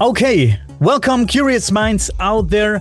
Okay, 0.00 0.56
welcome, 0.78 1.26
curious 1.26 1.72
minds 1.72 2.08
out 2.20 2.50
there, 2.50 2.80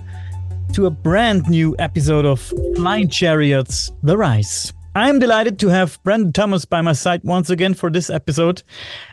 to 0.73 0.85
a 0.85 0.91
brand 0.91 1.50
new 1.50 1.75
episode 1.79 2.25
of 2.25 2.39
Flying 2.75 3.09
Chariots 3.09 3.91
The 4.03 4.16
Rise. 4.16 4.72
I'm 4.94 5.17
delighted 5.17 5.57
to 5.59 5.67
have 5.69 5.97
Brandon 6.03 6.31
Thomas 6.31 6.63
by 6.63 6.81
my 6.81 6.94
side 6.94 7.23
once 7.23 7.50
again 7.50 7.73
for 7.73 7.89
this 7.89 8.11
episode. 8.11 8.61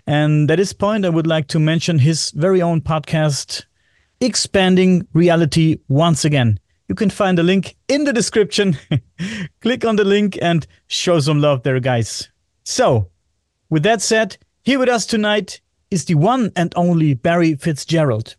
And 0.07 0.51
at 0.51 0.59
this 0.59 0.75
point, 0.75 1.07
I 1.07 1.09
would 1.09 1.27
like 1.27 1.49
to 1.49 1.59
mention 1.59 1.99
his 1.99 2.31
very 2.33 2.61
own 2.61 2.83
podcast, 2.83 3.65
Expanding 4.21 5.09
Reality, 5.15 5.79
once 5.89 6.27
again. 6.27 6.61
You 6.89 6.95
can 6.95 7.09
find 7.09 7.39
the 7.39 7.43
link 7.43 7.75
in 7.89 8.05
the 8.05 8.13
description. 8.13 8.77
Click 9.63 9.87
on 9.87 9.97
the 9.97 10.05
link 10.05 10.37
and 10.43 10.67
show 10.89 11.21
some 11.21 11.41
love 11.41 11.63
there, 11.63 11.81
guys. 11.81 12.29
So, 12.65 13.09
with 13.71 13.83
that 13.85 14.03
said, 14.03 14.37
here 14.63 14.79
with 14.79 14.91
us 14.91 15.07
tonight 15.07 15.63
is 15.95 16.07
the 16.07 16.17
one 16.17 16.51
and 16.57 16.73
only 16.75 17.15
Barry 17.15 17.55
Fitzgerald. 17.55 18.35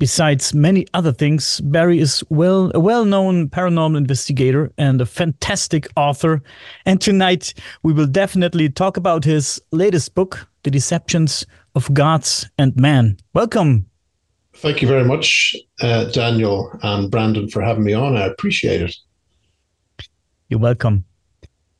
Besides 0.00 0.52
many 0.52 0.86
other 0.92 1.12
things, 1.12 1.60
Barry 1.60 2.00
is 2.00 2.24
well 2.30 2.72
a 2.74 2.80
well-known 2.80 3.48
paranormal 3.48 3.96
investigator 3.96 4.72
and 4.76 5.00
a 5.00 5.06
fantastic 5.06 5.86
author. 5.96 6.42
And 6.84 7.00
tonight 7.00 7.54
we 7.84 7.92
will 7.92 8.08
definitely 8.08 8.68
talk 8.68 8.96
about 8.96 9.22
his 9.22 9.62
latest 9.70 10.16
book, 10.16 10.48
The 10.64 10.70
Deceptions 10.72 11.46
of 11.76 11.94
Gods 11.94 12.50
and 12.58 12.74
Man. 12.76 13.18
Welcome. 13.34 13.86
Thank 14.56 14.82
you 14.82 14.88
very 14.88 15.04
much, 15.04 15.54
uh, 15.80 16.06
Daniel 16.06 16.76
and 16.82 17.08
Brandon, 17.08 17.48
for 17.48 17.62
having 17.62 17.84
me 17.84 17.92
on. 17.92 18.16
I 18.16 18.26
appreciate 18.26 18.82
it. 18.82 18.96
You're 20.48 20.58
welcome. 20.58 21.04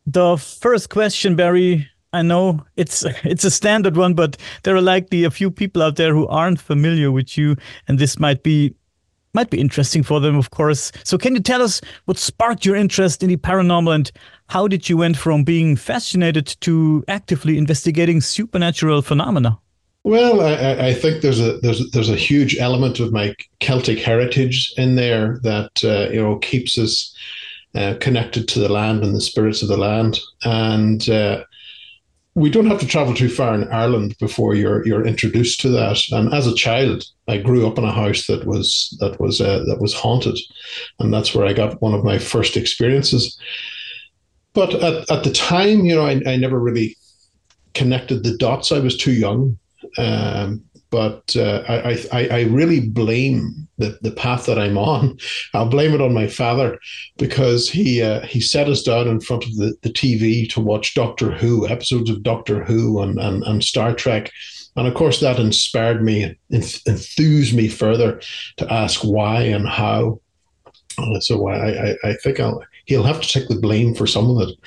The 0.06 0.36
first 0.36 0.88
question, 0.88 1.34
Barry, 1.34 1.88
I 2.12 2.22
know 2.22 2.64
it's 2.76 3.04
it's 3.24 3.44
a 3.44 3.50
standard 3.50 3.96
one, 3.96 4.14
but 4.14 4.36
there 4.62 4.76
are 4.76 4.82
likely 4.82 5.24
a 5.24 5.30
few 5.30 5.50
people 5.50 5.82
out 5.82 5.96
there 5.96 6.14
who 6.14 6.26
aren't 6.28 6.60
familiar 6.60 7.10
with 7.10 7.36
you, 7.36 7.56
and 7.88 7.98
this 7.98 8.18
might 8.18 8.42
be 8.42 8.74
might 9.36 9.50
be 9.50 9.60
interesting 9.60 10.02
for 10.02 10.18
them, 10.18 10.36
of 10.36 10.50
course. 10.50 10.90
So, 11.04 11.18
can 11.18 11.34
you 11.34 11.40
tell 11.40 11.62
us 11.62 11.80
what 12.06 12.18
sparked 12.18 12.64
your 12.64 12.74
interest 12.74 13.22
in 13.22 13.28
the 13.28 13.36
paranormal, 13.36 13.94
and 13.94 14.10
how 14.48 14.66
did 14.66 14.88
you 14.88 14.96
went 14.96 15.16
from 15.16 15.44
being 15.44 15.76
fascinated 15.76 16.56
to 16.62 17.04
actively 17.06 17.58
investigating 17.58 18.20
supernatural 18.20 19.02
phenomena? 19.02 19.58
Well, 20.02 20.40
I, 20.40 20.88
I 20.88 20.94
think 20.94 21.20
there's 21.20 21.40
a 21.40 21.58
there's 21.58 21.90
there's 21.90 22.10
a 22.10 22.16
huge 22.16 22.56
element 22.58 23.00
of 23.00 23.12
my 23.12 23.34
Celtic 23.60 23.98
heritage 23.98 24.72
in 24.76 24.96
there 24.96 25.38
that 25.42 25.84
uh, 25.84 26.10
you 26.12 26.22
know 26.22 26.38
keeps 26.38 26.78
us 26.78 27.14
uh, 27.74 27.94
connected 28.00 28.48
to 28.48 28.60
the 28.60 28.68
land 28.68 29.04
and 29.04 29.14
the 29.14 29.20
spirits 29.20 29.62
of 29.62 29.68
the 29.68 29.76
land, 29.76 30.18
and 30.44 31.10
uh, 31.10 31.42
we 32.36 32.50
don't 32.50 32.66
have 32.66 32.78
to 32.80 32.86
travel 32.86 33.14
too 33.14 33.30
far 33.30 33.54
in 33.54 33.66
Ireland 33.72 34.14
before 34.20 34.54
you're 34.54 34.86
you're 34.86 35.06
introduced 35.06 35.58
to 35.60 35.70
that. 35.70 35.98
And 36.12 36.32
as 36.34 36.46
a 36.46 36.54
child, 36.54 37.02
I 37.26 37.38
grew 37.38 37.66
up 37.66 37.78
in 37.78 37.84
a 37.84 37.92
house 37.92 38.26
that 38.26 38.46
was 38.46 38.94
that 39.00 39.18
was 39.18 39.40
uh, 39.40 39.64
that 39.66 39.80
was 39.80 39.94
haunted, 39.94 40.38
and 40.98 41.12
that's 41.12 41.34
where 41.34 41.46
I 41.46 41.54
got 41.54 41.80
one 41.80 41.94
of 41.94 42.04
my 42.04 42.18
first 42.18 42.56
experiences. 42.56 43.36
But 44.52 44.74
at, 44.74 45.10
at 45.10 45.24
the 45.24 45.32
time, 45.32 45.86
you 45.86 45.94
know, 45.94 46.06
I, 46.06 46.20
I 46.26 46.36
never 46.36 46.60
really 46.60 46.96
connected 47.72 48.22
the 48.22 48.36
dots. 48.36 48.70
I 48.70 48.80
was 48.80 48.96
too 48.96 49.12
young. 49.12 49.58
Um, 49.98 50.62
but 50.90 51.34
uh, 51.36 51.62
I, 51.68 51.98
I, 52.12 52.28
I 52.28 52.42
really 52.44 52.80
blame 52.80 53.65
the, 53.78 53.98
the 54.02 54.10
path 54.10 54.46
that 54.46 54.58
I'm 54.58 54.78
on. 54.78 55.18
I'll 55.54 55.68
blame 55.68 55.94
it 55.94 56.00
on 56.00 56.14
my 56.14 56.26
father 56.26 56.78
because 57.18 57.68
he 57.68 58.02
uh, 58.02 58.20
he 58.26 58.40
set 58.40 58.68
us 58.68 58.82
down 58.82 59.08
in 59.08 59.20
front 59.20 59.44
of 59.44 59.54
the, 59.56 59.74
the 59.82 59.90
TV 59.90 60.48
to 60.50 60.60
watch 60.60 60.94
Doctor 60.94 61.30
Who 61.30 61.68
episodes 61.68 62.10
of 62.10 62.22
Doctor 62.22 62.64
Who 62.64 63.00
and, 63.02 63.18
and, 63.18 63.42
and 63.44 63.62
Star 63.62 63.94
Trek. 63.94 64.30
And 64.76 64.86
of 64.86 64.94
course, 64.94 65.20
that 65.20 65.38
inspired 65.38 66.02
me, 66.02 66.36
enthused 66.50 67.56
me 67.56 67.68
further 67.68 68.20
to 68.58 68.72
ask 68.72 69.00
why 69.00 69.42
and 69.42 69.66
how. 69.66 70.20
So 71.20 71.48
I, 71.48 71.90
I, 71.90 71.96
I 72.04 72.12
think 72.14 72.40
I'll, 72.40 72.62
he'll 72.84 73.02
have 73.02 73.20
to 73.20 73.28
take 73.28 73.48
the 73.48 73.60
blame 73.60 73.94
for 73.94 74.06
some 74.06 74.36
of 74.36 74.48
it. 74.48 74.58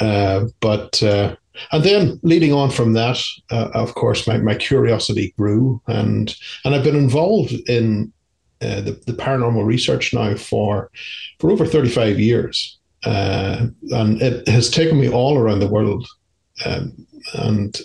Uh, 0.00 0.46
but 0.60 1.00
uh, 1.02 1.36
and 1.72 1.84
then 1.84 2.20
leading 2.22 2.52
on 2.52 2.70
from 2.70 2.94
that, 2.94 3.20
uh, 3.50 3.70
of 3.74 3.94
course, 3.94 4.26
my, 4.26 4.38
my 4.38 4.54
curiosity 4.54 5.34
grew, 5.38 5.80
and 5.86 6.34
and 6.64 6.74
I've 6.74 6.84
been 6.84 6.96
involved 6.96 7.52
in 7.68 8.12
uh, 8.64 8.80
the, 8.80 8.92
the 9.06 9.12
paranormal 9.12 9.64
research 9.64 10.14
now 10.14 10.34
for 10.34 10.90
for 11.38 11.50
over 11.50 11.66
thirty 11.66 11.88
five 11.88 12.18
years, 12.18 12.78
uh, 13.04 13.66
and 13.90 14.22
it 14.22 14.46
has 14.48 14.70
taken 14.70 14.98
me 14.98 15.08
all 15.08 15.38
around 15.38 15.60
the 15.60 15.68
world, 15.68 16.06
um, 16.64 17.06
and 17.34 17.80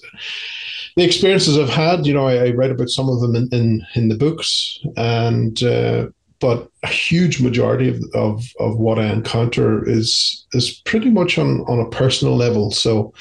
the 0.96 1.04
experiences 1.04 1.58
I've 1.58 1.70
had, 1.70 2.06
you 2.06 2.14
know, 2.14 2.28
I, 2.28 2.48
I 2.48 2.50
write 2.52 2.72
about 2.72 2.90
some 2.90 3.10
of 3.10 3.22
them 3.22 3.36
in 3.36 3.50
in, 3.52 3.86
in 3.96 4.10
the 4.10 4.18
books, 4.18 4.80
and 4.98 5.62
uh, 5.64 6.08
but 6.40 6.70
a 6.84 6.88
huge 6.88 7.42
majority 7.42 7.90
of, 7.90 8.02
of, 8.14 8.44
of 8.60 8.78
what 8.78 8.98
I 8.98 9.08
encounter 9.08 9.88
is 9.88 10.46
is 10.54 10.82
pretty 10.86 11.10
much 11.10 11.38
on, 11.38 11.62
on 11.62 11.80
a 11.80 11.90
personal 11.90 12.36
level. 12.36 12.72
So 12.72 13.14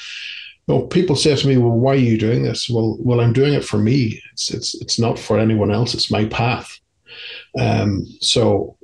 know, 0.69 0.81
people 0.83 1.15
say 1.15 1.35
to 1.35 1.47
me, 1.47 1.57
"Well, 1.57 1.71
why 1.71 1.93
are 1.93 1.95
you 1.95 2.17
doing 2.17 2.43
this?" 2.43 2.69
Well, 2.69 2.97
well, 2.99 3.19
I'm 3.19 3.33
doing 3.33 3.53
it 3.53 3.65
for 3.65 3.77
me. 3.77 4.21
It's 4.31 4.51
it's 4.51 4.79
it's 4.81 4.99
not 4.99 5.19
for 5.19 5.39
anyone 5.39 5.71
else. 5.71 5.93
It's 5.93 6.11
my 6.11 6.25
path. 6.25 6.79
Um, 7.57 8.05
so 8.21 8.77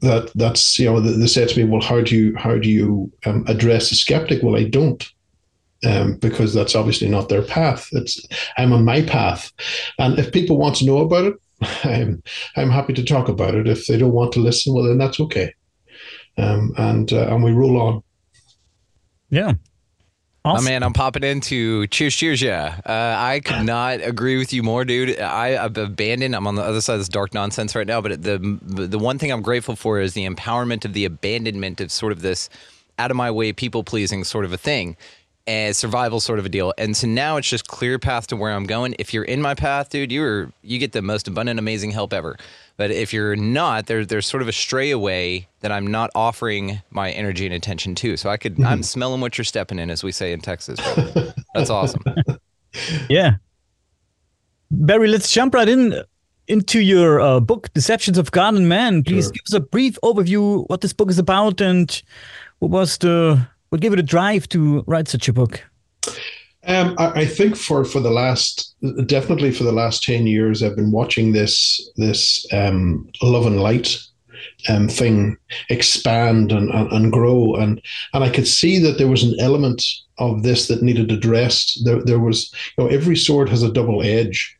that 0.00 0.30
that's 0.34 0.78
you 0.78 0.86
know 0.86 1.00
they 1.00 1.26
say 1.26 1.46
to 1.46 1.58
me, 1.58 1.70
"Well, 1.70 1.80
how 1.80 2.00
do 2.00 2.16
you 2.16 2.36
how 2.36 2.56
do 2.56 2.70
you 2.70 3.12
um, 3.24 3.44
address 3.48 3.90
a 3.92 3.94
skeptic?" 3.94 4.42
Well, 4.42 4.56
I 4.56 4.64
don't. 4.64 5.06
Um, 5.84 6.16
because 6.16 6.54
that's 6.54 6.74
obviously 6.74 7.06
not 7.06 7.28
their 7.28 7.42
path. 7.42 7.88
It's 7.92 8.26
I'm 8.56 8.72
on 8.72 8.84
my 8.84 9.02
path, 9.02 9.52
and 9.98 10.18
if 10.18 10.32
people 10.32 10.56
want 10.56 10.76
to 10.76 10.86
know 10.86 10.98
about 10.98 11.26
it, 11.26 11.34
I'm 11.84 12.22
I'm 12.56 12.70
happy 12.70 12.94
to 12.94 13.04
talk 13.04 13.28
about 13.28 13.54
it. 13.54 13.68
If 13.68 13.86
they 13.86 13.98
don't 13.98 14.12
want 14.12 14.32
to 14.32 14.40
listen, 14.40 14.74
well, 14.74 14.84
then 14.84 14.98
that's 14.98 15.20
okay. 15.20 15.52
Um, 16.38 16.72
and 16.78 17.12
uh, 17.12 17.28
and 17.28 17.44
we 17.44 17.52
roll 17.52 17.80
on. 17.80 18.02
Yeah, 19.30 19.52
Awesome. 20.46 20.64
Oh 20.64 20.70
man, 20.70 20.82
I'm 20.84 20.92
popping 20.92 21.24
into 21.24 21.88
cheers, 21.88 22.14
cheers, 22.14 22.40
yeah. 22.40 22.80
Uh, 22.86 23.16
I 23.18 23.40
could 23.40 23.66
not 23.66 24.00
agree 24.00 24.38
with 24.38 24.52
you 24.52 24.62
more, 24.62 24.84
dude. 24.84 25.18
I, 25.18 25.48
have 25.50 25.76
abandoned. 25.76 26.36
I'm 26.36 26.46
on 26.46 26.54
the 26.54 26.62
other 26.62 26.80
side 26.80 26.94
of 26.94 27.00
this 27.00 27.08
dark 27.08 27.34
nonsense 27.34 27.74
right 27.74 27.86
now, 27.86 28.00
but 28.00 28.22
the 28.22 28.38
the 28.62 28.98
one 28.98 29.18
thing 29.18 29.32
I'm 29.32 29.42
grateful 29.42 29.74
for 29.74 29.98
is 29.98 30.14
the 30.14 30.24
empowerment 30.24 30.84
of 30.84 30.92
the 30.92 31.04
abandonment 31.04 31.80
of 31.80 31.90
sort 31.90 32.12
of 32.12 32.22
this 32.22 32.48
out 32.96 33.10
of 33.10 33.16
my 33.16 33.28
way 33.28 33.52
people 33.52 33.82
pleasing 33.82 34.22
sort 34.22 34.44
of 34.44 34.52
a 34.52 34.56
thing 34.56 34.96
and 35.46 35.76
survival 35.76 36.20
sort 36.20 36.38
of 36.38 36.46
a 36.46 36.48
deal. 36.48 36.72
And 36.76 36.96
so 36.96 37.06
now 37.06 37.36
it's 37.36 37.48
just 37.48 37.68
clear 37.68 37.98
path 37.98 38.26
to 38.28 38.36
where 38.36 38.52
I'm 38.52 38.64
going. 38.64 38.96
If 38.98 39.14
you're 39.14 39.24
in 39.24 39.40
my 39.40 39.54
path, 39.54 39.90
dude, 39.90 40.10
you're 40.10 40.52
you 40.62 40.78
get 40.78 40.92
the 40.92 41.02
most 41.02 41.28
abundant, 41.28 41.58
amazing 41.58 41.92
help 41.92 42.12
ever. 42.12 42.36
But 42.76 42.90
if 42.90 43.12
you're 43.12 43.36
not, 43.36 43.86
there, 43.86 44.04
there's 44.04 44.26
sort 44.26 44.42
of 44.42 44.48
a 44.48 44.52
stray 44.52 44.90
away 44.90 45.48
that 45.60 45.72
I'm 45.72 45.86
not 45.86 46.10
offering 46.14 46.82
my 46.90 47.10
energy 47.10 47.46
and 47.46 47.54
attention 47.54 47.94
to. 47.96 48.16
So 48.16 48.28
I 48.28 48.36
could, 48.36 48.54
mm-hmm. 48.54 48.66
I'm 48.66 48.82
smelling 48.82 49.20
what 49.20 49.38
you're 49.38 49.46
stepping 49.46 49.78
in, 49.78 49.88
as 49.88 50.04
we 50.04 50.12
say 50.12 50.32
in 50.32 50.40
Texas. 50.40 50.78
That's 51.54 51.70
awesome. 51.70 52.02
Yeah. 53.08 53.36
Barry, 54.70 55.08
let's 55.08 55.32
jump 55.32 55.54
right 55.54 55.66
in 55.66 56.02
into 56.48 56.80
your 56.80 57.20
uh, 57.20 57.40
book, 57.40 57.72
Deceptions 57.72 58.18
of 58.18 58.30
God 58.30 58.54
and 58.54 58.68
Man. 58.68 59.02
Please 59.02 59.24
sure. 59.24 59.32
give 59.32 59.42
us 59.46 59.54
a 59.54 59.60
brief 59.60 59.98
overview 60.02 60.68
what 60.68 60.82
this 60.82 60.92
book 60.92 61.08
is 61.08 61.18
about 61.18 61.62
and 61.62 62.02
what 62.58 62.70
was 62.70 62.98
the 62.98 63.48
what 63.68 63.80
gave 63.80 63.92
it 63.92 63.98
a 63.98 64.02
drive 64.02 64.48
to 64.50 64.82
write 64.86 65.08
such 65.08 65.28
a 65.28 65.32
book. 65.32 65.62
Um, 66.66 66.96
I, 66.98 67.20
I, 67.20 67.26
think 67.26 67.56
for 67.56 67.84
for 67.84 68.00
the 68.00 68.10
last 68.10 68.74
definitely 69.06 69.52
for 69.52 69.62
the 69.62 69.72
last 69.72 70.02
ten 70.02 70.26
years, 70.26 70.62
I've 70.62 70.74
been 70.74 70.90
watching 70.90 71.32
this 71.32 71.90
this 71.96 72.44
um, 72.52 73.08
love 73.22 73.46
and 73.46 73.60
light 73.60 73.96
um, 74.68 74.88
thing 74.88 75.36
expand 75.68 76.50
and, 76.50 76.70
and, 76.70 76.90
and 76.90 77.12
grow, 77.12 77.54
and 77.54 77.80
and 78.12 78.24
I 78.24 78.30
could 78.30 78.48
see 78.48 78.78
that 78.78 78.98
there 78.98 79.06
was 79.06 79.22
an 79.22 79.36
element 79.38 79.84
of 80.18 80.42
this 80.42 80.66
that 80.66 80.82
needed 80.82 81.12
addressed. 81.12 81.84
There 81.84 82.02
there 82.02 82.18
was 82.18 82.52
you 82.76 82.84
know 82.84 82.90
every 82.90 83.16
sword 83.16 83.48
has 83.48 83.62
a 83.62 83.72
double 83.72 84.02
edge. 84.02 84.55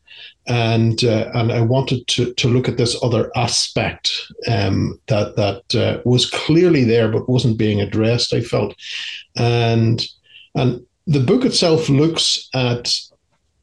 And 0.47 1.03
uh, 1.03 1.29
and 1.33 1.51
I 1.51 1.61
wanted 1.61 2.07
to 2.07 2.33
to 2.33 2.47
look 2.47 2.69
at 2.69 2.77
this 2.77 2.97
other 3.03 3.29
aspect 3.35 4.11
um, 4.47 4.99
that 5.07 5.35
that 5.35 5.75
uh, 5.75 6.01
was 6.05 6.29
clearly 6.29 6.85
there 6.85 7.09
but 7.09 7.27
wasn't 7.27 7.57
being 7.57 7.81
addressed. 7.81 8.33
I 8.33 8.41
felt, 8.41 8.73
and 9.35 10.07
and 10.55 10.85
the 11.05 11.19
book 11.19 11.43
itself 11.43 11.89
looks 11.89 12.49
at 12.53 12.93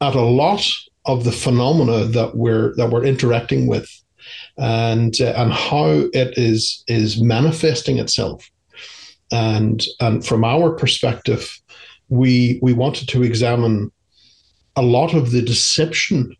at 0.01 0.15
a 0.15 0.21
lot 0.21 0.67
of 1.05 1.23
the 1.23 1.31
phenomena 1.31 2.05
that 2.05 2.35
we're 2.35 2.75
that 2.75 2.89
we're 2.89 3.05
interacting 3.05 3.67
with 3.67 3.89
and 4.57 5.19
uh, 5.21 5.33
and 5.37 5.51
how 5.51 5.87
it 6.13 6.37
is 6.37 6.83
is 6.87 7.21
manifesting 7.21 7.99
itself 7.99 8.49
and 9.31 9.85
and 9.99 10.25
from 10.25 10.43
our 10.43 10.71
perspective 10.71 11.59
we 12.09 12.59
we 12.61 12.73
wanted 12.73 13.07
to 13.07 13.23
examine 13.23 13.91
a 14.75 14.81
lot 14.81 15.13
of 15.13 15.31
the 15.31 15.41
deception 15.41 16.35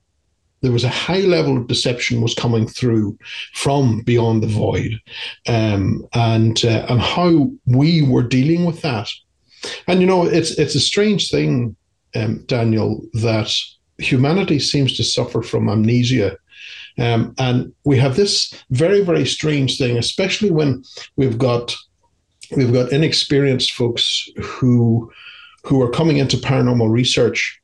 there 0.66 0.72
was 0.72 0.84
a 0.84 0.90
high 0.90 1.20
level 1.20 1.58
of 1.58 1.68
deception 1.68 2.22
was 2.22 2.34
coming 2.34 2.68
through 2.68 3.16
from 3.54 4.02
beyond 4.02 4.42
the 4.42 4.48
void. 4.48 5.00
Um, 5.48 6.08
and 6.14 6.66
uh, 6.66 6.88
and 6.90 7.00
how 7.00 7.52
we 7.68 8.02
were 8.02 8.24
dealing 8.24 8.66
with 8.66 8.82
that. 8.82 9.08
And 9.88 10.02
you 10.02 10.08
know, 10.08 10.26
it's 10.26 10.58
it's 10.58 10.74
a 10.74 10.80
strange 10.80 11.30
thing, 11.30 11.76
um, 12.16 12.44
Daniel, 12.48 13.06
that 13.14 13.54
humanity 14.00 14.58
seems 14.58 14.98
to 14.98 15.04
suffer 15.04 15.44
from 15.44 15.70
amnesia. 15.70 16.36
Um, 16.98 17.36
and 17.38 17.72
we 17.84 18.00
have 18.00 18.16
this 18.16 18.52
very, 18.72 19.02
very 19.02 19.26
strange 19.26 19.78
thing, 19.78 20.00
especially 20.00 20.50
when 20.50 20.84
we've 21.16 21.38
got 21.38 21.76
we've 22.58 22.74
got 22.74 22.92
inexperienced 22.92 23.74
folks 23.74 24.28
who 24.42 25.12
who 25.64 25.80
are 25.84 25.92
coming 25.92 26.18
into 26.18 26.38
paranormal 26.38 26.90
research. 26.90 27.62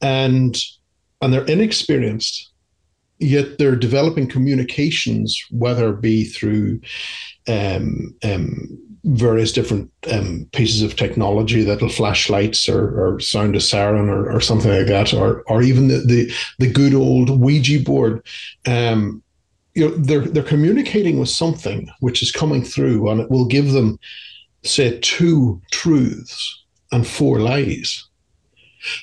And 0.00 0.56
and 1.20 1.32
they're 1.32 1.44
inexperienced 1.44 2.50
yet 3.18 3.58
they're 3.58 3.76
developing 3.76 4.28
communications 4.28 5.42
whether 5.50 5.90
it 5.90 6.00
be 6.00 6.24
through 6.24 6.80
um, 7.48 8.14
um, 8.22 8.78
various 9.06 9.52
different 9.52 9.90
um, 10.10 10.48
pieces 10.52 10.82
of 10.82 10.96
technology 10.96 11.62
that'll 11.62 11.88
flash 11.88 12.28
lights 12.28 12.68
or, 12.68 13.14
or 13.14 13.20
sound 13.20 13.54
a 13.54 13.60
siren 13.60 14.08
or, 14.08 14.30
or 14.30 14.40
something 14.40 14.70
like 14.70 14.88
that, 14.88 15.14
or 15.14 15.42
or 15.46 15.62
even 15.62 15.88
the 15.88 15.98
the, 15.98 16.32
the 16.58 16.70
good 16.70 16.94
old 16.94 17.40
Ouija 17.40 17.80
board. 17.80 18.26
Um, 18.66 19.22
you 19.74 19.88
know, 19.88 19.94
they're 19.96 20.26
they're 20.26 20.42
communicating 20.42 21.20
with 21.20 21.28
something 21.28 21.88
which 22.00 22.22
is 22.22 22.32
coming 22.32 22.64
through, 22.64 23.08
and 23.08 23.20
it 23.20 23.30
will 23.30 23.46
give 23.46 23.72
them, 23.72 23.98
say, 24.64 24.98
two 25.00 25.60
truths 25.70 26.64
and 26.90 27.06
four 27.06 27.38
lies. 27.40 28.08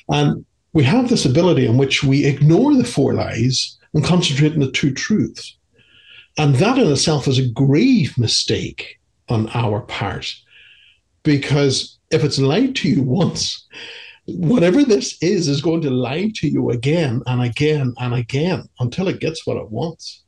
And 0.08 0.44
we 0.74 0.82
have 0.82 1.08
this 1.08 1.24
ability 1.24 1.66
in 1.66 1.78
which 1.78 2.04
we 2.04 2.26
ignore 2.26 2.74
the 2.74 2.84
four 2.84 3.14
lies 3.14 3.78
and 3.94 4.04
concentrate 4.04 4.52
on 4.52 4.60
the 4.60 4.70
two 4.70 4.92
truths. 4.92 5.56
And 6.36 6.56
that 6.56 6.78
in 6.78 6.90
itself 6.90 7.28
is 7.28 7.38
a 7.38 7.48
grave 7.48 8.18
mistake 8.18 9.00
on 9.28 9.48
our 9.54 9.80
part. 9.82 10.34
Because 11.22 11.98
if 12.10 12.24
it's 12.24 12.40
lied 12.40 12.74
to 12.76 12.88
you 12.88 13.02
once, 13.02 13.66
whatever 14.26 14.82
this 14.84 15.16
is, 15.22 15.46
is 15.48 15.62
going 15.62 15.80
to 15.82 15.90
lie 15.90 16.32
to 16.34 16.48
you 16.48 16.70
again 16.70 17.22
and 17.26 17.40
again 17.40 17.94
and 17.98 18.14
again 18.14 18.68
until 18.80 19.06
it 19.06 19.20
gets 19.20 19.46
what 19.46 19.56
it 19.56 19.70
wants. 19.70 20.22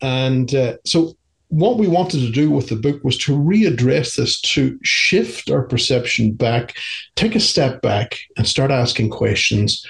And 0.00 0.54
uh, 0.54 0.76
so, 0.86 1.16
what 1.52 1.76
we 1.76 1.86
wanted 1.86 2.20
to 2.20 2.30
do 2.30 2.50
with 2.50 2.68
the 2.68 2.76
book 2.76 3.02
was 3.04 3.18
to 3.18 3.36
readdress 3.36 4.16
this, 4.16 4.40
to 4.40 4.78
shift 4.82 5.50
our 5.50 5.62
perception 5.62 6.32
back, 6.32 6.74
take 7.14 7.34
a 7.34 7.40
step 7.40 7.82
back, 7.82 8.18
and 8.36 8.46
start 8.46 8.70
asking 8.70 9.10
questions 9.10 9.84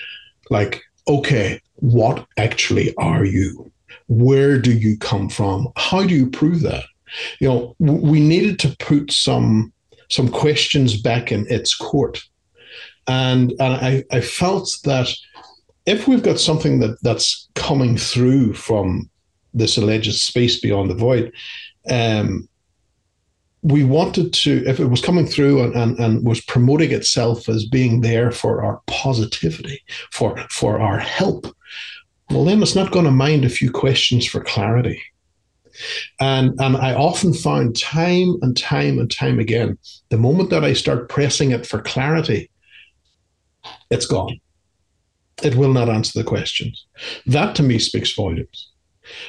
like, 0.51 0.83
okay, 1.07 1.61
what 1.77 2.27
actually 2.37 2.95
are 2.97 3.25
you? 3.25 3.71
Where 4.09 4.59
do 4.59 4.73
you 4.73 4.99
come 4.99 5.29
from? 5.29 5.69
How 5.77 6.03
do 6.05 6.15
you 6.15 6.29
prove 6.29 6.63
that? 6.63 6.85
you 7.41 7.49
know, 7.49 7.77
we 7.79 8.21
needed 8.21 8.59
to 8.61 8.77
put 8.79 9.13
some 9.13 9.73
some 10.11 10.29
questions 10.29 11.01
back 11.01 11.33
in 11.33 11.47
its 11.49 11.75
court, 11.75 12.23
and 13.07 13.53
and 13.53 13.75
I, 13.75 14.05
I 14.11 14.21
felt 14.21 14.71
that 14.85 15.09
if 15.87 16.07
we've 16.07 16.23
got 16.23 16.41
something 16.41 16.81
that 16.81 16.99
that's 17.03 17.49
coming 17.55 17.97
through 17.97 18.55
from 18.55 19.11
this 19.55 19.77
alleged 19.77 20.15
space 20.15 20.61
beyond 20.61 20.91
the 20.91 20.95
void, 20.95 21.33
um, 21.91 22.49
we 23.63 23.85
wanted 23.85 24.33
to, 24.33 24.65
if 24.67 24.81
it 24.81 24.87
was 24.87 25.01
coming 25.01 25.27
through 25.27 25.63
and, 25.63 25.75
and, 25.75 25.99
and 25.99 26.27
was 26.27 26.41
promoting 26.41 26.91
itself 26.91 27.49
as 27.49 27.65
being 27.65 28.01
there 28.01 28.33
for 28.33 28.65
our 28.65 28.81
positivity, 28.89 29.81
for 30.11 30.37
for 30.51 30.81
our 30.81 30.99
help, 30.99 31.47
well, 32.31 32.45
then 32.45 32.63
it's 32.63 32.75
not 32.75 32.91
going 32.91 33.05
to 33.05 33.11
mind 33.11 33.45
a 33.45 33.49
few 33.51 33.71
questions 33.71 34.27
for 34.27 34.43
clarity. 34.43 35.01
And, 36.21 36.59
and 36.61 36.77
I 36.77 36.95
often 36.95 37.33
found 37.33 37.79
time 37.79 38.37
and 38.43 38.57
time 38.57 38.99
and 38.99 39.11
time 39.11 39.39
again, 39.39 39.79
the 40.09 40.19
moment 40.19 40.51
that 40.51 40.65
I 40.65 40.73
start 40.73 41.09
pressing 41.09 41.51
it 41.51 41.67
for 41.67 41.81
clarity, 41.81 42.51
it's 43.91 44.07
gone. 44.07 44.41
It 45.43 45.55
will 45.55 45.73
not 45.73 45.89
answer 45.89 46.19
the 46.19 46.29
questions. 46.29 46.87
That 47.27 47.55
to 47.57 47.63
me 47.63 47.79
speaks 47.79 48.15
volumes. 48.15 48.72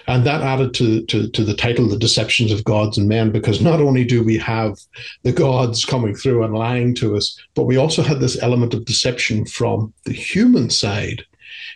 And 0.07 0.25
that 0.25 0.41
added 0.41 0.73
to, 0.75 1.03
to, 1.05 1.29
to 1.29 1.43
the 1.43 1.55
title, 1.55 1.87
The 1.87 1.97
Deceptions 1.97 2.51
of 2.51 2.63
Gods 2.63 2.97
and 2.97 3.07
Men, 3.07 3.31
because 3.31 3.61
not 3.61 3.79
only 3.79 4.03
do 4.03 4.23
we 4.23 4.37
have 4.37 4.77
the 5.23 5.31
gods 5.31 5.85
coming 5.85 6.15
through 6.15 6.43
and 6.43 6.53
lying 6.53 6.93
to 6.95 7.15
us, 7.15 7.37
but 7.55 7.63
we 7.63 7.77
also 7.77 8.03
had 8.03 8.19
this 8.19 8.41
element 8.41 8.73
of 8.73 8.85
deception 8.85 9.45
from 9.45 9.93
the 10.05 10.13
human 10.13 10.69
side, 10.69 11.25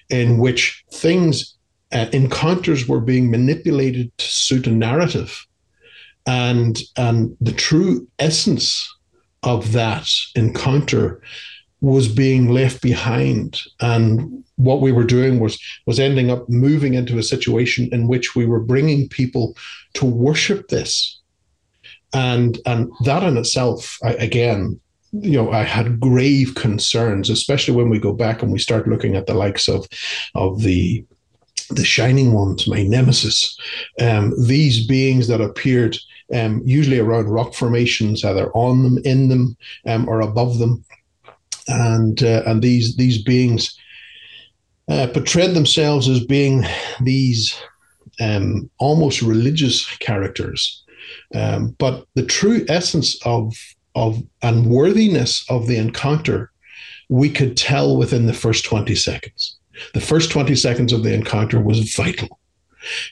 in 0.10 0.38
which 0.38 0.84
things 0.92 1.56
uh, 1.92 2.08
encounters 2.14 2.88
were 2.88 3.02
being 3.02 3.32
manipulated 3.32 4.16
to 4.18 4.26
suit 4.26 4.68
a 4.68 4.72
narrative. 4.72 5.46
And, 6.26 6.78
and 6.98 7.36
the 7.40 7.54
true 7.54 8.08
essence 8.20 8.94
of 9.44 9.72
that 9.72 10.10
encounter 10.36 11.22
was 11.80 12.08
being 12.08 12.50
left 12.50 12.82
behind. 12.82 13.62
And 13.80 14.44
what 14.58 14.82
we 14.82 14.92
were 14.92 15.04
doing 15.04 15.40
was, 15.40 15.60
was 15.86 16.00
ending 16.00 16.30
up 16.30 16.48
moving 16.50 16.94
into 16.94 17.18
a 17.18 17.24
situation 17.24 17.90
in 17.92 18.08
which 18.08 18.36
we 18.36 18.46
were 18.46 18.60
bringing 18.60 19.08
people 19.10 19.56
to 19.94 20.06
worship 20.06 20.68
this. 20.68 21.20
And, 22.14 22.60
and 22.66 22.92
that 23.06 23.24
in 23.24 23.38
itself, 23.38 23.98
I, 24.04 24.14
again, 24.14 24.80
you 25.12 25.42
know, 25.42 25.52
I 25.52 25.64
had 25.64 26.00
grave 26.00 26.56
concerns, 26.56 27.30
especially 27.30 27.76
when 27.76 27.90
we 27.90 28.00
go 28.00 28.14
back 28.14 28.42
and 28.42 28.52
we 28.52 28.60
start 28.60 28.88
looking 28.88 29.16
at 29.16 29.26
the 29.26 29.34
likes 29.34 29.68
of, 29.68 29.88
of 30.36 30.62
the 30.62 31.06
the 31.70 31.84
shining 31.84 32.32
ones, 32.34 32.66
my 32.68 32.84
nemesis, 32.84 33.58
um, 34.00 34.34
these 34.48 34.88
beings 34.88 35.28
that 35.28 35.42
appeared 35.42 35.98
um, 36.34 36.62
usually 36.66 37.00
around 37.00 37.26
rock 37.26 37.54
formations, 37.54 38.24
either 38.24 38.50
on 38.52 38.84
them, 38.84 38.98
in 39.04 39.30
them, 39.30 39.58
um, 39.86 40.08
or 40.08 40.22
above 40.22 40.60
them, 40.60 40.84
and 41.68 42.24
uh, 42.24 42.44
and 42.46 42.62
these 42.62 42.96
these 42.96 43.22
beings 43.22 43.78
uh, 44.90 45.08
portrayed 45.08 45.54
themselves 45.54 46.08
as 46.08 46.24
being 46.26 46.64
these 47.02 47.60
um, 48.20 48.70
almost 48.80 49.22
religious 49.22 49.86
characters. 49.98 50.84
Um, 51.36 51.76
but 51.78 52.06
the 52.16 52.26
true 52.26 52.66
essence 52.70 53.18
of 53.26 53.56
of 53.96 54.22
unworthiness 54.44 55.44
of 55.50 55.66
the 55.66 55.78
encounter, 55.78 56.52
we 57.10 57.32
could 57.32 57.58
tell 57.58 57.98
within 57.98 58.28
the 58.28 58.34
first 58.34 58.64
20 58.66 58.94
seconds. 58.94 59.58
The 59.96 60.02
first 60.02 60.30
20 60.30 60.56
seconds 60.56 60.94
of 60.94 61.02
the 61.02 61.14
encounter 61.14 61.60
was 61.60 61.96
vital 61.96 62.37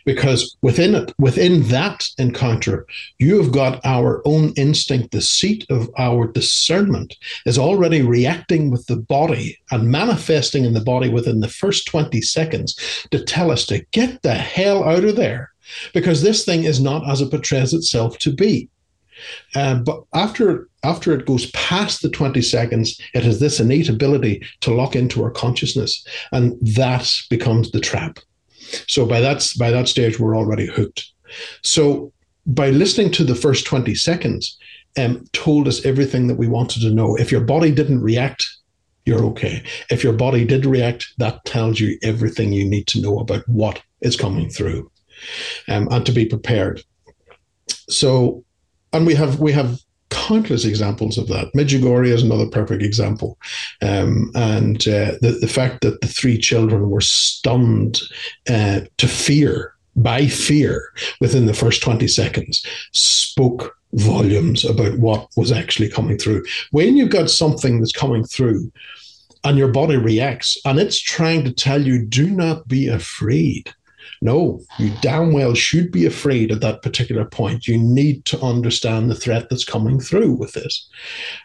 because 0.05 0.55
within 0.61 0.95
it, 0.95 1.13
within 1.17 1.63
that 1.69 2.05
encounter, 2.17 2.85
you 3.19 3.41
have 3.41 3.51
got 3.51 3.85
our 3.85 4.21
own 4.25 4.53
instinct, 4.53 5.11
the 5.11 5.21
seat 5.21 5.65
of 5.69 5.89
our 5.97 6.27
discernment 6.27 7.15
is 7.45 7.57
already 7.57 8.01
reacting 8.01 8.71
with 8.71 8.85
the 8.87 8.97
body 8.97 9.57
and 9.71 9.89
manifesting 9.89 10.65
in 10.65 10.73
the 10.73 10.81
body 10.81 11.09
within 11.09 11.39
the 11.39 11.47
first 11.47 11.87
20 11.87 12.21
seconds 12.21 13.07
to 13.11 13.23
tell 13.23 13.51
us 13.51 13.65
to 13.65 13.85
get 13.91 14.21
the 14.21 14.35
hell 14.35 14.83
out 14.83 15.03
of 15.03 15.15
there 15.15 15.51
because 15.93 16.21
this 16.21 16.45
thing 16.45 16.63
is 16.63 16.79
not 16.79 17.07
as 17.09 17.21
it 17.21 17.31
portrays 17.31 17.73
itself 17.73 18.17
to 18.19 18.33
be. 18.33 18.69
Uh, 19.55 19.75
but 19.75 20.03
after 20.13 20.67
after 20.83 21.13
it 21.13 21.25
goes 21.25 21.49
past 21.51 22.01
the 22.01 22.09
20 22.09 22.41
seconds, 22.41 22.99
it 23.13 23.23
has 23.23 23.39
this 23.39 23.59
innate 23.59 23.89
ability 23.89 24.45
to 24.61 24.73
lock 24.73 24.95
into 24.95 25.23
our 25.23 25.31
consciousness, 25.31 26.05
and 26.31 26.53
that 26.61 27.09
becomes 27.29 27.71
the 27.71 27.79
trap. 27.79 28.19
So 28.87 29.05
by 29.05 29.19
that 29.21 29.47
by 29.57 29.71
that 29.71 29.87
stage, 29.87 30.19
we're 30.19 30.37
already 30.37 30.67
hooked. 30.67 31.11
So 31.61 32.11
by 32.45 32.69
listening 32.69 33.11
to 33.13 33.23
the 33.23 33.35
first 33.35 33.65
20 33.65 33.95
seconds, 33.95 34.57
um, 34.97 35.25
told 35.33 35.67
us 35.67 35.85
everything 35.85 36.27
that 36.27 36.37
we 36.37 36.47
wanted 36.47 36.81
to 36.81 36.91
know. 36.91 37.15
If 37.15 37.31
your 37.31 37.41
body 37.41 37.71
didn't 37.71 38.01
react, 38.01 38.47
you're 39.05 39.23
okay. 39.25 39.63
If 39.89 40.03
your 40.03 40.13
body 40.13 40.45
did 40.45 40.65
react, 40.65 41.07
that 41.17 41.43
tells 41.45 41.79
you 41.79 41.97
everything 42.01 42.53
you 42.53 42.65
need 42.65 42.87
to 42.87 43.01
know 43.01 43.19
about 43.19 43.47
what 43.47 43.81
is 44.01 44.15
coming 44.15 44.49
through, 44.49 44.91
um, 45.67 45.87
and 45.91 46.05
to 46.05 46.11
be 46.11 46.25
prepared. 46.25 46.81
So, 47.89 48.43
and 48.93 49.05
we 49.05 49.15
have 49.15 49.39
we 49.39 49.51
have 49.51 49.79
countless 50.15 50.65
examples 50.65 51.17
of 51.17 51.27
that. 51.27 51.51
Medjugorje 51.53 52.07
is 52.07 52.23
another 52.23 52.47
perfect 52.47 52.81
example. 52.81 53.37
Um, 53.81 54.31
and 54.35 54.77
uh, 54.87 55.19
the, 55.21 55.37
the 55.41 55.47
fact 55.47 55.81
that 55.81 56.01
the 56.01 56.07
three 56.07 56.37
children 56.37 56.89
were 56.89 57.01
stunned 57.01 58.01
uh, 58.49 58.81
to 58.97 59.07
fear, 59.07 59.73
by 59.95 60.27
fear, 60.27 60.91
within 61.21 61.45
the 61.45 61.53
first 61.53 61.81
20 61.81 62.07
seconds 62.07 62.65
spoke 62.91 63.77
volumes 63.93 64.65
about 64.65 64.97
what 64.99 65.29
was 65.37 65.51
actually 65.51 65.89
coming 65.89 66.17
through. 66.17 66.43
When 66.71 66.97
you've 66.97 67.09
got 67.09 67.29
something 67.29 67.79
that's 67.79 67.93
coming 67.93 68.23
through, 68.23 68.71
and 69.45 69.59
your 69.59 69.67
body 69.67 69.95
reacts, 69.95 70.57
and 70.65 70.79
it's 70.79 70.99
trying 70.99 71.43
to 71.43 71.53
tell 71.53 71.81
you, 71.81 72.03
do 72.03 72.29
not 72.29 72.67
be 72.67 72.87
afraid 72.87 73.71
no, 74.25 74.59
you 74.79 74.91
damn 75.01 75.33
well 75.33 75.53
should 75.53 75.91
be 75.91 76.05
afraid 76.07 76.51
at 76.51 76.61
that 76.61 76.81
particular 76.81 77.25
point. 77.25 77.67
You 77.67 77.77
need 77.77 78.25
to 78.25 78.41
understand 78.41 79.09
the 79.09 79.15
threat 79.15 79.49
that's 79.49 79.63
coming 79.63 79.99
through 79.99 80.33
with 80.33 80.53
this. 80.53 80.89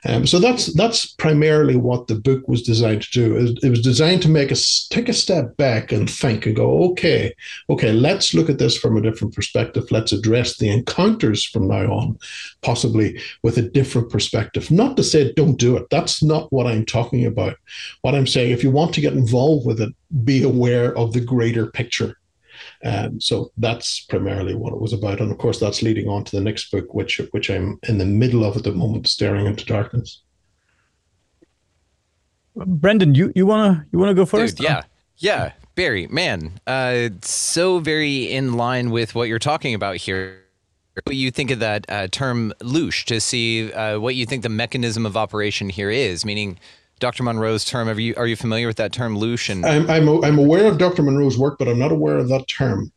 Um, 0.06 0.26
so 0.26 0.38
that's 0.38 0.72
that's 0.74 1.06
primarily 1.06 1.76
what 1.76 2.06
the 2.06 2.14
book 2.14 2.48
was 2.48 2.62
designed 2.62 3.02
to 3.02 3.10
do. 3.10 3.54
It, 3.62 3.68
was 3.68 3.82
designed 3.82 4.22
to 4.22 4.30
make 4.30 4.50
us 4.50 4.88
take 4.90 5.10
a 5.10 5.12
step 5.12 5.58
back 5.58 5.92
and 5.92 6.08
think 6.08 6.46
and 6.46 6.56
go, 6.56 6.82
okay, 6.90 7.34
okay, 7.68 7.92
let's 7.92 8.32
look 8.32 8.48
at 8.48 8.58
this 8.58 8.78
from 8.78 8.96
a 8.96 9.02
different 9.02 9.34
perspective. 9.34 9.90
Let's 9.90 10.12
address 10.12 10.56
the 10.56 10.70
encounters 10.70 11.44
from 11.44 11.68
now 11.68 11.92
on, 11.92 12.18
possibly 12.62 13.20
with 13.42 13.58
a 13.58 13.62
different 13.62 14.10
perspective. 14.10 14.70
Not 14.70 14.96
to 14.96 15.04
say 15.04 15.34
don't 15.34 15.58
do 15.58 15.76
it. 15.76 15.86
That's 15.90 16.22
not 16.22 16.50
what 16.50 16.66
I'm 16.66 16.86
talking 16.86 17.26
about. 17.26 17.56
What 18.00 18.14
I'm 18.14 18.26
saying, 18.26 18.52
if 18.52 18.64
you 18.64 18.70
want 18.70 18.94
to 18.94 19.02
get 19.02 19.12
involved 19.12 19.66
with 19.66 19.82
it, 19.82 19.94
be 20.24 20.42
aware 20.42 20.96
of 20.96 21.12
the 21.12 21.20
greater 21.20 21.70
picture 21.70 22.16
um, 22.84 23.20
so 23.20 23.50
that's 23.58 24.00
primarily 24.06 24.54
what 24.54 24.72
it 24.72 24.80
was 24.80 24.92
about, 24.92 25.20
and 25.20 25.30
of 25.30 25.38
course 25.38 25.60
that's 25.60 25.82
leading 25.82 26.08
on 26.08 26.24
to 26.24 26.36
the 26.36 26.42
next 26.42 26.70
book, 26.70 26.94
which 26.94 27.20
which 27.32 27.50
I'm 27.50 27.78
in 27.88 27.98
the 27.98 28.06
middle 28.06 28.44
of 28.44 28.56
at 28.56 28.64
the 28.64 28.72
moment, 28.72 29.06
staring 29.06 29.46
into 29.46 29.66
darkness. 29.66 30.22
Brendan, 32.56 33.14
you 33.14 33.32
you 33.34 33.46
wanna 33.46 33.86
you 33.92 33.98
wanna 33.98 34.14
go 34.14 34.24
first? 34.24 34.56
Dude, 34.56 34.64
yeah, 34.64 34.82
yeah, 35.18 35.52
Barry, 35.74 36.06
man, 36.06 36.58
uh, 36.66 37.10
so 37.20 37.80
very 37.80 38.32
in 38.32 38.54
line 38.54 38.90
with 38.90 39.14
what 39.14 39.28
you're 39.28 39.38
talking 39.38 39.74
about 39.74 39.96
here. 39.96 40.38
What 41.04 41.16
you 41.16 41.30
think 41.30 41.50
of 41.50 41.60
that 41.60 41.86
uh, 41.88 42.08
term 42.08 42.52
"loosh" 42.60 43.04
to 43.04 43.20
see 43.20 43.72
uh, 43.72 44.00
what 44.00 44.14
you 44.14 44.26
think 44.26 44.42
the 44.42 44.48
mechanism 44.48 45.06
of 45.06 45.16
operation 45.16 45.68
here 45.68 45.90
is, 45.90 46.24
meaning 46.24 46.58
Dr. 47.00 47.22
Monroe's 47.22 47.64
term. 47.64 47.88
Are 47.88 47.98
you 47.98 48.14
are 48.16 48.26
you 48.26 48.36
familiar 48.36 48.66
with 48.66 48.76
that 48.76 48.92
term, 48.92 49.16
loosh? 49.16 49.50
And 49.50 49.66
I'm 49.66 49.90
I'm, 49.90 50.24
I'm 50.24 50.38
aware 50.38 50.66
of 50.66 50.78
Dr. 50.78 51.02
Monroe's 51.02 51.36
work, 51.36 51.58
but 51.58 51.66
I'm 51.66 51.78
not 51.78 51.90
aware 51.90 52.18
of 52.18 52.28
that 52.28 52.46
term. 52.46 52.92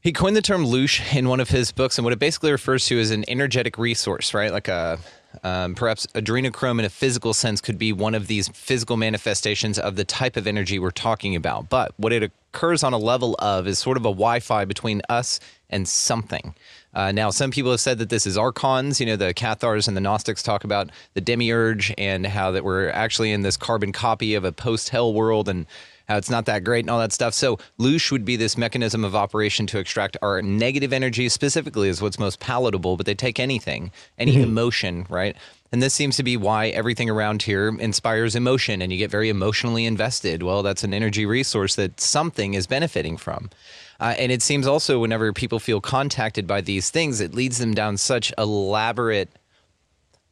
He 0.00 0.12
coined 0.12 0.36
the 0.36 0.42
term 0.42 0.64
loosh 0.64 1.16
in 1.16 1.28
one 1.28 1.40
of 1.40 1.48
his 1.48 1.72
books, 1.72 1.98
and 1.98 2.04
what 2.04 2.12
it 2.12 2.20
basically 2.20 2.52
refers 2.52 2.86
to 2.86 2.98
is 2.98 3.10
an 3.10 3.24
energetic 3.26 3.76
resource, 3.76 4.34
right? 4.34 4.52
Like 4.52 4.68
a 4.68 5.00
um, 5.42 5.74
perhaps 5.74 6.06
adrenochrome 6.14 6.78
in 6.78 6.84
a 6.84 6.88
physical 6.88 7.34
sense 7.34 7.60
could 7.60 7.78
be 7.78 7.92
one 7.92 8.14
of 8.14 8.26
these 8.26 8.48
physical 8.48 8.96
manifestations 8.96 9.78
of 9.78 9.96
the 9.96 10.04
type 10.04 10.36
of 10.36 10.46
energy 10.46 10.78
we're 10.78 10.90
talking 10.90 11.34
about. 11.34 11.68
But 11.68 11.92
what 11.96 12.12
it 12.12 12.22
occurs 12.22 12.82
on 12.82 12.92
a 12.92 12.98
level 12.98 13.34
of 13.38 13.66
is 13.66 13.78
sort 13.78 13.96
of 13.96 14.02
a 14.02 14.10
Wi 14.10 14.40
Fi 14.40 14.64
between 14.64 15.02
us 15.08 15.40
and 15.68 15.88
something. 15.88 16.54
Uh, 16.96 17.12
now, 17.12 17.28
some 17.28 17.50
people 17.50 17.70
have 17.70 17.80
said 17.80 17.98
that 17.98 18.08
this 18.08 18.26
is 18.26 18.38
archons. 18.38 18.98
You 18.98 19.04
know, 19.04 19.16
the 19.16 19.34
Cathars 19.34 19.86
and 19.86 19.94
the 19.94 20.00
Gnostics 20.00 20.42
talk 20.42 20.64
about 20.64 20.88
the 21.12 21.20
demiurge 21.20 21.92
and 21.98 22.26
how 22.26 22.50
that 22.52 22.64
we're 22.64 22.88
actually 22.88 23.32
in 23.32 23.42
this 23.42 23.58
carbon 23.58 23.92
copy 23.92 24.34
of 24.34 24.46
a 24.46 24.50
post 24.50 24.88
hell 24.88 25.12
world 25.12 25.46
and 25.46 25.66
how 26.08 26.16
it's 26.16 26.30
not 26.30 26.46
that 26.46 26.64
great 26.64 26.84
and 26.84 26.90
all 26.90 26.98
that 27.00 27.12
stuff. 27.12 27.34
So, 27.34 27.58
Loosh 27.78 28.10
would 28.10 28.24
be 28.24 28.36
this 28.36 28.56
mechanism 28.56 29.04
of 29.04 29.14
operation 29.14 29.66
to 29.66 29.78
extract 29.78 30.16
our 30.22 30.40
negative 30.40 30.94
energy, 30.94 31.28
specifically, 31.28 31.90
is 31.90 32.00
what's 32.00 32.18
most 32.18 32.40
palatable, 32.40 32.96
but 32.96 33.04
they 33.04 33.14
take 33.14 33.38
anything, 33.38 33.92
any 34.18 34.32
mm-hmm. 34.32 34.44
emotion, 34.44 35.06
right? 35.10 35.36
And 35.72 35.82
this 35.82 35.92
seems 35.92 36.16
to 36.16 36.22
be 36.22 36.38
why 36.38 36.68
everything 36.68 37.10
around 37.10 37.42
here 37.42 37.68
inspires 37.68 38.34
emotion 38.34 38.80
and 38.80 38.90
you 38.90 38.96
get 38.96 39.10
very 39.10 39.28
emotionally 39.28 39.84
invested. 39.84 40.42
Well, 40.42 40.62
that's 40.62 40.84
an 40.84 40.94
energy 40.94 41.26
resource 41.26 41.74
that 41.74 42.00
something 42.00 42.54
is 42.54 42.66
benefiting 42.66 43.18
from. 43.18 43.50
Uh, 44.00 44.14
and 44.18 44.30
it 44.30 44.42
seems 44.42 44.66
also 44.66 44.98
whenever 44.98 45.32
people 45.32 45.58
feel 45.58 45.80
contacted 45.80 46.46
by 46.46 46.60
these 46.60 46.90
things, 46.90 47.20
it 47.20 47.34
leads 47.34 47.58
them 47.58 47.74
down 47.74 47.96
such 47.96 48.32
elaborate 48.38 49.30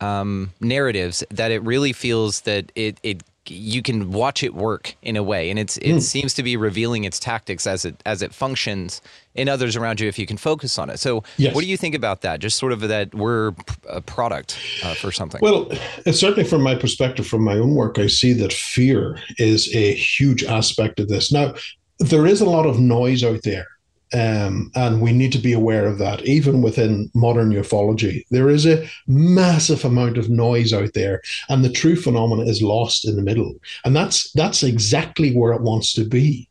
um, 0.01 0.53
narratives 0.61 1.25
that 1.31 1.51
it 1.51 1.63
really 1.63 1.93
feels 1.93 2.43
that 2.43 2.71
it 2.75 2.99
it 3.03 3.23
you 3.47 3.83
can 3.83 4.11
watch 4.11 4.43
it 4.43 4.55
work 4.55 4.97
in 5.03 5.17
a 5.17 5.23
way, 5.23 5.51
and 5.51 5.59
it's 5.59 5.77
it 5.79 5.95
mm. 5.95 6.03
seems 6.03 6.33
to 6.35 6.43
be 6.43 6.57
revealing 6.57 7.05
its 7.05 7.19
tactics 7.19 7.67
as 7.67 7.85
it 7.85 8.03
as 8.07 8.23
it 8.23 8.33
functions 8.33 9.03
in 9.35 9.49
others 9.49 9.77
around 9.77 10.01
you 10.01 10.09
if 10.09 10.19
you 10.19 10.27
can 10.27 10.37
focus 10.37 10.79
on 10.79 10.89
it. 10.89 10.99
So, 10.99 11.25
yes. 11.37 11.55
what 11.55 11.63
do 11.63 11.67
you 11.67 11.77
think 11.77 11.95
about 11.95 12.23
that? 12.23 12.41
Just 12.41 12.59
sort 12.59 12.73
of 12.73 12.81
that 12.81 13.15
we're 13.15 13.53
a 13.89 14.01
product 14.01 14.59
uh, 14.83 14.95
for 14.95 15.13
something. 15.13 15.41
Well, 15.43 15.71
certainly 16.07 16.45
from 16.45 16.63
my 16.63 16.75
perspective, 16.75 17.27
from 17.27 17.43
my 17.43 17.59
own 17.59 17.75
work, 17.75 17.99
I 17.99 18.07
see 18.07 18.33
that 18.35 18.53
fear 18.53 19.21
is 19.37 19.75
a 19.75 19.95
huge 19.95 20.45
aspect 20.45 20.99
of 21.01 21.09
this. 21.09 21.31
Now, 21.31 21.55
there 21.99 22.27
is 22.27 22.41
a 22.41 22.47
lot 22.47 22.67
of 22.67 22.81
noise 22.81 23.23
out 23.23 23.43
there. 23.43 23.67
Um, 24.13 24.71
and 24.77 25.01
we 25.01 25.13
need 25.13 25.33
to 25.33 25.39
be 25.39 25.53
aware 25.53 25.87
of 25.87 25.99
that, 25.99 26.25
even 26.25 26.63
within 26.63 27.11
modern 27.15 27.51
ufology. 27.51 28.23
There 28.31 28.49
is 28.49 28.65
a 28.65 28.89
massive 29.09 29.85
amount 29.85 30.19
of 30.19 30.31
noise 30.31 30.73
out 30.73 30.93
there, 30.95 31.21
and 31.49 31.65
the 31.65 31.73
true 31.73 31.97
phenomena 31.97 32.43
is 32.43 32.63
lost 32.63 33.09
in 33.09 33.17
the 33.17 33.23
middle. 33.23 33.55
And 33.85 33.97
that's 33.97 34.31
that's 34.33 34.63
exactly 34.63 35.35
where 35.35 35.53
it 35.53 35.63
wants 35.63 35.93
to 35.95 36.05
be. 36.05 36.49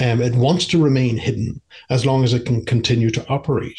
Um, 0.00 0.20
it 0.20 0.34
wants 0.34 0.66
to 0.68 0.82
remain 0.82 1.16
hidden 1.16 1.60
as 1.90 2.06
long 2.06 2.24
as 2.24 2.32
it 2.32 2.46
can 2.46 2.64
continue 2.64 3.10
to 3.10 3.26
operate. 3.28 3.78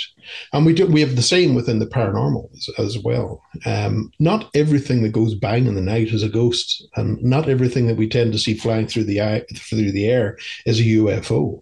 And 0.53 0.65
we 0.65 0.73
do 0.73 0.87
we 0.87 1.01
have 1.01 1.15
the 1.15 1.21
same 1.21 1.55
within 1.55 1.79
the 1.79 1.85
paranormal 1.85 2.49
as, 2.53 2.69
as 2.77 2.99
well. 2.99 3.41
Um, 3.65 4.11
not 4.19 4.49
everything 4.55 5.03
that 5.03 5.11
goes 5.11 5.35
bang 5.35 5.67
in 5.67 5.75
the 5.75 5.81
night 5.81 6.09
is 6.09 6.23
a 6.23 6.29
ghost, 6.29 6.87
and 6.95 7.21
not 7.23 7.49
everything 7.49 7.87
that 7.87 7.97
we 7.97 8.07
tend 8.07 8.33
to 8.33 8.39
see 8.39 8.53
flying 8.53 8.87
through 8.87 9.05
the 9.05 9.21
eye, 9.21 9.45
through 9.55 9.91
the 9.91 10.07
air 10.07 10.37
is 10.65 10.79
a 10.79 10.83
UFO. 10.83 11.61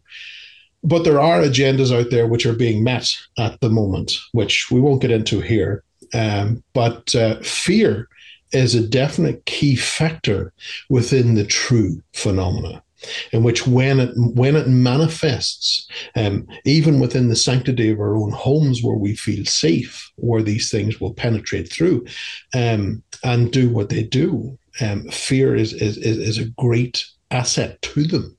But 0.83 1.05
there 1.05 1.21
are 1.21 1.41
agendas 1.41 1.97
out 1.97 2.11
there 2.11 2.27
which 2.27 2.45
are 2.45 2.53
being 2.53 2.83
met 2.83 3.09
at 3.37 3.59
the 3.61 3.69
moment, 3.69 4.17
which 4.33 4.69
we 4.69 4.81
won't 4.81 5.01
get 5.01 5.11
into 5.11 5.39
here. 5.39 5.83
Um, 6.13 6.63
but 6.73 7.15
uh, 7.15 7.39
fear 7.41 8.09
is 8.51 8.75
a 8.75 8.87
definite 8.87 9.45
key 9.45 9.75
factor 9.75 10.53
within 10.89 11.35
the 11.35 11.45
true 11.45 12.01
phenomena. 12.13 12.82
In 13.31 13.43
which 13.43 13.67
when 13.67 13.99
it 13.99 14.11
when 14.15 14.55
it 14.55 14.67
manifests, 14.67 15.87
um, 16.15 16.47
even 16.65 16.99
within 16.99 17.29
the 17.29 17.35
sanctity 17.35 17.89
of 17.89 17.99
our 17.99 18.15
own 18.15 18.31
homes 18.31 18.81
where 18.83 18.97
we 18.97 19.15
feel 19.15 19.45
safe, 19.45 20.11
where 20.15 20.41
these 20.41 20.69
things 20.69 20.99
will 20.99 21.13
penetrate 21.13 21.71
through 21.71 22.05
um, 22.53 23.03
and 23.23 23.51
do 23.51 23.69
what 23.69 23.89
they 23.89 24.03
do, 24.03 24.57
um, 24.81 25.07
fear 25.09 25.55
is, 25.55 25.73
is 25.73 25.97
is 25.97 26.37
a 26.37 26.49
great 26.57 27.05
asset 27.31 27.81
to 27.81 28.03
them. 28.03 28.37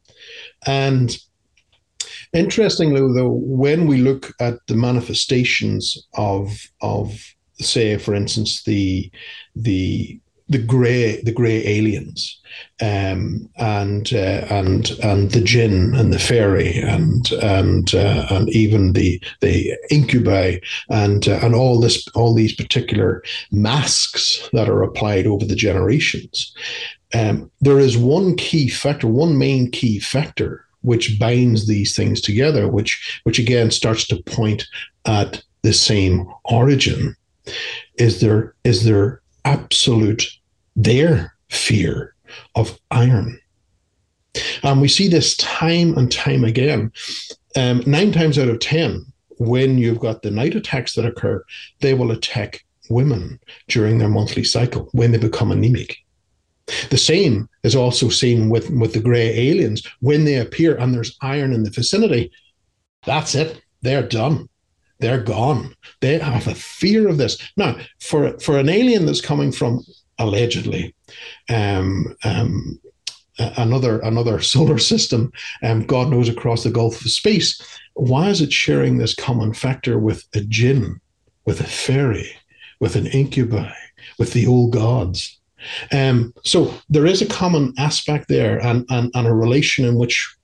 And 0.66 1.16
interestingly, 2.32 3.00
though, 3.00 3.38
when 3.42 3.86
we 3.86 3.98
look 3.98 4.32
at 4.40 4.54
the 4.66 4.76
manifestations 4.76 6.06
of 6.14 6.50
of 6.80 7.18
say, 7.60 7.96
for 7.98 8.14
instance, 8.14 8.62
the 8.64 9.10
the 9.54 10.20
the 10.48 10.58
grey 10.58 11.22
the 11.22 11.32
grey 11.32 11.66
aliens 11.66 12.40
um, 12.82 13.48
and 13.56 14.12
uh, 14.12 14.46
and 14.50 14.90
and 15.02 15.30
the 15.30 15.40
jinn 15.40 15.94
and 15.94 16.12
the 16.12 16.18
fairy 16.18 16.78
and 16.78 17.32
and 17.32 17.94
uh, 17.94 18.26
and 18.30 18.48
even 18.50 18.92
the 18.92 19.22
the 19.40 19.74
incubi 19.90 20.56
and 20.90 21.28
uh, 21.28 21.38
and 21.42 21.54
all 21.54 21.80
this 21.80 22.06
all 22.08 22.34
these 22.34 22.54
particular 22.54 23.22
masks 23.50 24.48
that 24.52 24.68
are 24.68 24.82
applied 24.82 25.26
over 25.26 25.44
the 25.44 25.56
generations. 25.56 26.54
Um, 27.14 27.50
there 27.60 27.78
is 27.78 27.96
one 27.96 28.36
key 28.36 28.68
factor, 28.68 29.06
one 29.06 29.38
main 29.38 29.70
key 29.70 30.00
factor 30.00 30.64
which 30.82 31.18
binds 31.18 31.66
these 31.66 31.96
things 31.96 32.20
together, 32.20 32.68
which 32.68 33.20
which 33.24 33.38
again 33.38 33.70
starts 33.70 34.06
to 34.08 34.22
point 34.24 34.66
at 35.06 35.42
the 35.62 35.72
same 35.72 36.26
origin. 36.44 37.16
Is 37.96 38.20
there 38.20 38.54
is 38.64 38.84
there 38.84 39.22
absolute 39.44 40.24
their 40.76 41.34
fear 41.50 42.14
of 42.54 42.78
iron. 42.90 43.40
And 44.62 44.80
we 44.80 44.88
see 44.88 45.08
this 45.08 45.36
time 45.36 45.96
and 45.96 46.10
time 46.10 46.44
again. 46.44 46.92
Um, 47.56 47.82
nine 47.86 48.10
times 48.10 48.38
out 48.38 48.48
of 48.48 48.58
10, 48.58 49.04
when 49.38 49.78
you've 49.78 50.00
got 50.00 50.22
the 50.22 50.30
night 50.30 50.54
attacks 50.54 50.94
that 50.94 51.06
occur, 51.06 51.44
they 51.80 51.94
will 51.94 52.10
attack 52.10 52.64
women 52.90 53.38
during 53.68 53.98
their 53.98 54.08
monthly 54.08 54.44
cycle 54.44 54.88
when 54.92 55.12
they 55.12 55.18
become 55.18 55.52
anemic. 55.52 55.96
The 56.90 56.96
same 56.96 57.48
is 57.62 57.76
also 57.76 58.08
seen 58.08 58.48
with, 58.48 58.70
with 58.70 58.94
the 58.94 59.00
grey 59.00 59.50
aliens. 59.50 59.86
When 60.00 60.24
they 60.24 60.36
appear 60.36 60.76
and 60.76 60.92
there's 60.94 61.16
iron 61.20 61.52
in 61.52 61.62
the 61.62 61.70
vicinity, 61.70 62.32
that's 63.04 63.34
it. 63.34 63.60
They're 63.82 64.06
done. 64.06 64.48
They're 65.04 65.20
gone. 65.20 65.74
They 66.00 66.18
have 66.18 66.46
a 66.46 66.54
fear 66.54 67.08
of 67.08 67.18
this. 67.18 67.36
Now, 67.58 67.76
for, 68.00 68.38
for 68.38 68.58
an 68.58 68.70
alien 68.70 69.04
that's 69.04 69.20
coming 69.20 69.52
from 69.52 69.84
allegedly 70.18 70.94
um, 71.50 72.16
um, 72.24 72.80
another 73.38 73.98
another 73.98 74.40
solar 74.54 74.78
system, 74.78 75.30
um, 75.62 75.84
God 75.84 76.08
knows 76.08 76.30
across 76.30 76.64
the 76.64 76.70
Gulf 76.70 77.02
of 77.02 77.10
space. 77.10 77.60
Why 77.92 78.30
is 78.30 78.40
it 78.40 78.50
sharing 78.50 78.96
this 78.96 79.14
common 79.14 79.52
factor 79.52 79.98
with 79.98 80.24
a 80.34 80.40
jinn, 80.40 81.02
with 81.44 81.60
a 81.60 81.64
fairy, 81.64 82.30
with 82.80 82.96
an 82.96 83.06
incubi, 83.08 83.74
with 84.18 84.32
the 84.32 84.46
old 84.46 84.72
gods? 84.72 85.38
Um, 85.92 86.32
so 86.44 86.72
there 86.88 87.04
is 87.04 87.20
a 87.20 87.26
common 87.26 87.74
aspect 87.76 88.28
there, 88.28 88.58
and, 88.64 88.86
and 88.88 89.10
and 89.14 89.26
a 89.26 89.34
relation 89.34 89.84
in 89.84 89.96
which 89.96 90.34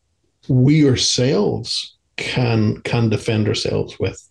we 0.49 0.87
ourselves 0.87 1.97
can 2.21 2.81
can 2.83 3.09
defend 3.09 3.49
ourselves 3.49 3.99
with 3.99 4.31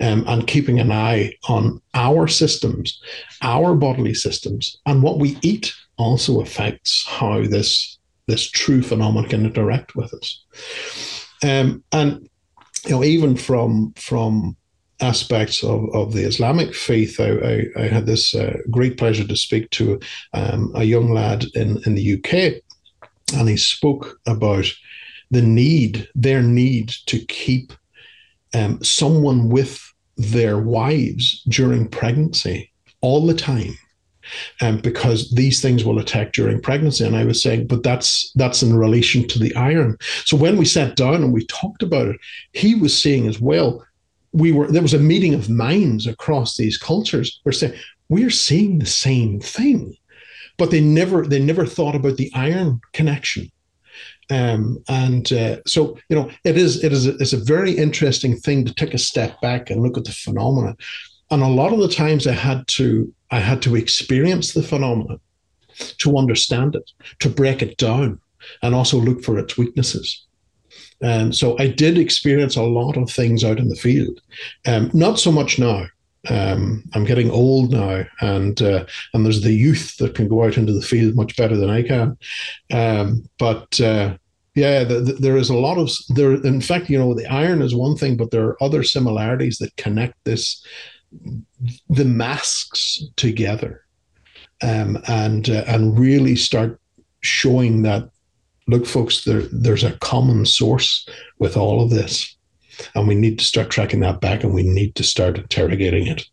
um, 0.00 0.24
and 0.26 0.46
keeping 0.46 0.78
an 0.78 0.92
eye 0.92 1.32
on 1.48 1.80
our 1.94 2.28
systems 2.28 3.00
our 3.40 3.74
bodily 3.74 4.12
systems 4.14 4.76
and 4.84 5.02
what 5.02 5.18
we 5.18 5.38
eat 5.40 5.72
also 5.96 6.40
affects 6.40 7.06
how 7.06 7.42
this 7.42 7.98
this 8.26 8.48
true 8.48 8.82
phenomenon 8.82 9.28
can 9.28 9.44
interact 9.44 9.96
with 9.96 10.14
us. 10.14 10.44
Um, 11.42 11.84
and 11.92 12.28
you 12.86 12.90
know 12.90 13.04
even 13.04 13.36
from 13.36 13.92
from 13.96 14.56
aspects 15.00 15.64
of, 15.64 15.88
of 15.94 16.12
the 16.12 16.24
Islamic 16.24 16.74
faith, 16.74 17.18
I, 17.18 17.30
I, 17.30 17.84
I 17.84 17.88
had 17.88 18.06
this 18.06 18.34
uh, 18.34 18.58
great 18.70 18.98
pleasure 18.98 19.26
to 19.26 19.36
speak 19.36 19.70
to 19.70 19.98
um, 20.34 20.72
a 20.74 20.84
young 20.84 21.10
lad 21.10 21.46
in, 21.54 21.80
in 21.86 21.94
the 21.94 22.14
UK, 22.14 22.62
and 23.34 23.48
he 23.48 23.56
spoke 23.56 24.20
about 24.26 24.66
the 25.30 25.42
need, 25.42 26.08
their 26.14 26.42
need 26.42 26.88
to 27.06 27.18
keep 27.26 27.72
um, 28.54 28.82
someone 28.82 29.48
with 29.48 29.80
their 30.16 30.58
wives 30.58 31.42
during 31.48 31.88
pregnancy 31.88 32.70
all 33.00 33.26
the 33.26 33.34
time. 33.34 33.76
Um, 34.60 34.78
because 34.78 35.28
these 35.32 35.60
things 35.60 35.84
will 35.84 35.98
attack 35.98 36.32
during 36.32 36.60
pregnancy. 36.60 37.04
And 37.04 37.16
I 37.16 37.24
was 37.24 37.42
saying, 37.42 37.66
but 37.66 37.82
that's 37.82 38.30
that's 38.36 38.62
in 38.62 38.76
relation 38.76 39.26
to 39.26 39.40
the 39.40 39.52
iron. 39.56 39.96
So 40.24 40.36
when 40.36 40.56
we 40.56 40.66
sat 40.66 40.94
down 40.94 41.16
and 41.16 41.32
we 41.32 41.46
talked 41.46 41.82
about 41.82 42.06
it, 42.06 42.16
he 42.52 42.76
was 42.76 42.96
saying 42.96 43.26
as 43.26 43.40
well, 43.40 43.84
we 44.32 44.52
were 44.52 44.70
there 44.70 44.82
was 44.82 44.94
a 44.94 44.98
meeting 44.98 45.34
of 45.34 45.48
minds 45.48 46.06
across 46.06 46.56
these 46.56 46.78
cultures. 46.78 47.40
We're 47.44 47.52
saying 47.52 47.74
we're 48.08 48.30
seeing 48.30 48.78
the 48.78 48.86
same 48.86 49.40
thing, 49.40 49.96
but 50.58 50.70
they 50.70 50.80
never 50.80 51.26
they 51.26 51.40
never 51.40 51.66
thought 51.66 51.96
about 51.96 52.16
the 52.16 52.30
iron 52.34 52.80
connection. 52.92 53.50
Um, 54.30 54.82
and 54.88 55.32
uh, 55.32 55.56
so, 55.66 55.98
you 56.08 56.16
know, 56.16 56.30
it 56.44 56.56
is 56.56 56.84
it 56.84 56.92
is 56.92 57.06
a, 57.06 57.16
it's 57.16 57.32
a 57.32 57.44
very 57.44 57.72
interesting 57.72 58.36
thing 58.36 58.64
to 58.64 58.74
take 58.74 58.94
a 58.94 58.98
step 58.98 59.40
back 59.40 59.70
and 59.70 59.82
look 59.82 59.98
at 59.98 60.04
the 60.04 60.12
phenomena. 60.12 60.76
And 61.30 61.42
a 61.42 61.48
lot 61.48 61.72
of 61.72 61.80
the 61.80 61.88
times, 61.88 62.26
I 62.26 62.32
had 62.32 62.66
to 62.68 63.12
I 63.30 63.40
had 63.40 63.62
to 63.62 63.76
experience 63.76 64.52
the 64.52 64.62
phenomena 64.62 65.18
to 65.98 66.16
understand 66.16 66.74
it, 66.74 66.90
to 67.20 67.28
break 67.28 67.62
it 67.62 67.76
down, 67.76 68.20
and 68.62 68.74
also 68.74 68.98
look 68.98 69.22
for 69.22 69.38
its 69.38 69.56
weaknesses. 69.56 70.26
And 71.02 71.34
so 71.34 71.58
I 71.58 71.68
did 71.68 71.98
experience 71.98 72.56
a 72.56 72.62
lot 72.62 72.96
of 72.96 73.10
things 73.10 73.42
out 73.42 73.58
in 73.58 73.68
the 73.68 73.76
field. 73.76 74.20
Um, 74.66 74.90
not 74.92 75.18
so 75.18 75.32
much 75.32 75.58
now. 75.58 75.86
Um, 76.28 76.84
I'm 76.92 77.04
getting 77.04 77.30
old 77.30 77.70
now, 77.70 78.04
and 78.20 78.60
uh, 78.60 78.84
and 79.14 79.24
there's 79.24 79.40
the 79.40 79.54
youth 79.54 79.96
that 79.96 80.14
can 80.14 80.28
go 80.28 80.44
out 80.44 80.58
into 80.58 80.74
the 80.74 80.82
field 80.82 81.16
much 81.16 81.34
better 81.36 81.56
than 81.56 81.70
I 81.70 81.82
can. 81.82 82.18
Um, 82.70 83.24
but 83.38 83.80
uh, 83.80 84.18
yeah, 84.54 84.84
the, 84.84 85.00
the, 85.00 85.12
there 85.14 85.36
is 85.36 85.50
a 85.50 85.56
lot 85.56 85.78
of 85.78 85.90
there. 86.08 86.34
In 86.34 86.60
fact, 86.60 86.90
you 86.90 86.98
know, 86.98 87.14
the 87.14 87.26
iron 87.26 87.62
is 87.62 87.74
one 87.74 87.96
thing, 87.96 88.16
but 88.16 88.30
there 88.30 88.44
are 88.44 88.62
other 88.62 88.82
similarities 88.82 89.58
that 89.58 89.76
connect 89.76 90.14
this 90.24 90.64
the 91.88 92.04
masks 92.04 93.02
together, 93.16 93.84
um, 94.62 94.98
and 95.08 95.48
uh, 95.50 95.64
and 95.66 95.98
really 95.98 96.36
start 96.36 96.80
showing 97.20 97.82
that 97.82 98.10
look, 98.70 98.86
folks, 98.86 99.24
there 99.24 99.42
there's 99.52 99.84
a 99.84 99.98
common 99.98 100.46
source 100.46 101.06
with 101.38 101.56
all 101.56 101.82
of 101.82 101.90
this. 101.90 102.36
And 102.94 103.06
we 103.06 103.14
need 103.14 103.38
to 103.38 103.44
start 103.44 103.68
tracking 103.68 104.00
that 104.00 104.20
back 104.20 104.42
and 104.42 104.54
we 104.54 104.62
need 104.62 104.94
to 104.94 105.02
start 105.02 105.36
interrogating 105.36 106.06
it. 106.06 106.24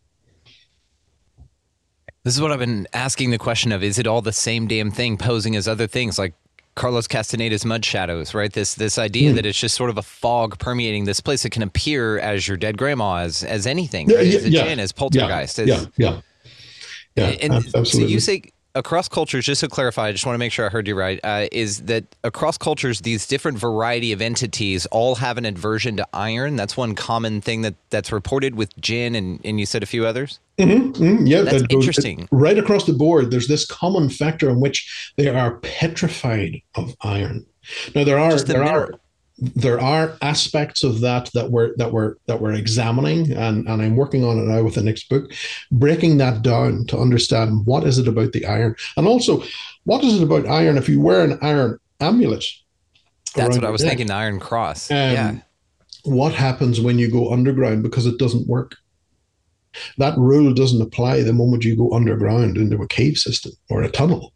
This 2.24 2.34
is 2.34 2.40
what 2.40 2.52
I've 2.52 2.58
been 2.58 2.86
asking 2.94 3.30
the 3.30 3.38
question 3.38 3.70
of 3.70 3.82
is 3.82 3.98
it 3.98 4.06
all 4.06 4.22
the 4.22 4.32
same 4.32 4.66
damn 4.66 4.90
thing 4.90 5.18
posing 5.18 5.56
as 5.56 5.68
other 5.68 5.86
things 5.86 6.18
like 6.18 6.34
Carlos 6.78 7.08
Castaneda's 7.08 7.64
Mud 7.64 7.84
Shadows, 7.84 8.34
right? 8.34 8.52
This 8.52 8.74
this 8.74 8.98
idea 8.98 9.32
mm. 9.32 9.34
that 9.34 9.44
it's 9.44 9.58
just 9.58 9.74
sort 9.74 9.90
of 9.90 9.98
a 9.98 10.02
fog 10.02 10.58
permeating 10.58 11.04
this 11.04 11.20
place 11.20 11.42
that 11.42 11.50
can 11.50 11.62
appear 11.62 12.18
as 12.20 12.46
your 12.46 12.56
dead 12.56 12.78
grandma, 12.78 13.16
as 13.16 13.42
as 13.42 13.66
anything, 13.66 14.08
yeah, 14.08 14.18
as 14.18 14.44
a 14.44 14.50
yeah, 14.50 14.62
as 14.62 14.92
poltergeist. 14.92 15.58
Yeah, 15.58 15.74
as, 15.74 15.88
yeah, 15.96 16.20
yeah. 17.16 17.30
yeah 17.30 17.36
and 17.42 17.52
absolutely. 17.54 17.84
so 17.84 17.98
you 18.00 18.20
say 18.20 18.42
across 18.78 19.08
cultures, 19.08 19.44
just 19.44 19.60
to 19.60 19.68
clarify, 19.68 20.06
I 20.08 20.12
just 20.12 20.24
want 20.24 20.34
to 20.34 20.38
make 20.38 20.52
sure 20.52 20.64
I 20.64 20.68
heard 20.68 20.86
you 20.86 20.94
right, 20.94 21.20
uh, 21.24 21.48
is 21.52 21.82
that 21.82 22.04
across 22.24 22.56
cultures, 22.56 23.00
these 23.00 23.26
different 23.26 23.58
variety 23.58 24.12
of 24.12 24.22
entities 24.22 24.86
all 24.86 25.16
have 25.16 25.36
an 25.36 25.44
aversion 25.44 25.96
to 25.96 26.06
iron. 26.14 26.56
That's 26.56 26.76
one 26.76 26.94
common 26.94 27.40
thing 27.40 27.62
that 27.62 27.74
that's 27.90 28.12
reported 28.12 28.54
with 28.54 28.74
jinn, 28.80 29.14
and, 29.14 29.40
and 29.44 29.58
you 29.58 29.66
said 29.66 29.82
a 29.82 29.86
few 29.86 30.06
others. 30.06 30.38
Mm-hmm, 30.58 31.02
mm-hmm, 31.02 31.26
yeah, 31.26 31.42
that's 31.42 31.62
that 31.62 31.72
interesting. 31.72 32.28
right 32.30 32.58
across 32.58 32.86
the 32.86 32.92
board, 32.92 33.30
there's 33.30 33.48
this 33.48 33.66
common 33.66 34.08
factor 34.08 34.48
in 34.48 34.60
which 34.60 35.12
they 35.16 35.28
are 35.28 35.56
petrified 35.58 36.62
of 36.76 36.94
iron. 37.02 37.44
Now 37.94 38.04
there 38.04 38.18
are 38.18 38.36
the 38.36 38.44
there 38.44 38.64
mirror. 38.64 38.94
are 38.94 39.00
there 39.40 39.80
are 39.80 40.16
aspects 40.20 40.82
of 40.82 41.00
that 41.00 41.30
that 41.32 41.50
we're 41.50 41.74
that 41.76 41.92
we're 41.92 42.16
that 42.26 42.40
we're 42.40 42.54
examining 42.54 43.32
and, 43.32 43.68
and 43.68 43.82
i'm 43.82 43.94
working 43.94 44.24
on 44.24 44.36
it 44.36 44.42
now 44.42 44.62
with 44.64 44.74
the 44.74 44.82
next 44.82 45.08
book 45.08 45.30
breaking 45.70 46.18
that 46.18 46.42
down 46.42 46.84
to 46.86 46.98
understand 46.98 47.64
what 47.64 47.84
is 47.84 47.98
it 47.98 48.08
about 48.08 48.32
the 48.32 48.44
iron 48.46 48.74
and 48.96 49.06
also 49.06 49.42
what 49.88 50.04
is 50.04 50.20
it 50.20 50.22
about 50.22 50.46
iron? 50.46 50.76
If 50.76 50.86
you 50.86 51.00
wear 51.00 51.24
an 51.24 51.38
iron 51.40 51.78
amulet 51.98 52.44
that's 53.34 53.56
what 53.56 53.64
i 53.64 53.70
was 53.70 53.82
neck, 53.82 53.92
thinking 53.92 54.08
the 54.08 54.14
iron 54.14 54.38
cross. 54.38 54.90
um, 54.90 54.96
yeah. 54.96 55.38
what 56.04 56.34
happens 56.34 56.78
when 56.80 56.98
you 56.98 57.10
go 57.10 57.32
underground? 57.32 57.82
Because 57.82 58.04
it 58.04 58.18
doesn't 58.18 58.46
work. 58.46 58.76
That 59.96 60.16
rule 60.18 60.52
doesn't 60.52 60.82
apply 60.82 61.22
the 61.22 61.32
moment 61.32 61.64
you 61.64 61.74
go 61.74 61.92
underground 61.92 62.58
into 62.58 62.82
a 62.82 62.88
cave 62.88 63.16
system 63.16 63.52
or 63.70 63.82
a 63.82 63.90
tunnel. 63.90 64.34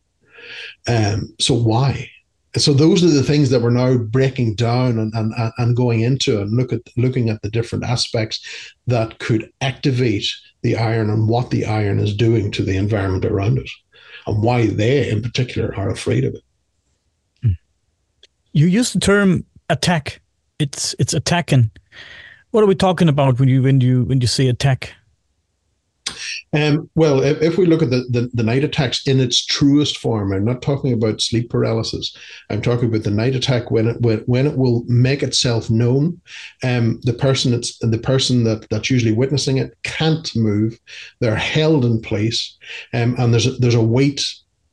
Um, 0.89 1.35
so 1.39 1.55
why 1.55 2.11
so 2.57 2.73
those 2.75 3.03
are 3.03 3.09
the 3.09 3.23
things 3.23 3.51
that 3.51 3.63
we're 3.63 3.71
now 3.71 3.97
breaking 3.97 4.55
down 4.55 4.99
and, 4.99 5.13
and, 5.15 5.33
and 5.57 5.77
going 5.77 6.01
into 6.01 6.41
and 6.41 6.57
look 6.57 6.73
at 6.73 6.83
looking 6.97 7.31
at 7.31 7.41
the 7.43 7.51
different 7.51 7.85
aspects 7.85 8.47
that 8.87 9.19
could 9.19 9.51
activate 9.61 10.27
the 10.63 10.77
iron 10.77 11.09
and 11.11 11.29
what 11.29 11.51
the 11.51 11.65
iron 11.65 11.99
is 11.99 12.15
doing 12.15 12.51
to 12.51 12.63
the 12.63 12.77
environment 12.77 13.25
around 13.25 13.59
it 13.59 13.71
and 14.27 14.43
why 14.43 14.67
they 14.67 15.11
in 15.11 15.23
particular 15.23 15.75
are 15.77 15.91
afraid 15.91 16.25
of 16.25 16.35
it 16.35 16.43
you 18.53 18.67
use 18.67 18.93
the 18.93 19.01
term 19.01 19.45
attack. 19.69 20.21
It's 20.59 20.95
it's 20.99 21.15
attacking. 21.15 21.71
What 22.51 22.63
are 22.63 22.67
we 22.67 22.75
talking 22.75 23.09
about 23.09 23.41
when 23.41 23.49
you 23.49 23.63
when 23.63 23.81
you 23.81 24.05
when 24.05 24.21
you 24.21 24.27
say 24.27 24.49
attack? 24.49 24.95
Um, 26.55 26.91
well, 26.95 27.23
if, 27.23 27.41
if, 27.41 27.57
we 27.57 27.65
look 27.65 27.83
at 27.83 27.91
the, 27.91 28.05
the, 28.11 28.31
the, 28.35 28.43
night 28.43 28.63
attacks 28.63 29.07
in 29.07 29.21
its 29.21 29.45
truest 29.45 29.99
form, 29.99 30.33
I'm 30.33 30.45
not 30.45 30.61
talking 30.61 30.93
about 30.93 31.23
sleep 31.23 31.49
paralysis. 31.49 32.15
I'm 32.51 32.61
talking 32.61 32.89
about 32.89 33.05
the 33.05 33.11
night 33.11 33.35
attack 33.35 33.71
when 33.71 33.89
it 33.89 34.01
when, 34.01 34.19
when 34.21 34.47
it 34.47 34.59
will 34.59 34.85
make 34.87 35.23
itself 35.23 35.71
known. 35.71 36.21
Um, 36.63 37.01
the 37.05 37.15
person 37.15 37.55
it's 37.55 37.79
the 37.79 37.99
person 37.99 38.45
that 38.45 38.69
that's 38.69 38.91
usually 38.91 39.13
witnessing 39.13 39.59
it 39.59 39.77
can't 39.85 40.31
move. 40.37 40.79
They're 41.21 41.37
held 41.37 41.85
in 41.85 42.03
place, 42.03 42.59
um, 42.93 43.15
and 43.19 43.33
there's 43.33 43.47
a, 43.47 43.53
there's 43.53 43.75
a 43.75 43.83
weight 43.83 44.23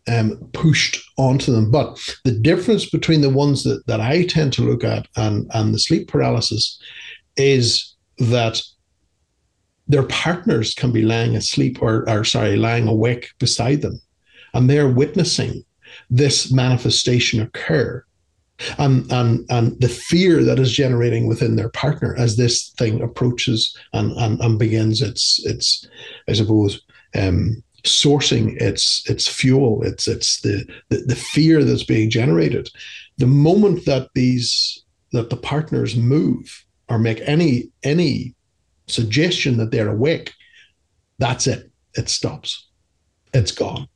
um, 0.09 0.49
pushed 0.53 1.01
onto 1.17 1.51
them. 1.53 1.71
But 1.71 1.97
the 2.25 2.31
difference 2.31 2.89
between 2.89 3.21
the 3.21 3.29
ones 3.29 3.63
that, 3.63 3.85
that 3.87 4.01
I 4.01 4.25
tend 4.25 4.53
to 4.53 4.63
look 4.63 4.83
at 4.83 5.07
and, 5.15 5.49
and 5.53 5.73
the 5.73 5.79
sleep 5.79 6.07
paralysis 6.07 6.81
is 7.37 7.95
that 8.17 8.61
their 9.89 10.04
partners 10.04 10.73
can 10.73 10.91
be 10.91 11.02
lying 11.02 11.36
asleep 11.36 11.82
or, 11.82 12.08
or 12.10 12.23
sorry, 12.23 12.56
lying 12.56 12.88
awake 12.88 13.32
beside 13.39 13.82
them, 13.82 13.99
and 14.54 14.69
they're 14.69 14.88
witnessing 14.88 15.65
this 16.10 16.52
manifestation 16.52 17.41
occur. 17.41 18.04
And, 18.78 19.10
and 19.10 19.45
and 19.49 19.80
the 19.80 19.88
fear 19.88 20.43
that 20.43 20.60
is 20.60 20.73
generating 20.73 21.28
within 21.28 21.56
their 21.56 21.69
partner 21.69 22.13
as 22.17 22.36
this 22.36 22.71
thing 22.78 23.02
approaches 23.02 23.73
and, 23.93 24.12
and, 24.17 24.38
and 24.41 24.60
begins 24.60 25.02
its 25.02 25.39
its 25.45 25.88
I 26.28 26.34
suppose 26.34 26.82
um, 27.15 27.63
sourcing 27.86 28.62
its 28.62 29.10
its 29.10 29.30
fuel 29.30 29.82
it's 29.84 30.10
it's 30.10 30.41
the, 30.41 30.65
the 30.89 30.97
the 30.97 31.15
fear 31.15 31.63
that's 31.63 31.86
being 31.86 32.10
generated 32.10 32.69
the 33.17 33.28
moment 33.28 33.86
that 33.86 34.10
these 34.13 34.84
that 35.13 35.30
the 35.30 35.38
partners 35.38 35.95
move 35.95 36.65
or 36.89 36.99
make 36.99 37.21
any 37.21 37.69
any 37.84 38.36
suggestion 38.89 39.58
that 39.58 39.71
they're 39.71 39.89
awake, 39.89 40.34
that's 41.17 41.47
it. 41.47 41.71
It 41.95 42.10
stops. 42.10 42.67
It's 43.34 43.52
gone. 43.52 43.88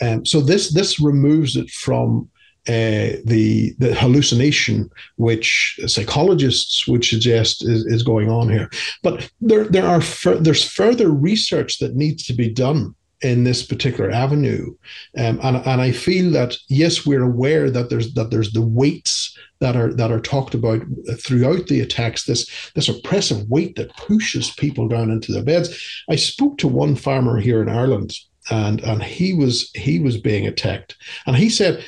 Um, 0.00 0.26
so 0.26 0.40
this 0.40 0.72
this 0.72 1.00
removes 1.00 1.56
it 1.56 1.70
from 1.70 2.28
uh, 2.68 3.18
the 3.24 3.74
the 3.78 3.94
hallucination 3.94 4.90
which 5.16 5.78
psychologists 5.86 6.86
would 6.86 7.04
suggest 7.04 7.64
is, 7.64 7.84
is 7.86 8.02
going 8.02 8.30
on 8.30 8.48
here. 8.48 8.70
But 9.02 9.30
there 9.40 9.64
there 9.64 9.86
are 9.86 10.00
fur- 10.00 10.38
there's 10.38 10.68
further 10.68 11.10
research 11.10 11.78
that 11.78 11.96
needs 11.96 12.24
to 12.26 12.32
be 12.32 12.48
done 12.48 12.94
in 13.22 13.44
this 13.44 13.62
particular 13.62 14.10
avenue, 14.10 14.74
um, 15.16 15.38
and 15.42 15.56
and 15.56 15.80
I 15.80 15.92
feel 15.92 16.30
that 16.32 16.56
yes, 16.68 17.06
we're 17.06 17.22
aware 17.22 17.70
that 17.70 17.90
there's 17.90 18.14
that 18.14 18.30
there's 18.30 18.52
the 18.52 18.62
weights 18.62 19.36
that 19.60 19.76
are 19.76 19.92
that 19.94 20.10
are 20.10 20.20
talked 20.20 20.54
about 20.54 20.82
throughout 21.20 21.68
the 21.68 21.80
attacks. 21.80 22.24
This 22.24 22.70
this 22.74 22.88
oppressive 22.88 23.48
weight 23.48 23.76
that 23.76 23.96
pushes 23.96 24.50
people 24.50 24.88
down 24.88 25.10
into 25.10 25.32
their 25.32 25.44
beds. 25.44 26.02
I 26.10 26.16
spoke 26.16 26.58
to 26.58 26.68
one 26.68 26.96
farmer 26.96 27.38
here 27.38 27.62
in 27.62 27.68
Ireland, 27.68 28.14
and 28.50 28.80
and 28.82 29.02
he 29.02 29.34
was 29.34 29.70
he 29.74 29.98
was 29.98 30.20
being 30.20 30.46
attacked, 30.46 30.96
and 31.26 31.36
he 31.36 31.48
said 31.48 31.84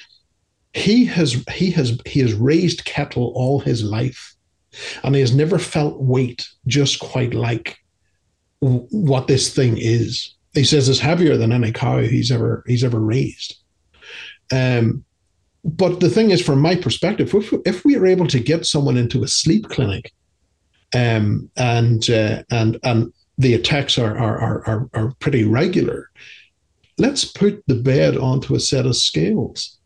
he 0.74 1.04
has 1.06 1.42
he 1.52 1.70
has 1.72 2.00
he 2.06 2.20
has 2.20 2.34
raised 2.34 2.84
cattle 2.84 3.32
all 3.34 3.60
his 3.60 3.82
life, 3.82 4.34
and 5.02 5.14
he 5.14 5.20
has 5.20 5.34
never 5.34 5.58
felt 5.58 6.00
weight 6.00 6.46
just 6.66 7.00
quite 7.00 7.34
like 7.34 7.78
what 8.60 9.26
this 9.26 9.54
thing 9.54 9.76
is. 9.78 10.33
He 10.54 10.64
says 10.64 10.88
it's 10.88 11.00
heavier 11.00 11.36
than 11.36 11.52
any 11.52 11.72
cow 11.72 11.98
he's 11.98 12.30
ever 12.30 12.64
he's 12.66 12.84
ever 12.84 13.00
raised. 13.00 13.56
Um, 14.52 15.04
but 15.64 16.00
the 16.00 16.10
thing 16.10 16.30
is, 16.30 16.42
from 16.42 16.60
my 16.60 16.76
perspective, 16.76 17.34
if, 17.34 17.52
if 17.64 17.84
we 17.84 17.96
are 17.96 18.06
able 18.06 18.26
to 18.28 18.38
get 18.38 18.66
someone 18.66 18.98
into 18.98 19.22
a 19.22 19.28
sleep 19.28 19.68
clinic, 19.68 20.12
um, 20.94 21.50
and 21.56 22.08
uh, 22.10 22.42
and 22.50 22.78
and 22.82 23.12
the 23.38 23.54
attacks 23.54 23.98
are, 23.98 24.16
are 24.16 24.66
are 24.66 24.90
are 24.94 25.14
pretty 25.18 25.44
regular, 25.44 26.10
let's 26.98 27.24
put 27.24 27.64
the 27.66 27.74
bed 27.74 28.16
onto 28.16 28.54
a 28.54 28.60
set 28.60 28.86
of 28.86 28.96
scales. 28.96 29.78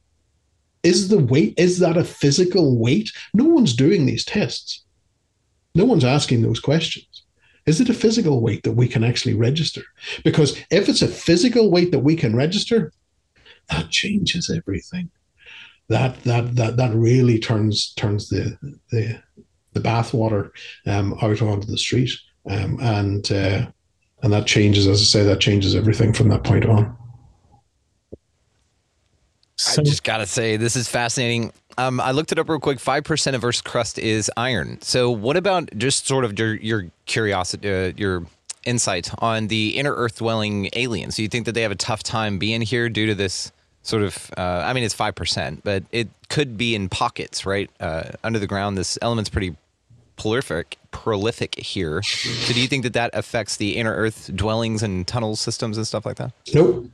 Is 0.82 1.08
the 1.08 1.18
weight 1.18 1.54
is 1.56 1.78
that 1.78 1.96
a 1.96 2.04
physical 2.04 2.78
weight? 2.78 3.10
No 3.32 3.44
one's 3.44 3.74
doing 3.74 4.04
these 4.04 4.24
tests. 4.24 4.84
No 5.74 5.84
one's 5.84 6.04
asking 6.04 6.42
those 6.42 6.60
questions. 6.60 7.07
Is 7.68 7.80
it 7.80 7.90
a 7.90 7.94
physical 7.94 8.40
weight 8.40 8.62
that 8.62 8.72
we 8.72 8.88
can 8.88 9.04
actually 9.04 9.34
register? 9.34 9.82
Because 10.24 10.58
if 10.70 10.88
it's 10.88 11.02
a 11.02 11.08
physical 11.08 11.70
weight 11.70 11.92
that 11.92 12.00
we 12.00 12.16
can 12.16 12.34
register, 12.34 12.92
that 13.68 13.90
changes 13.90 14.50
everything 14.50 15.10
that 15.88 16.22
that 16.24 16.54
that 16.56 16.76
that 16.76 16.94
really 16.94 17.38
turns 17.38 17.92
turns 17.94 18.28
the 18.28 18.56
the 18.90 19.20
the 19.72 19.80
bathwater 19.80 20.50
um, 20.86 21.14
out 21.22 21.42
onto 21.42 21.66
the 21.66 21.78
street, 21.78 22.10
um, 22.48 22.78
and 22.80 23.30
uh, 23.32 23.66
and 24.22 24.32
that 24.32 24.46
changes, 24.46 24.86
as 24.86 25.00
I 25.00 25.04
say, 25.04 25.22
that 25.24 25.40
changes 25.40 25.74
everything 25.74 26.12
from 26.12 26.28
that 26.28 26.44
point 26.44 26.66
on. 26.66 26.96
So, 29.56 29.82
I 29.82 29.84
just 29.84 30.04
gotta 30.04 30.26
say, 30.26 30.56
this 30.56 30.76
is 30.76 30.88
fascinating. 30.88 31.52
Um, 31.78 32.00
I 32.00 32.10
looked 32.10 32.32
it 32.32 32.38
up 32.38 32.48
real 32.48 32.58
quick. 32.58 32.80
Five 32.80 33.04
percent 33.04 33.34
of 33.36 33.44
Earth's 33.44 33.62
crust 33.62 33.98
is 33.98 34.30
iron. 34.36 34.82
So, 34.82 35.10
what 35.10 35.36
about 35.36 35.70
just 35.78 36.06
sort 36.06 36.24
of 36.24 36.38
your 36.38 36.56
your 36.56 36.86
curiosity, 37.06 37.70
uh, 37.70 37.92
your 37.96 38.26
insight 38.64 39.10
on 39.18 39.46
the 39.46 39.78
inner 39.78 39.94
Earth 39.94 40.18
dwelling 40.18 40.68
aliens? 40.74 41.16
Do 41.16 41.22
you 41.22 41.28
think 41.28 41.46
that 41.46 41.52
they 41.52 41.62
have 41.62 41.72
a 41.72 41.76
tough 41.76 42.02
time 42.02 42.38
being 42.38 42.60
here 42.60 42.88
due 42.88 43.06
to 43.06 43.14
this 43.14 43.52
sort 43.88 44.02
of 44.02 44.30
uh, 44.36 44.62
i 44.66 44.72
mean 44.72 44.84
it's 44.84 44.94
5% 44.94 45.60
but 45.64 45.82
it 45.92 46.08
could 46.28 46.58
be 46.58 46.74
in 46.74 46.88
pockets 46.88 47.46
right 47.46 47.70
uh, 47.80 48.10
under 48.22 48.38
the 48.38 48.46
ground 48.46 48.76
this 48.76 48.98
element's 49.00 49.30
pretty 49.30 49.56
prolific 50.16 50.76
prolific 50.90 51.54
here 51.58 52.02
so 52.02 52.52
do 52.52 52.60
you 52.60 52.68
think 52.68 52.82
that 52.82 52.92
that 52.92 53.10
affects 53.14 53.56
the 53.56 53.76
inner 53.76 53.94
earth 53.94 54.30
dwellings 54.34 54.82
and 54.82 55.06
tunnel 55.06 55.36
systems 55.36 55.76
and 55.76 55.86
stuff 55.86 56.04
like 56.04 56.16
that 56.16 56.32
nope 56.52 56.86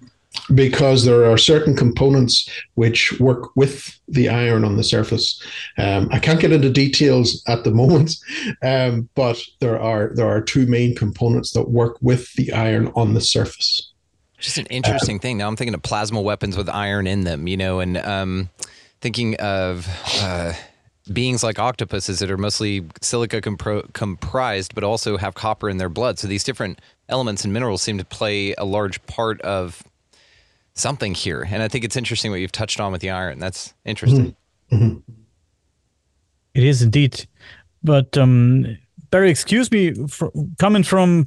because 0.55 1.05
there 1.05 1.25
are 1.31 1.39
certain 1.39 1.77
components 1.77 2.49
which 2.75 3.19
work 3.21 3.55
with 3.57 3.99
the 4.09 4.29
iron 4.29 4.65
on 4.65 4.77
the 4.77 4.85
surface. 4.85 5.41
Um, 5.79 6.09
I 6.11 6.19
can't 6.19 6.41
get 6.41 6.53
into 6.53 6.71
details 6.71 7.43
at 7.49 7.65
the 7.65 7.71
moment, 7.83 8.17
um, 8.63 9.09
but 9.15 9.41
there 9.61 9.81
are 9.81 10.13
there 10.15 10.29
are 10.29 10.41
two 10.41 10.67
main 10.67 10.95
components 10.95 11.53
that 11.53 11.71
work 11.71 11.97
with 12.01 12.33
the 12.35 12.53
iron 12.53 12.93
on 12.95 13.15
the 13.15 13.21
surface. 13.21 13.93
Just 14.39 14.59
an 14.59 14.67
interesting 14.67 15.17
uh, 15.17 15.21
thing. 15.21 15.39
Now 15.39 15.49
I'm 15.49 15.57
thinking 15.57 15.75
of 15.75 15.83
plasma 15.83 16.21
weapons 16.21 16.57
with 16.57 16.69
iron 16.69 17.07
in 17.07 17.25
them, 17.25 17.47
you 17.47 17.57
know, 17.57 17.81
and 17.81 17.97
um, 17.99 18.51
thinking 19.01 19.37
of 19.37 19.89
uh, 20.21 20.53
beings 21.13 21.43
like 21.43 21.59
octopuses 21.59 22.19
that 22.19 22.31
are 22.31 22.37
mostly 22.37 22.85
silica 23.01 23.41
compro- 23.41 23.91
comprised, 23.93 24.75
but 24.75 24.85
also 24.85 25.17
have 25.17 25.35
copper 25.35 25.71
in 25.71 25.79
their 25.79 25.89
blood. 25.89 26.19
So 26.19 26.29
these 26.29 26.45
different 26.45 26.81
elements 27.09 27.45
and 27.45 27.53
minerals 27.53 27.83
seem 27.83 27.99
to 27.99 28.05
play 28.05 28.55
a 28.55 28.65
large 28.65 29.05
part 29.07 29.41
of 29.43 29.83
something 30.75 31.15
here. 31.15 31.47
And 31.49 31.63
I 31.63 31.69
think 31.69 31.85
it's 31.85 31.97
interesting 31.97 32.31
what 32.31 32.41
you've 32.41 32.53
touched 32.53 32.81
on 32.81 32.93
with 32.93 33.01
the 33.01 33.11
iron. 33.11 33.39
That's 33.39 33.75
interesting. 33.85 34.37
Mm-hmm. 34.71 34.77
mm-hmm. 34.77 35.13
It 36.55 36.63
is 36.63 36.83
indeed. 36.83 37.27
But 37.83 38.17
um, 38.17 38.79
Barry, 39.11 39.29
excuse 39.29 39.71
me, 39.71 39.93
for, 40.09 40.33
coming 40.59 40.85
from 40.85 41.27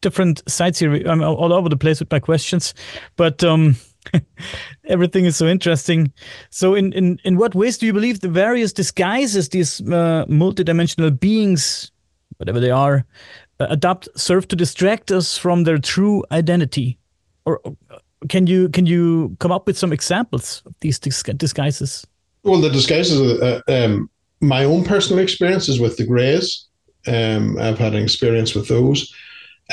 different 0.00 0.42
sites 0.46 0.78
here. 0.78 0.94
I'm 1.06 1.22
all 1.22 1.52
over 1.52 1.68
the 1.68 1.76
place 1.76 2.00
with 2.00 2.10
my 2.10 2.18
questions, 2.18 2.74
but 3.16 3.42
um, 3.44 3.76
everything 4.88 5.24
is 5.24 5.36
so 5.36 5.46
interesting. 5.46 6.12
So, 6.50 6.74
in, 6.74 6.92
in 6.92 7.18
in 7.24 7.36
what 7.36 7.54
ways 7.54 7.78
do 7.78 7.86
you 7.86 7.92
believe 7.92 8.20
the 8.20 8.28
various 8.28 8.72
disguises 8.72 9.48
these 9.48 9.80
uh, 9.80 10.26
multidimensional 10.28 11.18
beings, 11.18 11.90
whatever 12.36 12.60
they 12.60 12.70
are, 12.70 13.06
uh, 13.60 13.66
adopt 13.70 14.08
serve 14.14 14.48
to 14.48 14.56
distract 14.56 15.10
us 15.10 15.38
from 15.38 15.64
their 15.64 15.78
true 15.78 16.24
identity? 16.30 16.98
Or 17.44 17.60
can 18.28 18.46
you 18.46 18.68
can 18.68 18.86
you 18.86 19.36
come 19.40 19.52
up 19.52 19.66
with 19.66 19.78
some 19.78 19.92
examples 19.92 20.62
of 20.66 20.74
these 20.80 20.98
disguises? 20.98 22.06
Well, 22.44 22.60
the 22.60 22.70
disguises. 22.70 23.40
Uh, 23.40 23.60
um, 23.68 24.10
my 24.40 24.64
own 24.64 24.84
personal 24.84 25.22
experiences 25.22 25.78
with 25.78 25.96
the 25.96 26.06
Greys. 26.06 26.66
Um, 27.06 27.58
I've 27.58 27.78
had 27.78 27.94
an 27.94 28.02
experience 28.02 28.54
with 28.54 28.68
those 28.68 29.12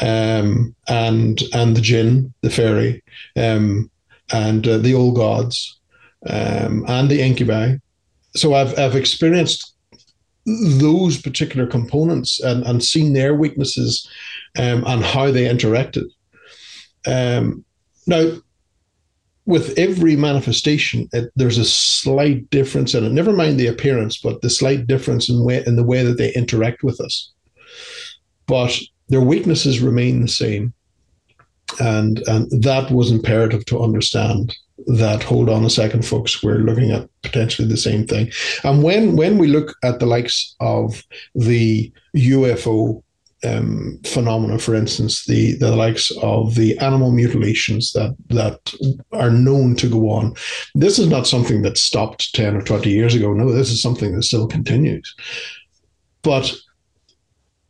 um, 0.02 0.76
and 0.88 1.42
and 1.54 1.76
the 1.76 1.82
jinn, 1.82 2.34
the 2.42 2.50
fairy, 2.50 3.04
um, 3.36 3.90
and 4.32 4.68
uh, 4.68 4.78
the 4.78 4.94
old 4.94 5.16
gods, 5.16 5.80
um, 6.28 6.86
and 6.88 7.10
the 7.10 7.22
incubi. 7.22 7.76
So 8.36 8.54
I've 8.54 8.78
I've 8.78 8.96
experienced 8.96 9.76
those 10.46 11.22
particular 11.22 11.68
components 11.68 12.40
and, 12.40 12.64
and 12.66 12.84
seen 12.84 13.14
their 13.14 13.36
weaknesses 13.36 14.10
um, 14.58 14.84
and 14.88 15.04
how 15.04 15.30
they 15.32 15.46
interacted. 15.46 16.06
Um, 17.06 17.64
now, 18.10 18.32
with 19.46 19.78
every 19.80 20.16
manifestation, 20.16 21.10
it, 21.14 21.32
there's 21.36 21.58
a 21.58 21.66
slight 21.66 22.50
difference 22.50 22.94
in 22.94 23.04
it. 23.04 23.12
Never 23.12 23.34
mind 23.34 23.60
the 23.60 23.68
appearance, 23.68 24.20
but 24.20 24.42
the 24.42 24.50
slight 24.50 24.86
difference 24.86 25.30
in 25.30 25.44
way 25.44 25.64
in 25.66 25.76
the 25.76 25.84
way 25.84 26.04
that 26.04 26.18
they 26.18 26.34
interact 26.34 26.84
with 26.84 27.00
us. 27.00 27.32
But 28.46 28.78
their 29.08 29.22
weaknesses 29.22 29.80
remain 29.80 30.22
the 30.22 30.28
same. 30.28 30.74
And, 31.80 32.20
and 32.28 32.64
that 32.64 32.92
was 32.92 33.12
imperative 33.12 33.66
to 33.66 33.80
understand 33.80 34.56
that 34.88 35.24
hold 35.24 35.50
on 35.50 35.66
a 35.66 35.70
second, 35.70 36.06
folks, 36.06 36.42
we're 36.42 36.60
looking 36.60 36.92
at 36.92 37.10
potentially 37.22 37.68
the 37.68 37.78
same 37.78 38.08
thing. 38.08 38.32
And 38.64 38.84
when 38.84 39.16
when 39.16 39.38
we 39.38 39.48
look 39.48 39.76
at 39.84 40.00
the 40.00 40.06
likes 40.06 40.56
of 40.60 41.04
the 41.36 41.92
UFO 42.16 43.04
um, 43.44 44.00
phenomena, 44.06 44.60
for 44.60 44.76
instance, 44.76 45.26
the 45.26 45.56
the 45.56 45.76
likes 45.76 46.12
of 46.22 46.56
the 46.56 46.78
animal 46.80 47.12
mutilations 47.12 47.94
that 47.94 48.16
that 48.28 48.74
are 49.14 49.30
known 49.32 49.76
to 49.76 49.90
go 49.90 50.10
on. 50.10 50.36
This 50.76 51.00
is 51.00 51.08
not 51.08 51.28
something 51.28 51.62
that 51.62 51.78
stopped 51.78 52.34
ten 52.34 52.56
or 52.56 52.62
twenty 52.62 52.90
years 52.90 53.16
ago. 53.16 53.34
No, 53.34 53.52
this 53.52 53.72
is 53.72 53.82
something 53.82 54.16
that 54.16 54.24
still 54.24 54.48
continues. 54.48 55.16
But 56.22 56.54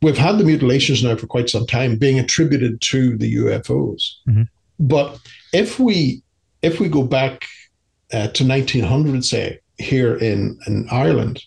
we've 0.02 0.18
had 0.18 0.38
the 0.38 0.44
mutilations 0.44 1.04
now 1.04 1.14
for 1.14 1.28
quite 1.28 1.48
some 1.48 1.66
time, 1.66 1.96
being 1.96 2.18
attributed 2.18 2.80
to 2.80 3.16
the 3.16 3.36
UFOs. 3.36 4.14
Mm-hmm. 4.28 4.42
But 4.80 5.20
if 5.52 5.78
we 5.78 6.22
if 6.62 6.80
we 6.80 6.88
go 6.88 7.04
back 7.04 7.46
uh, 8.12 8.28
to 8.28 8.44
1900, 8.46 9.24
say 9.24 9.60
here 9.78 10.16
in 10.16 10.58
in 10.66 10.88
Ireland, 10.90 11.40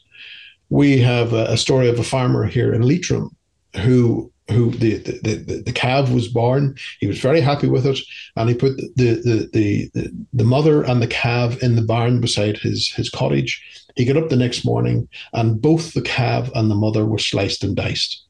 we 0.70 0.98
have 1.00 1.34
a, 1.34 1.46
a 1.50 1.58
story 1.58 1.90
of 1.90 2.00
a 2.00 2.04
farmer 2.04 2.46
here 2.46 2.74
in 2.74 2.84
Leitrim 2.84 3.36
who 3.82 4.32
who 4.50 4.72
the, 4.72 4.98
the, 4.98 5.20
the, 5.24 5.64
the 5.66 5.72
calf 5.72 6.10
was 6.12 6.28
born. 6.28 6.76
He 7.00 7.08
was 7.08 7.20
very 7.20 7.40
happy 7.40 7.68
with 7.68 7.86
it, 7.86 8.00
and 8.36 8.50
he 8.50 8.56
put 8.56 8.76
the, 8.78 8.92
the 8.96 9.50
the 9.54 9.90
the 9.94 10.12
the 10.34 10.44
mother 10.44 10.84
and 10.84 11.02
the 11.02 11.08
calf 11.08 11.62
in 11.64 11.76
the 11.76 11.82
barn 11.82 12.20
beside 12.20 12.58
his 12.58 12.90
his 12.92 13.10
cottage. 13.10 13.62
He 13.96 14.06
got 14.06 14.18
up 14.18 14.30
the 14.30 14.36
next 14.36 14.66
morning, 14.66 15.08
and 15.34 15.62
both 15.62 15.94
the 15.94 16.02
calf 16.02 16.50
and 16.56 16.70
the 16.70 16.76
mother 16.76 17.06
were 17.06 17.20
sliced 17.20 17.64
and 17.64 17.76
diced. 17.76 18.24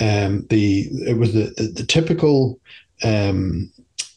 Um, 0.00 0.46
the 0.48 0.88
it 1.06 1.18
was 1.18 1.32
the 1.34 1.52
the, 1.56 1.68
the 1.68 1.86
typical 1.86 2.58
um, 3.04 3.70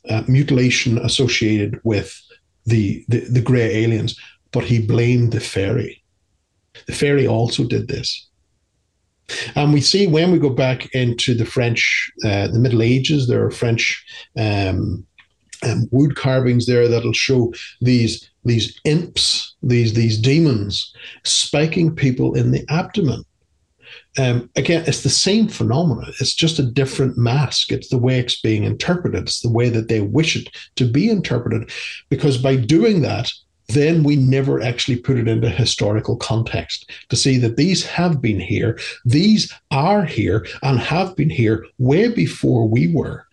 uh, 0.09 0.23
mutilation 0.27 0.97
associated 0.99 1.79
with 1.83 2.21
the, 2.65 3.03
the 3.07 3.19
the 3.19 3.41
grey 3.41 3.83
aliens, 3.83 4.17
but 4.51 4.63
he 4.63 4.79
blamed 4.79 5.33
the 5.33 5.39
fairy. 5.39 6.03
The 6.87 6.93
fairy 6.93 7.27
also 7.27 7.65
did 7.65 7.87
this. 7.87 8.28
And 9.55 9.73
we 9.73 9.81
see 9.81 10.07
when 10.07 10.31
we 10.31 10.39
go 10.39 10.49
back 10.49 10.93
into 10.93 11.33
the 11.33 11.45
French, 11.45 12.11
uh, 12.23 12.47
the 12.47 12.59
Middle 12.59 12.81
Ages, 12.81 13.27
there 13.27 13.45
are 13.45 13.51
French 13.51 14.03
um, 14.37 15.05
um, 15.63 15.87
wood 15.91 16.15
carvings 16.15 16.65
there 16.65 16.87
that'll 16.87 17.13
show 17.13 17.53
these 17.81 18.29
these 18.45 18.79
imps, 18.85 19.55
these 19.61 19.93
these 19.93 20.17
demons, 20.17 20.93
spiking 21.23 21.95
people 21.95 22.33
in 22.35 22.51
the 22.51 22.65
abdomen. 22.69 23.23
Um, 24.17 24.49
again, 24.55 24.83
it's 24.87 25.03
the 25.03 25.09
same 25.09 25.47
phenomena. 25.47 26.07
It's 26.19 26.33
just 26.33 26.59
a 26.59 26.71
different 26.71 27.17
mask. 27.17 27.71
It's 27.71 27.89
the 27.89 27.97
way 27.97 28.19
it's 28.19 28.39
being 28.41 28.63
interpreted. 28.63 29.23
It's 29.23 29.41
the 29.41 29.51
way 29.51 29.69
that 29.69 29.87
they 29.87 30.01
wish 30.01 30.35
it 30.35 30.49
to 30.75 30.85
be 30.85 31.09
interpreted, 31.09 31.69
because 32.09 32.37
by 32.37 32.55
doing 32.55 33.01
that, 33.01 33.31
then 33.69 34.03
we 34.03 34.15
never 34.15 34.61
actually 34.61 34.97
put 34.97 35.17
it 35.17 35.27
into 35.27 35.49
historical 35.49 36.17
context 36.17 36.89
to 37.09 37.15
see 37.15 37.37
that 37.37 37.55
these 37.55 37.85
have 37.85 38.21
been 38.21 38.39
here, 38.39 38.79
these 39.05 39.53
are 39.71 40.03
here, 40.03 40.45
and 40.63 40.79
have 40.79 41.15
been 41.15 41.29
here 41.29 41.65
way 41.77 42.09
before 42.09 42.67
we 42.67 42.91
were. 42.93 43.25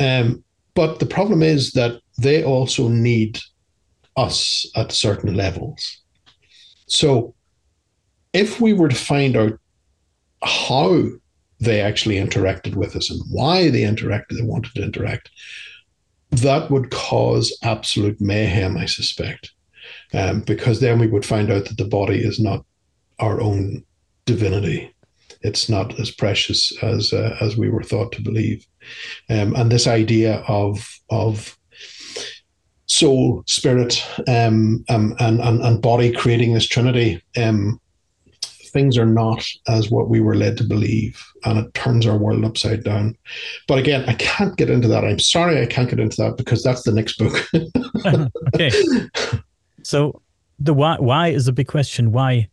Um, 0.00 0.44
but 0.74 0.98
the 0.98 1.06
problem 1.06 1.42
is 1.42 1.72
that 1.72 2.00
they 2.18 2.44
also 2.44 2.88
need 2.88 3.40
us 4.16 4.66
at 4.76 4.92
certain 4.92 5.34
levels. 5.34 6.02
So 6.86 7.34
if 8.32 8.60
we 8.60 8.72
were 8.72 8.88
to 8.88 8.94
find 8.94 9.36
out 9.36 9.58
how 10.42 11.08
they 11.60 11.80
actually 11.80 12.16
interacted 12.16 12.74
with 12.74 12.94
us 12.94 13.10
and 13.10 13.20
why 13.30 13.70
they 13.70 13.82
interacted, 13.82 14.36
they 14.36 14.42
wanted 14.42 14.74
to 14.74 14.82
interact, 14.82 15.30
that 16.38 16.70
would 16.70 16.90
cause 16.90 17.56
absolute 17.62 18.20
mayhem, 18.20 18.76
I 18.76 18.86
suspect, 18.86 19.52
um, 20.12 20.40
because 20.40 20.80
then 20.80 20.98
we 20.98 21.06
would 21.06 21.26
find 21.26 21.50
out 21.50 21.66
that 21.66 21.78
the 21.78 21.84
body 21.84 22.18
is 22.18 22.40
not 22.40 22.64
our 23.18 23.40
own 23.40 23.84
divinity. 24.24 24.94
It's 25.42 25.68
not 25.68 25.98
as 26.00 26.10
precious 26.10 26.72
as 26.82 27.12
uh, 27.12 27.36
as 27.40 27.56
we 27.56 27.68
were 27.68 27.82
thought 27.82 28.12
to 28.12 28.22
believe, 28.22 28.66
um, 29.28 29.54
and 29.54 29.70
this 29.70 29.86
idea 29.86 30.36
of 30.48 30.88
of 31.10 31.58
soul, 32.86 33.42
spirit, 33.46 34.02
um, 34.26 34.84
um, 34.88 35.14
and, 35.18 35.40
and 35.40 35.60
and 35.60 35.82
body 35.82 36.12
creating 36.12 36.54
this 36.54 36.66
trinity 36.66 37.22
um, 37.36 37.78
things 38.74 38.98
are 38.98 39.06
not 39.06 39.42
as 39.68 39.90
what 39.90 40.10
we 40.10 40.20
were 40.20 40.34
led 40.34 40.58
to 40.58 40.64
believe, 40.64 41.24
and 41.44 41.58
it 41.58 41.72
turns 41.72 42.06
our 42.06 42.18
world 42.18 42.44
upside 42.44 42.84
down. 42.84 43.16
But 43.66 43.78
again, 43.78 44.04
I 44.06 44.14
can't 44.14 44.56
get 44.58 44.68
into 44.68 44.88
that. 44.88 45.04
I'm 45.04 45.20
sorry 45.20 45.62
I 45.62 45.66
can't 45.66 45.88
get 45.88 46.00
into 46.00 46.18
that 46.18 46.36
because 46.36 46.62
that's 46.62 46.82
the 46.82 46.92
next 46.92 47.16
book. 47.16 47.34
okay. 48.54 48.70
So 49.82 50.20
the 50.58 50.74
why 50.74 50.96
why 50.98 51.28
is 51.28 51.48
a 51.48 51.52
big 51.52 51.68
question. 51.68 52.12
Why? 52.12 52.48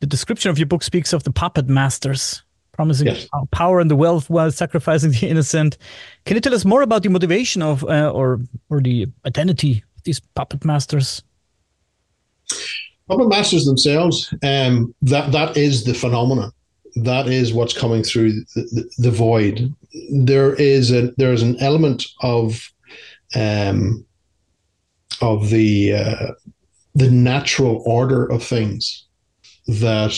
The 0.00 0.06
description 0.06 0.50
of 0.50 0.58
your 0.58 0.66
book 0.66 0.82
speaks 0.82 1.12
of 1.12 1.24
the 1.24 1.32
puppet 1.32 1.68
masters 1.68 2.42
promising 2.72 3.08
yes. 3.08 3.26
power 3.50 3.80
and 3.80 3.90
the 3.90 3.96
wealth 3.96 4.30
while 4.30 4.52
sacrificing 4.52 5.10
the 5.10 5.26
innocent. 5.28 5.76
Can 6.24 6.36
you 6.36 6.40
tell 6.40 6.54
us 6.54 6.64
more 6.64 6.82
about 6.82 7.02
the 7.02 7.10
motivation 7.10 7.60
of 7.60 7.84
uh, 7.84 8.10
or 8.10 8.40
or 8.70 8.80
the 8.80 9.08
identity 9.26 9.82
of 9.96 10.02
these 10.04 10.20
puppet 10.20 10.64
masters? 10.64 11.22
Puppet 13.08 13.28
masters 13.28 13.64
themselves, 13.64 14.32
um, 14.42 14.94
that 15.02 15.32
that 15.32 15.56
is 15.56 15.84
the 15.84 15.94
phenomenon. 15.94 16.52
That 16.96 17.28
is 17.28 17.52
what's 17.52 17.76
coming 17.76 18.02
through 18.02 18.32
the, 18.32 18.46
the, 18.54 18.90
the 18.98 19.10
void. 19.10 19.74
There 20.10 20.54
is 20.54 20.90
a 20.90 21.12
there 21.16 21.32
is 21.32 21.42
an 21.42 21.58
element 21.60 22.04
of 22.20 22.70
um, 23.34 24.04
of 25.20 25.50
the 25.50 25.94
uh, 25.94 26.32
the 26.94 27.10
natural 27.10 27.82
order 27.86 28.26
of 28.26 28.42
things 28.42 29.06
that 29.66 30.14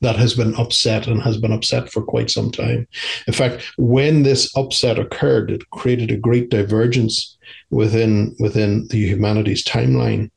that 0.00 0.16
has 0.16 0.34
been 0.34 0.54
upset 0.54 1.06
and 1.08 1.20
has 1.22 1.36
been 1.36 1.52
upset 1.52 1.90
for 1.90 2.02
quite 2.02 2.30
some 2.30 2.52
time. 2.52 2.86
In 3.26 3.32
fact, 3.32 3.64
when 3.76 4.22
this 4.22 4.56
upset 4.56 4.98
occurred, 4.98 5.50
it 5.50 5.68
created 5.70 6.12
a 6.12 6.16
great 6.16 6.50
divergence 6.50 7.36
within 7.70 8.36
within 8.38 8.86
the 8.88 8.98
humanities 8.98 9.64
timeline 9.64 10.30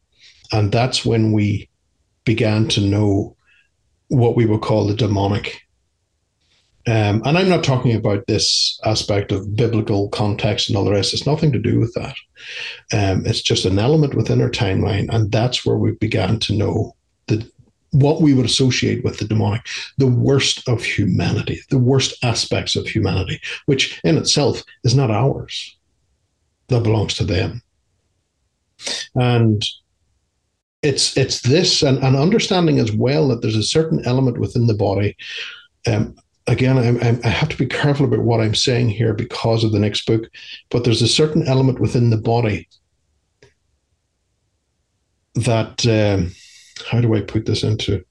and 0.52 0.72
that's 0.72 1.06
when 1.06 1.32
we 1.32 1.70
began 2.24 2.68
to 2.70 2.82
know 2.82 3.36
what 4.08 4.36
we 4.36 4.46
would 4.46 4.62
call 4.62 4.86
the 4.86 4.94
demonic. 4.94 5.62
Um, 6.88 7.22
and 7.26 7.38
I'm 7.38 7.50
not 7.50 7.64
talking 7.64 7.96
about 7.96 8.26
this 8.28 8.80
aspect 8.84 9.32
of 9.32 9.56
biblical 9.56 10.10
context 10.10 10.68
and 10.68 10.78
all 10.78 10.84
the 10.84 10.92
rest. 10.92 11.14
It's 11.14 11.28
nothing 11.28 11.52
to 11.52 11.60
do 11.60 11.80
with 11.80 11.94
that. 11.94 12.16
Um, 12.92 13.26
it's 13.26 13.42
just 13.42 13.66
an 13.66 13.78
element 13.78 14.16
within 14.16 14.42
our 14.42 14.50
timeline, 14.50 15.08
and 15.14 15.32
that's 15.32 15.66
where 15.66 15.78
we 15.78 15.92
began 15.92 16.40
to 16.40 16.54
know 16.54 16.96
the 17.28 17.50
what 17.92 18.22
we 18.22 18.34
would 18.34 18.46
associate 18.46 19.04
with 19.04 19.20
the 19.20 19.26
demonic, 19.26 19.66
the 19.98 20.08
worst 20.08 20.68
of 20.68 20.82
humanity, 20.82 21.60
the 21.70 21.78
worst 21.78 22.24
aspects 22.24 22.76
of 22.76 22.88
humanity, 22.88 23.40
which 23.66 24.00
in 24.04 24.18
itself 24.18 24.64
is 24.84 24.96
not 24.96 25.12
ours. 25.12 25.78
That 26.70 26.84
belongs 26.84 27.16
to 27.16 27.26
them. 27.26 27.62
And 29.14 29.62
it's 30.84 31.16
it's 31.16 31.42
this 31.42 31.84
and, 31.84 32.00
and 32.00 32.16
understanding 32.16 32.80
as 32.80 32.92
well 32.92 33.28
that 33.28 33.42
there's 33.42 33.56
a 33.56 33.64
certain 33.64 34.04
element 34.06 34.40
within 34.40 34.68
the 34.68 34.74
body. 34.74 35.16
Um, 35.88 36.16
again, 36.48 36.78
I, 36.78 37.20
I 37.24 37.30
have 37.30 37.50
to 37.50 37.58
be 37.58 37.68
careful 37.68 38.06
about 38.06 38.26
what 38.26 38.42
I'm 38.42 38.56
saying 38.56 38.90
here 38.90 39.14
because 39.14 39.64
of 39.64 39.72
the 39.72 39.80
next 39.80 40.06
book, 40.06 40.24
but 40.70 40.84
there's 40.84 41.02
a 41.02 41.08
certain 41.08 41.48
element 41.48 41.80
within 41.80 42.10
the 42.10 42.18
body 42.18 42.68
that 45.36 45.86
um, 45.86 46.32
how 46.90 47.00
do 47.00 47.16
I 47.16 47.22
put 47.22 47.46
this 47.46 47.64
into? 47.64 48.04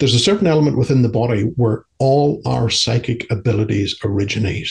There's 0.00 0.14
a 0.14 0.18
certain 0.18 0.48
element 0.48 0.76
within 0.76 1.02
the 1.02 1.08
body 1.08 1.42
where 1.54 1.84
all 1.98 2.42
our 2.44 2.68
psychic 2.68 3.30
abilities 3.30 3.94
originate. 4.04 4.68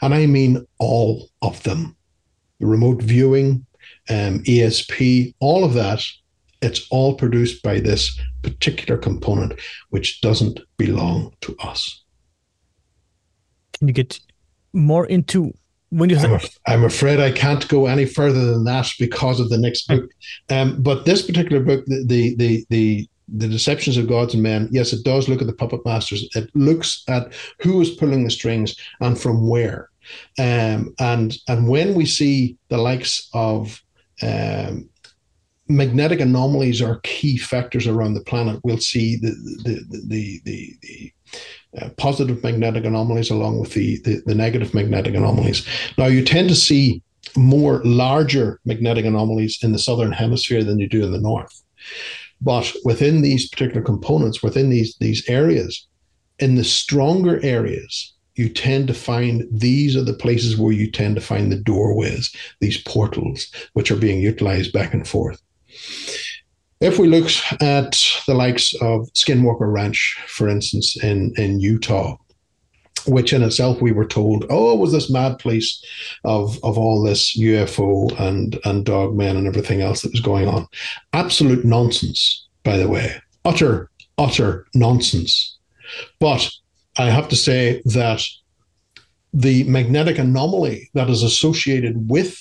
And 0.00 0.14
I 0.14 0.26
mean 0.26 0.64
all 0.78 1.30
of 1.42 1.60
them 1.64 1.96
remote 2.60 3.02
viewing, 3.02 3.66
um, 4.08 4.42
ESP, 4.44 5.34
all 5.40 5.64
of 5.64 5.74
that, 5.74 6.02
it's 6.62 6.86
all 6.90 7.14
produced 7.14 7.62
by 7.62 7.80
this 7.80 8.18
particular 8.42 8.98
component, 8.98 9.60
which 9.90 10.20
doesn't 10.20 10.60
belong 10.76 11.32
to 11.42 11.56
us. 11.62 12.02
Can 13.78 13.88
you 13.88 13.94
get 13.94 14.18
more 14.72 15.06
into 15.06 15.52
when 15.90 16.10
you? 16.10 16.16
I'm, 16.16 16.40
I'm 16.66 16.84
afraid 16.84 17.20
I 17.20 17.32
can't 17.32 17.66
go 17.68 17.86
any 17.86 18.06
further 18.06 18.46
than 18.46 18.64
that 18.64 18.90
because 18.98 19.40
of 19.40 19.50
the 19.50 19.58
next 19.58 19.86
book. 19.88 20.10
Um, 20.48 20.82
but 20.82 21.04
this 21.04 21.22
particular 21.22 21.62
book, 21.62 21.84
the 21.86 22.04
the 22.06 22.36
the 22.36 22.66
the 22.70 23.08
the 23.28 23.48
deceptions 23.48 23.96
of 23.96 24.06
gods 24.06 24.34
and 24.34 24.42
men 24.42 24.68
yes 24.70 24.92
it 24.92 25.02
does 25.02 25.30
look 25.30 25.40
at 25.40 25.46
the 25.46 25.54
puppet 25.54 25.80
masters 25.86 26.28
it 26.34 26.50
looks 26.54 27.02
at 27.08 27.32
who 27.62 27.80
is 27.80 27.88
pulling 27.88 28.22
the 28.22 28.30
strings 28.30 28.76
and 29.00 29.18
from 29.18 29.48
where 29.48 29.88
um, 30.38 30.94
and 30.98 31.36
and 31.48 31.68
when 31.68 31.94
we 31.94 32.06
see 32.06 32.56
the 32.68 32.78
likes 32.78 33.28
of 33.34 33.82
um, 34.22 34.88
magnetic 35.68 36.20
anomalies 36.20 36.82
are 36.82 37.00
key 37.02 37.38
factors 37.38 37.86
around 37.86 38.14
the 38.14 38.24
planet, 38.24 38.60
we'll 38.64 38.78
see 38.78 39.16
the 39.16 39.30
the 39.64 40.06
the 40.08 40.40
the, 40.44 40.76
the 40.82 41.12
uh, 41.80 41.88
positive 41.96 42.42
magnetic 42.42 42.84
anomalies 42.84 43.30
along 43.30 43.58
with 43.58 43.72
the, 43.72 43.98
the, 44.04 44.22
the 44.26 44.34
negative 44.34 44.74
magnetic 44.74 45.14
anomalies. 45.14 45.66
Now, 45.98 46.06
you 46.06 46.24
tend 46.24 46.48
to 46.48 46.54
see 46.54 47.02
more 47.36 47.82
larger 47.84 48.60
magnetic 48.64 49.04
anomalies 49.04 49.58
in 49.62 49.72
the 49.72 49.78
southern 49.78 50.12
hemisphere 50.12 50.62
than 50.62 50.78
you 50.78 50.88
do 50.88 51.02
in 51.04 51.10
the 51.10 51.20
north. 51.20 51.62
But 52.40 52.72
within 52.84 53.22
these 53.22 53.48
particular 53.48 53.82
components, 53.82 54.42
within 54.42 54.70
these, 54.70 54.96
these 55.00 55.28
areas, 55.28 55.88
in 56.38 56.54
the 56.54 56.64
stronger 56.64 57.40
areas, 57.42 58.13
you 58.34 58.48
tend 58.48 58.88
to 58.88 58.94
find 58.94 59.46
these 59.50 59.96
are 59.96 60.02
the 60.02 60.12
places 60.14 60.56
where 60.56 60.72
you 60.72 60.90
tend 60.90 61.16
to 61.16 61.22
find 61.22 61.50
the 61.50 61.56
doorways, 61.56 62.34
these 62.60 62.82
portals, 62.82 63.50
which 63.74 63.90
are 63.90 63.96
being 63.96 64.20
utilized 64.20 64.72
back 64.72 64.92
and 64.92 65.06
forth. 65.06 65.40
If 66.80 66.98
we 66.98 67.08
look 67.08 67.30
at 67.60 67.96
the 68.26 68.34
likes 68.34 68.74
of 68.82 69.08
Skinwalker 69.14 69.72
Ranch, 69.72 70.18
for 70.26 70.48
instance, 70.48 71.02
in, 71.02 71.32
in 71.36 71.60
Utah, 71.60 72.16
which 73.06 73.32
in 73.32 73.42
itself 73.42 73.80
we 73.80 73.92
were 73.92 74.06
told, 74.06 74.44
oh, 74.50 74.74
it 74.74 74.78
was 74.78 74.92
this 74.92 75.10
mad 75.10 75.38
place 75.38 75.82
of 76.24 76.58
of 76.64 76.78
all 76.78 77.02
this 77.02 77.38
UFO 77.38 78.18
and 78.18 78.58
and 78.64 78.84
dogmen 78.84 79.36
and 79.36 79.46
everything 79.46 79.82
else 79.82 80.02
that 80.02 80.12
was 80.12 80.20
going 80.20 80.48
on. 80.48 80.66
Absolute 81.12 81.64
nonsense, 81.64 82.46
by 82.62 82.76
the 82.76 82.88
way. 82.88 83.14
Utter, 83.44 83.90
utter 84.18 84.66
nonsense. 84.74 85.58
But 86.18 86.50
I 86.96 87.10
have 87.10 87.28
to 87.28 87.36
say 87.36 87.82
that 87.86 88.22
the 89.32 89.64
magnetic 89.64 90.18
anomaly 90.18 90.90
that 90.94 91.10
is 91.10 91.22
associated 91.22 92.08
with 92.08 92.38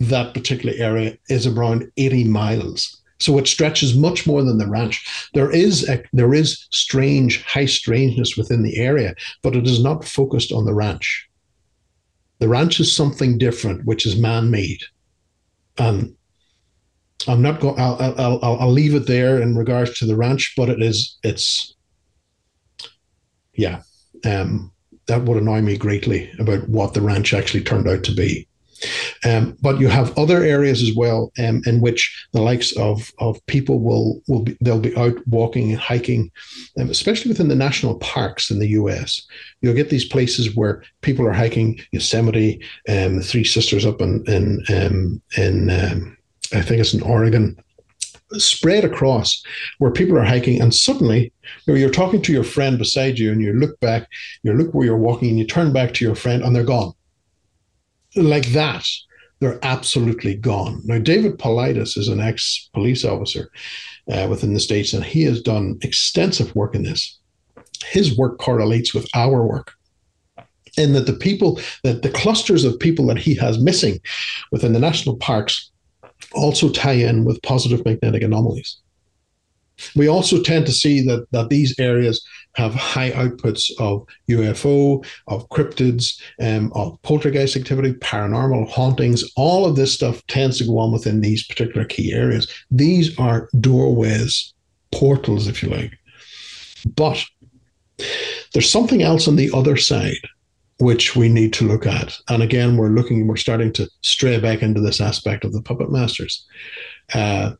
that 0.00 0.34
particular 0.34 0.74
area 0.76 1.16
is 1.28 1.46
around 1.46 1.90
80 1.96 2.24
miles. 2.24 3.00
So 3.20 3.36
it 3.38 3.48
stretches 3.48 3.96
much 3.96 4.26
more 4.26 4.42
than 4.44 4.58
the 4.58 4.68
ranch. 4.68 5.28
There 5.34 5.50
is 5.50 5.88
a, 5.88 6.02
there 6.12 6.34
is 6.34 6.66
strange 6.70 7.42
high 7.44 7.66
strangeness 7.66 8.36
within 8.36 8.62
the 8.62 8.76
area, 8.76 9.14
but 9.42 9.56
it 9.56 9.66
is 9.66 9.82
not 9.82 10.04
focused 10.04 10.52
on 10.52 10.64
the 10.64 10.74
ranch. 10.74 11.28
The 12.38 12.48
ranch 12.48 12.78
is 12.78 12.94
something 12.94 13.36
different, 13.36 13.84
which 13.84 14.06
is 14.06 14.16
man-made, 14.16 14.82
and 15.78 16.14
I'm 17.26 17.42
not 17.42 17.58
going. 17.58 17.80
I'll, 17.80 18.14
I'll 18.16 18.58
I'll 18.60 18.70
leave 18.70 18.94
it 18.94 19.08
there 19.08 19.42
in 19.42 19.56
regards 19.56 19.98
to 19.98 20.06
the 20.06 20.14
ranch, 20.14 20.54
but 20.56 20.68
it 20.68 20.80
is 20.80 21.18
it's 21.24 21.74
yeah. 23.58 23.82
Um, 24.24 24.72
that 25.06 25.22
would 25.22 25.36
annoy 25.36 25.60
me 25.62 25.76
greatly 25.76 26.30
about 26.38 26.68
what 26.68 26.94
the 26.94 27.00
ranch 27.00 27.34
actually 27.34 27.64
turned 27.64 27.88
out 27.88 28.04
to 28.04 28.14
be. 28.14 28.46
Um, 29.24 29.56
but 29.60 29.80
you 29.80 29.88
have 29.88 30.16
other 30.16 30.44
areas 30.44 30.82
as 30.82 30.94
well 30.94 31.32
um, 31.38 31.62
in 31.66 31.80
which 31.80 32.28
the 32.32 32.40
likes 32.40 32.70
of 32.76 33.12
of 33.18 33.44
people 33.46 33.80
will 33.80 34.22
will 34.28 34.44
be 34.44 34.56
they'll 34.60 34.78
be 34.78 34.96
out 34.96 35.16
walking 35.26 35.72
and 35.72 35.80
hiking, 35.80 36.30
um, 36.78 36.88
especially 36.88 37.30
within 37.30 37.48
the 37.48 37.56
national 37.56 37.96
parks 37.96 38.50
in 38.52 38.60
the 38.60 38.68
U.S. 38.68 39.26
You'll 39.60 39.74
get 39.74 39.90
these 39.90 40.04
places 40.04 40.54
where 40.54 40.84
people 41.02 41.26
are 41.26 41.32
hiking 41.32 41.80
Yosemite, 41.90 42.62
um, 42.88 43.16
the 43.16 43.24
Three 43.24 43.42
Sisters 43.42 43.84
up 43.84 44.00
in 44.00 44.22
in 44.28 44.62
um, 44.68 45.22
in 45.36 45.70
um, 45.70 46.16
I 46.54 46.62
think 46.62 46.80
it's 46.80 46.94
in 46.94 47.02
Oregon, 47.02 47.58
spread 48.32 48.84
across 48.84 49.42
where 49.78 49.90
people 49.90 50.18
are 50.18 50.24
hiking 50.24 50.60
and 50.60 50.74
suddenly 50.74 51.32
you 51.66 51.72
know, 51.72 51.78
you're 51.78 51.88
talking 51.88 52.20
to 52.20 52.32
your 52.32 52.44
friend 52.44 52.78
beside 52.78 53.18
you 53.18 53.32
and 53.32 53.40
you 53.40 53.54
look 53.54 53.78
back 53.80 54.06
you 54.42 54.52
look 54.52 54.74
where 54.74 54.86
you're 54.86 54.98
walking 54.98 55.30
and 55.30 55.38
you 55.38 55.46
turn 55.46 55.72
back 55.72 55.94
to 55.94 56.04
your 56.04 56.14
friend 56.14 56.42
and 56.42 56.54
they're 56.54 56.64
gone 56.64 56.92
like 58.16 58.46
that, 58.48 58.86
they're 59.40 59.58
absolutely 59.62 60.34
gone. 60.34 60.80
Now, 60.84 60.98
David 60.98 61.38
Paulides 61.38 61.96
is 61.96 62.08
an 62.08 62.20
ex 62.20 62.68
police 62.74 63.04
officer 63.04 63.50
uh, 64.10 64.26
within 64.28 64.54
the 64.54 64.60
States, 64.60 64.92
and 64.92 65.04
he 65.04 65.22
has 65.22 65.40
done 65.40 65.78
extensive 65.82 66.54
work 66.54 66.74
in 66.74 66.82
this. 66.82 67.18
His 67.84 68.16
work 68.16 68.38
correlates 68.38 68.94
with 68.94 69.08
our 69.14 69.46
work 69.46 69.72
in 70.76 70.92
that 70.92 71.06
the 71.06 71.12
people, 71.12 71.60
that 71.84 72.02
the 72.02 72.10
clusters 72.10 72.64
of 72.64 72.78
people 72.78 73.06
that 73.06 73.18
he 73.18 73.34
has 73.34 73.60
missing 73.60 74.00
within 74.52 74.72
the 74.72 74.80
national 74.80 75.16
parks 75.16 75.70
also 76.34 76.68
tie 76.70 76.92
in 76.92 77.24
with 77.24 77.42
positive 77.42 77.84
magnetic 77.84 78.22
anomalies. 78.22 78.78
We 79.94 80.08
also 80.08 80.42
tend 80.42 80.66
to 80.66 80.72
see 80.72 81.02
that, 81.02 81.26
that 81.30 81.50
these 81.50 81.78
areas 81.78 82.24
have 82.54 82.74
high 82.74 83.12
outputs 83.12 83.70
of 83.78 84.04
UFO, 84.28 85.06
of 85.28 85.48
cryptids, 85.50 86.20
um, 86.40 86.72
of 86.74 87.00
poltergeist 87.02 87.56
activity, 87.56 87.92
paranormal 87.94 88.68
hauntings. 88.68 89.22
All 89.36 89.66
of 89.66 89.76
this 89.76 89.94
stuff 89.94 90.26
tends 90.26 90.58
to 90.58 90.64
go 90.64 90.78
on 90.78 90.92
within 90.92 91.20
these 91.20 91.46
particular 91.46 91.86
key 91.86 92.12
areas. 92.12 92.52
These 92.70 93.16
are 93.18 93.48
doorways, 93.60 94.52
portals, 94.90 95.46
if 95.46 95.62
you 95.62 95.70
like. 95.70 95.92
But 96.96 97.24
there's 98.52 98.70
something 98.70 99.02
else 99.02 99.28
on 99.28 99.36
the 99.36 99.50
other 99.54 99.76
side 99.76 100.16
which 100.78 101.16
we 101.16 101.28
need 101.28 101.52
to 101.54 101.66
look 101.66 101.86
at. 101.86 102.16
And 102.28 102.42
again, 102.42 102.76
we're 102.76 102.90
looking, 102.90 103.26
we're 103.26 103.36
starting 103.36 103.72
to 103.74 103.88
stray 104.02 104.38
back 104.38 104.62
into 104.62 104.80
this 104.80 105.00
aspect 105.00 105.44
of 105.44 105.52
the 105.52 105.62
puppet 105.62 105.90
masters. 105.90 106.46
Uh, 107.12 107.52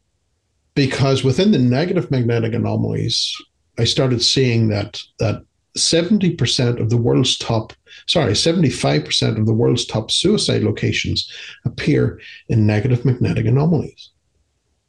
because 0.75 1.25
within 1.25 1.51
the 1.51 1.59
negative 1.59 2.11
magnetic 2.11 2.55
anomalies, 2.55 3.35
I 3.79 3.85
started 3.85 4.23
seeing 4.23 4.69
that 4.69 5.01
that 5.19 5.43
70% 5.77 6.81
of 6.81 6.91
the 6.91 6.97
world's 6.97 7.37
top, 7.39 7.73
sorry, 8.07 8.33
75% 8.33 9.39
of 9.39 9.47
the 9.47 9.53
world's 9.53 9.87
top 9.87 10.11
suicide 10.11 10.63
locations 10.63 11.31
appear 11.65 12.21
in 12.49 12.67
negative 12.67 13.05
magnetic 13.05 13.47
anomalies. 13.47 14.11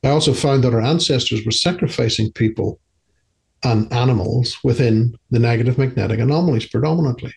I 0.03 0.09
also 0.09 0.33
found 0.33 0.63
that 0.63 0.73
our 0.73 0.81
ancestors 0.81 1.45
were 1.45 1.51
sacrificing 1.51 2.31
people 2.31 2.79
and 3.63 3.91
animals 3.91 4.57
within 4.63 5.15
the 5.31 5.39
negative 5.39 5.77
magnetic 5.77 6.19
anomalies 6.19 6.67
predominantly. 6.67 7.33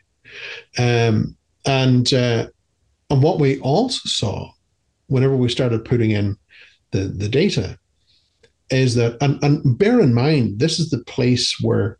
Um, 0.78 1.36
and 1.64 2.12
uh, 2.12 2.46
and 3.10 3.22
what 3.22 3.38
we 3.38 3.60
also 3.60 4.00
saw 4.08 4.50
whenever 5.08 5.36
we 5.36 5.48
started 5.48 5.84
putting 5.84 6.12
in 6.12 6.36
the, 6.92 7.00
the 7.00 7.28
data 7.28 7.78
is 8.70 8.94
that, 8.94 9.18
and, 9.20 9.42
and 9.44 9.78
bear 9.78 10.00
in 10.00 10.14
mind, 10.14 10.58
this 10.58 10.78
is 10.80 10.88
the 10.88 11.04
place 11.04 11.56
where 11.60 11.98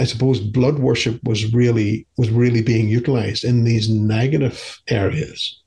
I 0.00 0.04
suppose 0.04 0.40
blood 0.40 0.78
worship 0.78 1.22
was 1.24 1.52
really 1.52 2.06
was 2.16 2.30
really 2.30 2.62
being 2.62 2.88
utilized 2.88 3.44
in 3.44 3.64
these 3.64 3.90
negative 3.90 4.80
areas. 4.88 5.60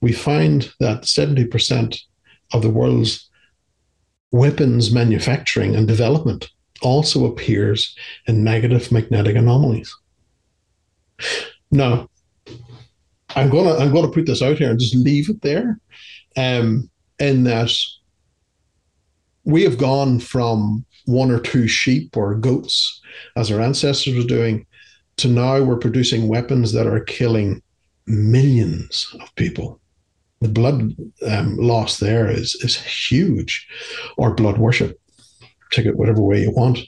We 0.00 0.12
find 0.12 0.72
that 0.78 1.02
70% 1.02 2.00
of 2.54 2.62
the 2.62 2.70
world's 2.70 3.28
weapons 4.32 4.92
manufacturing 4.92 5.74
and 5.74 5.86
development 5.86 6.48
also 6.80 7.26
appears 7.26 7.94
in 8.26 8.44
negative 8.44 8.90
magnetic 8.92 9.36
anomalies. 9.36 9.94
Now, 11.70 12.08
I'm 13.36 13.48
gonna 13.50 13.76
I'm 13.76 13.92
gonna 13.92 14.10
put 14.10 14.26
this 14.26 14.42
out 14.42 14.58
here 14.58 14.70
and 14.70 14.80
just 14.80 14.94
leave 14.94 15.28
it 15.28 15.42
there. 15.42 15.78
Um, 16.36 16.90
in 17.18 17.44
that 17.44 17.72
we 19.44 19.62
have 19.64 19.78
gone 19.78 20.20
from 20.20 20.84
one 21.06 21.30
or 21.30 21.40
two 21.40 21.68
sheep 21.68 22.16
or 22.16 22.34
goats, 22.34 23.00
as 23.36 23.50
our 23.50 23.60
ancestors 23.60 24.16
were 24.16 24.24
doing, 24.28 24.66
to 25.18 25.28
now 25.28 25.62
we're 25.62 25.76
producing 25.76 26.28
weapons 26.28 26.72
that 26.72 26.86
are 26.86 27.00
killing 27.00 27.62
millions 28.06 29.14
of 29.20 29.34
people. 29.36 29.80
The 30.40 30.48
blood 30.48 30.94
um, 31.28 31.56
loss 31.56 31.98
there 31.98 32.28
is 32.28 32.54
is 32.56 32.76
huge, 32.76 33.68
or 34.16 34.34
blood 34.34 34.58
worship. 34.58 34.98
Take 35.70 35.86
it 35.86 35.96
whatever 35.96 36.22
way 36.22 36.42
you 36.42 36.50
want, 36.50 36.78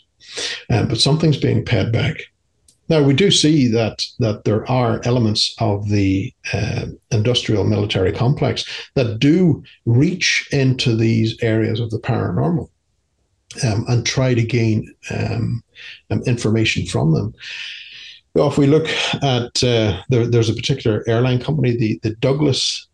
um, 0.70 0.88
but 0.88 0.98
something's 0.98 1.36
being 1.36 1.64
paid 1.64 1.92
back. 1.92 2.16
Now 2.92 3.02
we 3.02 3.14
do 3.14 3.31
see 3.31 3.68
that 3.68 4.05
that 4.18 4.44
there 4.44 4.70
are 4.70 5.00
elements 5.05 5.55
of 5.61 5.88
the 5.88 6.31
uh, 6.52 6.88
industrial 7.11 7.64
military 7.64 8.12
complex 8.12 8.66
that 8.96 9.18
do 9.18 9.64
reach 9.87 10.46
into 10.52 10.94
these 10.94 11.42
areas 11.42 11.81
of 11.81 11.88
the 11.88 11.98
paranormal 11.98 12.68
um, 13.64 13.87
and 13.88 14.05
try 14.05 14.35
to 14.35 14.42
gain 14.42 14.94
um, 15.11 15.64
um 16.11 16.22
information 16.26 16.85
from 16.85 17.14
them. 17.14 17.33
Well, 18.35 18.48
if 18.48 18.59
we 18.59 18.66
look 18.66 18.88
at 19.22 19.64
uh, 19.64 20.02
there, 20.11 20.26
there's 20.26 20.50
a 20.50 20.61
particular 20.61 21.02
airline 21.09 21.40
company, 21.40 21.74
the 21.74 21.98
the 22.02 22.14
Douglas, 22.16 22.88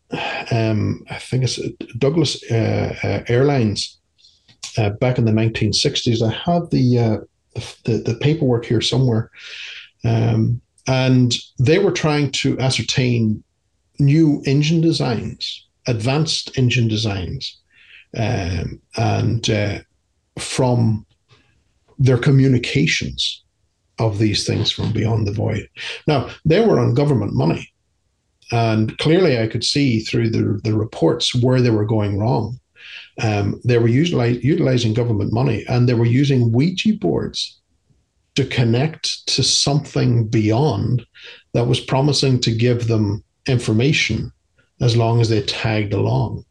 um, 0.52 1.02
I 1.10 1.18
think 1.18 1.42
it's 1.42 1.58
Douglas 1.98 2.40
uh, 2.52 2.94
uh, 3.02 3.22
Airlines, 3.26 3.98
uh, 4.76 4.90
back 4.90 5.18
in 5.18 5.24
the 5.24 5.32
1960s. 5.32 6.22
I 6.22 6.30
have 6.48 6.70
the, 6.70 6.86
uh, 6.98 7.18
the 7.84 7.98
the 8.08 8.16
paperwork 8.20 8.64
here 8.64 8.80
somewhere 8.80 9.32
um, 10.04 10.60
and 10.86 11.34
they 11.58 11.78
were 11.78 11.92
trying 11.92 12.30
to 12.32 12.58
ascertain 12.58 13.42
new 13.98 14.42
engine 14.46 14.80
designs, 14.80 15.66
advanced 15.86 16.56
engine 16.56 16.88
designs, 16.88 17.58
um, 18.16 18.80
and 18.96 19.50
uh, 19.50 19.78
from 20.38 21.04
their 21.98 22.18
communications 22.18 23.44
of 23.98 24.18
these 24.18 24.46
things 24.46 24.70
from 24.70 24.92
beyond 24.92 25.26
the 25.26 25.32
void. 25.32 25.68
Now, 26.06 26.30
they 26.44 26.64
were 26.64 26.78
on 26.78 26.94
government 26.94 27.34
money. 27.34 27.68
And 28.50 28.96
clearly, 28.98 29.38
I 29.38 29.46
could 29.46 29.64
see 29.64 30.00
through 30.00 30.30
the, 30.30 30.60
the 30.64 30.74
reports 30.74 31.34
where 31.34 31.60
they 31.60 31.70
were 31.70 31.84
going 31.84 32.18
wrong. 32.18 32.58
Um, 33.20 33.60
they 33.64 33.78
were 33.78 33.88
utilize, 33.88 34.42
utilizing 34.42 34.94
government 34.94 35.32
money 35.32 35.64
and 35.68 35.88
they 35.88 35.94
were 35.94 36.06
using 36.06 36.52
Ouija 36.52 36.94
boards 37.00 37.60
to 38.38 38.46
connect 38.46 39.26
to 39.26 39.42
something 39.42 40.28
beyond 40.28 41.04
that 41.54 41.66
was 41.66 41.80
promising 41.80 42.38
to 42.38 42.52
give 42.52 42.86
them 42.86 43.24
information 43.46 44.30
as 44.80 44.96
long 44.96 45.20
as 45.20 45.28
they 45.28 45.42
tagged 45.42 45.92
along. 45.92 46.44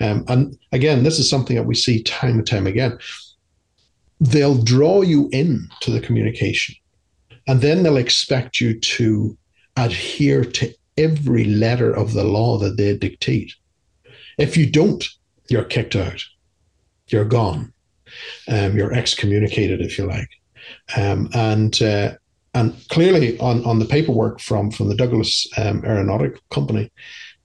Um, 0.00 0.24
and 0.28 0.56
again, 0.72 1.02
this 1.02 1.18
is 1.18 1.28
something 1.28 1.56
that 1.56 1.66
we 1.66 1.74
see 1.74 2.02
time 2.04 2.38
and 2.38 2.46
time 2.46 2.66
again. 2.66 2.98
They'll 4.18 4.62
draw 4.62 5.02
you 5.02 5.28
in 5.30 5.68
to 5.82 5.90
the 5.90 6.00
communication, 6.00 6.74
and 7.46 7.60
then 7.60 7.82
they'll 7.82 7.98
expect 7.98 8.58
you 8.58 8.80
to 8.80 9.36
adhere 9.76 10.42
to 10.42 10.74
every 10.96 11.44
letter 11.44 11.92
of 11.92 12.14
the 12.14 12.24
law 12.24 12.56
that 12.60 12.78
they 12.78 12.96
dictate. 12.96 13.52
If 14.38 14.56
you 14.56 14.70
don't, 14.70 15.06
you're 15.50 15.64
kicked 15.64 15.96
out, 15.96 16.22
you're 17.08 17.26
gone, 17.26 17.74
um, 18.48 18.74
you're 18.74 18.94
excommunicated, 18.94 19.82
if 19.82 19.98
you 19.98 20.06
like. 20.06 20.30
Um, 20.96 21.28
and 21.34 21.80
uh, 21.82 22.12
and 22.54 22.74
clearly 22.88 23.38
on, 23.38 23.64
on 23.64 23.78
the 23.78 23.84
paperwork 23.84 24.40
from 24.40 24.70
from 24.70 24.88
the 24.88 24.94
Douglas 24.94 25.46
um, 25.56 25.84
Aeronautic 25.84 26.40
Company, 26.50 26.90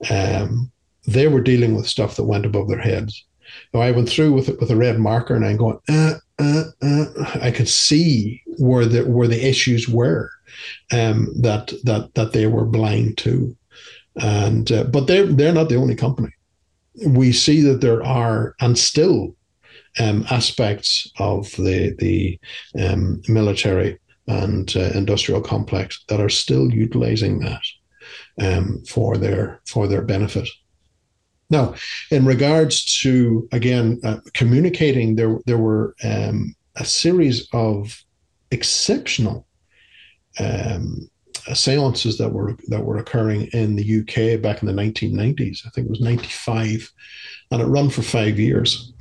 um, 0.09 0.71
they 1.07 1.27
were 1.27 1.41
dealing 1.41 1.75
with 1.75 1.87
stuff 1.87 2.15
that 2.15 2.23
went 2.23 2.45
above 2.45 2.67
their 2.67 2.79
heads. 2.79 3.25
So 3.71 3.81
I 3.81 3.91
went 3.91 4.09
through 4.09 4.33
with 4.33 4.49
it 4.49 4.59
with 4.59 4.71
a 4.71 4.75
red 4.75 4.99
marker 4.99 5.35
and 5.35 5.45
I'm 5.45 5.57
going, 5.57 5.79
uh, 5.87 6.15
uh, 6.39 6.63
uh. 6.81 7.05
I 7.41 7.51
could 7.51 7.69
see 7.69 8.41
where 8.57 8.85
the 8.85 9.03
where 9.05 9.27
the 9.27 9.47
issues 9.47 9.87
were, 9.87 10.29
um, 10.91 11.33
that 11.41 11.71
that 11.83 12.13
that 12.15 12.33
they 12.33 12.47
were 12.47 12.65
blind 12.65 13.17
to, 13.19 13.55
and 14.15 14.71
uh, 14.71 14.85
but 14.85 15.07
they're 15.07 15.27
they're 15.27 15.53
not 15.53 15.69
the 15.69 15.77
only 15.77 15.95
company. 15.95 16.31
We 17.05 17.31
see 17.31 17.61
that 17.61 17.81
there 17.81 18.03
are 18.03 18.55
and 18.59 18.77
still 18.77 19.35
um, 19.99 20.25
aspects 20.29 21.11
of 21.19 21.51
the 21.51 21.95
the 21.99 22.39
um, 22.79 23.21
military 23.27 23.99
and 24.27 24.75
uh, 24.75 24.91
industrial 24.95 25.41
complex 25.41 26.03
that 26.09 26.19
are 26.19 26.29
still 26.29 26.71
utilizing 26.71 27.39
that 27.39 27.61
um, 28.41 28.83
for 28.87 29.17
their 29.17 29.61
for 29.67 29.87
their 29.87 30.01
benefit. 30.01 30.47
Now, 31.49 31.75
in 32.11 32.25
regards 32.25 32.85
to 33.01 33.47
again 33.51 33.99
uh, 34.03 34.17
communicating, 34.33 35.15
there 35.15 35.39
there 35.45 35.57
were 35.57 35.95
um, 36.03 36.55
a 36.75 36.85
series 36.85 37.47
of 37.53 38.03
exceptional 38.51 39.47
um, 40.39 41.09
seances 41.53 42.17
that 42.17 42.31
were 42.31 42.57
that 42.67 42.83
were 42.83 42.97
occurring 42.97 43.47
in 43.53 43.75
the 43.75 43.99
UK 44.01 44.41
back 44.41 44.61
in 44.61 44.67
the 44.67 44.81
1990s. 44.81 45.65
I 45.65 45.69
think 45.69 45.87
it 45.87 45.91
was 45.91 46.01
95, 46.01 46.91
and 47.51 47.61
it 47.61 47.65
ran 47.65 47.89
for 47.89 48.01
five 48.01 48.39
years. 48.39 48.93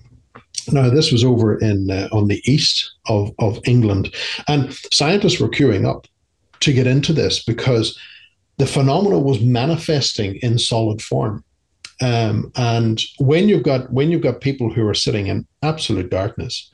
Now, 0.73 0.91
this 0.91 1.13
was 1.13 1.25
over 1.25 1.59
in 1.59 1.91
uh, 1.91 2.09
on 2.13 2.29
the 2.29 2.43
east 2.45 2.93
of, 3.09 3.31
of 3.39 3.59
England, 3.67 4.15
and 4.49 4.73
scientists 4.93 5.41
were 5.41 5.49
queuing 5.49 5.87
up 5.87 6.07
to 6.61 6.73
get 6.73 6.87
into 6.87 7.13
this 7.13 7.45
because 7.45 7.99
the 8.57 8.67
phenomena 8.67 9.19
was 9.19 9.41
manifesting 9.41 10.37
in 10.37 10.59
solid 10.59 11.03
form. 11.03 11.45
Um, 12.01 12.51
and 12.57 13.01
when 13.19 13.49
you've 13.49 13.63
got 13.63 13.93
when 13.93 14.11
you've 14.11 14.23
got 14.23 14.41
people 14.41 14.73
who 14.73 14.87
are 14.87 14.95
sitting 14.95 15.29
in 15.29 15.47
absolute 15.63 16.11
darkness, 16.11 16.71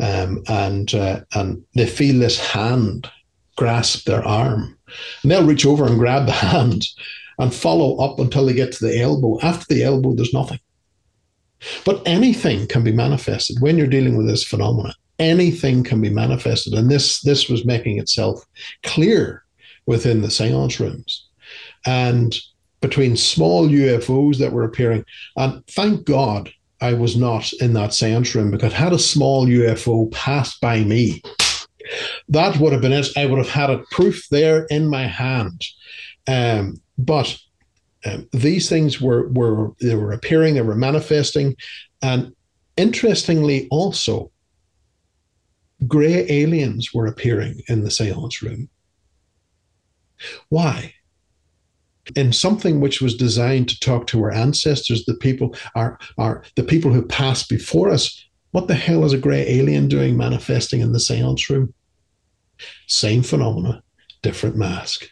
um, 0.00 0.42
and 0.48 0.94
uh, 0.94 1.20
and 1.34 1.64
they 1.74 1.86
feel 1.86 2.18
this 2.18 2.38
hand 2.38 3.10
grasp 3.56 4.04
their 4.04 4.24
arm, 4.24 4.78
and 5.22 5.30
they'll 5.30 5.46
reach 5.46 5.66
over 5.66 5.86
and 5.86 5.98
grab 5.98 6.26
the 6.26 6.32
hand 6.52 6.84
and 7.38 7.54
follow 7.54 7.98
up 7.98 8.18
until 8.18 8.46
they 8.46 8.52
get 8.52 8.72
to 8.72 8.84
the 8.84 9.00
elbow. 9.00 9.38
After 9.42 9.72
the 9.72 9.84
elbow, 9.84 10.14
there's 10.14 10.34
nothing. 10.34 10.60
But 11.84 12.02
anything 12.06 12.66
can 12.66 12.84
be 12.84 12.92
manifested 12.92 13.60
when 13.60 13.76
you're 13.76 13.86
dealing 13.86 14.16
with 14.16 14.26
this 14.26 14.44
phenomenon. 14.44 14.94
Anything 15.18 15.82
can 15.82 16.00
be 16.00 16.10
manifested, 16.10 16.74
and 16.74 16.90
this 16.90 17.20
this 17.22 17.48
was 17.48 17.64
making 17.64 17.98
itself 17.98 18.44
clear 18.84 19.42
within 19.86 20.22
the 20.22 20.30
seance 20.30 20.78
rooms, 20.78 21.26
and 21.84 22.36
between 22.80 23.16
small 23.16 23.68
UFOs 23.68 24.38
that 24.38 24.52
were 24.52 24.64
appearing. 24.64 25.04
And 25.36 25.66
thank 25.66 26.04
God 26.04 26.52
I 26.80 26.92
was 26.92 27.16
not 27.16 27.52
in 27.54 27.72
that 27.72 27.92
seance 27.92 28.34
room 28.34 28.50
because 28.50 28.72
had 28.72 28.92
a 28.92 28.98
small 28.98 29.46
UFO 29.46 30.12
passed 30.12 30.60
by 30.60 30.84
me, 30.84 31.20
that 32.28 32.58
would 32.58 32.72
have 32.72 32.82
been 32.82 32.92
it. 32.92 33.08
I 33.16 33.26
would 33.26 33.38
have 33.38 33.48
had 33.48 33.70
a 33.70 33.82
proof 33.90 34.28
there 34.30 34.66
in 34.66 34.88
my 34.88 35.06
hand. 35.06 35.64
Um, 36.26 36.80
but 36.96 37.36
um, 38.04 38.28
these 38.32 38.68
things 38.68 39.00
were 39.00 39.28
were 39.30 39.72
they 39.80 39.94
were 39.94 40.12
appearing, 40.12 40.54
they 40.54 40.62
were 40.62 40.74
manifesting, 40.74 41.56
and 42.00 42.32
interestingly, 42.76 43.66
also, 43.70 44.30
grey 45.86 46.26
aliens 46.30 46.94
were 46.94 47.06
appearing 47.06 47.60
in 47.68 47.82
the 47.82 47.90
seance 47.90 48.42
room. 48.42 48.68
Why? 50.48 50.94
In 52.16 52.32
something 52.32 52.80
which 52.80 53.02
was 53.02 53.16
designed 53.16 53.68
to 53.68 53.80
talk 53.80 54.06
to 54.08 54.22
our 54.22 54.32
ancestors, 54.32 55.04
the 55.04 55.14
people 55.14 55.54
are 55.74 55.98
are 56.16 56.44
the 56.54 56.64
people 56.64 56.92
who 56.92 57.02
passed 57.02 57.48
before 57.48 57.90
us. 57.90 58.24
What 58.52 58.68
the 58.68 58.74
hell 58.74 59.04
is 59.04 59.12
a 59.12 59.18
grey 59.18 59.44
alien 59.46 59.88
doing 59.88 60.16
manifesting 60.16 60.80
in 60.80 60.92
the 60.92 61.00
seance 61.00 61.50
room? 61.50 61.74
Same 62.86 63.22
phenomena, 63.22 63.82
different 64.22 64.56
mask. 64.56 65.10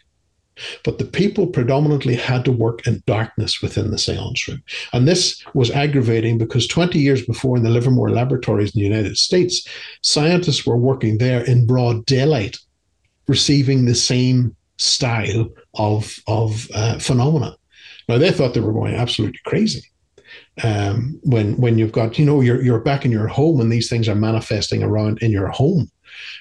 But 0.83 0.97
the 0.97 1.05
people 1.05 1.47
predominantly 1.47 2.15
had 2.15 2.45
to 2.45 2.51
work 2.51 2.87
in 2.87 3.03
darkness 3.05 3.61
within 3.61 3.91
the 3.91 3.97
seance 3.97 4.47
room. 4.47 4.63
And 4.93 5.07
this 5.07 5.43
was 5.53 5.71
aggravating 5.71 6.37
because 6.37 6.67
20 6.67 6.99
years 6.99 7.25
before 7.25 7.57
in 7.57 7.63
the 7.63 7.69
Livermore 7.69 8.09
laboratories 8.09 8.75
in 8.75 8.79
the 8.79 8.87
United 8.87 9.17
States, 9.17 9.67
scientists 10.01 10.65
were 10.65 10.77
working 10.77 11.17
there 11.17 11.43
in 11.43 11.67
broad 11.67 12.05
daylight, 12.05 12.57
receiving 13.27 13.85
the 13.85 13.95
same 13.95 14.55
style 14.77 15.49
of, 15.75 16.17
of 16.27 16.67
uh, 16.73 16.99
phenomena. 16.99 17.55
Now, 18.07 18.17
they 18.17 18.31
thought 18.31 18.53
they 18.53 18.61
were 18.61 18.73
going 18.73 18.95
absolutely 18.95 19.39
crazy. 19.45 19.83
Um, 20.63 21.19
when 21.23 21.55
when 21.57 21.77
you've 21.77 21.91
got 21.91 22.17
you 22.17 22.25
know 22.25 22.41
you're 22.41 22.61
you're 22.61 22.79
back 22.79 23.05
in 23.05 23.11
your 23.11 23.27
home 23.27 23.61
and 23.61 23.71
these 23.71 23.89
things 23.89 24.09
are 24.09 24.15
manifesting 24.15 24.81
around 24.81 25.21
in 25.21 25.31
your 25.31 25.49
home 25.49 25.89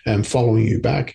and 0.06 0.16
um, 0.16 0.22
following 0.22 0.66
you 0.66 0.80
back. 0.80 1.14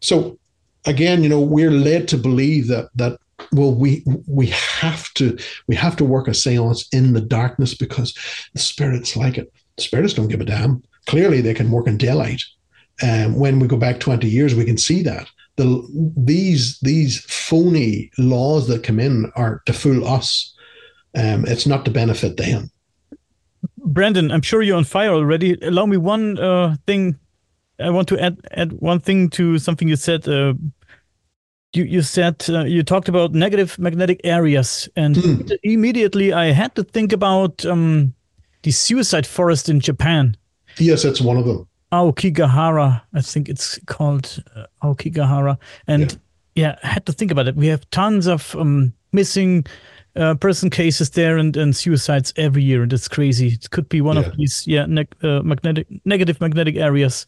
So 0.00 0.38
again, 0.86 1.22
you 1.22 1.28
know, 1.28 1.40
we're 1.40 1.70
led 1.70 2.08
to 2.08 2.16
believe 2.16 2.68
that 2.68 2.90
that 2.94 3.18
well, 3.52 3.74
we 3.74 4.04
we 4.26 4.46
have 4.46 5.12
to 5.14 5.38
we 5.66 5.74
have 5.74 5.96
to 5.96 6.04
work 6.04 6.28
a 6.28 6.34
seance 6.34 6.88
in 6.92 7.12
the 7.12 7.20
darkness 7.20 7.74
because 7.74 8.14
the 8.54 8.60
spirits 8.60 9.16
like 9.16 9.38
it. 9.38 9.52
The 9.76 9.82
spirits 9.82 10.14
don't 10.14 10.28
give 10.28 10.40
a 10.40 10.44
damn. 10.44 10.82
Clearly, 11.06 11.40
they 11.40 11.54
can 11.54 11.70
work 11.70 11.86
in 11.86 11.96
daylight. 11.96 12.42
And 13.02 13.34
um, 13.34 13.40
when 13.40 13.58
we 13.58 13.66
go 13.66 13.78
back 13.78 13.98
20 13.98 14.28
years, 14.28 14.54
we 14.54 14.66
can 14.66 14.76
see 14.76 15.02
that. 15.04 15.26
The, 15.56 16.12
these 16.16 16.78
these 16.80 17.24
phony 17.24 18.10
laws 18.18 18.68
that 18.68 18.84
come 18.84 19.00
in 19.00 19.32
are 19.36 19.62
to 19.66 19.72
fool 19.72 20.06
us. 20.06 20.54
Um, 21.16 21.44
it's 21.46 21.66
not 21.66 21.84
to 21.86 21.90
benefit 21.90 22.36
them. 22.36 22.70
Brandon, 23.78 24.30
I'm 24.30 24.42
sure 24.42 24.62
you're 24.62 24.76
on 24.76 24.84
fire 24.84 25.10
already. 25.10 25.58
Allow 25.62 25.86
me 25.86 25.96
one 25.96 26.38
uh, 26.38 26.76
thing 26.86 27.18
I 27.80 27.90
want 27.90 28.08
to 28.08 28.18
add 28.18 28.38
add 28.52 28.72
one 28.72 29.00
thing 29.00 29.30
to 29.30 29.58
something 29.58 29.88
you 29.88 29.96
said. 29.96 30.28
Uh, 30.28 30.54
you 31.72 31.84
you 31.84 32.02
said 32.02 32.44
uh, 32.48 32.64
you 32.64 32.82
talked 32.82 33.08
about 33.08 33.32
negative 33.32 33.78
magnetic 33.78 34.20
areas, 34.24 34.88
and 34.96 35.16
mm. 35.16 35.58
immediately 35.62 36.32
I 36.32 36.52
had 36.52 36.74
to 36.74 36.82
think 36.82 37.12
about 37.12 37.64
um, 37.64 38.14
the 38.62 38.70
suicide 38.70 39.26
forest 39.26 39.68
in 39.68 39.80
Japan. 39.80 40.36
Yes, 40.78 41.02
that's 41.02 41.20
one 41.20 41.36
of 41.36 41.44
them. 41.44 41.66
Aokigahara, 41.92 43.02
I 43.14 43.20
think 43.20 43.48
it's 43.48 43.78
called 43.86 44.42
uh, 44.54 44.66
Aokigahara, 44.82 45.58
and 45.86 46.18
yeah. 46.54 46.66
yeah. 46.66 46.78
I 46.82 46.88
had 46.88 47.06
to 47.06 47.12
think 47.12 47.30
about 47.30 47.48
it. 47.48 47.56
We 47.56 47.66
have 47.68 47.88
tons 47.90 48.26
of 48.26 48.54
um, 48.56 48.92
missing 49.12 49.64
uh, 50.16 50.34
person 50.34 50.70
cases 50.70 51.10
there 51.10 51.38
and, 51.38 51.56
and 51.56 51.74
suicides 51.74 52.32
every 52.36 52.62
year, 52.62 52.82
and 52.82 52.92
it's 52.92 53.08
crazy. 53.08 53.48
It 53.48 53.70
could 53.70 53.88
be 53.88 54.00
one 54.00 54.16
yeah. 54.16 54.22
of 54.22 54.36
these 54.36 54.66
yeah 54.66 54.86
uh, 55.22 55.42
magnetic 55.42 55.86
negative 56.04 56.40
magnetic 56.40 56.76
areas 56.76 57.26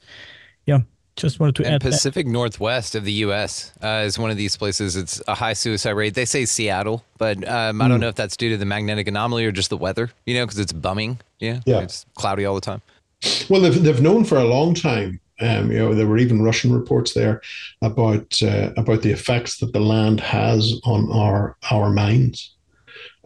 yeah, 0.66 0.80
just 1.16 1.40
wanted 1.40 1.56
to 1.56 1.64
and 1.64 1.74
add. 1.74 1.80
Pacific 1.80 2.26
that. 2.26 2.32
Northwest 2.32 2.94
of 2.94 3.04
the 3.04 3.12
U.S. 3.12 3.72
Uh, 3.82 4.02
is 4.06 4.18
one 4.18 4.30
of 4.30 4.36
these 4.36 4.56
places. 4.56 4.96
It's 4.96 5.22
a 5.28 5.34
high 5.34 5.52
suicide 5.52 5.90
rate. 5.90 6.14
They 6.14 6.24
say 6.24 6.44
Seattle, 6.46 7.04
but 7.18 7.36
um, 7.48 7.78
mm. 7.78 7.82
I 7.82 7.88
don't 7.88 7.96
hmm. 7.96 8.02
know 8.02 8.08
if 8.08 8.14
that's 8.14 8.36
due 8.36 8.50
to 8.50 8.56
the 8.56 8.64
magnetic 8.64 9.08
anomaly 9.08 9.44
or 9.44 9.52
just 9.52 9.70
the 9.70 9.76
weather. 9.76 10.10
You 10.26 10.34
know, 10.34 10.46
because 10.46 10.58
it's 10.58 10.72
bumming. 10.72 11.20
Yeah, 11.38 11.60
yeah, 11.66 11.80
it's 11.80 12.06
cloudy 12.14 12.44
all 12.44 12.54
the 12.54 12.60
time. 12.60 12.82
Well, 13.48 13.60
they've 13.60 13.82
they've 13.82 14.00
known 14.00 14.24
for 14.24 14.38
a 14.38 14.44
long 14.44 14.74
time. 14.74 15.20
Um, 15.40 15.72
you 15.72 15.78
know, 15.78 15.94
there 15.94 16.06
were 16.06 16.18
even 16.18 16.42
Russian 16.42 16.72
reports 16.72 17.14
there 17.14 17.42
about 17.82 18.42
uh, 18.42 18.70
about 18.76 19.02
the 19.02 19.10
effects 19.10 19.58
that 19.58 19.72
the 19.72 19.80
land 19.80 20.20
has 20.20 20.80
on 20.84 21.10
our 21.12 21.56
our 21.70 21.90
minds. 21.90 22.54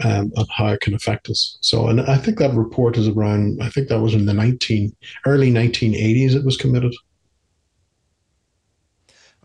Um, 0.04 0.30
and 0.36 0.46
how 0.50 0.66
it 0.68 0.82
can 0.82 0.92
affect 0.92 1.30
us. 1.30 1.56
So, 1.62 1.88
and 1.88 2.02
I 2.02 2.18
think 2.18 2.38
that 2.38 2.52
report 2.52 2.98
is 2.98 3.08
around. 3.08 3.62
I 3.62 3.70
think 3.70 3.88
that 3.88 3.98
was 3.98 4.12
in 4.12 4.26
the 4.26 4.34
nineteen 4.34 4.94
early 5.24 5.50
nineteen 5.50 5.94
eighties. 5.94 6.34
It 6.34 6.44
was 6.44 6.58
committed. 6.58 6.94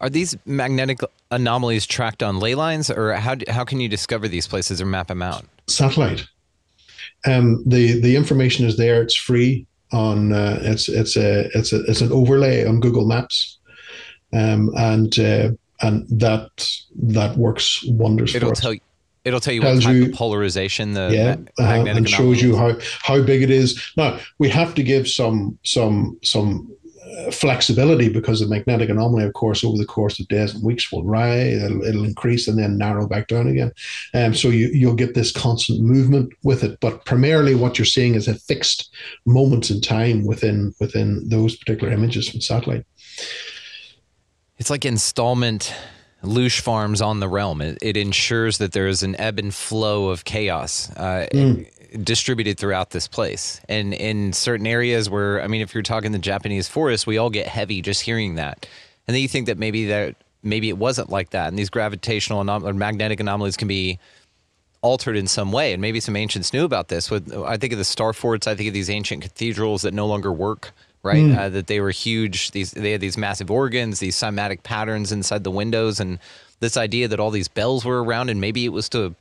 Are 0.01 0.09
these 0.09 0.35
magnetic 0.45 0.99
anomalies 1.29 1.85
tracked 1.85 2.23
on 2.23 2.39
ley 2.39 2.55
lines, 2.55 2.89
or 2.89 3.13
how, 3.13 3.35
how 3.47 3.63
can 3.63 3.79
you 3.79 3.87
discover 3.87 4.27
these 4.27 4.47
places 4.47 4.81
or 4.81 4.85
map 4.87 5.07
them 5.07 5.21
out? 5.21 5.45
Satellite. 5.67 6.25
Um, 7.25 7.63
the 7.67 8.01
the 8.01 8.15
information 8.15 8.65
is 8.65 8.77
there. 8.77 9.01
It's 9.03 9.15
free 9.15 9.67
on. 9.93 10.33
Uh, 10.33 10.59
it's 10.63 10.89
it's 10.89 11.15
a 11.15 11.49
it's 11.55 11.71
a 11.71 11.83
it's 11.83 12.01
an 12.01 12.11
overlay 12.11 12.65
on 12.65 12.79
Google 12.79 13.07
Maps, 13.07 13.59
um, 14.33 14.71
and 14.75 15.17
uh, 15.19 15.49
and 15.81 16.07
that 16.09 16.49
that 16.95 17.37
works 17.37 17.83
wonders. 17.87 18.33
It'll 18.33 18.53
tell 18.53 18.73
you. 18.73 18.81
It'll 19.23 19.39
tell 19.39 19.53
you 19.53 19.61
what 19.61 19.83
type 19.83 19.93
you, 19.93 20.05
of 20.05 20.13
polarization 20.13 20.93
the 20.93 21.09
yeah, 21.13 21.35
uh, 21.63 21.85
and 21.85 22.09
shows 22.09 22.41
you 22.41 22.55
how 22.55 22.75
how 23.03 23.21
big 23.21 23.43
it 23.43 23.51
is. 23.51 23.79
Now 23.95 24.17
we 24.39 24.49
have 24.49 24.73
to 24.73 24.81
give 24.81 25.07
some 25.07 25.59
some 25.63 26.17
some 26.23 26.75
flexibility 27.31 28.09
because 28.09 28.39
the 28.39 28.47
magnetic 28.47 28.89
anomaly, 28.89 29.23
of 29.23 29.33
course, 29.33 29.63
over 29.63 29.77
the 29.77 29.85
course 29.85 30.19
of 30.19 30.27
days 30.27 30.53
and 30.53 30.63
weeks 30.63 30.91
will 30.91 31.03
rise, 31.03 31.61
it'll, 31.61 31.83
it'll 31.83 32.05
increase 32.05 32.47
and 32.47 32.57
then 32.57 32.77
narrow 32.77 33.07
back 33.07 33.27
down 33.27 33.47
again. 33.47 33.71
Um, 34.13 34.33
so 34.33 34.49
you, 34.49 34.67
you'll 34.67 34.95
get 34.95 35.13
this 35.13 35.31
constant 35.31 35.81
movement 35.81 36.33
with 36.43 36.63
it. 36.63 36.79
But 36.79 37.05
primarily, 37.05 37.55
what 37.55 37.77
you're 37.77 37.85
seeing 37.85 38.15
is 38.15 38.27
a 38.27 38.35
fixed 38.35 38.93
moments 39.25 39.69
in 39.69 39.81
time 39.81 40.25
within 40.25 40.73
within 40.79 41.27
those 41.29 41.55
particular 41.55 41.91
images 41.91 42.29
from 42.29 42.41
satellite. 42.41 42.85
It's 44.57 44.69
like 44.69 44.85
installment 44.85 45.73
loosh 46.23 46.59
farms 46.59 47.01
on 47.01 47.19
the 47.19 47.27
realm. 47.27 47.61
It, 47.61 47.79
it, 47.81 47.97
ensures 47.97 48.59
that 48.59 48.73
there 48.73 48.87
is 48.87 49.01
an 49.01 49.19
ebb 49.19 49.39
and 49.39 49.53
flow 49.53 50.09
of 50.09 50.23
chaos. 50.23 50.91
Uh, 50.91 51.27
mm 51.33 51.67
distributed 52.03 52.57
throughout 52.57 52.91
this 52.91 53.07
place. 53.07 53.61
And 53.67 53.93
in 53.93 54.33
certain 54.33 54.67
areas 54.67 55.09
where, 55.09 55.41
I 55.41 55.47
mean, 55.47 55.61
if 55.61 55.73
you're 55.73 55.83
talking 55.83 56.11
the 56.11 56.19
Japanese 56.19 56.67
forest, 56.67 57.05
we 57.05 57.17
all 57.17 57.29
get 57.29 57.47
heavy 57.47 57.81
just 57.81 58.01
hearing 58.01 58.35
that. 58.35 58.65
And 59.07 59.15
then 59.15 59.21
you 59.21 59.27
think 59.27 59.47
that 59.47 59.57
maybe 59.57 59.87
that 59.87 60.15
maybe 60.43 60.69
it 60.69 60.77
wasn't 60.77 61.09
like 61.09 61.31
that, 61.31 61.49
and 61.49 61.59
these 61.59 61.69
gravitational 61.69 62.43
anom- 62.43 62.67
or 62.67 62.73
magnetic 62.73 63.19
anomalies 63.19 63.57
can 63.57 63.67
be 63.67 63.99
altered 64.81 65.15
in 65.15 65.27
some 65.27 65.51
way. 65.51 65.73
And 65.73 65.81
maybe 65.81 65.99
some 65.99 66.15
ancients 66.15 66.53
knew 66.53 66.65
about 66.65 66.87
this. 66.87 67.11
With 67.11 67.33
I 67.33 67.57
think 67.57 67.73
of 67.73 67.79
the 67.79 67.85
star 67.85 68.13
forts, 68.13 68.47
I 68.47 68.55
think 68.55 68.67
of 68.67 68.73
these 68.73 68.89
ancient 68.89 69.21
cathedrals 69.23 69.81
that 69.83 69.93
no 69.93 70.07
longer 70.07 70.31
work. 70.31 70.71
Right, 71.03 71.23
mm. 71.23 71.35
uh, 71.35 71.49
that 71.49 71.65
they 71.65 71.79
were 71.79 71.89
huge. 71.89 72.51
These 72.51 72.73
they 72.73 72.91
had 72.91 73.01
these 73.01 73.17
massive 73.17 73.49
organs, 73.49 73.99
these 73.99 74.15
cymatic 74.15 74.61
patterns 74.61 75.11
inside 75.11 75.43
the 75.43 75.49
windows, 75.49 75.99
and 75.99 76.19
this 76.59 76.77
idea 76.77 77.07
that 77.07 77.19
all 77.19 77.31
these 77.31 77.47
bells 77.47 77.83
were 77.83 78.03
around, 78.03 78.29
and 78.29 78.39
maybe 78.39 78.65
it 78.65 78.69
was 78.69 78.87
to 78.89 79.15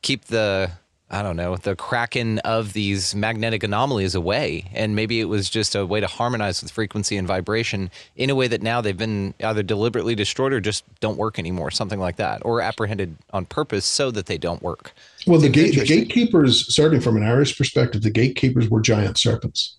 keep 0.00 0.24
the 0.24 0.70
I 1.08 1.22
don't 1.22 1.36
know, 1.36 1.56
the 1.56 1.76
cracking 1.76 2.40
of 2.40 2.72
these 2.72 3.14
magnetic 3.14 3.62
anomalies 3.62 4.16
away. 4.16 4.64
And 4.72 4.96
maybe 4.96 5.20
it 5.20 5.26
was 5.26 5.48
just 5.48 5.76
a 5.76 5.86
way 5.86 6.00
to 6.00 6.08
harmonize 6.08 6.60
with 6.60 6.72
frequency 6.72 7.16
and 7.16 7.28
vibration 7.28 7.90
in 8.16 8.28
a 8.28 8.34
way 8.34 8.48
that 8.48 8.60
now 8.60 8.80
they've 8.80 8.96
been 8.96 9.32
either 9.40 9.62
deliberately 9.62 10.16
destroyed 10.16 10.52
or 10.52 10.60
just 10.60 10.84
don't 10.98 11.16
work 11.16 11.38
anymore, 11.38 11.70
something 11.70 12.00
like 12.00 12.16
that, 12.16 12.44
or 12.44 12.60
apprehended 12.60 13.16
on 13.32 13.44
purpose 13.44 13.84
so 13.84 14.10
that 14.10 14.26
they 14.26 14.36
don't 14.36 14.62
work. 14.62 14.92
Well, 15.28 15.38
the, 15.38 15.48
gate, 15.48 15.76
the 15.76 15.84
gatekeepers, 15.84 16.74
certainly 16.74 17.02
from 17.02 17.16
an 17.16 17.22
Irish 17.22 17.56
perspective, 17.56 18.02
the 18.02 18.10
gatekeepers 18.10 18.68
were 18.68 18.80
giant 18.80 19.16
serpents. 19.16 19.76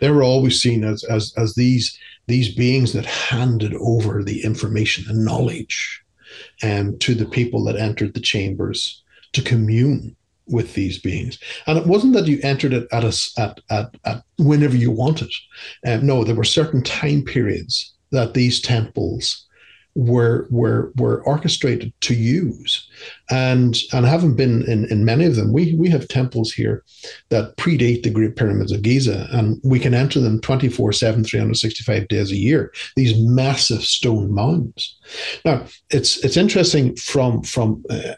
They 0.00 0.10
were 0.10 0.22
always 0.22 0.62
seen 0.62 0.82
as, 0.82 1.04
as, 1.04 1.34
as 1.36 1.54
these, 1.56 1.98
these 2.26 2.54
beings 2.54 2.94
that 2.94 3.04
handed 3.04 3.74
over 3.74 4.22
the 4.22 4.42
information 4.44 5.04
and 5.10 5.26
knowledge 5.26 6.02
um, 6.62 6.98
to 7.00 7.14
the 7.14 7.26
people 7.26 7.64
that 7.64 7.76
entered 7.76 8.14
the 8.14 8.20
chambers 8.20 9.02
to 9.34 9.42
commune 9.42 10.16
with 10.46 10.74
these 10.74 10.98
beings. 10.98 11.38
And 11.66 11.78
it 11.78 11.86
wasn't 11.86 12.14
that 12.14 12.26
you 12.26 12.38
entered 12.42 12.72
it 12.72 12.86
at 12.92 13.04
a, 13.04 13.16
at, 13.38 13.60
at, 13.70 13.94
at 14.04 14.22
whenever 14.38 14.76
you 14.76 14.90
wanted. 14.90 15.30
Um, 15.86 16.06
no, 16.06 16.24
there 16.24 16.34
were 16.34 16.44
certain 16.44 16.82
time 16.82 17.22
periods 17.22 17.94
that 18.10 18.34
these 18.34 18.60
temples 18.60 19.43
were 19.94 20.46
were 20.50 20.92
were 20.96 21.22
orchestrated 21.24 21.92
to 22.00 22.14
use. 22.14 22.88
And 23.30 23.76
and 23.92 24.06
haven't 24.06 24.36
been 24.36 24.62
in, 24.70 24.86
in 24.86 25.04
many 25.04 25.24
of 25.24 25.36
them 25.36 25.52
we 25.52 25.74
we 25.74 25.88
have 25.88 26.08
temples 26.08 26.52
here 26.52 26.84
that 27.30 27.56
predate 27.56 28.02
the 28.02 28.10
great 28.10 28.36
pyramids 28.36 28.72
of 28.72 28.82
giza 28.82 29.26
and 29.32 29.60
we 29.64 29.78
can 29.78 29.94
enter 29.94 30.20
them 30.20 30.40
24 30.40 30.92
7 30.92 31.24
365 31.24 32.08
days 32.08 32.30
a 32.30 32.36
year 32.36 32.72
these 32.96 33.18
massive 33.18 33.82
stone 33.82 34.32
mounds 34.32 34.96
now 35.44 35.64
it's 35.90 36.22
it's 36.24 36.36
interesting 36.36 36.94
from 36.96 37.42
from 37.42 37.82
uh, 37.90 38.14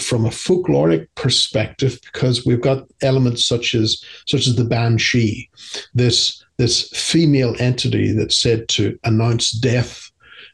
from 0.00 0.24
a 0.24 0.30
folkloric 0.30 1.06
perspective 1.14 1.98
because 2.04 2.44
we've 2.44 2.60
got 2.60 2.86
elements 3.02 3.44
such 3.44 3.74
as 3.74 4.02
such 4.26 4.46
as 4.46 4.56
the 4.56 4.64
banshee 4.64 5.48
this 5.94 6.44
this 6.58 6.90
female 6.90 7.54
entity 7.58 8.12
that's 8.12 8.36
said 8.36 8.68
to 8.68 8.98
announce 9.04 9.50
death 9.50 10.09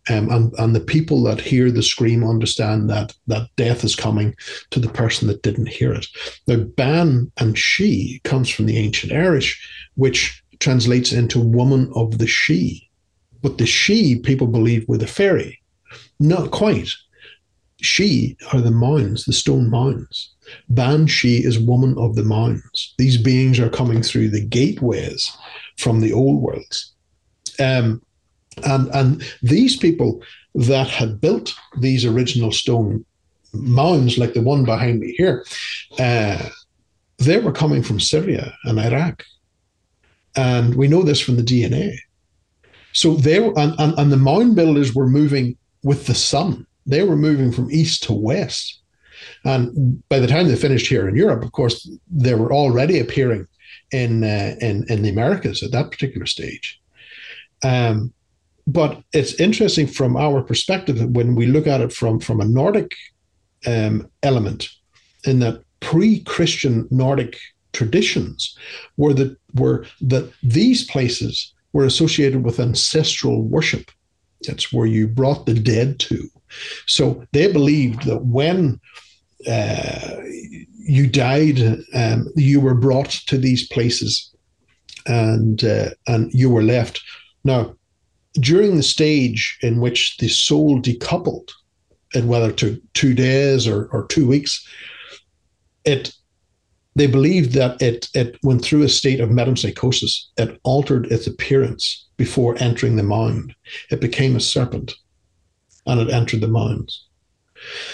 um, 0.09 0.30
and, 0.30 0.52
and 0.59 0.74
the 0.74 0.80
people 0.80 1.22
that 1.24 1.40
hear 1.40 1.70
the 1.70 1.82
scream 1.82 2.22
understand 2.22 2.88
that 2.90 3.14
that 3.26 3.48
death 3.57 3.84
is 3.84 3.96
coming 3.96 4.34
to 4.70 4.80
the 4.80 4.88
person 4.88 5.26
that 5.28 5.42
didn't 5.42 5.68
hear 5.68 5.92
it. 5.92 6.07
Now, 6.46 6.59
ban 6.59 7.30
and 7.38 7.59
she 7.59 8.20
comes 8.24 8.48
from 8.48 8.66
the 8.66 8.76
ancient 8.78 9.12
Irish, 9.12 9.61
which 9.94 10.42
translates 10.61 11.12
into 11.12 11.40
woman 11.40 11.90
of 11.94 12.18
the 12.18 12.26
she. 12.26 12.88
But 13.42 13.59
the 13.59 13.66
she 13.66 14.18
people 14.20 14.46
believe 14.46 14.88
were 14.88 14.98
the 14.98 15.07
fairy. 15.07 15.61
Not 16.18 16.50
quite. 16.50 16.88
She 17.82 18.36
are 18.52 18.61
the 18.61 18.70
mounds, 18.70 19.24
the 19.24 19.32
stone 19.32 19.68
mounds. 19.68 20.32
Ban 20.68 21.07
she 21.07 21.44
is 21.44 21.59
woman 21.59 21.96
of 21.98 22.14
the 22.14 22.22
mounds. 22.22 22.94
These 22.96 23.18
beings 23.18 23.59
are 23.61 23.68
coming 23.68 24.02
through 24.02 24.30
the 24.30 24.44
gateways 24.44 25.36
from 25.76 26.00
the 26.00 26.12
old 26.12 26.40
worlds. 26.40 26.94
Um, 27.59 28.02
and, 28.64 28.88
and 28.94 29.22
these 29.42 29.76
people 29.76 30.22
that 30.54 30.88
had 30.88 31.20
built 31.20 31.54
these 31.78 32.04
original 32.04 32.52
stone 32.52 33.04
mounds, 33.52 34.18
like 34.18 34.34
the 34.34 34.40
one 34.40 34.64
behind 34.64 35.00
me 35.00 35.12
here, 35.12 35.44
uh, 35.98 36.48
they 37.18 37.38
were 37.38 37.52
coming 37.52 37.82
from 37.82 38.00
Syria 38.00 38.54
and 38.64 38.78
Iraq. 38.78 39.24
And 40.36 40.74
we 40.74 40.88
know 40.88 41.02
this 41.02 41.20
from 41.20 41.36
the 41.36 41.42
DNA. 41.42 41.96
So 42.92 43.14
they 43.14 43.40
were, 43.40 43.59
and, 43.59 43.74
and, 43.78 43.98
and 43.98 44.12
the 44.12 44.16
mound 44.16 44.57
builders 44.57 44.94
were 44.94 45.09
moving 45.09 45.57
with 45.82 46.07
the 46.07 46.14
sun. 46.14 46.66
They 46.86 47.02
were 47.02 47.16
moving 47.16 47.52
from 47.52 47.70
east 47.70 48.02
to 48.04 48.12
west. 48.12 48.80
And 49.44 50.02
by 50.09 50.18
the 50.18 50.26
time 50.26 50.48
they 50.48 50.57
finished 50.57 50.86
here 50.86 51.09
in 51.09 51.16
Europe, 51.16 51.42
of 51.42 51.52
course, 51.52 51.88
they 52.11 52.34
were 52.34 52.52
already 52.52 52.98
appearing 52.98 53.46
in 53.92 54.24
uh, 54.24 54.57
in 54.61 54.84
in 54.88 55.02
the 55.02 55.09
Americas 55.09 55.62
at 55.62 55.72
that 55.72 55.90
particular 55.90 56.26
stage. 56.26 56.80
Um, 57.62 58.12
but 58.66 59.02
it's 59.12 59.34
interesting 59.34 59.86
from 59.86 60.16
our 60.16 60.42
perspective 60.42 61.00
when 61.10 61.34
we 61.34 61.46
look 61.46 61.66
at 61.66 61.80
it 61.80 61.92
from 61.92 62.20
from 62.20 62.40
a 62.40 62.44
Nordic 62.44 62.94
um, 63.66 64.08
element, 64.22 64.68
in 65.24 65.38
that 65.40 65.62
pre-Christian 65.80 66.88
Nordic 66.90 67.38
traditions 67.72 68.56
were 68.96 69.14
that 69.14 69.36
were 69.54 69.86
that 70.00 70.32
these 70.42 70.84
places 70.84 71.54
were 71.72 71.84
associated 71.84 72.44
with 72.44 72.60
ancestral 72.60 73.42
worship. 73.42 73.90
That's 74.46 74.72
where 74.72 74.86
you 74.86 75.08
brought 75.08 75.46
the 75.46 75.54
dead 75.54 75.98
to. 76.00 76.28
So 76.86 77.24
they 77.32 77.52
believed 77.52 78.04
that 78.04 78.24
when 78.24 78.80
uh, 79.46 80.16
you 80.78 81.06
died, 81.06 81.60
um, 81.94 82.28
you 82.36 82.60
were 82.60 82.74
brought 82.74 83.10
to 83.26 83.38
these 83.38 83.68
places, 83.68 84.34
and 85.06 85.62
uh, 85.62 85.90
and 86.06 86.32
you 86.32 86.50
were 86.50 86.62
left. 86.62 87.00
Now, 87.44 87.76
during 88.41 88.76
the 88.76 88.82
stage 88.82 89.59
in 89.62 89.80
which 89.80 90.16
the 90.18 90.28
soul 90.28 90.80
decoupled, 90.80 91.51
and 92.14 92.28
whether 92.28 92.53
to 92.53 92.80
two 92.95 93.14
days 93.14 93.66
or, 93.66 93.87
or 93.93 94.07
two 94.07 94.26
weeks, 94.26 94.66
it 95.84 96.12
they 96.95 97.07
believed 97.07 97.53
that 97.53 97.80
it 97.82 98.09
it 98.14 98.39
went 98.43 98.62
through 98.64 98.82
a 98.82 98.89
state 98.89 99.20
of 99.20 99.28
metempsychosis. 99.28 100.26
It 100.39 100.59
altered 100.64 101.12
its 101.12 101.26
appearance 101.26 102.07
before 102.16 102.57
entering 102.59 102.97
the 102.97 103.03
mound. 103.03 103.55
It 103.91 104.01
became 104.01 104.34
a 104.34 104.41
serpent, 104.41 104.95
and 105.84 106.01
it 106.01 106.11
entered 106.11 106.41
the 106.41 106.49
mounds. 106.49 107.07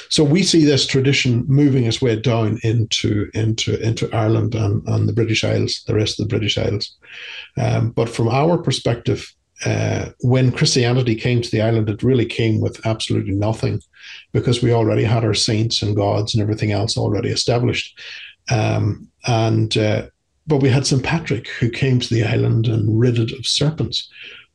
So 0.08 0.24
we 0.24 0.42
see 0.42 0.64
this 0.64 0.86
tradition 0.86 1.44
moving 1.46 1.84
its 1.84 2.02
way 2.02 2.16
down 2.16 2.58
into 2.62 3.28
into 3.34 3.80
into 3.80 4.12
Ireland 4.14 4.54
and, 4.54 4.86
and 4.86 5.08
the 5.08 5.12
British 5.12 5.44
Isles, 5.44 5.82
the 5.86 5.94
rest 5.94 6.18
of 6.18 6.28
the 6.28 6.30
British 6.30 6.58
Isles. 6.58 6.96
Um, 7.58 7.90
but 7.90 8.08
from 8.08 8.28
our 8.28 8.58
perspective, 8.58 9.32
uh, 9.64 10.10
when 10.20 10.52
Christianity 10.52 11.14
came 11.14 11.40
to 11.40 11.50
the 11.50 11.62
island, 11.62 11.88
it 11.88 12.02
really 12.02 12.26
came 12.26 12.60
with 12.60 12.84
absolutely 12.86 13.34
nothing 13.34 13.80
because 14.32 14.62
we 14.62 14.72
already 14.72 15.04
had 15.04 15.24
our 15.24 15.34
saints 15.34 15.82
and 15.82 15.94
gods 15.94 16.34
and 16.34 16.42
everything 16.42 16.72
else 16.72 16.96
already 16.96 17.28
established. 17.28 17.98
Um, 18.50 19.08
and 19.26 19.76
uh, 19.76 20.06
but 20.46 20.58
we 20.58 20.68
had 20.68 20.86
St. 20.86 21.02
Patrick 21.02 21.48
who 21.48 21.70
came 21.70 22.00
to 22.00 22.12
the 22.12 22.24
island 22.24 22.66
and 22.66 22.98
rid 22.98 23.18
it 23.18 23.32
of 23.32 23.46
serpents. 23.46 24.10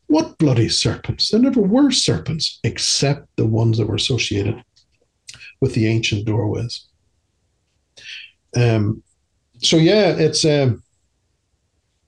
What 0.07 0.37
bloody 0.37 0.69
serpents? 0.69 1.29
There 1.29 1.39
never 1.39 1.61
were 1.61 1.91
serpents 1.91 2.59
except 2.63 3.27
the 3.35 3.45
ones 3.45 3.77
that 3.77 3.87
were 3.87 3.95
associated 3.95 4.61
with 5.61 5.73
the 5.73 5.87
ancient 5.87 6.25
doorways. 6.25 6.85
Um, 8.55 9.03
so 9.59 9.77
yeah, 9.77 10.15
it's. 10.17 10.43
Um, 10.43 10.83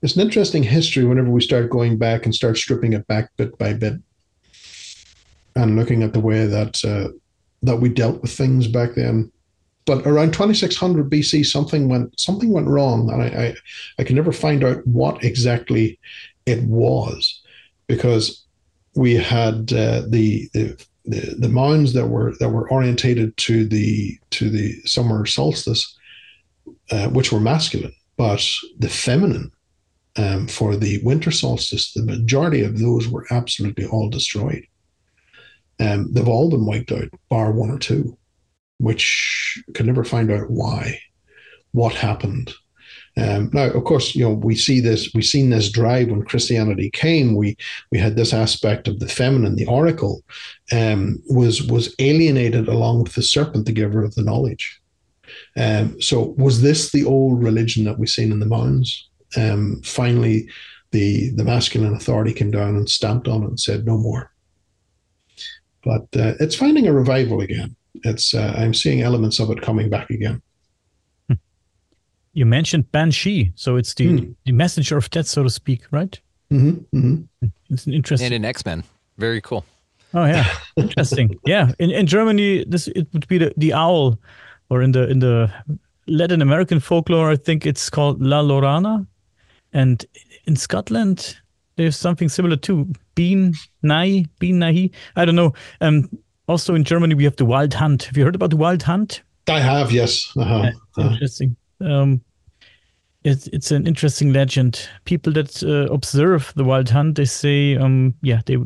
it's 0.02 0.16
an 0.16 0.22
interesting 0.22 0.62
history 0.62 1.04
whenever 1.04 1.30
we 1.30 1.40
start 1.40 1.70
going 1.70 1.98
back 1.98 2.24
and 2.24 2.34
start 2.34 2.56
stripping 2.56 2.94
it 2.94 3.06
back 3.06 3.30
bit 3.36 3.56
by 3.58 3.74
bit 3.74 3.94
and 5.56 5.76
looking 5.76 6.02
at 6.02 6.12
the 6.12 6.20
way 6.20 6.46
that 6.46 6.84
uh, 6.84 7.08
that 7.62 7.76
we 7.76 7.88
dealt 7.88 8.22
with 8.22 8.32
things 8.32 8.66
back 8.66 8.94
then. 8.94 9.30
But 9.84 10.06
around 10.06 10.32
2600 10.32 11.10
BC, 11.10 11.44
something 11.44 11.88
went 11.88 12.18
something 12.18 12.52
went 12.52 12.68
wrong, 12.68 13.10
and 13.10 13.22
I, 13.22 13.26
I, 13.26 13.54
I 13.98 14.04
can 14.04 14.16
never 14.16 14.32
find 14.32 14.64
out 14.64 14.86
what 14.86 15.22
exactly 15.24 15.98
it 16.46 16.62
was, 16.64 17.42
because 17.86 18.44
we 18.94 19.14
had 19.14 19.72
uh, 19.72 20.02
the, 20.08 20.48
the 20.54 20.86
the 21.04 21.48
mounds 21.48 21.92
that 21.94 22.06
were 22.06 22.34
that 22.40 22.50
were 22.50 22.70
orientated 22.70 23.36
to 23.38 23.66
the 23.66 24.18
to 24.30 24.48
the 24.48 24.80
summer 24.82 25.26
solstice, 25.26 25.98
uh, 26.90 27.08
which 27.08 27.32
were 27.32 27.40
masculine, 27.40 27.94
but 28.16 28.46
the 28.78 28.88
feminine 28.88 29.50
um, 30.20 30.46
for 30.46 30.76
the 30.76 31.00
winter 31.02 31.30
solstice, 31.30 31.92
the 31.92 32.04
majority 32.04 32.62
of 32.62 32.78
those 32.78 33.08
were 33.08 33.26
absolutely 33.30 33.86
all 33.86 34.10
destroyed. 34.10 34.66
Um, 35.80 36.12
they've 36.12 36.28
all 36.28 36.50
been 36.50 36.66
wiped 36.66 36.92
out, 36.92 37.08
bar 37.30 37.52
one 37.52 37.70
or 37.70 37.78
two, 37.78 38.18
which 38.78 39.62
can 39.74 39.86
never 39.86 40.04
find 40.04 40.30
out 40.30 40.50
why, 40.50 41.00
what 41.72 41.94
happened. 41.94 42.52
Um, 43.16 43.50
now, 43.54 43.70
of 43.70 43.84
course, 43.84 44.14
you 44.14 44.24
know 44.24 44.34
we 44.34 44.54
see 44.54 44.80
this. 44.80 45.10
We've 45.14 45.24
seen 45.24 45.50
this 45.50 45.72
drive 45.72 46.10
when 46.10 46.24
Christianity 46.24 46.90
came. 46.90 47.34
We 47.34 47.56
we 47.90 47.98
had 47.98 48.16
this 48.16 48.32
aspect 48.32 48.88
of 48.88 49.00
the 49.00 49.08
feminine, 49.08 49.56
the 49.56 49.66
oracle, 49.66 50.22
um, 50.70 51.20
was 51.28 51.62
was 51.62 51.94
alienated 51.98 52.68
along 52.68 53.02
with 53.02 53.14
the 53.14 53.22
serpent, 53.22 53.66
the 53.66 53.72
giver 53.72 54.04
of 54.04 54.14
the 54.14 54.22
knowledge. 54.22 54.80
Um, 55.56 56.00
so, 56.00 56.34
was 56.38 56.62
this 56.62 56.92
the 56.92 57.04
old 57.04 57.42
religion 57.42 57.84
that 57.84 57.98
we've 57.98 58.08
seen 58.08 58.32
in 58.32 58.38
the 58.38 58.46
mounds? 58.46 59.09
Um, 59.36 59.80
finally, 59.84 60.48
the 60.90 61.30
the 61.30 61.44
masculine 61.44 61.94
authority 61.94 62.32
came 62.32 62.50
down 62.50 62.76
and 62.76 62.88
stamped 62.88 63.28
on 63.28 63.42
it 63.42 63.48
and 63.48 63.60
said 63.60 63.86
no 63.86 63.96
more. 63.96 64.32
But 65.82 66.02
uh, 66.16 66.34
it's 66.40 66.56
finding 66.56 66.86
a 66.86 66.92
revival 66.92 67.40
again. 67.40 67.76
It's 68.04 68.34
uh, 68.34 68.54
I'm 68.56 68.74
seeing 68.74 69.02
elements 69.02 69.40
of 69.40 69.50
it 69.50 69.62
coming 69.62 69.88
back 69.88 70.10
again 70.10 70.42
you 72.32 72.46
mentioned 72.46 72.90
Banshee, 72.92 73.52
so 73.54 73.76
it's 73.76 73.94
the, 73.94 74.06
mm. 74.06 74.34
the 74.44 74.52
messenger 74.52 74.96
of 74.96 75.10
death, 75.10 75.26
so 75.26 75.42
to 75.42 75.50
speak, 75.50 75.82
right? 75.90 76.18
Mm-hmm, 76.52 76.98
mm-hmm. 76.98 77.46
It's 77.70 77.86
an 77.86 77.92
interesting. 77.92 78.26
And 78.26 78.34
in 78.34 78.44
X 78.44 78.64
Men, 78.64 78.84
very 79.18 79.40
cool. 79.40 79.64
Oh 80.14 80.24
yeah, 80.24 80.46
interesting. 80.76 81.38
yeah, 81.44 81.72
in, 81.78 81.90
in 81.90 82.06
Germany, 82.06 82.64
this 82.66 82.88
it 82.88 83.08
would 83.12 83.26
be 83.28 83.38
the, 83.38 83.52
the 83.56 83.72
owl, 83.72 84.18
or 84.68 84.82
in 84.82 84.92
the 84.92 85.08
in 85.08 85.20
the 85.20 85.52
Latin 86.06 86.42
American 86.42 86.80
folklore, 86.80 87.30
I 87.30 87.36
think 87.36 87.66
it's 87.66 87.88
called 87.90 88.20
La 88.20 88.42
Llorona, 88.42 89.06
and 89.72 90.04
in 90.46 90.56
Scotland, 90.56 91.38
there's 91.76 91.96
something 91.96 92.28
similar 92.28 92.56
too. 92.56 92.92
Bean 93.14 93.54
Nighe, 93.84 94.28
Bean 94.38 94.56
Nahi. 94.56 94.92
I 95.16 95.24
don't 95.24 95.36
know. 95.36 95.52
Um, 95.80 96.08
also 96.48 96.74
in 96.74 96.84
Germany, 96.84 97.14
we 97.14 97.24
have 97.24 97.36
the 97.36 97.44
Wild 97.44 97.74
Hunt. 97.74 98.04
Have 98.04 98.16
you 98.16 98.24
heard 98.24 98.34
about 98.34 98.50
the 98.50 98.56
Wild 98.56 98.82
Hunt? 98.82 99.22
I 99.48 99.60
have, 99.60 99.92
yes. 99.92 100.32
Uh-huh. 100.36 100.70
Uh-huh. 100.96 101.10
Interesting. 101.10 101.56
Um, 101.80 102.20
it's 103.24 103.46
it's 103.48 103.70
an 103.70 103.86
interesting 103.86 104.32
legend. 104.32 104.88
People 105.04 105.32
that 105.34 105.62
uh, 105.62 105.92
observe 105.92 106.52
the 106.56 106.64
wild 106.64 106.88
hunt, 106.88 107.16
they 107.16 107.26
say, 107.26 107.76
um, 107.76 108.14
yeah, 108.22 108.40
they 108.46 108.56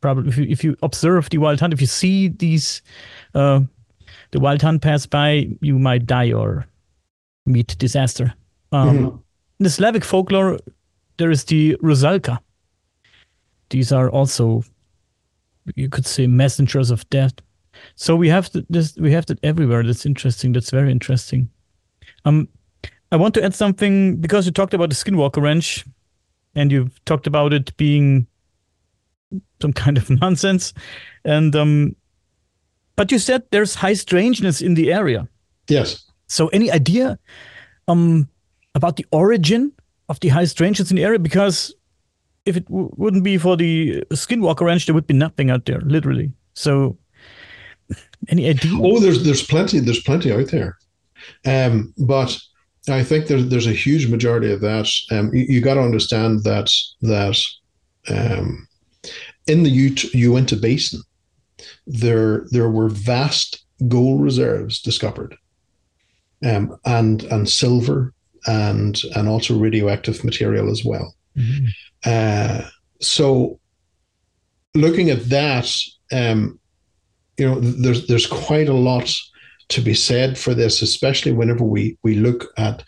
probably 0.00 0.28
if 0.28 0.36
you, 0.36 0.46
if 0.48 0.64
you 0.64 0.76
observe 0.82 1.30
the 1.30 1.38
wild 1.38 1.60
hunt, 1.60 1.72
if 1.72 1.80
you 1.80 1.86
see 1.86 2.28
these, 2.28 2.82
uh, 3.34 3.60
the 4.32 4.40
wild 4.40 4.60
hunt 4.60 4.82
pass 4.82 5.06
by, 5.06 5.48
you 5.60 5.78
might 5.78 6.06
die 6.06 6.32
or 6.32 6.66
meet 7.46 7.78
disaster. 7.78 8.34
Um, 8.72 8.98
mm-hmm. 8.98 9.16
In 9.60 9.64
the 9.64 9.70
Slavic 9.70 10.04
folklore, 10.04 10.58
there 11.18 11.30
is 11.30 11.44
the 11.44 11.76
Rusalka. 11.82 12.38
These 13.68 13.92
are 13.92 14.08
also, 14.08 14.64
you 15.76 15.90
could 15.90 16.06
say, 16.06 16.26
messengers 16.26 16.90
of 16.90 17.08
death. 17.10 17.34
So 17.94 18.16
we 18.16 18.30
have 18.30 18.50
this, 18.70 18.96
we 18.96 19.12
have 19.12 19.26
that 19.26 19.38
everywhere. 19.42 19.82
That's 19.82 20.06
interesting. 20.06 20.52
That's 20.52 20.70
very 20.70 20.90
interesting. 20.90 21.50
Um, 22.24 22.48
I 23.12 23.16
want 23.16 23.34
to 23.34 23.44
add 23.44 23.54
something 23.54 24.16
because 24.16 24.46
you 24.46 24.52
talked 24.52 24.72
about 24.72 24.88
the 24.88 24.96
Skinwalker 24.96 25.42
Ranch, 25.42 25.84
and 26.54 26.72
you've 26.72 27.04
talked 27.04 27.26
about 27.26 27.52
it 27.52 27.76
being 27.76 28.26
some 29.60 29.74
kind 29.74 29.98
of 29.98 30.08
nonsense, 30.20 30.72
and 31.26 31.54
um, 31.54 31.94
but 32.96 33.12
you 33.12 33.18
said 33.18 33.42
there's 33.50 33.74
high 33.74 33.92
strangeness 33.92 34.62
in 34.62 34.72
the 34.72 34.90
area. 34.90 35.28
Yes. 35.68 36.10
So, 36.28 36.48
any 36.48 36.70
idea 36.70 37.18
um 37.88 38.28
about 38.74 38.96
the 38.96 39.06
origin 39.12 39.72
of 40.08 40.20
the 40.20 40.28
high 40.28 40.44
strangeness 40.44 40.90
in 40.90 40.96
the 40.96 41.04
area? 41.04 41.18
Because 41.18 41.74
if 42.46 42.56
it 42.56 42.64
wouldn't 42.68 43.24
be 43.24 43.38
for 43.38 43.56
the 43.56 44.02
Skinwalker 44.10 44.62
Ranch, 44.62 44.86
there 44.86 44.94
would 44.94 45.06
be 45.06 45.14
nothing 45.14 45.50
out 45.50 45.66
there, 45.66 45.80
literally. 45.80 46.32
So, 46.54 46.98
any 48.28 48.48
idea? 48.48 48.72
Oh, 48.74 48.98
there's 48.98 49.24
there's 49.24 49.46
plenty. 49.46 49.78
There's 49.80 50.02
plenty 50.02 50.32
out 50.32 50.48
there. 50.48 50.76
Um, 51.44 51.94
but 51.98 52.38
I 52.88 53.04
think 53.04 53.26
there's 53.26 53.48
there's 53.48 53.66
a 53.66 53.72
huge 53.72 54.08
majority 54.08 54.52
of 54.52 54.60
that. 54.60 54.90
Um, 55.10 55.34
you, 55.34 55.44
you 55.48 55.60
got 55.60 55.74
to 55.74 55.82
understand 55.82 56.44
that 56.44 56.70
that 57.02 57.38
um, 58.08 58.66
in 59.46 59.62
the 59.62 59.70
Uinta 60.14 60.56
Basin, 60.56 61.02
there 61.86 62.46
there 62.50 62.70
were 62.70 62.88
vast 62.88 63.64
gold 63.88 64.22
reserves 64.22 64.80
discovered, 64.80 65.36
um, 66.44 66.76
and 66.84 67.22
and 67.24 67.48
silver 67.48 68.14
and 68.46 69.00
and 69.16 69.28
also 69.28 69.58
radioactive 69.58 70.24
material 70.24 70.70
as 70.70 70.84
well. 70.84 71.14
Mm-hmm. 71.36 71.66
Uh, 72.04 72.68
so, 73.00 73.58
looking 74.74 75.10
at 75.10 75.24
that, 75.28 75.72
um, 76.12 76.58
you 77.38 77.46
know, 77.46 77.60
there's 77.60 78.06
there's 78.06 78.26
quite 78.26 78.68
a 78.68 78.74
lot 78.74 79.12
to 79.68 79.80
be 79.80 79.94
said 79.94 80.36
for 80.36 80.54
this, 80.54 80.82
especially 80.82 81.32
whenever 81.32 81.64
we 81.64 81.96
we 82.02 82.14
look 82.14 82.46
at 82.56 82.82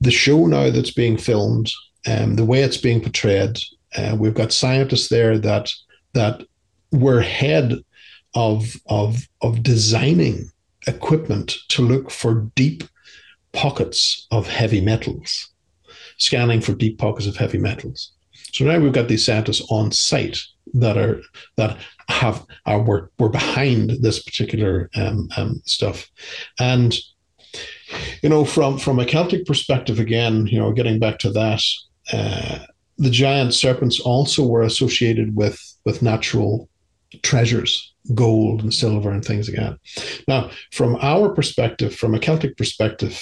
the 0.00 0.10
show 0.10 0.46
now 0.46 0.70
that's 0.70 0.92
being 0.92 1.16
filmed, 1.16 1.70
um, 2.06 2.36
the 2.36 2.44
way 2.44 2.62
it's 2.62 2.76
being 2.76 3.00
portrayed. 3.00 3.58
Uh, 3.96 4.16
we've 4.18 4.34
got 4.34 4.52
scientists 4.52 5.08
there 5.08 5.38
that 5.38 5.70
that 6.14 6.42
were 6.92 7.20
head 7.20 7.74
of 8.34 8.76
of 8.86 9.28
of 9.42 9.62
designing 9.62 10.50
equipment 10.86 11.56
to 11.68 11.82
look 11.82 12.10
for 12.10 12.48
deep 12.54 12.84
pockets 13.58 14.28
of 14.30 14.46
heavy 14.46 14.80
metals, 14.80 15.48
scanning 16.16 16.60
for 16.60 16.74
deep 16.74 16.96
pockets 16.96 17.26
of 17.26 17.36
heavy 17.36 17.58
metals. 17.58 18.12
So 18.52 18.64
now 18.64 18.78
we've 18.78 18.92
got 18.92 19.08
these 19.08 19.26
scientists 19.26 19.66
on 19.68 19.90
site 19.90 20.38
that 20.74 20.96
are 20.96 21.20
that 21.56 21.76
have 22.08 22.46
are 22.66 22.80
were, 22.80 23.10
were 23.18 23.28
behind 23.28 23.90
this 24.00 24.22
particular 24.22 24.88
um, 24.94 25.28
um, 25.36 25.60
stuff, 25.64 26.08
and 26.60 26.96
you 28.22 28.28
know 28.28 28.44
from 28.44 28.78
from 28.78 29.00
a 29.00 29.06
Celtic 29.06 29.44
perspective 29.44 29.98
again, 29.98 30.46
you 30.46 30.60
know, 30.60 30.72
getting 30.72 31.00
back 31.00 31.18
to 31.18 31.30
that, 31.30 31.62
uh, 32.12 32.60
the 32.96 33.10
giant 33.10 33.54
serpents 33.54 33.98
also 33.98 34.46
were 34.46 34.62
associated 34.62 35.34
with 35.34 35.58
with 35.84 36.00
natural 36.00 36.68
treasures, 37.22 37.92
gold 38.14 38.62
and 38.62 38.72
silver 38.72 39.10
and 39.10 39.24
things 39.24 39.48
like 39.48 39.58
that. 39.58 39.78
Now, 40.28 40.50
from 40.70 40.96
our 41.00 41.30
perspective, 41.30 41.92
from 41.92 42.14
a 42.14 42.20
Celtic 42.20 42.56
perspective, 42.56 43.20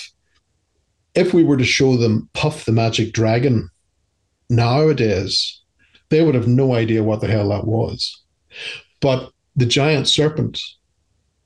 if 1.17 1.33
we 1.33 1.43
were 1.43 1.57
to 1.57 1.65
show 1.65 1.97
them 1.97 2.29
Puff 2.35 2.65
the 2.65 2.73
Magic 2.73 3.13
Dragon 3.13 3.69
nowadays, 4.51 5.63
they 6.11 6.23
would 6.23 6.35
have 6.35 6.47
no 6.47 6.75
idea 6.75 7.03
what 7.03 7.21
the 7.21 7.27
hell 7.27 7.49
that 7.49 7.67
was. 7.67 8.23
But 9.01 9.31
the 9.57 9.67
giant 9.67 10.09
serpent 10.09 10.61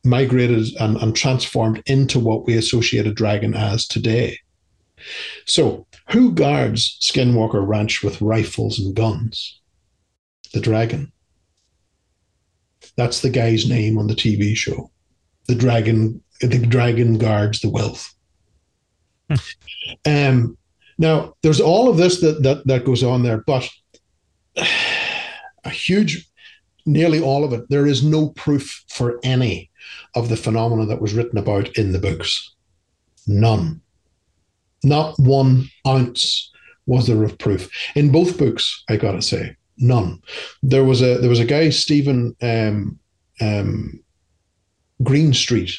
migrated 0.05 0.66
and, 0.81 0.97
and 0.97 1.14
transformed 1.14 1.83
into 1.87 2.18
what 2.18 2.47
we 2.47 2.57
associate 2.57 3.07
a 3.07 3.12
dragon 3.14 3.55
as 3.55 3.87
today. 3.87 4.39
So, 5.47 5.87
who 6.11 6.33
guards 6.33 6.99
Skinwalker 7.01 7.66
Ranch 7.66 8.03
with 8.03 8.21
rifles 8.21 8.79
and 8.79 8.95
guns? 8.95 9.61
The 10.53 10.61
dragon. 10.61 11.12
That's 12.97 13.21
the 13.21 13.31
guy's 13.31 13.68
name 13.68 13.97
on 13.99 14.09
the 14.09 14.14
TV 14.14 14.55
show. 14.57 14.91
The 15.47 15.55
dragon, 15.55 16.23
the 16.41 16.59
dragon 16.59 17.18
guards 17.18 17.61
the 17.61 17.71
wealth. 17.71 18.12
Um, 20.07 20.57
now, 20.99 21.35
there's 21.43 21.61
all 21.61 21.89
of 21.89 21.97
this 21.97 22.20
that 22.20 22.43
that 22.43 22.66
that 22.66 22.85
goes 22.85 23.03
on 23.03 23.22
there, 23.22 23.43
but 23.47 23.68
a 24.57 25.70
huge, 25.70 26.28
nearly 26.87 27.20
all 27.20 27.45
of 27.45 27.53
it, 27.53 27.68
there 27.70 27.87
is 27.87 28.03
no 28.03 28.31
proof 28.31 28.85
for 28.89 29.18
any 29.22 29.70
of 30.14 30.28
the 30.28 30.37
phenomena 30.37 30.87
that 30.87 31.01
was 31.01 31.14
written 31.14 31.39
about 31.39 31.76
in 31.76 31.93
the 31.93 31.99
books. 31.99 32.55
None. 33.26 33.81
Not 34.83 35.18
one 35.18 35.68
ounce 35.87 36.51
was 36.87 37.07
there 37.07 37.22
of 37.22 37.39
proof 37.39 37.70
in 37.95 38.11
both 38.11 38.39
books. 38.39 38.83
I 38.89 38.97
gotta 38.97 39.22
say, 39.22 39.57
none. 39.78 40.20
There 40.62 40.85
was 40.85 41.03
a 41.03 41.18
there 41.18 41.31
was 41.31 41.41
a 41.41 41.45
guy 41.45 41.70
Steven 41.70 42.35
um, 42.43 42.99
um, 43.41 44.03
Greenstreet 45.03 45.70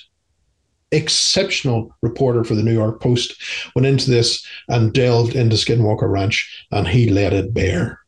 exceptional 0.91 1.95
reporter 2.01 2.43
for 2.43 2.55
the 2.55 2.63
New 2.63 2.73
York 2.73 3.01
Post, 3.01 3.33
went 3.75 3.85
into 3.85 4.11
this 4.11 4.45
and 4.67 4.93
delved 4.93 5.35
into 5.35 5.55
Skinwalker 5.55 6.09
Ranch, 6.09 6.65
and 6.71 6.87
he 6.87 7.09
let 7.09 7.33
it 7.33 7.53
bare. 7.53 7.99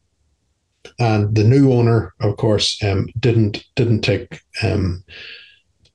And 0.99 1.35
the 1.35 1.43
new 1.43 1.71
owner, 1.71 2.13
of 2.19 2.37
course, 2.37 2.77
um, 2.83 3.07
didn't 3.19 3.63
didn't 3.75 4.01
take 4.01 4.41
um, 4.61 5.03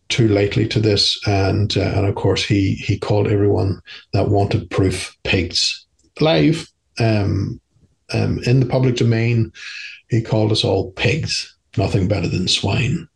too 0.08 0.28
lightly 0.28 0.66
to 0.68 0.80
this, 0.80 1.20
and 1.26 1.76
uh, 1.76 1.92
and 1.96 2.06
of 2.06 2.14
course 2.14 2.44
he 2.44 2.74
he 2.74 2.98
called 2.98 3.28
everyone 3.28 3.80
that 4.12 4.28
wanted 4.28 4.70
proof 4.70 5.16
pigs 5.24 5.86
live. 6.20 6.66
Um, 6.98 7.60
Um, 8.10 8.38
in 8.46 8.60
the 8.60 8.66
public 8.66 8.96
domain, 8.96 9.52
he 10.08 10.22
called 10.22 10.50
us 10.50 10.64
all 10.64 10.92
pigs, 10.92 11.58
nothing 11.76 12.08
better 12.08 12.26
than 12.30 12.48
swine. 12.48 13.06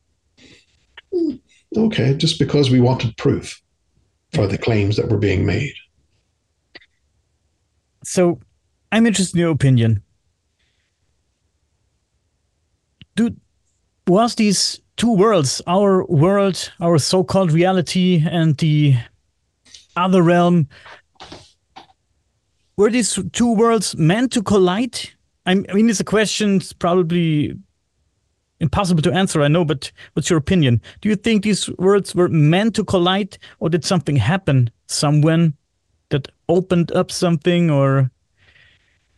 Hmm, 1.11 1.37
okay, 1.75 2.15
just 2.15 2.39
because 2.39 2.71
we 2.71 2.81
wanted 2.81 3.17
proof 3.17 3.62
for 4.33 4.47
the 4.47 4.59
claims 4.59 4.97
that 4.97 5.09
were 5.09 5.19
being 5.19 5.45
made. 5.45 5.75
So 8.05 8.41
I'm 8.91 9.07
interested 9.07 9.37
in 9.37 9.41
your 9.41 9.51
opinion. 9.51 10.03
Do 13.15 13.37
was 14.07 14.35
these 14.35 14.81
two 14.97 15.13
worlds, 15.15 15.63
our 15.67 16.05
world, 16.07 16.73
our 16.81 16.99
so-called 16.99 17.53
reality, 17.53 18.25
and 18.29 18.57
the 18.59 18.97
other 19.97 20.23
realm, 20.23 20.69
were 22.77 22.91
these 22.91 23.19
two 23.33 23.53
worlds 23.55 23.95
meant 23.97 24.33
to 24.33 24.43
collide? 24.43 24.99
I 25.47 25.55
mean, 25.55 25.91
it's 25.91 26.01
a 26.01 26.05
question 26.05 26.61
probably 26.79 27.55
impossible 28.63 29.03
to 29.03 29.13
answer, 29.13 29.43
I 29.43 29.49
know, 29.49 29.65
but 29.65 29.93
what's 30.15 30.31
your 30.31 30.39
opinion? 30.39 30.81
Do 31.01 31.09
you 31.09 31.17
think 31.17 31.43
these 31.43 31.69
worlds 31.79 32.15
were 32.15 32.29
meant 32.29 32.75
to 32.77 32.85
collide, 32.85 33.37
or 33.59 33.69
did 33.69 33.85
something 33.85 34.17
happen 34.17 34.71
somewhere 34.87 35.53
that 36.11 36.29
opened 36.49 36.93
up 36.93 37.11
something, 37.11 37.71
or 37.71 38.11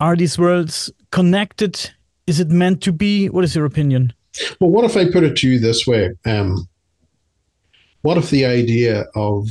are 0.01 0.17
these 0.17 0.39
worlds 0.39 0.91
connected? 1.13 1.91
Is 2.27 2.41
it 2.41 2.49
meant 2.49 2.83
to 2.83 2.93
be? 2.93 3.29
What 3.29 3.45
is 3.45 3.55
your 3.55 3.67
opinion? 3.67 4.13
Well, 4.59 4.71
what 4.71 4.85
if 4.85 4.97
I 4.97 5.11
put 5.11 5.23
it 5.23 5.37
to 5.37 5.49
you 5.49 5.61
this 5.61 5.87
way? 5.87 6.11
Um, 6.25 6.67
what 8.03 8.19
if 8.19 8.31
the 8.31 8.47
idea 8.47 9.05
of 9.15 9.47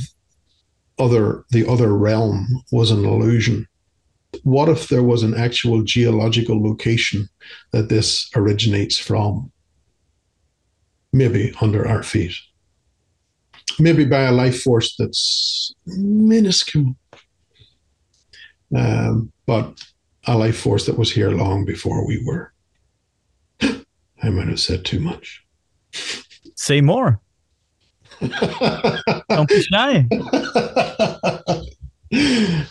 other 0.98 1.44
the 1.50 1.66
other 1.68 1.96
realm 1.96 2.46
was 2.72 2.90
an 2.90 3.04
illusion? 3.04 3.66
What 4.42 4.68
if 4.68 4.88
there 4.88 5.02
was 5.02 5.22
an 5.22 5.34
actual 5.34 5.82
geological 5.82 6.60
location 6.60 7.28
that 7.70 7.88
this 7.88 8.28
originates 8.34 8.98
from? 8.98 9.52
Maybe 11.14 11.54
under 11.60 11.86
our 11.86 12.02
feet. 12.02 12.34
Maybe 13.78 14.04
by 14.04 14.22
a 14.22 14.32
life 14.32 14.62
force 14.62 14.96
that's 14.98 15.72
minuscule. 15.86 16.96
Um, 18.76 19.32
but 19.46 19.80
a 20.26 20.36
life 20.36 20.58
force 20.58 20.86
that 20.86 20.98
was 20.98 21.12
here 21.12 21.30
long 21.30 21.64
before 21.64 22.04
we 22.04 22.20
were. 22.26 22.52
I 23.62 24.30
might 24.30 24.48
have 24.48 24.58
said 24.58 24.84
too 24.84 24.98
much. 24.98 25.44
Say 26.56 26.80
more. 26.80 27.20
Don't 28.20 29.48
be 29.48 29.62
shy. 29.62 30.08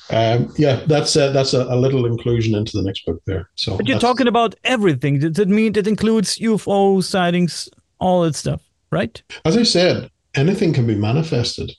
Um, 0.10 0.54
yeah, 0.58 0.84
that's 0.86 1.16
a, 1.16 1.32
that's 1.32 1.54
a, 1.54 1.64
a, 1.64 1.76
little 1.76 2.06
inclusion 2.06 2.56
into 2.56 2.78
the 2.78 2.84
next 2.84 3.06
book 3.06 3.22
there. 3.26 3.50
So, 3.56 3.76
but 3.78 3.88
you're 3.88 4.00
talking 4.00 4.28
about 4.28 4.56
everything. 4.64 5.20
Does 5.20 5.40
it 5.40 5.48
mean 5.48 5.76
it 5.76 5.88
includes 5.88 6.38
UFO 6.38 7.04
sightings, 7.04 7.68
all 8.04 8.22
that 8.24 8.36
stuff, 8.36 8.62
right? 8.92 9.22
As 9.46 9.58
I 9.58 9.64
said, 9.64 10.10
anything 10.36 10.74
can 10.74 10.86
be 10.86 10.96
manifested. 10.96 11.72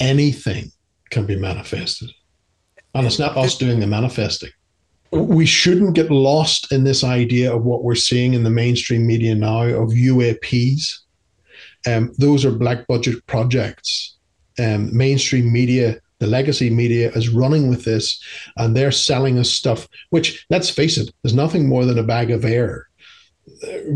Anything 0.00 0.70
can 1.10 1.26
be 1.26 1.36
manifested, 1.36 2.10
and 2.94 3.06
it's 3.06 3.18
not 3.18 3.36
us 3.36 3.58
doing 3.58 3.80
the 3.80 3.86
manifesting 3.86 4.50
we 5.10 5.46
shouldn't 5.46 5.94
get 5.94 6.10
lost 6.10 6.70
in 6.72 6.84
this 6.84 7.02
idea 7.02 7.54
of 7.54 7.64
what 7.64 7.82
we're 7.82 7.94
seeing 7.94 8.34
in 8.34 8.44
the 8.44 8.50
mainstream 8.50 9.06
media 9.06 9.34
now 9.34 9.62
of 9.62 9.90
UAPs. 9.90 10.98
Um, 11.86 12.12
those 12.18 12.44
are 12.44 12.50
black 12.50 12.86
budget 12.86 13.24
projects. 13.26 14.16
Um, 14.58 14.94
mainstream 14.94 15.52
media, 15.52 15.96
the 16.18 16.26
legacy 16.26 16.68
media, 16.68 17.10
is 17.12 17.28
running 17.28 17.68
with 17.68 17.84
this, 17.84 18.22
and 18.56 18.76
they're 18.76 18.92
selling 18.92 19.38
us 19.38 19.50
stuff. 19.50 19.88
Which, 20.10 20.44
let's 20.50 20.68
face 20.68 20.98
it, 20.98 21.10
is 21.24 21.32
nothing 21.32 21.68
more 21.68 21.84
than 21.84 21.98
a 21.98 22.02
bag 22.02 22.30
of 22.30 22.44
air. 22.44 22.87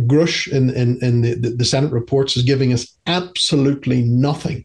Grusch 0.06 0.50
in, 0.50 0.70
in, 0.70 0.98
in 1.02 1.20
the, 1.22 1.34
the 1.34 1.64
Senate 1.64 1.92
reports 1.92 2.36
is 2.36 2.42
giving 2.42 2.72
us 2.72 2.96
absolutely 3.06 4.02
nothing. 4.02 4.64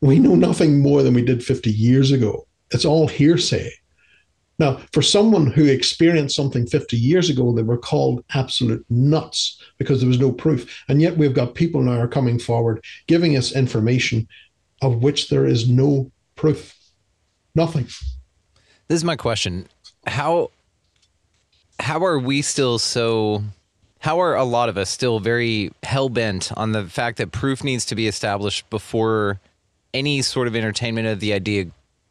We 0.00 0.18
know 0.18 0.34
nothing 0.34 0.80
more 0.80 1.02
than 1.02 1.14
we 1.14 1.22
did 1.22 1.44
50 1.44 1.70
years 1.70 2.12
ago. 2.12 2.46
It's 2.70 2.84
all 2.84 3.08
hearsay. 3.08 3.70
Now, 4.58 4.80
for 4.92 5.02
someone 5.02 5.46
who 5.46 5.66
experienced 5.66 6.34
something 6.34 6.66
50 6.66 6.96
years 6.96 7.28
ago, 7.28 7.52
they 7.52 7.62
were 7.62 7.76
called 7.76 8.24
absolute 8.34 8.84
nuts 8.88 9.60
because 9.78 10.00
there 10.00 10.08
was 10.08 10.18
no 10.18 10.32
proof. 10.32 10.84
And 10.88 11.02
yet 11.02 11.16
we've 11.16 11.34
got 11.34 11.54
people 11.54 11.82
now 11.82 12.00
are 12.00 12.08
coming 12.08 12.38
forward 12.38 12.82
giving 13.06 13.36
us 13.36 13.54
information 13.54 14.26
of 14.82 15.02
which 15.02 15.28
there 15.28 15.46
is 15.46 15.68
no 15.68 16.10
proof. 16.36 16.74
Nothing. 17.54 17.84
This 18.88 18.96
is 18.96 19.04
my 19.04 19.16
question. 19.16 19.66
How 20.06 20.50
how 21.78 22.04
are 22.04 22.18
we 22.18 22.40
still 22.42 22.78
so 22.78 23.42
how 24.00 24.20
are 24.20 24.36
a 24.36 24.44
lot 24.44 24.68
of 24.68 24.76
us 24.76 24.90
still 24.90 25.20
very 25.20 25.72
hell 25.82 26.08
bent 26.08 26.52
on 26.56 26.72
the 26.72 26.84
fact 26.84 27.18
that 27.18 27.32
proof 27.32 27.64
needs 27.64 27.84
to 27.86 27.94
be 27.94 28.06
established 28.06 28.68
before 28.70 29.40
any 29.94 30.22
sort 30.22 30.46
of 30.46 30.54
entertainment 30.54 31.06
of 31.06 31.20
the 31.20 31.32
idea 31.32 31.66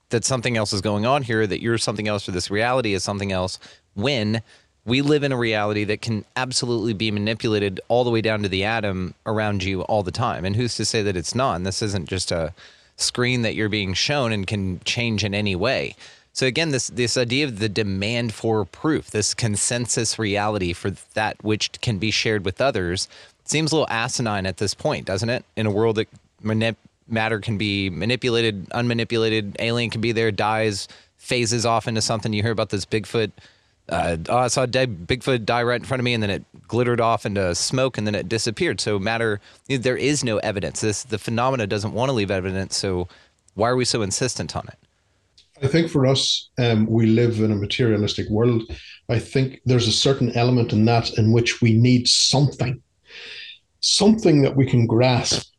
that 0.09 0.25
something 0.25 0.57
else 0.57 0.73
is 0.73 0.81
going 0.81 1.05
on 1.05 1.23
here, 1.23 1.45
that 1.47 1.61
you're 1.61 1.77
something 1.77 2.07
else, 2.07 2.27
or 2.27 2.31
this 2.31 2.51
reality 2.51 2.93
is 2.93 3.03
something 3.03 3.31
else, 3.31 3.59
when 3.93 4.41
we 4.85 5.01
live 5.01 5.23
in 5.23 5.31
a 5.31 5.37
reality 5.37 5.83
that 5.83 6.01
can 6.01 6.23
absolutely 6.35 6.93
be 6.93 7.09
manipulated 7.09 7.79
all 7.87 8.03
the 8.03 8.11
way 8.11 8.21
down 8.21 8.43
to 8.43 8.49
the 8.49 8.63
atom 8.63 9.15
around 9.25 9.63
you 9.63 9.81
all 9.83 10.03
the 10.03 10.11
time. 10.11 10.45
And 10.45 10.55
who's 10.55 10.75
to 10.75 10.85
say 10.85 11.01
that 11.01 11.17
it's 11.17 11.33
not? 11.33 11.55
And 11.55 11.65
this 11.65 11.81
isn't 11.81 12.07
just 12.07 12.31
a 12.31 12.53
screen 12.97 13.41
that 13.41 13.55
you're 13.55 13.69
being 13.69 13.93
shown 13.93 14.31
and 14.31 14.45
can 14.45 14.79
change 14.81 15.23
in 15.23 15.33
any 15.33 15.55
way. 15.55 15.95
So 16.35 16.45
again, 16.45 16.71
this 16.71 16.87
this 16.89 17.15
idea 17.15 17.45
of 17.45 17.59
the 17.59 17.69
demand 17.69 18.33
for 18.33 18.65
proof, 18.65 19.09
this 19.09 19.33
consensus 19.33 20.19
reality 20.19 20.73
for 20.73 20.91
that 21.13 21.41
which 21.45 21.71
can 21.79 21.97
be 21.97 22.11
shared 22.11 22.43
with 22.43 22.59
others, 22.59 23.07
seems 23.45 23.71
a 23.71 23.75
little 23.75 23.89
asinine 23.89 24.45
at 24.45 24.57
this 24.57 24.73
point, 24.73 25.05
doesn't 25.05 25.29
it? 25.29 25.45
In 25.55 25.65
a 25.65 25.71
world 25.71 25.95
that 25.95 26.09
manip- 26.43 26.75
matter 27.07 27.39
can 27.39 27.57
be 27.57 27.89
manipulated, 27.89 28.67
unmanipulated. 28.71 29.55
Alien 29.59 29.89
can 29.89 30.01
be 30.01 30.11
there, 30.11 30.29
dies, 30.29 30.89
phases 31.15 31.65
off 31.65 31.87
into 31.87 32.01
something. 32.01 32.33
You 32.33 32.43
hear 32.43 32.51
about 32.51 32.69
this 32.69 32.85
Bigfoot. 32.85 33.31
Uh, 33.87 34.17
oh, 34.27 34.39
I 34.39 34.47
saw 34.49 34.63
a 34.63 34.67
dead 34.67 35.07
Bigfoot 35.07 35.45
die 35.45 35.63
right 35.63 35.79
in 35.79 35.85
front 35.85 36.01
of 36.01 36.03
me, 36.03 36.13
and 36.13 36.21
then 36.21 36.31
it 36.31 36.43
glittered 36.67 36.99
off 36.99 37.25
into 37.25 37.55
smoke, 37.55 37.97
and 37.97 38.05
then 38.05 38.13
it 38.13 38.27
disappeared. 38.27 38.81
So 38.81 38.99
matter, 38.99 39.39
there 39.69 39.95
is 39.95 40.21
no 40.25 40.39
evidence. 40.39 40.81
This 40.81 41.03
the 41.03 41.17
phenomena 41.17 41.65
doesn't 41.65 41.93
want 41.93 42.09
to 42.09 42.13
leave 42.13 42.29
evidence. 42.29 42.75
So 42.75 43.07
why 43.53 43.69
are 43.69 43.77
we 43.77 43.85
so 43.85 44.01
insistent 44.01 44.53
on 44.53 44.67
it? 44.67 44.77
I 45.63 45.67
think 45.67 45.89
for 45.89 46.05
us, 46.05 46.49
um, 46.57 46.85
we 46.85 47.05
live 47.05 47.39
in 47.39 47.51
a 47.51 47.55
materialistic 47.55 48.29
world. 48.29 48.63
I 49.07 49.19
think 49.19 49.61
there's 49.65 49.87
a 49.87 49.91
certain 49.91 50.31
element 50.31 50.73
in 50.73 50.83
that 50.85 51.17
in 51.17 51.31
which 51.31 51.61
we 51.61 51.73
need 51.73 52.07
something, 52.07 52.81
something 53.79 54.41
that 54.41 54.55
we 54.55 54.65
can 54.65 54.85
grasp 54.85 55.49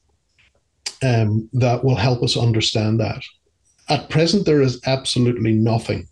um, 1.03 1.49
that 1.55 1.83
will 1.83 1.97
help 1.97 2.23
us 2.23 2.37
understand 2.37 3.01
that. 3.01 3.23
At 3.89 4.11
present, 4.11 4.45
there 4.45 4.61
is 4.61 4.81
absolutely 4.87 5.53
nothing 5.53 6.09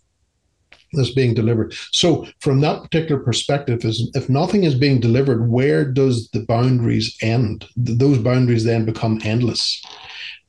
that's 0.93 1.13
being 1.13 1.33
delivered. 1.33 1.73
So, 1.91 2.25
from 2.39 2.61
that 2.61 2.81
particular 2.83 3.21
perspective, 3.21 3.83
is 3.83 4.09
if 4.13 4.29
nothing 4.29 4.63
is 4.63 4.75
being 4.75 4.99
delivered, 4.99 5.49
where 5.49 5.85
does 5.85 6.29
the 6.29 6.45
boundaries 6.45 7.15
end? 7.21 7.65
Those 7.75 8.17
boundaries 8.17 8.63
then 8.63 8.85
become 8.85 9.19
endless. 9.23 9.83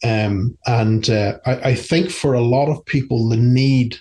Um, 0.05 0.57
and 0.67 1.09
uh, 1.09 1.39
I, 1.47 1.71
I 1.71 1.75
think 1.75 2.11
for 2.11 2.35
a 2.35 2.41
lot 2.41 2.69
of 2.69 2.85
people, 2.85 3.29
the 3.29 3.37
need, 3.37 3.97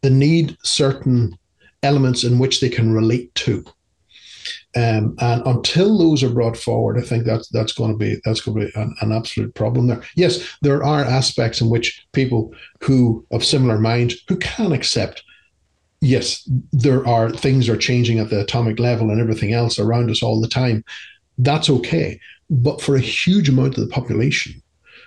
the 0.00 0.10
need 0.10 0.56
certain 0.62 1.36
elements 1.82 2.24
in 2.24 2.38
which 2.38 2.60
they 2.60 2.68
can 2.68 2.92
relate 2.92 3.34
to. 3.36 3.64
Um, 4.76 5.14
and 5.20 5.46
until 5.46 5.96
those 5.96 6.22
are 6.24 6.30
brought 6.30 6.56
forward, 6.56 6.98
I 6.98 7.02
think 7.02 7.24
that's 7.24 7.48
that's 7.48 7.72
going 7.72 7.92
to 7.92 7.96
be 7.96 8.16
that's 8.24 8.40
going 8.40 8.58
to 8.58 8.66
be 8.66 8.72
an, 8.80 8.94
an, 9.02 9.12
absolute 9.12 9.54
problem 9.54 9.86
there. 9.86 10.02
Yes, 10.16 10.56
there 10.62 10.82
are 10.82 11.04
aspects 11.04 11.60
in 11.60 11.70
which 11.70 12.04
people 12.12 12.52
who 12.80 13.24
of 13.30 13.44
similar 13.44 13.78
mind 13.78 14.14
who 14.28 14.36
can 14.36 14.72
accept. 14.72 15.22
Yes, 16.00 16.48
there 16.72 17.06
are 17.06 17.30
things 17.30 17.68
are 17.68 17.76
changing 17.76 18.18
at 18.18 18.30
the 18.30 18.40
atomic 18.40 18.80
level 18.80 19.10
and 19.10 19.20
everything 19.20 19.52
else 19.52 19.78
around 19.78 20.10
us 20.10 20.22
all 20.24 20.40
the 20.40 20.48
time. 20.48 20.84
That's 21.38 21.70
okay, 21.70 22.18
but 22.50 22.82
for 22.82 22.96
a 22.96 23.00
huge 23.00 23.48
amount 23.48 23.78
of 23.78 23.84
the 23.84 23.94
population 23.94 24.60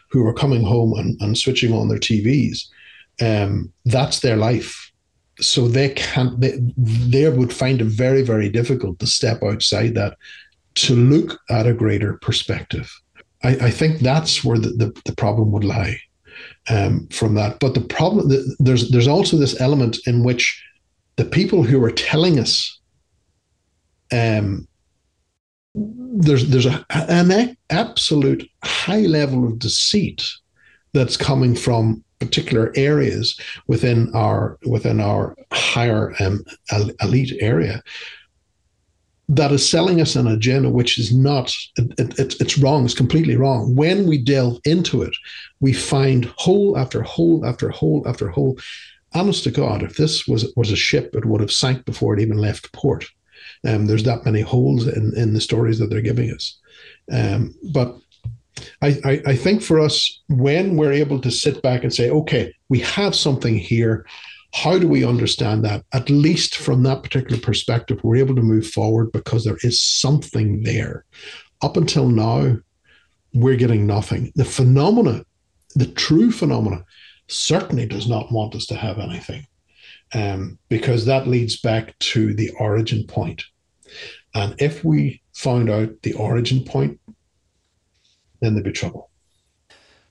who 0.10 0.26
are 0.26 0.34
coming 0.34 0.64
home 0.64 0.98
and, 0.98 1.20
and 1.22 1.38
switching 1.38 1.74
on 1.74 1.88
their 1.88 2.00
TVs, 2.00 2.68
um, 3.22 3.72
that's 3.86 4.20
their 4.20 4.38
life. 4.38 4.92
So 5.40 5.68
they 5.68 5.90
can't 5.90 6.40
they, 6.42 6.60
they 6.78 7.30
would 7.30 7.54
find 7.54 7.80
it 7.80 7.86
very 7.86 8.24
very 8.24 8.50
difficult 8.50 8.98
to 9.00 9.08
step 9.08 9.44
outside 9.44 9.94
that 9.94 10.18
to 10.76 10.96
look 10.96 11.40
at 11.50 11.68
a 11.68 11.74
greater 11.74 12.14
perspective. 12.18 12.92
I, 13.44 13.50
I 13.50 13.72
think 13.72 14.00
that's 14.00 14.44
where 14.44 14.58
the, 14.58 14.70
the, 14.70 15.02
the 15.06 15.16
problem 15.16 15.52
would 15.52 15.64
lie 15.64 16.00
um, 16.70 17.08
from 17.10 17.36
that. 17.36 17.60
But 17.60 17.74
the 17.74 17.82
problem 17.82 18.32
there's 18.60 18.90
there's 18.90 19.08
also 19.08 19.38
this 19.38 19.60
element 19.62 19.98
in 20.06 20.24
which 20.24 20.64
the 21.16 21.26
people 21.26 21.64
who 21.64 21.84
are 21.84 21.92
telling 21.92 22.40
us 22.40 22.80
um, 24.12 24.68
there's 25.76 26.50
there's 26.50 26.66
a, 26.66 26.86
an 26.90 27.56
absolute 27.70 28.50
high 28.64 29.02
level 29.02 29.46
of 29.46 29.60
deceit 29.60 30.24
that's 30.94 31.18
coming 31.18 31.56
from 31.56 32.04
particular 32.20 32.72
areas 32.76 33.40
within 33.68 34.12
our 34.16 34.58
within 34.66 35.00
our 35.00 35.36
higher 35.52 36.14
um, 36.20 36.44
elite 37.02 37.36
area 37.40 37.84
that 39.30 39.52
is 39.52 39.70
selling 39.70 40.00
us 40.00 40.16
an 40.16 40.26
agenda 40.26 40.70
which 40.70 40.98
is 40.98 41.14
not 41.14 41.54
it, 41.76 42.20
it, 42.20 42.36
it's 42.40 42.58
wrong 42.58 42.86
it's 42.86 42.94
completely 42.94 43.36
wrong. 43.36 43.76
When 43.76 44.08
we 44.08 44.18
delve 44.18 44.60
into 44.66 45.04
it 45.04 45.16
we 45.60 45.74
find 45.74 46.26
hole 46.38 46.78
after 46.78 47.04
hole 47.04 47.46
after 47.46 47.70
hole 47.70 48.04
after 48.08 48.30
hole 48.30 48.58
honest 49.14 49.44
to 49.44 49.52
god 49.52 49.84
if 49.84 49.98
this 49.98 50.28
was 50.28 50.52
was 50.56 50.72
a 50.72 50.76
ship 50.76 51.16
it 51.16 51.26
would 51.26 51.42
have 51.42 51.52
sank 51.52 51.86
before 51.86 52.14
it 52.14 52.22
even 52.22 52.38
left 52.38 52.72
port 52.74 53.06
um, 53.68 53.86
there's 53.86 54.04
that 54.04 54.26
many 54.26 54.42
holes 54.42 54.88
in 54.88 55.14
in 55.16 55.34
the 55.34 55.42
stories 55.42 55.80
that 55.80 55.90
they're 55.90 56.02
giving 56.02 56.32
us 56.32 56.60
um, 57.12 57.54
but 57.72 57.96
I, 58.82 59.00
I, 59.06 59.22
I 59.28 59.36
think 59.36 59.62
for 59.62 59.80
us 59.80 60.22
when 60.30 60.78
we're 60.78 60.94
able 60.94 61.22
to 61.22 61.30
sit 61.30 61.62
back 61.62 61.84
and 61.84 61.94
say 61.94 62.10
okay 62.10 62.54
we 62.70 62.80
have 62.80 63.16
something 63.16 63.58
here 63.58 64.06
how 64.54 64.80
do 64.80 64.88
we 64.88 65.04
understand 65.06 65.64
that? 65.66 65.84
At 65.94 66.10
least 66.10 66.56
from 66.56 66.84
that 66.84 67.04
particular 67.04 67.40
perspective, 67.40 68.00
we're 68.04 68.16
able 68.16 68.36
to 68.36 68.42
move 68.42 68.68
forward 68.68 69.12
because 69.12 69.44
there 69.44 69.58
is 69.62 69.82
something 69.82 70.64
there. 70.64 71.06
Up 71.62 71.78
until 71.78 72.08
now, 72.08 72.58
we're 73.34 73.56
getting 73.56 73.86
nothing. 73.86 74.32
The 74.36 74.46
phenomena, 74.46 75.24
the 75.76 75.88
true 75.88 76.32
phenomena, 76.32 76.84
certainly 77.28 77.86
does 77.86 78.08
not 78.08 78.32
want 78.32 78.56
us 78.56 78.66
to 78.68 78.76
have 78.76 79.00
anything 79.00 79.46
um, 80.14 80.58
because 80.70 81.06
that 81.06 81.28
leads 81.28 81.60
back 81.60 81.98
to 82.00 82.34
the 82.34 82.50
origin 82.60 83.06
point. 83.06 83.44
And 84.34 84.56
if 84.60 84.84
we 84.84 85.22
found 85.34 85.70
out 85.70 86.02
the 86.04 86.14
origin 86.14 86.64
point, 86.64 87.00
then 88.42 88.54
there'd 88.54 88.66
be 88.66 88.72
trouble. 88.72 89.10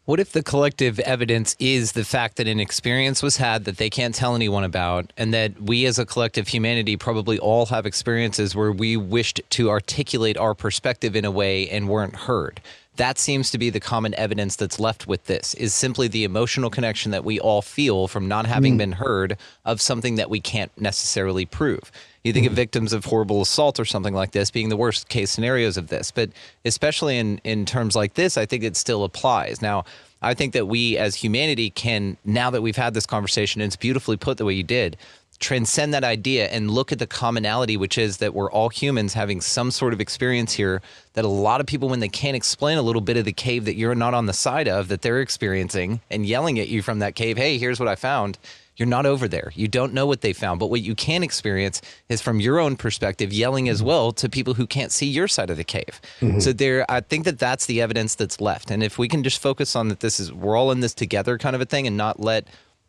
What 0.06 0.20
if 0.20 0.30
the 0.30 0.42
collective 0.44 1.00
evidence 1.00 1.56
is 1.58 1.90
the 1.90 2.04
fact 2.04 2.36
that 2.36 2.46
an 2.46 2.60
experience 2.60 3.24
was 3.24 3.38
had 3.38 3.64
that 3.64 3.76
they 3.76 3.90
can't 3.90 4.14
tell 4.14 4.36
anyone 4.36 4.62
about, 4.62 5.12
and 5.16 5.34
that 5.34 5.60
we 5.60 5.84
as 5.84 5.98
a 5.98 6.06
collective 6.06 6.46
humanity 6.46 6.96
probably 6.96 7.40
all 7.40 7.66
have 7.66 7.86
experiences 7.86 8.54
where 8.54 8.70
we 8.70 8.96
wished 8.96 9.40
to 9.50 9.68
articulate 9.68 10.38
our 10.38 10.54
perspective 10.54 11.16
in 11.16 11.24
a 11.24 11.30
way 11.32 11.68
and 11.68 11.88
weren't 11.88 12.14
heard? 12.14 12.60
That 12.94 13.18
seems 13.18 13.50
to 13.50 13.58
be 13.58 13.68
the 13.68 13.80
common 13.80 14.14
evidence 14.14 14.54
that's 14.54 14.78
left 14.78 15.08
with 15.08 15.24
this 15.24 15.54
is 15.54 15.74
simply 15.74 16.06
the 16.06 16.22
emotional 16.22 16.70
connection 16.70 17.10
that 17.10 17.24
we 17.24 17.40
all 17.40 17.60
feel 17.60 18.06
from 18.06 18.28
not 18.28 18.46
having 18.46 18.76
mm. 18.76 18.78
been 18.78 18.92
heard 18.92 19.36
of 19.64 19.80
something 19.80 20.14
that 20.14 20.30
we 20.30 20.40
can't 20.40 20.70
necessarily 20.80 21.46
prove. 21.46 21.90
You 22.26 22.32
think 22.32 22.46
of 22.46 22.50
mm-hmm. 22.50 22.56
victims 22.56 22.92
of 22.92 23.04
horrible 23.04 23.40
assault 23.40 23.78
or 23.78 23.84
something 23.84 24.12
like 24.12 24.32
this 24.32 24.50
being 24.50 24.68
the 24.68 24.76
worst 24.76 25.08
case 25.08 25.30
scenarios 25.30 25.76
of 25.76 25.86
this, 25.86 26.10
but 26.10 26.30
especially 26.64 27.18
in 27.18 27.40
in 27.44 27.64
terms 27.64 27.94
like 27.94 28.14
this, 28.14 28.36
I 28.36 28.46
think 28.46 28.64
it 28.64 28.76
still 28.76 29.04
applies. 29.04 29.62
Now, 29.62 29.84
I 30.22 30.34
think 30.34 30.52
that 30.54 30.66
we 30.66 30.98
as 30.98 31.14
humanity 31.14 31.70
can 31.70 32.16
now 32.24 32.50
that 32.50 32.62
we've 32.62 32.76
had 32.76 32.94
this 32.94 33.06
conversation 33.06 33.60
and 33.60 33.68
it's 33.68 33.76
beautifully 33.76 34.16
put 34.16 34.38
the 34.38 34.44
way 34.44 34.54
you 34.54 34.64
did, 34.64 34.96
transcend 35.38 35.94
that 35.94 36.02
idea 36.02 36.48
and 36.48 36.68
look 36.68 36.90
at 36.90 36.98
the 36.98 37.06
commonality, 37.06 37.76
which 37.76 37.96
is 37.96 38.16
that 38.16 38.34
we're 38.34 38.50
all 38.50 38.70
humans 38.70 39.14
having 39.14 39.40
some 39.40 39.70
sort 39.70 39.92
of 39.92 40.00
experience 40.00 40.52
here 40.52 40.82
that 41.12 41.24
a 41.24 41.28
lot 41.28 41.60
of 41.60 41.66
people, 41.68 41.88
when 41.88 42.00
they 42.00 42.08
can't 42.08 42.34
explain 42.34 42.76
a 42.76 42.82
little 42.82 43.00
bit 43.00 43.16
of 43.16 43.24
the 43.24 43.32
cave 43.32 43.66
that 43.66 43.76
you're 43.76 43.94
not 43.94 44.14
on 44.14 44.26
the 44.26 44.32
side 44.32 44.66
of, 44.66 44.88
that 44.88 45.02
they're 45.02 45.20
experiencing 45.20 46.00
and 46.10 46.26
yelling 46.26 46.58
at 46.58 46.68
you 46.68 46.82
from 46.82 46.98
that 46.98 47.14
cave, 47.14 47.36
hey, 47.36 47.56
here's 47.56 47.78
what 47.78 47.88
I 47.88 47.94
found. 47.94 48.36
You're 48.76 48.86
not 48.86 49.06
over 49.06 49.26
there. 49.26 49.52
You 49.54 49.68
don't 49.68 49.92
know 49.92 50.06
what 50.06 50.20
they 50.20 50.32
found. 50.32 50.60
But 50.60 50.70
what 50.70 50.82
you 50.82 50.94
can 50.94 51.22
experience 51.22 51.80
is 52.08 52.20
from 52.20 52.40
your 52.40 52.58
own 52.58 52.76
perspective, 52.76 53.32
yelling 53.32 53.68
as 53.68 53.82
well 53.82 54.12
to 54.12 54.28
people 54.28 54.54
who 54.54 54.66
can't 54.66 54.92
see 54.92 55.06
your 55.06 55.28
side 55.28 55.50
of 55.50 55.56
the 55.56 55.64
cave. 55.64 56.00
Mm-hmm. 56.20 56.40
So 56.40 56.52
there, 56.52 56.90
I 56.90 57.00
think 57.00 57.24
that 57.24 57.38
that's 57.38 57.66
the 57.66 57.80
evidence 57.80 58.14
that's 58.14 58.40
left. 58.40 58.70
And 58.70 58.82
if 58.82 58.98
we 58.98 59.08
can 59.08 59.22
just 59.22 59.40
focus 59.40 59.74
on 59.74 59.88
that, 59.88 60.00
this 60.00 60.20
is 60.20 60.32
we're 60.32 60.56
all 60.56 60.70
in 60.70 60.80
this 60.80 60.94
together 60.94 61.38
kind 61.38 61.56
of 61.56 61.62
a 61.62 61.66
thing, 61.66 61.86
and 61.86 61.96
not 61.96 62.20
let 62.20 62.46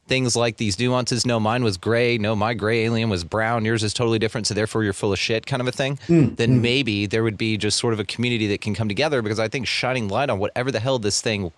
things 0.07 0.35
like 0.35 0.57
these 0.57 0.79
nuances. 0.79 1.25
No, 1.25 1.39
mine 1.39 1.63
was 1.63 1.77
gray. 1.77 2.17
No, 2.17 2.35
my 2.35 2.53
gray 2.53 2.85
alien 2.85 3.09
was 3.09 3.23
brown. 3.23 3.65
Yours 3.65 3.83
is 3.83 3.93
totally 3.93 4.19
different. 4.19 4.47
So 4.47 4.53
therefore, 4.53 4.83
you're 4.83 4.93
full 4.93 5.13
of 5.13 5.19
shit, 5.19 5.45
kind 5.45 5.61
of 5.61 5.67
a 5.67 5.71
thing. 5.71 5.97
Mm, 6.07 6.35
then 6.37 6.57
mm. 6.57 6.61
maybe 6.61 7.05
there 7.05 7.23
would 7.23 7.37
be 7.37 7.57
just 7.57 7.77
sort 7.77 7.93
of 7.93 7.99
a 7.99 8.05
community 8.05 8.47
that 8.47 8.61
can 8.61 8.73
come 8.73 8.87
together 8.87 9.21
because 9.21 9.39
I 9.39 9.47
think 9.47 9.67
shining 9.67 10.07
light 10.07 10.29
on 10.29 10.39
whatever 10.39 10.71
the 10.71 10.79
hell 10.79 10.99
this 10.99 11.21
thing 11.21 11.51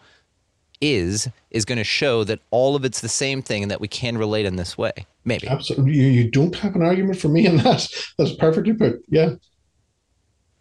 is 0.82 1.30
is 1.52 1.66
going 1.66 1.78
to 1.78 1.84
show 1.84 2.24
that 2.24 2.40
all 2.52 2.76
of 2.76 2.86
it's 2.86 3.02
the 3.02 3.10
same 3.10 3.42
thing 3.42 3.64
and 3.64 3.72
that 3.72 3.82
we 3.82 3.88
can 3.88 4.18
relate 4.18 4.46
in 4.46 4.56
this 4.56 4.78
way. 4.78 4.94
Maybe. 5.26 5.48
Absolutely. 5.48 5.94
You, 5.94 6.32
don't 6.32 6.56
have 6.56 6.76
an 6.76 6.82
argument 6.82 7.20
for 7.20 7.28
me 7.28 7.46
in 7.46 7.58
that. 7.58 7.88
That's 8.18 8.34
perfectly 8.36 8.74
put. 8.74 9.04
Yeah. 9.10 9.36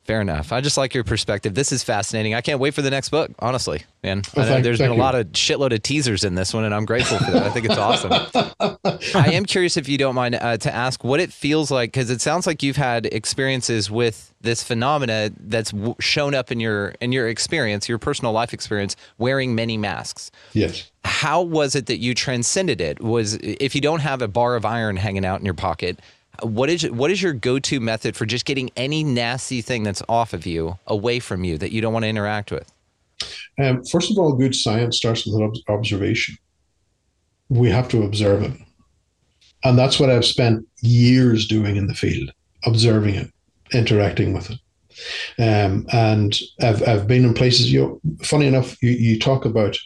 Fair 0.08 0.22
enough. 0.22 0.52
I 0.52 0.62
just 0.62 0.78
like 0.78 0.94
your 0.94 1.04
perspective. 1.04 1.54
This 1.54 1.70
is 1.70 1.82
fascinating. 1.84 2.32
I 2.32 2.40
can't 2.40 2.58
wait 2.58 2.72
for 2.72 2.80
the 2.80 2.88
next 2.88 3.10
book, 3.10 3.30
honestly, 3.40 3.82
man. 4.02 4.22
Well, 4.34 4.46
thank, 4.46 4.64
there's 4.64 4.78
been 4.78 4.90
a 4.90 4.94
you. 4.94 4.98
lot 4.98 5.14
of 5.14 5.26
shitload 5.32 5.74
of 5.74 5.82
teasers 5.82 6.24
in 6.24 6.34
this 6.34 6.54
one, 6.54 6.64
and 6.64 6.74
I'm 6.74 6.86
grateful 6.86 7.18
for 7.18 7.30
that. 7.30 7.42
I 7.42 7.50
think 7.50 7.66
it's 7.66 7.76
awesome. 7.76 8.12
I 9.14 9.32
am 9.34 9.44
curious 9.44 9.76
if 9.76 9.86
you 9.86 9.98
don't 9.98 10.14
mind 10.14 10.36
uh, 10.36 10.56
to 10.56 10.74
ask 10.74 11.04
what 11.04 11.20
it 11.20 11.30
feels 11.30 11.70
like, 11.70 11.92
because 11.92 12.08
it 12.08 12.22
sounds 12.22 12.46
like 12.46 12.62
you've 12.62 12.78
had 12.78 13.04
experiences 13.04 13.90
with 13.90 14.32
this 14.40 14.62
phenomena 14.62 15.30
that's 15.40 15.72
w- 15.72 15.94
shown 16.00 16.34
up 16.34 16.50
in 16.50 16.58
your 16.58 16.94
in 17.02 17.12
your 17.12 17.28
experience, 17.28 17.86
your 17.86 17.98
personal 17.98 18.32
life 18.32 18.54
experience, 18.54 18.96
wearing 19.18 19.54
many 19.54 19.76
masks. 19.76 20.30
Yes. 20.54 20.90
How 21.04 21.42
was 21.42 21.74
it 21.74 21.84
that 21.84 21.98
you 21.98 22.14
transcended 22.14 22.80
it? 22.80 23.02
Was 23.02 23.34
if 23.34 23.74
you 23.74 23.82
don't 23.82 24.00
have 24.00 24.22
a 24.22 24.28
bar 24.28 24.56
of 24.56 24.64
iron 24.64 24.96
hanging 24.96 25.26
out 25.26 25.38
in 25.38 25.44
your 25.44 25.52
pocket, 25.52 26.00
what 26.42 26.70
is 26.70 26.88
what 26.90 27.10
is 27.10 27.22
your 27.22 27.32
go-to 27.32 27.80
method 27.80 28.16
for 28.16 28.26
just 28.26 28.44
getting 28.44 28.70
any 28.76 29.02
nasty 29.02 29.60
thing 29.60 29.82
that's 29.82 30.02
off 30.08 30.32
of 30.32 30.46
you 30.46 30.78
away 30.86 31.18
from 31.18 31.44
you 31.44 31.58
that 31.58 31.72
you 31.72 31.80
don't 31.80 31.92
want 31.92 32.04
to 32.04 32.08
interact 32.08 32.50
with? 32.50 32.72
Um, 33.58 33.84
first 33.84 34.10
of 34.10 34.18
all, 34.18 34.34
good 34.34 34.54
science 34.54 34.96
starts 34.96 35.26
with 35.26 35.62
observation. 35.68 36.36
We 37.48 37.70
have 37.70 37.88
to 37.88 38.04
observe 38.04 38.42
it, 38.42 38.52
and 39.64 39.78
that's 39.78 39.98
what 39.98 40.10
I've 40.10 40.24
spent 40.24 40.66
years 40.80 41.46
doing 41.48 41.76
in 41.76 41.86
the 41.86 41.94
field, 41.94 42.30
observing 42.64 43.14
it, 43.14 43.32
interacting 43.72 44.32
with 44.32 44.50
it. 44.50 44.58
Um, 45.38 45.86
and 45.92 46.38
I've 46.60 46.86
I've 46.86 47.06
been 47.08 47.24
in 47.24 47.34
places. 47.34 47.72
You 47.72 47.80
know, 47.80 48.00
funny 48.22 48.46
enough, 48.46 48.80
you, 48.82 48.90
you 48.90 49.18
talk 49.18 49.44
about 49.44 49.76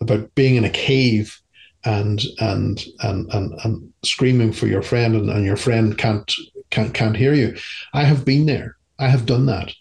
about 0.00 0.34
being 0.34 0.56
in 0.56 0.64
a 0.64 0.70
cave 0.70 1.41
and 1.84 2.22
and 2.40 2.84
and 3.00 3.32
and, 3.32 3.52
and 3.64 3.92
screaming 4.02 4.52
for 4.52 4.66
your 4.66 4.82
friend 4.82 5.14
and, 5.14 5.30
and 5.30 5.44
your 5.44 5.56
friend 5.56 5.98
can't 5.98 6.32
can't 6.70 6.94
can't 6.94 7.16
hear 7.16 7.34
you. 7.34 7.56
I 7.92 8.04
have 8.04 8.24
been 8.24 8.46
there. 8.46 8.76
I 8.98 9.08
have 9.08 9.26
done 9.26 9.46
that. 9.46 9.72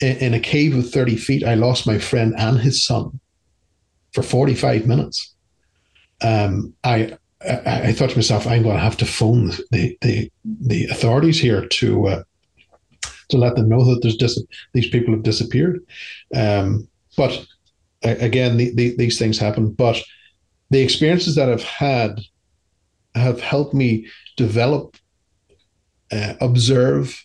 In, 0.00 0.16
in 0.18 0.34
a 0.34 0.40
cave 0.40 0.76
of 0.76 0.90
30 0.90 1.16
feet, 1.16 1.44
I 1.44 1.54
lost 1.54 1.86
my 1.86 1.98
friend 1.98 2.34
and 2.36 2.58
his 2.58 2.84
son 2.84 3.20
for 4.12 4.22
45 4.22 4.86
minutes. 4.86 5.34
Um, 6.20 6.74
I, 6.82 7.16
I, 7.46 7.82
I 7.88 7.92
thought 7.92 8.10
to 8.10 8.16
myself, 8.16 8.46
I'm 8.46 8.62
going 8.62 8.76
to 8.76 8.82
have 8.82 8.96
to 8.98 9.06
phone 9.06 9.52
the 9.70 9.96
the, 10.00 10.30
the 10.44 10.86
authorities 10.86 11.38
here 11.40 11.66
to 11.66 12.06
uh, 12.08 12.22
to 13.28 13.36
let 13.38 13.56
them 13.56 13.68
know 13.68 13.84
that 13.84 14.00
there's 14.02 14.16
dis- 14.16 14.44
these 14.72 14.88
people 14.88 15.14
have 15.14 15.22
disappeared. 15.22 15.84
Um, 16.34 16.88
but 17.16 17.46
again, 18.02 18.56
the, 18.56 18.74
the, 18.74 18.96
these 18.96 19.18
things 19.18 19.38
happen. 19.38 19.72
But 19.72 20.02
the 20.70 20.82
experiences 20.82 21.34
that 21.36 21.48
I've 21.48 21.62
had 21.62 22.20
have 23.14 23.40
helped 23.40 23.74
me 23.74 24.06
develop, 24.36 24.96
uh, 26.10 26.34
observe, 26.40 27.24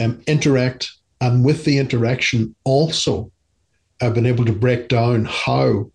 um, 0.00 0.22
interact, 0.26 0.90
and 1.20 1.44
with 1.44 1.64
the 1.64 1.78
interaction 1.78 2.54
also, 2.64 3.30
I've 4.00 4.14
been 4.14 4.26
able 4.26 4.44
to 4.44 4.52
break 4.52 4.88
down 4.88 5.26
how 5.26 5.90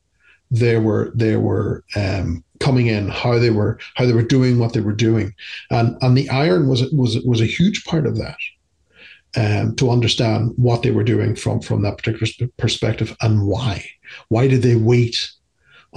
they 0.50 0.78
were 0.78 1.12
they 1.14 1.36
were 1.36 1.84
um, 1.96 2.44
coming 2.62 2.88
in, 2.88 3.10
how 3.10 3.38
they 3.38 3.50
were 3.50 3.80
how 3.96 4.06
they 4.06 4.14
were 4.14 4.22
doing 4.22 4.60
what 4.60 4.74
they 4.74 4.80
were 4.80 4.94
doing, 4.94 5.34
and 5.70 5.98
and 6.02 6.18
the 6.18 6.30
iron 6.30 6.70
was 6.70 6.90
was 6.92 7.20
was 7.26 7.42
a 7.42 7.46
huge 7.46 7.84
part 7.86 8.08
of 8.08 8.18
that. 8.18 8.38
Um, 9.36 9.76
to 9.76 9.92
understand 9.92 10.54
what 10.56 10.82
they 10.82 10.92
were 10.92 11.04
doing 11.04 11.36
from 11.36 11.60
from 11.60 11.82
that 11.82 11.98
particular 11.98 12.50
perspective 12.58 13.16
and 13.22 13.46
why. 13.46 13.86
Why 14.30 14.48
did 14.48 14.62
they 14.62 14.78
wait 14.78 15.32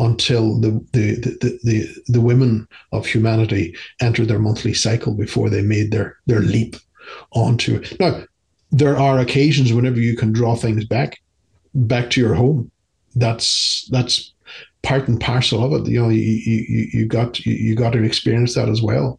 until 0.00 0.58
the, 0.58 0.70
the, 0.92 1.16
the, 1.16 1.60
the, 1.62 1.94
the 2.08 2.20
women 2.20 2.66
of 2.92 3.06
humanity 3.06 3.76
entered 4.00 4.28
their 4.28 4.38
monthly 4.38 4.74
cycle 4.74 5.14
before 5.14 5.50
they 5.50 5.62
made 5.62 5.92
their, 5.92 6.16
their 6.26 6.40
leap 6.40 6.76
onto 7.32 7.76
it. 7.76 8.00
Now, 8.00 8.24
there 8.72 8.96
are 8.96 9.18
occasions 9.18 9.72
whenever 9.72 9.98
you 9.98 10.16
can 10.16 10.32
draw 10.32 10.56
things 10.56 10.84
back, 10.84 11.20
back 11.74 12.10
to 12.10 12.20
your 12.20 12.34
home. 12.34 12.70
That's 13.16 13.88
that's 13.90 14.32
part 14.82 15.08
and 15.08 15.20
parcel 15.20 15.64
of 15.64 15.72
it. 15.72 15.90
You 15.90 16.02
know, 16.02 16.08
you 16.08 16.20
you, 16.20 16.86
you 16.92 17.06
got 17.06 17.44
you, 17.44 17.74
got 17.74 17.92
to 17.92 18.04
experience 18.04 18.54
that 18.54 18.68
as 18.68 18.80
well. 18.80 19.18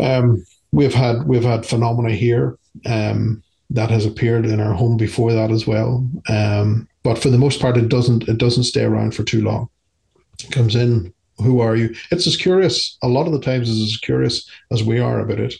Um, 0.00 0.44
we've 0.72 0.92
had 0.92 1.28
we've 1.28 1.44
had 1.44 1.64
phenomena 1.64 2.10
here 2.10 2.58
um, 2.84 3.43
that 3.74 3.90
has 3.90 4.06
appeared 4.06 4.46
in 4.46 4.60
our 4.60 4.72
home 4.72 4.96
before 4.96 5.32
that 5.32 5.50
as 5.50 5.66
well. 5.66 6.08
Um, 6.28 6.88
but 7.02 7.18
for 7.18 7.28
the 7.28 7.38
most 7.38 7.60
part, 7.60 7.76
it 7.76 7.88
doesn't 7.88 8.28
it 8.28 8.38
doesn't 8.38 8.64
stay 8.64 8.84
around 8.84 9.14
for 9.14 9.24
too 9.24 9.42
long. 9.42 9.68
It 10.42 10.50
comes 10.50 10.74
in. 10.74 11.12
Who 11.38 11.58
are 11.58 11.74
you? 11.74 11.94
It's 12.12 12.28
as 12.28 12.36
curious. 12.36 12.96
A 13.02 13.08
lot 13.08 13.26
of 13.26 13.32
the 13.32 13.40
times, 13.40 13.68
is 13.68 13.82
as 13.82 13.96
curious 13.98 14.48
as 14.70 14.84
we 14.84 15.00
are 15.00 15.18
about 15.18 15.40
it. 15.40 15.54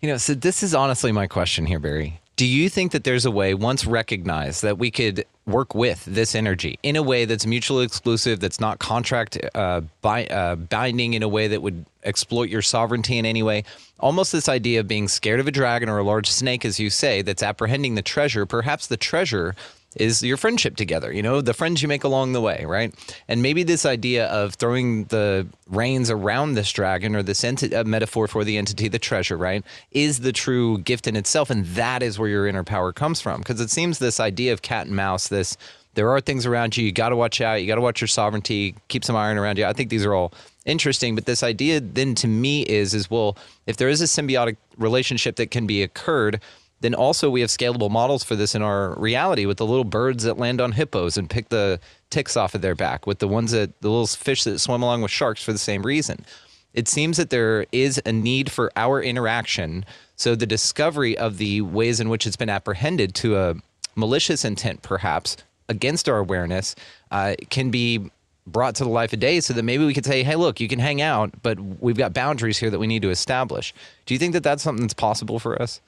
You 0.00 0.08
know, 0.08 0.16
so 0.16 0.32
this 0.34 0.62
is 0.62 0.76
honestly 0.76 1.10
my 1.10 1.26
question 1.26 1.66
here, 1.66 1.80
Barry. 1.80 2.20
Do 2.36 2.46
you 2.46 2.68
think 2.68 2.92
that 2.92 3.04
there's 3.04 3.24
a 3.24 3.30
way, 3.30 3.54
once 3.54 3.86
recognized, 3.86 4.62
that 4.62 4.76
we 4.76 4.90
could 4.90 5.24
work 5.46 5.74
with 5.74 6.04
this 6.04 6.34
energy 6.34 6.78
in 6.82 6.96
a 6.96 7.02
way 7.02 7.26
that's 7.26 7.46
mutually 7.46 7.84
exclusive, 7.84 8.40
that's 8.40 8.58
not 8.58 8.80
contract 8.80 9.38
uh, 9.54 9.82
by, 10.00 10.26
uh, 10.26 10.56
binding 10.56 11.14
in 11.14 11.22
a 11.22 11.28
way 11.28 11.46
that 11.46 11.62
would 11.62 11.84
exploit 12.02 12.48
your 12.48 12.62
sovereignty 12.62 13.18
in 13.18 13.26
any 13.26 13.42
way? 13.42 13.62
Almost 14.00 14.32
this 14.32 14.48
idea 14.48 14.80
of 14.80 14.88
being 14.88 15.06
scared 15.06 15.38
of 15.38 15.46
a 15.46 15.52
dragon 15.52 15.88
or 15.88 15.98
a 15.98 16.02
large 16.02 16.28
snake, 16.28 16.64
as 16.64 16.80
you 16.80 16.90
say, 16.90 17.22
that's 17.22 17.42
apprehending 17.42 17.94
the 17.94 18.02
treasure. 18.02 18.46
Perhaps 18.46 18.88
the 18.88 18.96
treasure 18.96 19.54
is 19.96 20.22
your 20.22 20.36
friendship 20.36 20.76
together, 20.76 21.12
you 21.12 21.22
know, 21.22 21.40
the 21.40 21.54
friends 21.54 21.82
you 21.82 21.88
make 21.88 22.04
along 22.04 22.32
the 22.32 22.40
way, 22.40 22.64
right? 22.66 22.94
And 23.28 23.42
maybe 23.42 23.62
this 23.62 23.86
idea 23.86 24.26
of 24.26 24.54
throwing 24.54 25.04
the 25.04 25.46
reins 25.68 26.10
around 26.10 26.54
this 26.54 26.70
dragon 26.72 27.14
or 27.14 27.22
this 27.22 27.42
enti- 27.42 27.74
uh, 27.74 27.84
metaphor 27.84 28.28
for 28.28 28.44
the 28.44 28.58
entity, 28.58 28.88
the 28.88 28.98
treasure, 28.98 29.36
right, 29.36 29.64
is 29.92 30.20
the 30.20 30.32
true 30.32 30.78
gift 30.78 31.06
in 31.06 31.16
itself. 31.16 31.50
And 31.50 31.64
that 31.66 32.02
is 32.02 32.18
where 32.18 32.28
your 32.28 32.46
inner 32.46 32.64
power 32.64 32.92
comes 32.92 33.20
from. 33.20 33.40
Because 33.40 33.60
it 33.60 33.70
seems 33.70 33.98
this 33.98 34.20
idea 34.20 34.52
of 34.52 34.62
cat 34.62 34.86
and 34.86 34.96
mouse, 34.96 35.28
this 35.28 35.56
there 35.94 36.10
are 36.10 36.20
things 36.20 36.44
around 36.44 36.76
you, 36.76 36.84
you 36.84 36.90
got 36.90 37.10
to 37.10 37.16
watch 37.16 37.40
out, 37.40 37.60
you 37.60 37.68
got 37.68 37.76
to 37.76 37.80
watch 37.80 38.00
your 38.00 38.08
sovereignty, 38.08 38.74
keep 38.88 39.04
some 39.04 39.14
iron 39.14 39.38
around 39.38 39.58
you. 39.58 39.64
I 39.64 39.72
think 39.72 39.90
these 39.90 40.04
are 40.04 40.12
all 40.12 40.32
interesting 40.64 41.14
but 41.14 41.26
this 41.26 41.42
idea 41.42 41.78
then 41.78 42.14
to 42.14 42.26
me 42.26 42.62
is 42.62 42.94
is 42.94 43.10
well 43.10 43.36
if 43.66 43.76
there 43.76 43.88
is 43.88 44.00
a 44.00 44.04
symbiotic 44.04 44.56
relationship 44.78 45.36
that 45.36 45.50
can 45.50 45.66
be 45.66 45.82
occurred 45.82 46.40
then 46.84 46.94
also 46.94 47.30
we 47.30 47.40
have 47.40 47.48
scalable 47.48 47.90
models 47.90 48.22
for 48.22 48.36
this 48.36 48.54
in 48.54 48.60
our 48.60 48.94
reality 48.98 49.46
with 49.46 49.56
the 49.56 49.64
little 49.64 49.84
birds 49.84 50.24
that 50.24 50.36
land 50.36 50.60
on 50.60 50.72
hippos 50.72 51.16
and 51.16 51.30
pick 51.30 51.48
the 51.48 51.80
ticks 52.10 52.36
off 52.36 52.54
of 52.54 52.60
their 52.60 52.74
back, 52.74 53.06
with 53.06 53.20
the 53.20 53.26
ones 53.26 53.52
that 53.52 53.80
the 53.80 53.88
little 53.88 54.06
fish 54.06 54.44
that 54.44 54.58
swim 54.58 54.82
along 54.82 55.00
with 55.00 55.10
sharks 55.10 55.42
for 55.42 55.52
the 55.52 55.58
same 55.58 55.82
reason. 55.82 56.26
It 56.74 56.86
seems 56.86 57.16
that 57.16 57.30
there 57.30 57.64
is 57.72 58.02
a 58.04 58.12
need 58.12 58.52
for 58.52 58.70
our 58.76 59.02
interaction. 59.02 59.86
So 60.16 60.34
the 60.34 60.46
discovery 60.46 61.16
of 61.16 61.38
the 61.38 61.62
ways 61.62 62.00
in 62.00 62.10
which 62.10 62.26
it's 62.26 62.36
been 62.36 62.50
apprehended 62.50 63.14
to 63.14 63.38
a 63.38 63.54
malicious 63.94 64.44
intent, 64.44 64.82
perhaps 64.82 65.38
against 65.70 66.06
our 66.06 66.18
awareness, 66.18 66.74
uh, 67.10 67.34
can 67.48 67.70
be 67.70 68.10
brought 68.46 68.74
to 68.74 68.84
the 68.84 68.90
life 68.90 69.14
of 69.14 69.20
day 69.20 69.40
so 69.40 69.54
that 69.54 69.62
maybe 69.62 69.86
we 69.86 69.94
could 69.94 70.04
say, 70.04 70.22
hey, 70.22 70.36
look, 70.36 70.60
you 70.60 70.68
can 70.68 70.80
hang 70.80 71.00
out, 71.00 71.30
but 71.42 71.58
we've 71.58 71.96
got 71.96 72.12
boundaries 72.12 72.58
here 72.58 72.68
that 72.68 72.78
we 72.78 72.86
need 72.86 73.00
to 73.00 73.10
establish. 73.10 73.72
Do 74.04 74.12
you 74.12 74.18
think 74.18 74.34
that 74.34 74.42
that's 74.42 74.62
something 74.62 74.82
that's 74.82 74.92
possible 74.92 75.38
for 75.38 75.62
us? 75.62 75.80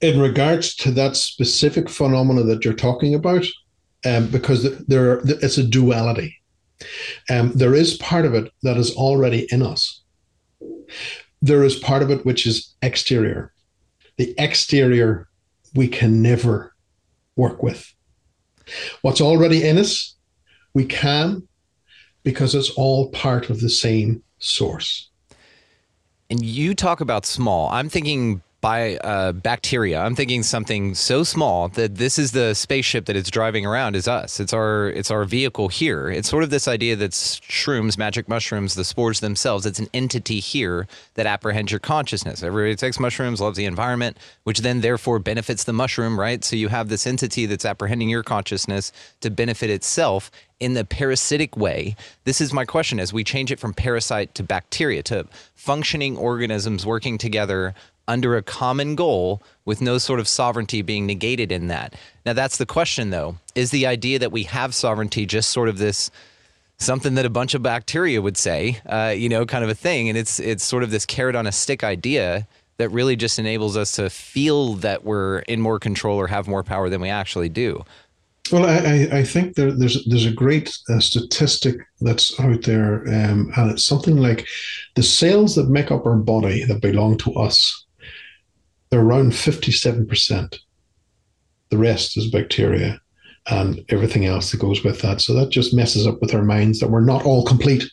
In 0.00 0.20
regards 0.20 0.74
to 0.76 0.90
that 0.92 1.16
specific 1.16 1.88
phenomena 1.88 2.42
that 2.42 2.64
you're 2.64 2.74
talking 2.74 3.14
about, 3.14 3.44
um, 4.04 4.28
because 4.28 4.78
there 4.86 5.20
it's 5.24 5.58
a 5.58 5.64
duality. 5.64 6.36
Um, 7.30 7.52
there 7.52 7.74
is 7.74 7.96
part 7.96 8.26
of 8.26 8.34
it 8.34 8.52
that 8.62 8.76
is 8.76 8.94
already 8.94 9.46
in 9.50 9.62
us. 9.62 10.02
There 11.40 11.64
is 11.64 11.76
part 11.76 12.02
of 12.02 12.10
it 12.10 12.26
which 12.26 12.46
is 12.46 12.74
exterior. 12.82 13.52
The 14.18 14.34
exterior 14.38 15.28
we 15.74 15.88
can 15.88 16.22
never 16.22 16.74
work 17.36 17.62
with. 17.62 17.92
What's 19.02 19.20
already 19.20 19.66
in 19.66 19.78
us, 19.78 20.16
we 20.74 20.84
can 20.84 21.46
because 22.22 22.54
it's 22.54 22.70
all 22.70 23.10
part 23.10 23.50
of 23.50 23.60
the 23.60 23.68
same 23.68 24.22
source. 24.38 25.10
And 26.28 26.44
you 26.44 26.74
talk 26.74 27.00
about 27.00 27.24
small. 27.24 27.70
I'm 27.70 27.88
thinking 27.88 28.42
by 28.66 28.96
uh, 28.96 29.30
bacteria. 29.30 30.00
I'm 30.00 30.16
thinking 30.16 30.42
something 30.42 30.96
so 30.96 31.22
small 31.22 31.68
that 31.68 31.94
this 31.94 32.18
is 32.18 32.32
the 32.32 32.52
spaceship 32.52 33.04
that 33.04 33.14
it's 33.14 33.30
driving 33.30 33.64
around 33.64 33.94
is 33.94 34.08
us. 34.08 34.40
It's 34.40 34.52
our 34.52 34.88
it's 34.88 35.08
our 35.08 35.24
vehicle 35.24 35.68
here. 35.68 36.10
It's 36.10 36.28
sort 36.28 36.42
of 36.42 36.50
this 36.50 36.66
idea 36.66 36.96
that 36.96 37.12
shrooms, 37.12 37.96
magic 37.96 38.28
mushrooms, 38.28 38.74
the 38.74 38.84
spores 38.84 39.20
themselves. 39.20 39.66
It's 39.66 39.78
an 39.78 39.86
entity 39.94 40.40
here 40.40 40.88
that 41.14 41.26
apprehends 41.26 41.70
your 41.70 41.78
consciousness. 41.78 42.42
Everybody 42.42 42.74
takes 42.74 42.98
mushrooms, 42.98 43.40
loves 43.40 43.56
the 43.56 43.66
environment, 43.66 44.16
which 44.42 44.58
then 44.58 44.80
therefore 44.80 45.20
benefits 45.20 45.62
the 45.62 45.72
mushroom, 45.72 46.18
right? 46.18 46.42
So 46.42 46.56
you 46.56 46.66
have 46.66 46.88
this 46.88 47.06
entity 47.06 47.46
that's 47.46 47.64
apprehending 47.64 48.08
your 48.08 48.24
consciousness 48.24 48.90
to 49.20 49.30
benefit 49.30 49.70
itself 49.70 50.28
in 50.58 50.74
the 50.74 50.84
parasitic 50.84 51.56
way. 51.56 51.94
This 52.24 52.40
is 52.40 52.52
my 52.52 52.64
question 52.64 52.98
as 52.98 53.12
we 53.12 53.22
change 53.22 53.52
it 53.52 53.60
from 53.60 53.74
parasite 53.74 54.34
to 54.34 54.42
bacteria 54.42 55.04
to 55.04 55.26
functioning 55.54 56.16
organisms 56.16 56.86
working 56.86 57.18
together 57.18 57.74
under 58.08 58.36
a 58.36 58.42
common 58.42 58.94
goal 58.94 59.42
with 59.64 59.80
no 59.80 59.98
sort 59.98 60.20
of 60.20 60.28
sovereignty 60.28 60.82
being 60.82 61.06
negated 61.06 61.50
in 61.50 61.68
that. 61.68 61.94
Now, 62.24 62.32
that's 62.32 62.56
the 62.56 62.66
question, 62.66 63.10
though. 63.10 63.36
Is 63.54 63.70
the 63.70 63.86
idea 63.86 64.18
that 64.18 64.32
we 64.32 64.44
have 64.44 64.74
sovereignty 64.74 65.26
just 65.26 65.50
sort 65.50 65.68
of 65.68 65.78
this 65.78 66.10
something 66.78 67.14
that 67.14 67.24
a 67.24 67.30
bunch 67.30 67.54
of 67.54 67.62
bacteria 67.62 68.20
would 68.20 68.36
say, 68.36 68.80
uh, 68.86 69.14
you 69.16 69.28
know, 69.28 69.46
kind 69.46 69.64
of 69.64 69.70
a 69.70 69.74
thing? 69.74 70.08
And 70.08 70.16
it's 70.16 70.38
it's 70.38 70.64
sort 70.64 70.82
of 70.82 70.90
this 70.90 71.06
carrot 71.06 71.36
on 71.36 71.46
a 71.46 71.52
stick 71.52 71.82
idea 71.82 72.46
that 72.78 72.90
really 72.90 73.16
just 73.16 73.38
enables 73.38 73.76
us 73.76 73.92
to 73.92 74.10
feel 74.10 74.74
that 74.74 75.04
we're 75.04 75.38
in 75.40 75.60
more 75.60 75.78
control 75.78 76.18
or 76.18 76.26
have 76.26 76.46
more 76.46 76.62
power 76.62 76.88
than 76.88 77.00
we 77.00 77.08
actually 77.08 77.48
do. 77.48 77.84
Well, 78.52 78.66
I, 78.66 79.18
I 79.18 79.24
think 79.24 79.56
there, 79.56 79.72
there's 79.72 80.04
there's 80.04 80.26
a 80.26 80.32
great 80.32 80.76
uh, 80.88 81.00
statistic 81.00 81.76
that's 82.00 82.38
out 82.38 82.62
there, 82.62 83.00
um, 83.08 83.52
and 83.56 83.72
it's 83.72 83.84
something 83.84 84.18
like 84.18 84.46
the 84.94 85.02
cells 85.02 85.56
that 85.56 85.68
make 85.68 85.90
up 85.90 86.06
our 86.06 86.16
body 86.16 86.64
that 86.64 86.80
belong 86.80 87.18
to 87.18 87.34
us 87.34 87.85
they're 88.96 89.04
around 89.04 89.32
57%. 89.32 90.58
The 91.68 91.76
rest 91.76 92.16
is 92.16 92.30
bacteria 92.30 92.98
and 93.46 93.84
everything 93.90 94.24
else 94.24 94.50
that 94.50 94.60
goes 94.60 94.82
with 94.82 95.02
that. 95.02 95.20
So 95.20 95.34
that 95.34 95.50
just 95.50 95.74
messes 95.74 96.06
up 96.06 96.22
with 96.22 96.34
our 96.34 96.42
minds 96.42 96.80
that 96.80 96.88
we're 96.88 97.00
not 97.00 97.26
all 97.26 97.44
complete. 97.44 97.84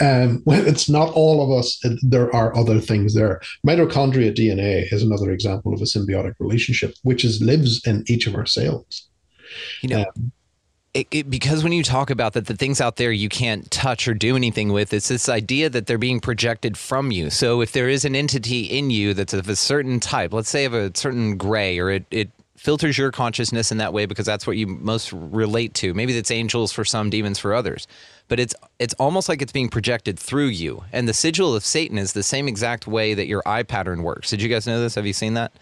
Um, 0.00 0.42
well, 0.46 0.66
it's 0.66 0.88
not 0.88 1.12
all 1.14 1.44
of 1.44 1.56
us. 1.56 1.80
There 2.02 2.34
are 2.34 2.56
other 2.56 2.80
things 2.80 3.14
there. 3.14 3.40
Mitochondria 3.64 4.34
DNA 4.34 4.92
is 4.92 5.04
another 5.04 5.30
example 5.30 5.72
of 5.72 5.80
a 5.80 5.84
symbiotic 5.84 6.34
relationship, 6.40 6.94
which 7.04 7.24
is 7.24 7.40
lives 7.40 7.80
in 7.86 8.02
each 8.08 8.26
of 8.26 8.34
our 8.34 8.46
cells. 8.46 9.08
You 9.82 9.90
know, 9.90 10.04
um, 10.16 10.32
it, 10.94 11.08
it, 11.10 11.30
because 11.30 11.64
when 11.64 11.72
you 11.72 11.82
talk 11.82 12.10
about 12.10 12.34
that, 12.34 12.46
the 12.46 12.56
things 12.56 12.80
out 12.80 12.96
there 12.96 13.12
you 13.12 13.28
can't 13.28 13.70
touch 13.70 14.06
or 14.06 14.14
do 14.14 14.36
anything 14.36 14.72
with, 14.72 14.92
it's 14.92 15.08
this 15.08 15.28
idea 15.28 15.70
that 15.70 15.86
they're 15.86 15.96
being 15.96 16.20
projected 16.20 16.76
from 16.76 17.10
you. 17.10 17.30
So 17.30 17.62
if 17.62 17.72
there 17.72 17.88
is 17.88 18.04
an 18.04 18.14
entity 18.14 18.64
in 18.64 18.90
you 18.90 19.14
that's 19.14 19.32
of 19.32 19.48
a 19.48 19.56
certain 19.56 20.00
type, 20.00 20.32
let's 20.34 20.50
say 20.50 20.66
of 20.66 20.74
a 20.74 20.94
certain 20.94 21.38
gray, 21.38 21.78
or 21.78 21.90
it, 21.90 22.04
it 22.10 22.30
filters 22.56 22.98
your 22.98 23.10
consciousness 23.10 23.72
in 23.72 23.78
that 23.78 23.94
way 23.94 24.04
because 24.04 24.26
that's 24.26 24.46
what 24.46 24.58
you 24.58 24.66
most 24.66 25.12
relate 25.14 25.72
to. 25.74 25.94
Maybe 25.94 26.16
it's 26.16 26.30
angels 26.30 26.72
for 26.72 26.84
some, 26.84 27.08
demons 27.08 27.38
for 27.38 27.54
others. 27.54 27.88
But 28.28 28.38
it's 28.38 28.54
it's 28.78 28.94
almost 28.94 29.28
like 29.28 29.42
it's 29.42 29.52
being 29.52 29.68
projected 29.68 30.18
through 30.18 30.46
you. 30.46 30.84
And 30.92 31.08
the 31.08 31.14
sigil 31.14 31.54
of 31.56 31.64
Satan 31.64 31.98
is 31.98 32.12
the 32.12 32.22
same 32.22 32.48
exact 32.48 32.86
way 32.86 33.14
that 33.14 33.26
your 33.26 33.42
eye 33.46 33.62
pattern 33.62 34.02
works. 34.02 34.30
Did 34.30 34.40
you 34.40 34.48
guys 34.48 34.66
know 34.66 34.80
this? 34.80 34.94
Have 34.94 35.06
you 35.06 35.12
seen 35.12 35.34
that? 35.34 35.52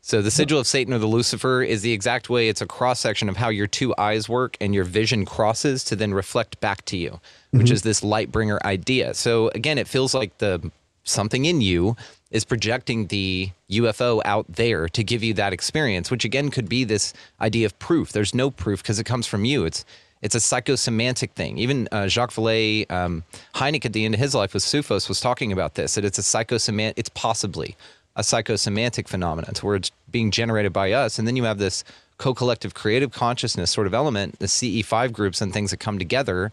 So 0.00 0.22
the 0.22 0.30
sigil 0.30 0.58
of 0.58 0.66
Satan 0.66 0.94
or 0.94 0.98
the 0.98 1.06
Lucifer 1.06 1.62
is 1.62 1.82
the 1.82 1.92
exact 1.92 2.30
way 2.30 2.48
it's 2.48 2.62
a 2.62 2.66
cross 2.66 3.00
section 3.00 3.28
of 3.28 3.36
how 3.36 3.48
your 3.48 3.66
two 3.66 3.94
eyes 3.98 4.28
work 4.28 4.56
and 4.60 4.74
your 4.74 4.84
vision 4.84 5.24
crosses 5.24 5.84
to 5.84 5.96
then 5.96 6.14
reflect 6.14 6.60
back 6.60 6.84
to 6.86 6.96
you, 6.96 7.20
which 7.50 7.66
mm-hmm. 7.66 7.74
is 7.74 7.82
this 7.82 8.02
light 8.02 8.32
bringer 8.32 8.58
idea. 8.64 9.12
So 9.14 9.48
again, 9.54 9.76
it 9.76 9.88
feels 9.88 10.14
like 10.14 10.38
the 10.38 10.70
something 11.04 11.44
in 11.44 11.60
you 11.60 11.96
is 12.30 12.44
projecting 12.44 13.06
the 13.06 13.50
UFO 13.70 14.20
out 14.24 14.46
there 14.48 14.88
to 14.90 15.02
give 15.02 15.22
you 15.22 15.34
that 15.34 15.52
experience, 15.52 16.10
which 16.10 16.24
again 16.24 16.50
could 16.50 16.68
be 16.68 16.84
this 16.84 17.14
idea 17.40 17.66
of 17.66 17.78
proof. 17.78 18.12
There's 18.12 18.34
no 18.34 18.50
proof 18.50 18.82
because 18.82 18.98
it 18.98 19.04
comes 19.04 19.26
from 19.26 19.44
you. 19.44 19.64
It's 19.64 19.84
it's 20.20 20.34
a 20.34 20.38
psychosemantic 20.38 21.30
thing. 21.32 21.58
Even 21.58 21.88
uh, 21.92 22.08
Jacques 22.08 22.32
Vallée, 22.32 22.90
um, 22.90 23.22
Hynek 23.54 23.84
at 23.84 23.92
the 23.92 24.04
end 24.04 24.14
of 24.14 24.20
his 24.20 24.34
life 24.34 24.52
with 24.52 24.64
Sufos 24.64 25.08
was 25.08 25.20
talking 25.20 25.52
about 25.52 25.74
this. 25.74 25.94
That 25.94 26.04
it's 26.04 26.18
a 26.18 26.22
psychosemantic. 26.22 26.94
It's 26.96 27.10
possibly 27.10 27.76
a 28.18 28.22
psychosemantic 28.22 29.06
phenomenon 29.06 29.54
to 29.54 29.64
where 29.64 29.76
it's 29.76 29.92
being 30.10 30.30
generated 30.32 30.72
by 30.72 30.92
us. 30.92 31.18
And 31.18 31.26
then 31.26 31.36
you 31.36 31.44
have 31.44 31.58
this 31.58 31.84
co-collective 32.18 32.74
creative 32.74 33.12
consciousness 33.12 33.70
sort 33.70 33.86
of 33.86 33.94
element, 33.94 34.40
the 34.40 34.46
CE5 34.46 35.12
groups 35.12 35.40
and 35.40 35.52
things 35.52 35.70
that 35.70 35.78
come 35.78 36.00
together. 36.00 36.50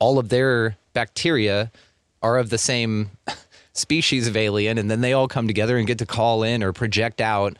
All 0.00 0.18
of 0.18 0.28
their 0.28 0.76
bacteria 0.92 1.70
are 2.20 2.36
of 2.36 2.50
the 2.50 2.58
same 2.58 3.12
species 3.72 4.26
of 4.26 4.36
alien, 4.36 4.76
and 4.76 4.90
then 4.90 5.02
they 5.02 5.12
all 5.12 5.28
come 5.28 5.46
together 5.46 5.78
and 5.78 5.86
get 5.86 5.98
to 5.98 6.06
call 6.06 6.42
in 6.42 6.64
or 6.64 6.72
project 6.72 7.20
out 7.20 7.56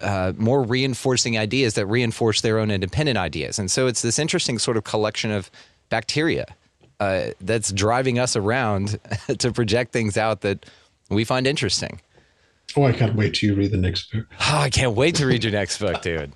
uh, 0.00 0.32
more 0.38 0.62
reinforcing 0.62 1.36
ideas 1.36 1.74
that 1.74 1.84
reinforce 1.86 2.40
their 2.40 2.58
own 2.58 2.70
independent 2.70 3.18
ideas. 3.18 3.58
And 3.58 3.70
so 3.70 3.86
it's 3.86 4.00
this 4.00 4.18
interesting 4.18 4.58
sort 4.58 4.78
of 4.78 4.84
collection 4.84 5.30
of 5.30 5.50
bacteria 5.90 6.46
uh, 7.00 7.28
that's 7.40 7.70
driving 7.70 8.18
us 8.18 8.34
around 8.34 8.98
to 9.38 9.52
project 9.52 9.92
things 9.92 10.16
out 10.16 10.40
that 10.40 10.64
we 11.10 11.24
find 11.24 11.46
interesting. 11.46 12.00
Oh, 12.76 12.84
I 12.84 12.92
can't 12.92 13.14
wait 13.14 13.34
till 13.34 13.50
you 13.50 13.56
read 13.56 13.70
the 13.70 13.78
next 13.78 14.12
book. 14.12 14.26
Oh, 14.50 14.58
I 14.58 14.70
can't 14.70 14.94
wait 14.94 15.14
to 15.16 15.26
read 15.26 15.44
your 15.44 15.52
next 15.52 15.78
book, 15.78 16.02
dude. 16.02 16.32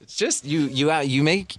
It's 0.00 0.16
just 0.16 0.44
you 0.44 0.62
you 0.62 0.90
uh, 0.90 1.00
you 1.00 1.22
make 1.22 1.56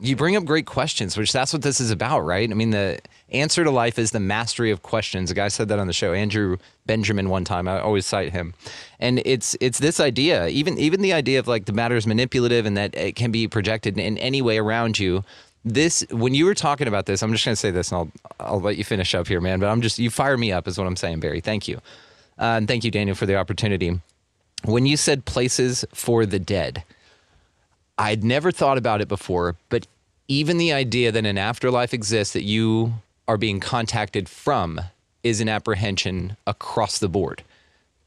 you 0.00 0.16
bring 0.16 0.36
up 0.36 0.44
great 0.44 0.66
questions, 0.66 1.16
which 1.16 1.32
that's 1.32 1.52
what 1.52 1.62
this 1.62 1.80
is 1.80 1.90
about, 1.90 2.20
right? 2.20 2.50
I 2.50 2.54
mean, 2.54 2.70
the 2.70 2.98
answer 3.30 3.64
to 3.64 3.70
life 3.70 3.98
is 3.98 4.10
the 4.10 4.20
mastery 4.20 4.70
of 4.70 4.82
questions. 4.82 5.30
A 5.30 5.34
guy 5.34 5.48
said 5.48 5.68
that 5.68 5.78
on 5.78 5.86
the 5.86 5.92
show, 5.92 6.12
Andrew 6.12 6.56
Benjamin, 6.86 7.28
one 7.28 7.44
time. 7.44 7.68
I 7.68 7.80
always 7.80 8.04
cite 8.04 8.32
him, 8.32 8.54
and 8.98 9.22
it's 9.24 9.56
it's 9.60 9.78
this 9.78 10.00
idea, 10.00 10.48
even 10.48 10.78
even 10.78 11.00
the 11.00 11.12
idea 11.12 11.38
of 11.38 11.48
like 11.48 11.66
the 11.66 11.72
matter 11.72 11.96
is 11.96 12.06
manipulative 12.06 12.66
and 12.66 12.76
that 12.76 12.94
it 12.94 13.14
can 13.16 13.30
be 13.30 13.46
projected 13.48 13.98
in 13.98 14.18
any 14.18 14.42
way 14.42 14.58
around 14.58 14.98
you. 14.98 15.24
This 15.64 16.04
when 16.10 16.34
you 16.34 16.44
were 16.44 16.54
talking 16.54 16.88
about 16.88 17.06
this, 17.06 17.22
I'm 17.22 17.32
just 17.32 17.44
going 17.44 17.54
to 17.54 17.60
say 17.60 17.70
this, 17.70 17.90
and 17.90 17.98
I'll 17.98 18.46
I'll 18.46 18.60
let 18.60 18.76
you 18.76 18.84
finish 18.84 19.14
up 19.14 19.28
here, 19.28 19.40
man. 19.40 19.60
But 19.60 19.68
I'm 19.68 19.80
just 19.80 19.98
you 19.98 20.10
fire 20.10 20.36
me 20.36 20.52
up, 20.52 20.68
is 20.68 20.76
what 20.76 20.86
I'm 20.86 20.96
saying, 20.96 21.20
Barry. 21.20 21.40
Thank 21.40 21.68
you. 21.68 21.80
Uh, 22.38 22.56
and 22.58 22.68
thank 22.68 22.84
you, 22.84 22.90
Daniel, 22.90 23.16
for 23.16 23.26
the 23.26 23.36
opportunity. 23.36 24.00
when 24.64 24.86
you 24.86 24.96
said 24.96 25.26
places 25.26 25.84
for 25.92 26.24
the 26.24 26.38
dead, 26.38 26.84
I'd 27.98 28.24
never 28.24 28.50
thought 28.50 28.78
about 28.78 29.00
it 29.00 29.08
before, 29.08 29.56
but 29.68 29.86
even 30.26 30.56
the 30.56 30.72
idea 30.72 31.12
that 31.12 31.26
an 31.26 31.38
afterlife 31.38 31.92
exists 31.92 32.32
that 32.32 32.44
you 32.44 32.94
are 33.28 33.36
being 33.36 33.60
contacted 33.60 34.28
from 34.28 34.80
is 35.22 35.40
an 35.40 35.48
apprehension 35.48 36.36
across 36.46 36.98
the 36.98 37.08
board. 37.08 37.42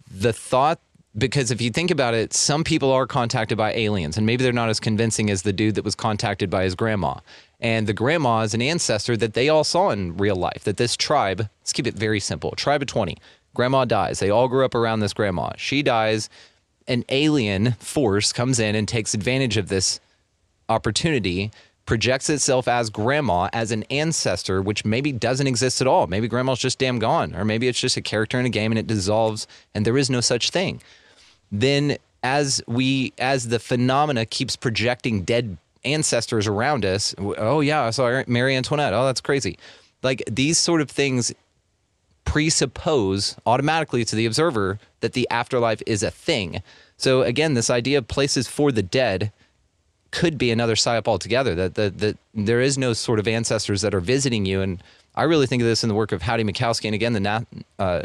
The 0.10 0.34
thought 0.34 0.80
because 1.18 1.50
if 1.50 1.62
you 1.62 1.72
think 1.72 1.90
about 1.90 2.14
it, 2.14 2.34
some 2.34 2.64
people 2.64 2.92
are 2.92 3.08
contacted 3.08 3.58
by 3.58 3.74
aliens, 3.74 4.18
and 4.18 4.26
maybe 4.26 4.44
they're 4.44 4.54
not 4.54 4.70
as 4.70 4.80
convincing 4.80 5.30
as 5.32 5.42
the 5.42 5.54
dude 5.54 5.76
that 5.76 5.84
was 5.84 5.96
contacted 5.96 6.50
by 6.50 6.64
his 6.64 6.76
grandma. 6.76 7.16
And 7.60 7.88
the 7.88 7.94
grandma 7.94 8.42
is 8.42 8.54
an 8.54 8.62
ancestor 8.62 9.18
that 9.18 9.34
they 9.34 9.50
all 9.50 9.64
saw 9.64 9.90
in 9.90 10.16
real 10.18 10.36
life. 10.36 10.64
That 10.64 10.78
this 10.78 10.96
tribe, 10.96 11.50
let's 11.62 11.74
keep 11.74 11.88
it 11.88 11.96
very 11.96 12.20
simple 12.20 12.52
tribe 12.52 12.84
of 12.84 12.88
20, 12.88 13.18
grandma 13.58 13.84
dies. 13.84 14.20
They 14.20 14.30
all 14.30 14.48
grew 14.48 14.64
up 14.64 14.74
around 14.74 15.02
this 15.02 15.14
grandma. 15.14 15.52
She 15.58 15.84
dies. 15.84 16.30
An 16.88 17.04
alien 17.10 17.74
force 17.74 18.32
comes 18.32 18.60
in 18.60 18.74
and 18.74 18.88
takes 18.88 19.14
advantage 19.14 19.58
of 19.58 19.68
this 19.68 20.00
opportunity 20.70 21.52
projects 21.86 22.30
itself 22.30 22.68
as 22.68 22.90
grandma 22.90 23.50
as 23.52 23.72
an 23.72 23.84
ancestor, 23.84 24.62
which 24.62 24.86
maybe 24.86 25.12
doesn't 25.12 25.48
exist 25.48 25.82
at 25.82 25.88
all. 25.88 26.08
Maybe 26.08 26.30
grandma's 26.30 26.60
just 26.60 26.80
damn 26.80 27.00
gone, 27.00 27.36
or 27.36 27.44
maybe 27.44 27.68
it's 27.68 27.80
just 27.80 27.98
a 27.98 28.02
character 28.02 28.40
in 28.40 28.46
a 28.46 28.50
game 28.50 28.72
and 28.72 28.80
it 28.80 28.88
dissolves 28.88 29.48
and 29.76 29.86
there 29.86 29.98
is 29.98 30.10
no 30.10 30.22
such 30.22 30.50
thing 30.50 30.82
then 31.52 31.98
as 32.24 32.62
we 32.68 33.14
as 33.18 33.50
the 33.50 33.60
phenomena 33.60 34.26
keeps 34.26 34.56
projecting 34.56 35.24
dead 35.24 35.58
ancestors 35.86 36.48
around 36.48 36.84
us, 36.86 37.16
oh 37.18 37.62
yeah, 37.62 37.84
I 37.84 37.90
saw 37.92 38.24
Marie 38.28 38.56
Antoinette. 38.56 38.94
Oh, 38.94 39.06
that's 39.06 39.22
crazy. 39.22 39.58
Like 40.04 40.24
these 40.30 40.58
sort 40.58 40.82
of 40.82 40.90
things 40.90 41.34
presuppose 42.28 43.38
automatically 43.46 44.04
to 44.04 44.16
the 44.16 44.26
observer 44.26 44.80
that 45.00 45.14
the 45.14 45.28
afterlife 45.32 45.82
is 45.88 46.04
a 46.04 46.12
thing. 46.12 46.62
So 46.98 47.22
again, 47.22 47.54
this 47.54 47.70
idea 47.70 47.98
of 47.98 48.08
places 48.08 48.50
for 48.50 48.72
the 48.72 48.84
dead 48.84 49.32
could 50.12 50.38
be 50.38 50.52
another 50.52 50.76
psyop 50.76 51.08
altogether. 51.08 51.56
That 51.56 51.76
that 51.76 52.00
that 52.00 52.18
there 52.34 52.60
is 52.60 52.78
no 52.78 52.92
sort 52.92 53.20
of 53.20 53.28
ancestors 53.30 53.82
that 53.82 53.96
are 53.96 54.02
visiting 54.02 54.46
you. 54.46 54.62
And 54.62 54.84
I 55.16 55.24
really 55.24 55.48
think 55.48 55.62
of 55.62 55.68
this 55.70 55.84
in 55.84 55.90
the 55.90 55.96
work 55.96 56.12
of 56.12 56.22
Howdie 56.22 56.44
Mickoski 56.44 56.86
and 56.86 56.96
again 56.96 57.14
the 57.14 57.46
uh, 57.80 58.02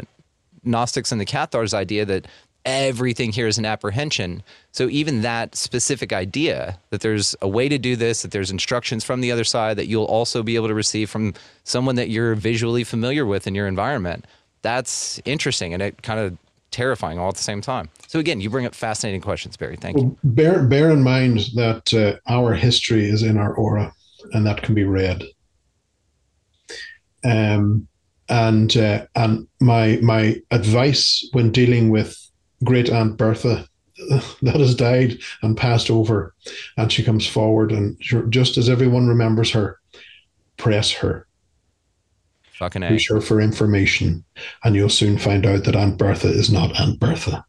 Gnostics 0.63 1.11
and 1.11 1.19
the 1.19 1.25
Cathars 1.25 1.73
idea 1.73 2.05
that 2.05 2.25
everything 2.65 3.33
here 3.33 3.47
is 3.47 3.57
an 3.57 3.65
apprehension. 3.65 4.41
So 4.73 4.89
even 4.89 5.21
that 5.21 5.55
specific 5.55 6.11
idea 6.11 6.79
that 6.89 7.01
there's 7.01 7.35
a 7.43 7.47
way 7.47 7.69
to 7.69 7.77
do 7.77 7.95
this, 7.95 8.23
that 8.23 8.31
there's 8.31 8.49
instructions 8.49 9.03
from 9.03 9.21
the 9.21 9.31
other 9.31 9.43
side 9.43 9.77
that 9.77 9.85
you'll 9.85 10.05
also 10.05 10.41
be 10.41 10.55
able 10.55 10.67
to 10.67 10.73
receive 10.73 11.11
from 11.11 11.35
someone 11.63 11.95
that 11.95 12.09
you're 12.09 12.33
visually 12.33 12.83
familiar 12.83 13.23
with 13.23 13.45
in 13.45 13.53
your 13.53 13.67
environment, 13.67 14.25
that's 14.63 15.21
interesting 15.25 15.75
and 15.75 15.83
it 15.83 16.01
kind 16.01 16.19
of 16.19 16.35
terrifying 16.71 17.19
all 17.19 17.29
at 17.29 17.35
the 17.35 17.43
same 17.43 17.61
time. 17.61 17.87
So 18.07 18.17
again, 18.17 18.41
you 18.41 18.49
bring 18.49 18.65
up 18.65 18.73
fascinating 18.73 19.21
questions, 19.21 19.55
Barry. 19.55 19.75
Thank 19.75 19.97
you. 19.97 20.17
bear 20.23 20.63
bear 20.63 20.89
in 20.89 21.03
mind 21.03 21.41
that 21.53 21.93
uh, 21.93 22.17
our 22.27 22.55
history 22.55 23.07
is 23.07 23.21
in 23.21 23.37
our 23.37 23.53
aura, 23.53 23.93
and 24.31 24.43
that 24.47 24.63
can 24.63 24.73
be 24.73 24.85
read. 24.85 25.23
Um, 27.23 27.87
and 28.27 28.75
uh, 28.75 29.05
and 29.13 29.47
my 29.61 29.99
my 30.01 30.41
advice 30.49 31.29
when 31.33 31.51
dealing 31.51 31.91
with 31.91 32.17
great 32.63 32.89
aunt 32.89 33.17
Bertha 33.17 33.67
that 34.41 34.59
has 34.59 34.75
died 34.75 35.17
and 35.41 35.57
passed 35.57 35.89
over, 35.89 36.33
and 36.77 36.91
she 36.91 37.03
comes 37.03 37.27
forward, 37.27 37.71
and 37.71 37.97
just 38.29 38.57
as 38.57 38.69
everyone 38.69 39.07
remembers 39.07 39.51
her, 39.51 39.79
press 40.57 40.91
her. 40.91 41.27
Fucking 42.53 42.83
Push 42.83 43.09
her 43.09 43.19
for 43.19 43.41
information, 43.41 44.23
and 44.63 44.75
you'll 44.75 44.89
soon 44.89 45.17
find 45.17 45.45
out 45.45 45.63
that 45.63 45.75
Aunt 45.75 45.97
Bertha 45.97 46.27
is 46.29 46.51
not 46.51 46.79
Aunt 46.79 46.99
Bertha. 46.99 47.45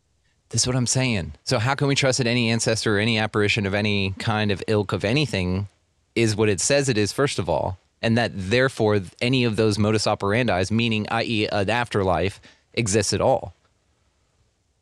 This 0.48 0.62
is 0.62 0.66
what 0.66 0.76
I'm 0.76 0.86
saying. 0.86 1.32
So 1.44 1.58
how 1.58 1.74
can 1.74 1.88
we 1.88 1.94
trust 1.94 2.18
that 2.18 2.26
any 2.26 2.50
ancestor 2.50 2.96
or 2.96 3.00
any 3.00 3.18
apparition 3.18 3.66
of 3.66 3.74
any 3.74 4.14
kind 4.18 4.50
of 4.50 4.62
ilk 4.68 4.92
of 4.92 5.04
anything 5.04 5.68
is 6.14 6.36
what 6.36 6.48
it 6.48 6.60
says 6.60 6.88
it 6.88 6.96
is, 6.96 7.12
first 7.12 7.38
of 7.38 7.48
all, 7.48 7.78
and 8.00 8.16
that 8.16 8.30
therefore 8.34 9.00
any 9.20 9.44
of 9.44 9.56
those 9.56 9.78
modus 9.78 10.06
operandi, 10.06 10.64
meaning 10.70 11.06
i.e. 11.10 11.48
an 11.50 11.68
afterlife, 11.68 12.40
exists 12.72 13.12
at 13.12 13.20
all? 13.20 13.54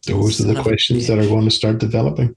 Those 0.06 0.38
Son 0.38 0.50
are 0.50 0.54
the 0.54 0.62
questions 0.62 1.06
that 1.06 1.18
are 1.18 1.26
going 1.26 1.44
to 1.44 1.50
start 1.50 1.78
developing. 1.78 2.34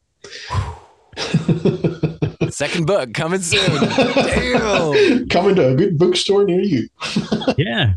Second 2.49 2.86
book 2.86 3.13
coming 3.13 3.41
soon. 3.41 3.89
Damn. 4.16 5.28
Coming 5.28 5.55
to 5.55 5.70
a 5.70 5.76
good 5.76 5.97
bookstore 5.97 6.45
near 6.45 6.61
you. 6.61 6.88
yeah. 7.57 7.93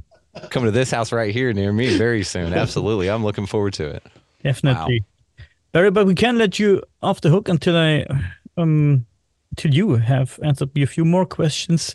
Coming 0.51 0.67
to 0.67 0.71
this 0.71 0.91
house 0.91 1.13
right 1.13 1.33
here 1.33 1.53
near 1.53 1.73
me 1.73 1.97
very 1.99 2.23
soon. 2.23 2.55
Absolutely. 2.55 3.09
I'm 3.09 3.25
looking 3.25 3.47
forward 3.47 3.75
to 3.75 3.89
it. 3.89 4.03
Definitely. 4.43 5.01
Wow. 5.01 5.45
Barry, 5.73 5.91
but 5.91 6.07
we 6.07 6.15
can't 6.15 6.39
let 6.39 6.59
you 6.59 6.83
off 7.03 7.21
the 7.21 7.29
hook 7.29 7.49
until 7.49 7.77
I 7.77 8.07
um 8.57 9.05
till 9.57 9.75
you 9.75 9.97
have 9.97 10.39
answered 10.43 10.75
me 10.75 10.83
a 10.83 10.87
few 10.87 11.05
more 11.05 11.27
questions 11.27 11.95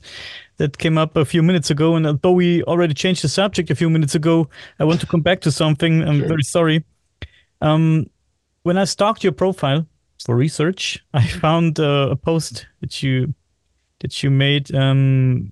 that 0.57 0.78
came 0.78 0.97
up 0.97 1.15
a 1.15 1.26
few 1.26 1.41
minutes 1.41 1.71
ago. 1.71 1.95
And 1.95 2.05
although 2.05 2.34
we 2.34 2.61
already 2.63 2.93
changed 2.93 3.24
the 3.24 3.30
subject 3.30 3.71
a 3.71 3.76
few 3.76 3.89
minutes 3.89 4.13
ago, 4.13 4.47
I 4.80 4.84
want 4.84 4.99
to 5.01 5.07
come 5.07 5.21
back 5.21 5.41
to 5.41 5.51
something. 5.51 6.03
I'm 6.07 6.19
sure. 6.19 6.28
very 6.28 6.43
sorry. 6.43 6.84
Um, 7.64 8.09
when 8.64 8.78
I 8.78 8.84
stalked 8.84 9.24
your 9.24 9.34
profile 9.34 9.88
for 10.24 10.36
research, 10.36 11.03
I 11.14 11.26
found 11.26 11.80
uh, 11.80 12.09
a 12.11 12.16
post 12.16 12.68
that 12.82 13.01
you 13.01 13.34
that 14.01 14.22
you 14.22 14.30
made. 14.30 14.76
Um, 14.76 15.51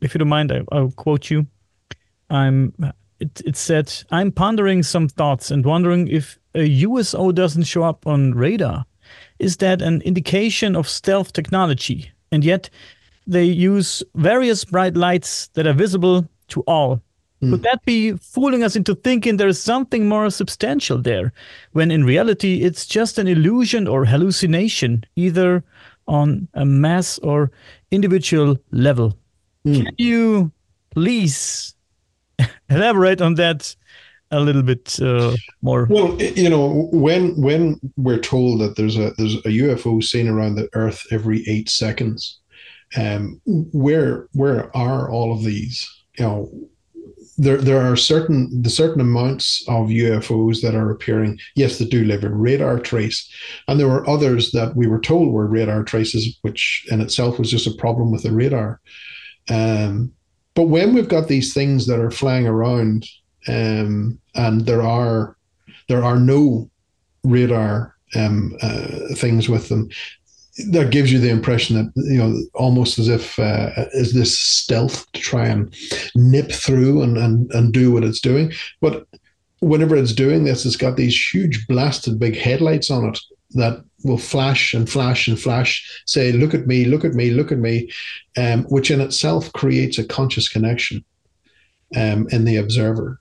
if 0.00 0.14
you 0.14 0.18
don't 0.18 0.28
mind, 0.28 0.50
I, 0.50 0.80
will 0.80 0.90
quote 0.92 1.30
you. 1.30 1.46
I'm. 2.30 2.74
It, 3.20 3.40
it 3.44 3.56
said, 3.56 3.92
"I'm 4.10 4.32
pondering 4.32 4.82
some 4.82 5.08
thoughts 5.08 5.50
and 5.50 5.64
wondering 5.64 6.08
if 6.08 6.38
a 6.54 6.64
USO 6.64 7.32
doesn't 7.32 7.64
show 7.64 7.84
up 7.84 8.06
on 8.06 8.32
radar. 8.32 8.84
Is 9.38 9.58
that 9.58 9.82
an 9.82 10.00
indication 10.02 10.74
of 10.74 10.88
stealth 10.88 11.32
technology? 11.32 12.10
And 12.32 12.44
yet, 12.44 12.70
they 13.26 13.44
use 13.44 14.02
various 14.14 14.64
bright 14.64 14.96
lights 14.96 15.48
that 15.48 15.66
are 15.66 15.72
visible 15.74 16.26
to 16.48 16.62
all. 16.62 17.02
Mm. 17.42 17.50
Could 17.50 17.62
that 17.62 17.84
be 17.84 18.12
fooling 18.12 18.62
us 18.62 18.76
into 18.76 18.94
thinking 18.94 19.36
there 19.36 19.48
is 19.48 19.60
something 19.60 20.08
more 20.08 20.30
substantial 20.30 20.98
there, 20.98 21.32
when 21.72 21.90
in 21.90 22.04
reality 22.04 22.62
it's 22.62 22.86
just 22.86 23.18
an 23.18 23.26
illusion 23.26 23.88
or 23.88 24.04
hallucination, 24.04 25.04
either 25.16 25.64
on 26.06 26.48
a 26.54 26.64
mass 26.64 27.18
or 27.18 27.50
individual 27.90 28.56
level? 28.70 29.18
Mm. 29.66 29.84
Can 29.84 29.94
you 29.98 30.52
please 30.90 31.74
elaborate 32.70 33.20
on 33.20 33.34
that 33.34 33.74
a 34.30 34.40
little 34.40 34.62
bit 34.62 34.98
uh, 35.00 35.34
more? 35.62 35.86
Well, 35.90 36.20
you 36.22 36.48
know, 36.48 36.88
when 36.92 37.40
when 37.40 37.80
we're 37.96 38.18
told 38.18 38.60
that 38.60 38.76
there's 38.76 38.96
a 38.96 39.10
there's 39.18 39.34
a 39.36 39.48
UFO 39.48 40.02
seen 40.02 40.28
around 40.28 40.54
the 40.54 40.68
Earth 40.74 41.06
every 41.10 41.44
eight 41.48 41.68
seconds, 41.68 42.38
um, 42.96 43.40
where 43.44 44.28
where 44.32 44.74
are 44.76 45.10
all 45.10 45.32
of 45.32 45.42
these? 45.42 45.88
You 46.18 46.24
know, 46.24 46.50
there 47.38 47.56
there 47.56 47.80
are 47.80 47.96
certain 47.96 48.62
the 48.62 48.70
certain 48.70 49.00
amounts 49.00 49.64
of 49.68 49.88
UFOs 49.88 50.60
that 50.62 50.74
are 50.74 50.90
appearing. 50.90 51.38
Yes, 51.54 51.78
that 51.78 51.90
do 51.90 52.04
live 52.04 52.24
in 52.24 52.34
radar 52.34 52.78
trace, 52.78 53.30
and 53.68 53.80
there 53.80 53.88
were 53.88 54.08
others 54.08 54.50
that 54.52 54.76
we 54.76 54.86
were 54.86 55.00
told 55.00 55.32
were 55.32 55.46
radar 55.46 55.82
traces, 55.82 56.38
which 56.42 56.86
in 56.90 57.00
itself 57.00 57.38
was 57.38 57.50
just 57.50 57.66
a 57.66 57.74
problem 57.74 58.10
with 58.10 58.22
the 58.22 58.32
radar. 58.32 58.80
Um, 59.48 60.12
but 60.54 60.64
when 60.64 60.94
we've 60.94 61.08
got 61.08 61.28
these 61.28 61.54
things 61.54 61.86
that 61.86 62.00
are 62.00 62.10
flying 62.10 62.46
around, 62.46 63.06
um, 63.48 64.18
and 64.34 64.60
there 64.66 64.82
are 64.82 65.36
there 65.88 66.04
are 66.04 66.18
no 66.18 66.70
radar 67.24 67.96
um, 68.14 68.56
uh, 68.60 69.14
things 69.16 69.48
with 69.48 69.68
them, 69.68 69.88
that 70.70 70.90
gives 70.90 71.12
you 71.12 71.18
the 71.18 71.30
impression 71.30 71.76
that 71.76 71.92
you 71.96 72.18
know 72.18 72.36
almost 72.54 72.98
as 72.98 73.08
if 73.08 73.38
uh, 73.38 73.70
is 73.92 74.12
this 74.12 74.38
stealth 74.38 75.10
to 75.12 75.20
try 75.20 75.46
and 75.46 75.74
nip 76.14 76.52
through 76.52 77.02
and, 77.02 77.16
and 77.16 77.50
and 77.52 77.72
do 77.72 77.92
what 77.92 78.04
it's 78.04 78.20
doing. 78.20 78.52
But 78.80 79.06
whenever 79.60 79.96
it's 79.96 80.12
doing 80.12 80.44
this 80.44 80.66
it's 80.66 80.76
got 80.76 80.96
these 80.96 81.16
huge 81.32 81.66
blasted 81.68 82.18
big 82.18 82.36
headlights 82.36 82.90
on 82.90 83.04
it 83.04 83.18
that 83.50 83.84
will 84.02 84.18
flash 84.18 84.74
and 84.74 84.90
flash 84.90 85.28
and 85.28 85.38
flash 85.38 86.02
say 86.04 86.32
look 86.32 86.52
at 86.52 86.66
me 86.66 86.84
look 86.84 87.04
at 87.04 87.12
me 87.12 87.30
look 87.30 87.52
at 87.52 87.58
me 87.58 87.88
um, 88.36 88.64
which 88.64 88.90
in 88.90 89.00
itself 89.00 89.52
creates 89.52 89.98
a 89.98 90.04
conscious 90.04 90.48
connection 90.48 91.04
um, 91.96 92.28
in 92.30 92.44
the 92.44 92.56
observer. 92.56 93.20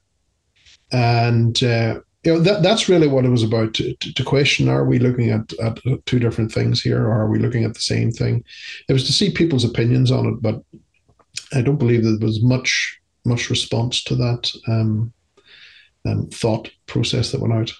And 0.91 1.61
uh, 1.63 1.99
you 2.23 2.33
know 2.33 2.39
that 2.39 2.61
that's 2.61 2.87
really 2.87 3.07
what 3.07 3.25
it 3.25 3.29
was 3.29 3.43
about 3.43 3.73
to, 3.73 3.95
to, 3.95 4.13
to, 4.13 4.23
question 4.23 4.69
are 4.69 4.85
we 4.85 4.99
looking 4.99 5.29
at, 5.31 5.53
at 5.53 5.79
two 6.05 6.19
different 6.19 6.51
things 6.51 6.81
here 6.81 7.03
or 7.03 7.11
are 7.11 7.29
we 7.29 7.39
looking 7.39 7.63
at 7.63 7.73
the 7.73 7.81
same 7.81 8.11
thing? 8.11 8.43
It 8.87 8.93
was 8.93 9.05
to 9.05 9.13
see 9.13 9.31
people's 9.31 9.63
opinions 9.63 10.11
on 10.11 10.27
it 10.27 10.41
but 10.41 10.61
i 11.53 11.61
don't 11.61 11.77
believe 11.77 12.03
there 12.03 12.17
was 12.19 12.41
much 12.41 12.99
much 13.25 13.49
response 13.49 14.03
to 14.03 14.15
that 14.15 14.51
um, 14.67 15.13
um, 16.05 16.27
thought 16.29 16.69
process 16.87 17.31
that 17.31 17.41
went 17.41 17.53
out. 17.53 17.71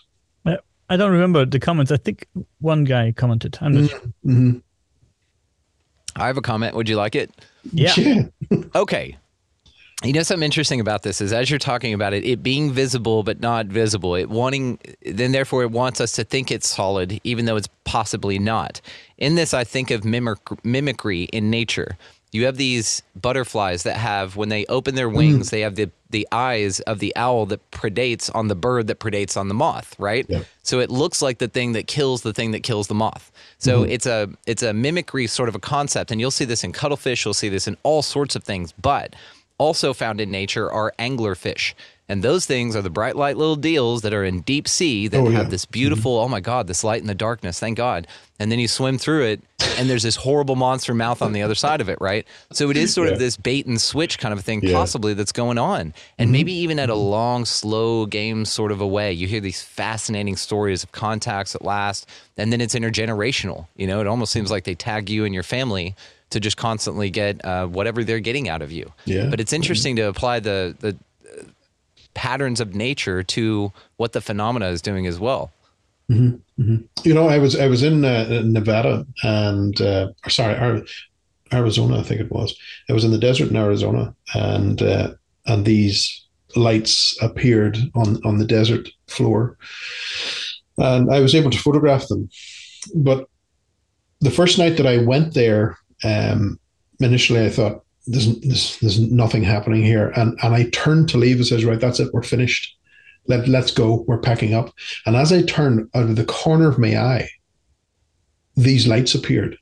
I 0.90 0.98
don't 0.98 1.12
remember 1.12 1.46
the 1.46 1.60
comments. 1.60 1.90
I 1.90 1.98
think 1.98 2.28
one 2.60 2.84
guy 2.84 3.14
commented 3.14 3.58
i'm 3.62 3.74
not 3.74 3.90
mm-hmm. 3.90 4.32
mm-hmm. 4.32 4.58
i 6.22 6.28
have 6.28 6.38
a 6.38 6.42
comment. 6.42 6.76
Would 6.76 6.90
you 6.90 6.98
like 6.98 7.16
it? 7.16 7.32
Yeah, 7.72 7.94
yeah. 7.98 8.24
okay 8.76 9.18
You 10.04 10.14
know 10.14 10.24
something 10.24 10.44
interesting 10.44 10.80
about 10.80 11.04
this 11.04 11.22
is 11.22 11.32
as 11.32 11.50
you're 11.50 11.60
talking 11.60 11.94
about 11.94 12.14
it, 12.14 12.26
it 12.26 12.42
being 12.42 12.72
visible 12.72 13.22
but 13.22 13.40
not 13.40 13.68
visible. 13.68 14.16
It 14.16 14.30
wanting 14.30 14.80
then 15.06 15.32
therefore 15.32 15.62
it 15.62 15.72
wants 15.72 16.02
us 16.02 16.14
to 16.14 16.24
think 16.24 16.50
it's 16.50 16.68
solid, 16.68 17.22
even 17.24 17.46
though 17.46 17.56
it's 17.56 17.70
possibly 17.84 18.40
not. 18.40 18.82
In 19.18 19.36
this, 19.36 19.54
I 19.54 19.64
think 19.64 19.92
of 19.92 20.04
mimic, 20.04 20.40
mimicry 20.64 21.24
in 21.26 21.52
nature. 21.52 21.98
You 22.32 22.46
have 22.46 22.58
these 22.58 23.04
butterflies 23.16 23.84
that 23.84 23.98
have 23.98 24.38
when 24.38 24.50
they 24.50 24.66
open 24.68 24.96
their 24.96 25.10
wings, 25.10 25.48
mm. 25.48 25.52
they 25.52 25.62
have 25.62 25.76
the 25.76 25.92
the 26.10 26.28
eyes 26.32 26.80
of 26.82 27.00
the 27.00 27.16
owl 27.16 27.46
that 27.46 27.72
predates 27.72 28.34
on 28.36 28.48
the 28.48 28.56
bird 28.56 28.88
that 28.88 29.00
predates 29.00 29.38
on 29.38 29.48
the 29.48 29.54
moth, 29.54 29.96
right? 29.98 30.26
Yeah. 30.28 30.44
So 30.64 30.80
it 30.80 30.90
looks 30.90 31.22
like 31.22 31.38
the 31.38 31.48
thing 31.48 31.74
that 31.74 31.88
kills 31.88 32.22
the 32.22 32.34
thing 32.34 32.52
that 32.52 32.64
kills 32.64 32.88
the 32.88 32.94
moth. 32.94 33.32
So 33.60 33.84
mm-hmm. 33.84 33.92
it's 33.92 34.06
a 34.06 34.30
it's 34.48 34.64
a 34.64 34.74
mimicry 34.74 35.28
sort 35.28 35.50
of 35.50 35.56
a 35.56 35.60
concept, 35.60 36.10
and 36.10 36.20
you'll 36.20 36.32
see 36.32 36.46
this 36.46 36.64
in 36.64 36.72
cuttlefish, 36.72 37.24
you'll 37.24 37.34
see 37.34 37.50
this 37.50 37.68
in 37.68 37.78
all 37.84 38.02
sorts 38.02 38.36
of 38.36 38.44
things, 38.44 38.72
but 38.72 39.16
also 39.62 39.94
found 39.94 40.20
in 40.20 40.32
nature 40.32 40.72
are 40.72 40.92
anglerfish. 40.98 41.76
And 42.10 42.24
those 42.24 42.46
things 42.46 42.76
are 42.76 42.82
the 42.82 42.90
bright 42.90 43.16
light 43.16 43.38
little 43.38 43.56
deals 43.56 44.02
that 44.02 44.12
are 44.12 44.26
in 44.26 44.42
deep 44.42 44.68
sea 44.68 45.08
that 45.08 45.18
oh, 45.18 45.30
yeah. 45.30 45.38
have 45.38 45.50
this 45.50 45.66
beautiful, 45.66 46.18
mm-hmm. 46.18 46.26
oh 46.26 46.28
my 46.28 46.42
God, 46.42 46.68
this 46.68 46.84
light 46.84 47.00
in 47.00 47.08
the 47.08 47.16
darkness, 47.16 47.60
thank 47.60 47.78
God. 47.78 48.06
And 48.38 48.52
then 48.52 48.60
you 48.60 48.68
swim 48.68 48.98
through 48.98 49.26
it, 49.26 49.42
and 49.78 49.88
there's 49.90 50.04
this 50.04 50.18
horrible 50.18 50.56
monster 50.56 50.94
mouth 50.94 51.22
on 51.22 51.32
the 51.32 51.44
other 51.44 51.56
side 51.56 51.80
of 51.80 51.90
it, 51.90 52.00
right? 52.02 52.28
So 52.52 52.70
it 52.70 52.76
is 52.76 52.94
sort 52.94 53.08
yeah. 53.08 53.14
of 53.14 53.20
this 53.20 53.38
bait 53.38 53.66
and 53.68 53.80
switch 53.80 54.18
kind 54.18 54.34
of 54.34 54.44
thing, 54.44 54.62
yeah. 54.62 54.74
possibly, 54.74 55.14
that's 55.14 55.32
going 55.32 55.58
on. 55.58 55.94
And 56.18 56.28
mm-hmm. 56.28 56.32
maybe 56.32 56.54
even 56.54 56.80
at 56.80 56.90
a 56.90 56.96
long, 56.96 57.46
slow 57.46 58.08
game 58.08 58.44
sort 58.46 58.72
of 58.74 58.82
a 58.82 58.88
way. 58.88 59.14
You 59.14 59.28
hear 59.28 59.40
these 59.40 59.62
fascinating 59.62 60.36
stories 60.36 60.84
of 60.84 60.92
contacts 60.92 61.56
at 61.56 61.64
last, 61.64 62.10
and 62.36 62.52
then 62.52 62.60
it's 62.60 62.76
intergenerational. 62.76 63.68
You 63.78 63.88
know, 63.88 64.02
it 64.02 64.08
almost 64.08 64.34
seems 64.34 64.50
like 64.50 64.64
they 64.64 64.76
tag 64.76 65.10
you 65.10 65.24
and 65.24 65.34
your 65.34 65.44
family 65.44 65.96
to 66.32 66.40
just 66.40 66.58
constantly 66.58 67.10
get 67.10 67.44
uh, 67.46 67.68
whatever 67.68 68.04
they're 68.04 68.20
getting 68.20 68.50
out 68.50 68.62
of 68.62 68.72
you. 68.72 68.92
Yeah. 69.06 69.28
But 69.30 69.40
it's 69.40 69.54
interesting 69.54 69.96
mm-hmm. 69.96 70.06
to 70.06 70.10
apply 70.10 70.40
the 70.40 70.76
the 70.80 70.98
uh, 71.40 71.44
patterns 72.14 72.60
of 72.60 72.76
nature 72.76 73.24
to 73.24 73.72
what 73.98 74.14
the 74.14 74.22
phenomena 74.22 74.68
is 74.68 74.82
doing 74.82 75.08
as 75.08 75.20
well. 75.20 75.52
Mm-hmm. 76.10 76.62
Mm-hmm. 76.62 77.08
You 77.08 77.14
know, 77.14 77.28
I 77.28 77.38
was 77.38 77.56
I 77.58 77.68
was 77.68 77.84
in 77.84 78.04
uh, 78.04 78.42
Nevada 78.44 79.06
and 79.24 79.80
uh, 79.80 80.12
sorry, 80.28 80.84
Arizona, 81.54 82.00
I 82.00 82.04
think 82.04 82.22
it 82.22 82.32
was. 82.32 82.56
I 82.90 82.94
was 82.94 83.04
in 83.04 83.12
the 83.12 83.18
desert 83.18 83.50
in 83.50 83.56
Arizona, 83.56 84.16
and 84.34 84.82
uh, 84.82 85.14
and 85.46 85.66
these 85.66 86.26
lights 86.56 87.18
appeared 87.22 87.78
on 87.96 88.20
on 88.26 88.38
the 88.38 88.46
desert 88.46 88.90
floor, 89.08 89.58
and 90.78 91.14
I 91.14 91.20
was 91.20 91.36
able 91.36 91.52
to 91.52 91.58
photograph 91.58 92.08
them. 92.08 92.30
But 92.96 93.28
the 94.22 94.32
first 94.32 94.58
night 94.58 94.78
that 94.78 94.88
I 94.88 95.04
went 95.04 95.34
there, 95.34 95.78
um, 96.04 96.60
initially 97.00 97.46
I 97.46 97.50
thought 97.50 97.84
there's, 98.08 98.40
there's, 98.42 98.80
there's 98.80 99.00
nothing 99.00 99.44
happening 99.44 99.84
here, 99.84 100.10
and 100.16 100.38
and 100.44 100.56
I 100.56 100.70
turned 100.70 101.10
to 101.10 101.18
leave 101.18 101.38
and 101.38 101.46
says, 101.46 101.66
right, 101.66 101.80
that's 101.80 102.00
it, 102.00 102.14
we're 102.14 102.24
finished. 102.24 102.78
Let 103.28 103.48
let's 103.48 103.72
go, 103.72 104.04
we're 104.08 104.18
packing 104.18 104.54
up. 104.54 104.74
And 105.06 105.16
as 105.16 105.32
I 105.32 105.44
turned 105.44 105.90
out 105.94 106.10
of 106.10 106.16
the 106.16 106.26
corner 106.26 106.68
of 106.68 106.80
my 106.80 106.98
eye, 106.98 107.30
these 108.56 108.88
lights 108.88 109.14
appeared. 109.14 109.58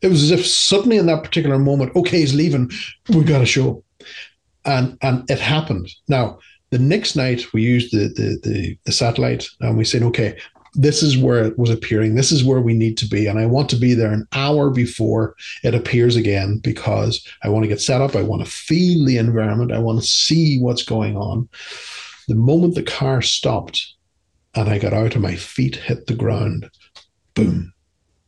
It 0.00 0.08
was 0.08 0.24
as 0.24 0.30
if 0.30 0.46
suddenly 0.46 0.96
in 0.96 1.06
that 1.06 1.22
particular 1.22 1.58
moment, 1.58 1.94
okay, 1.94 2.18
he's 2.18 2.34
leaving, 2.34 2.70
we 3.08 3.24
got 3.24 3.38
to 3.38 3.46
show. 3.46 3.84
And 4.64 4.98
and 5.02 5.28
it 5.30 5.38
happened. 5.38 5.88
Now 6.08 6.38
the 6.70 6.78
next 6.78 7.16
night 7.16 7.52
we 7.52 7.62
used 7.62 7.92
the 7.92 8.08
the 8.08 8.38
the, 8.42 8.78
the 8.84 8.92
satellite 8.92 9.48
and 9.60 9.78
we 9.78 9.84
said, 9.84 10.02
okay, 10.02 10.36
this 10.78 11.02
is 11.02 11.18
where 11.18 11.44
it 11.44 11.58
was 11.58 11.70
appearing. 11.70 12.14
This 12.14 12.30
is 12.30 12.44
where 12.44 12.60
we 12.60 12.72
need 12.72 12.96
to 12.98 13.08
be. 13.08 13.26
And 13.26 13.38
I 13.38 13.46
want 13.46 13.68
to 13.70 13.76
be 13.76 13.94
there 13.94 14.12
an 14.12 14.28
hour 14.32 14.70
before 14.70 15.34
it 15.64 15.74
appears 15.74 16.14
again 16.14 16.60
because 16.62 17.26
I 17.42 17.48
want 17.48 17.64
to 17.64 17.68
get 17.68 17.80
set 17.80 18.00
up. 18.00 18.14
I 18.14 18.22
want 18.22 18.44
to 18.44 18.50
feel 18.50 19.04
the 19.04 19.18
environment. 19.18 19.72
I 19.72 19.80
want 19.80 20.00
to 20.00 20.06
see 20.06 20.60
what's 20.60 20.84
going 20.84 21.16
on. 21.16 21.48
The 22.28 22.36
moment 22.36 22.76
the 22.76 22.84
car 22.84 23.22
stopped 23.22 23.92
and 24.54 24.68
I 24.68 24.78
got 24.78 24.92
out 24.92 25.14
and 25.14 25.22
my 25.22 25.34
feet 25.34 25.74
hit 25.74 26.06
the 26.06 26.14
ground, 26.14 26.70
boom, 27.34 27.72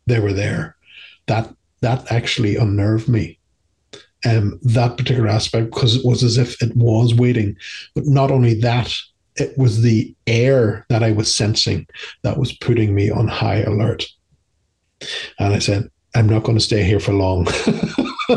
they 0.06 0.18
were 0.18 0.32
there. 0.32 0.76
That 1.28 1.54
that 1.82 2.10
actually 2.10 2.56
unnerved 2.56 3.08
me. 3.08 3.38
Um, 4.26 4.58
that 4.62 4.98
particular 4.98 5.28
aspect 5.28 5.70
because 5.70 5.96
it 5.96 6.04
was 6.04 6.22
as 6.22 6.36
if 6.36 6.60
it 6.60 6.76
was 6.76 7.14
waiting. 7.14 7.56
But 7.94 8.06
not 8.06 8.30
only 8.30 8.54
that, 8.60 8.92
it 9.40 9.56
was 9.56 9.82
the 9.82 10.14
air 10.26 10.84
that 10.88 11.02
I 11.02 11.12
was 11.12 11.34
sensing 11.34 11.86
that 12.22 12.38
was 12.38 12.52
putting 12.52 12.94
me 12.94 13.10
on 13.10 13.28
high 13.28 13.62
alert. 13.62 14.06
And 15.38 15.54
I 15.54 15.58
said, 15.58 15.90
I'm 16.14 16.28
not 16.28 16.42
going 16.42 16.58
to 16.58 16.64
stay 16.64 16.82
here 16.82 17.00
for 17.00 17.12
long. 17.12 17.46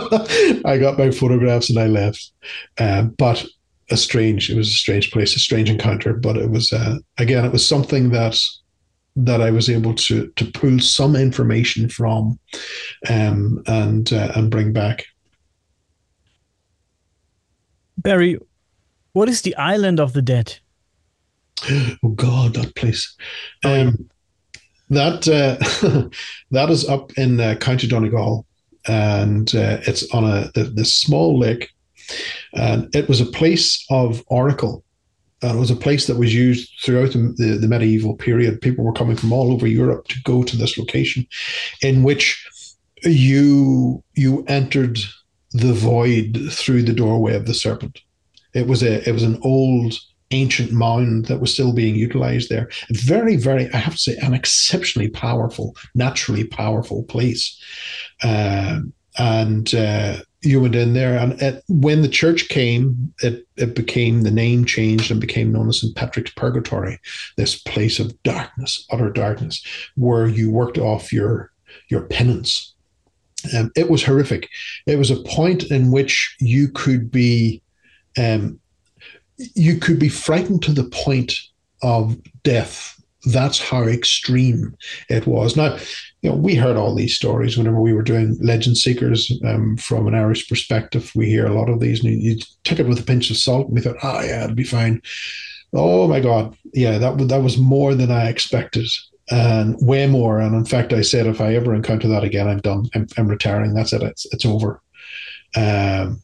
I 0.65 0.77
got 0.79 0.97
my 0.97 1.11
photographs 1.11 1.69
and 1.69 1.79
I 1.79 1.87
left. 1.87 2.31
Uh, 2.77 3.03
but 3.03 3.45
a 3.91 3.97
strange, 3.97 4.49
it 4.49 4.55
was 4.55 4.69
a 4.69 4.71
strange 4.71 5.11
place, 5.11 5.35
a 5.35 5.39
strange 5.39 5.69
encounter. 5.69 6.13
But 6.13 6.37
it 6.37 6.49
was, 6.49 6.71
uh, 6.71 6.97
again, 7.17 7.45
it 7.45 7.51
was 7.51 7.67
something 7.67 8.11
that 8.11 8.39
that 9.15 9.41
I 9.41 9.51
was 9.51 9.69
able 9.69 9.93
to 9.93 10.31
to 10.35 10.45
pull 10.45 10.79
some 10.79 11.15
information 11.15 11.87
from 11.87 12.39
um, 13.09 13.63
and 13.67 14.11
uh, 14.11 14.31
and 14.35 14.49
bring 14.49 14.73
back. 14.73 15.05
Barry, 17.97 18.39
what 19.13 19.29
is 19.29 19.43
the 19.43 19.55
island 19.55 19.99
of 19.99 20.13
the 20.13 20.21
dead? 20.21 20.59
Oh 22.03 22.09
God, 22.09 22.55
that 22.55 22.75
place. 22.75 23.15
Um, 23.63 24.09
that 24.89 25.27
uh, 25.27 26.09
that 26.51 26.69
is 26.69 26.87
up 26.87 27.11
in 27.13 27.39
uh, 27.39 27.55
County 27.55 27.87
Donegal, 27.87 28.45
and 28.87 29.53
uh, 29.55 29.79
it's 29.87 30.09
on 30.13 30.23
a 30.23 30.51
the, 30.53 30.65
the, 30.65 30.85
small 30.85 31.37
lake, 31.37 31.69
and 32.53 32.93
it 32.95 33.07
was 33.07 33.21
a 33.21 33.25
place 33.25 33.85
of 33.89 34.23
oracle. 34.27 34.83
And 35.41 35.57
it 35.57 35.59
was 35.59 35.71
a 35.71 35.75
place 35.75 36.07
that 36.07 36.15
was 36.15 36.33
used 36.33 36.71
throughout 36.81 37.11
the, 37.11 37.33
the, 37.35 37.57
the 37.57 37.67
medieval 37.67 38.15
period. 38.15 38.61
People 38.61 38.85
were 38.85 38.93
coming 38.93 39.17
from 39.17 39.33
all 39.33 39.51
over 39.51 39.67
Europe 39.67 40.07
to 40.07 40.21
go 40.23 40.41
to 40.41 40.55
this 40.55 40.77
location, 40.77 41.27
in 41.81 42.03
which 42.03 42.47
you 43.03 44.03
you 44.15 44.45
entered 44.47 44.99
the 45.51 45.73
void 45.73 46.47
through 46.49 46.83
the 46.83 46.93
doorway 46.93 47.35
of 47.35 47.45
the 47.45 47.53
serpent. 47.53 47.99
It 48.53 48.67
was 48.67 48.83
a 48.83 49.07
it 49.07 49.11
was 49.11 49.23
an 49.23 49.39
old 49.43 49.95
ancient 50.33 50.71
mound 50.71 51.25
that 51.25 51.39
was 51.39 51.53
still 51.53 51.73
being 51.73 51.95
utilized 51.95 52.49
there. 52.49 52.69
Very, 52.89 53.35
very, 53.35 53.71
I 53.73 53.77
have 53.77 53.93
to 53.93 53.99
say, 53.99 54.17
an 54.17 54.33
exceptionally 54.33 55.09
powerful, 55.09 55.75
naturally 55.95 56.43
powerful 56.43 57.03
place. 57.03 57.59
Uh, 58.21 58.79
and 59.17 59.73
uh, 59.75 60.17
you 60.41 60.59
went 60.59 60.75
in 60.75 60.93
there, 60.93 61.17
and 61.17 61.39
it, 61.41 61.63
when 61.67 62.01
the 62.01 62.09
church 62.09 62.49
came, 62.49 63.13
it 63.21 63.47
it 63.57 63.75
became 63.75 64.21
the 64.21 64.31
name 64.31 64.65
changed 64.65 65.11
and 65.11 65.21
became 65.21 65.51
known 65.51 65.69
as 65.69 65.81
St 65.81 65.95
Patrick's 65.95 66.31
Purgatory, 66.31 66.99
this 67.37 67.59
place 67.61 67.99
of 67.99 68.21
darkness, 68.23 68.85
utter 68.91 69.11
darkness, 69.11 69.63
where 69.95 70.27
you 70.27 70.51
worked 70.51 70.77
off 70.77 71.13
your 71.13 71.51
your 71.89 72.01
penance. 72.01 72.73
Um, 73.55 73.71
it 73.75 73.89
was 73.89 74.03
horrific. 74.03 74.49
It 74.87 74.97
was 74.97 75.11
a 75.11 75.21
point 75.23 75.63
in 75.63 75.91
which 75.91 76.35
you 76.39 76.69
could 76.69 77.11
be 77.11 77.61
um, 78.17 78.59
you 79.37 79.77
could 79.77 79.99
be 79.99 80.09
frightened 80.09 80.63
to 80.63 80.71
the 80.71 80.83
point 80.85 81.33
of 81.81 82.17
death. 82.43 82.99
That's 83.25 83.59
how 83.59 83.83
extreme 83.83 84.75
it 85.09 85.25
was. 85.25 85.55
Now, 85.55 85.77
you 86.21 86.29
know, 86.29 86.35
we 86.35 86.55
heard 86.55 86.75
all 86.75 86.93
these 86.93 87.15
stories 87.15 87.57
whenever 87.57 87.79
we 87.79 87.93
were 87.93 88.01
doing 88.01 88.37
Legend 88.41 88.77
Seekers 88.77 89.31
um, 89.45 89.77
from 89.77 90.07
an 90.07 90.15
Irish 90.15 90.47
perspective. 90.47 91.11
We 91.15 91.27
hear 91.27 91.45
a 91.45 91.53
lot 91.53 91.69
of 91.69 91.79
these, 91.79 92.03
and 92.03 92.21
you, 92.21 92.37
took 92.63 92.79
it 92.79 92.87
with 92.87 92.99
a 92.99 93.03
pinch 93.03 93.29
of 93.29 93.37
salt. 93.37 93.67
And 93.67 93.75
we 93.75 93.81
thought, 93.81 93.97
oh 94.03 94.21
yeah, 94.21 94.43
it'll 94.43 94.55
be 94.55 94.63
fine. 94.63 95.01
Oh 95.73 96.07
my 96.07 96.19
God, 96.19 96.55
yeah, 96.73 96.97
that 96.97 97.17
that 97.29 97.41
was 97.41 97.57
more 97.57 97.95
than 97.95 98.11
I 98.11 98.29
expected, 98.29 98.87
and 99.31 99.75
way 99.81 100.05
more. 100.05 100.39
And 100.39 100.53
in 100.53 100.65
fact, 100.65 100.93
I 100.93 101.01
said, 101.01 101.25
if 101.25 101.41
I 101.41 101.55
ever 101.55 101.73
encounter 101.73 102.07
that 102.09 102.23
again, 102.23 102.47
I'm 102.47 102.59
done. 102.59 102.85
I'm, 102.93 103.07
I'm 103.17 103.27
retiring. 103.27 103.73
That's 103.73 103.93
it. 103.93 104.03
It's 104.03 104.25
it's 104.33 104.45
over. 104.45 104.81
Um, 105.55 106.21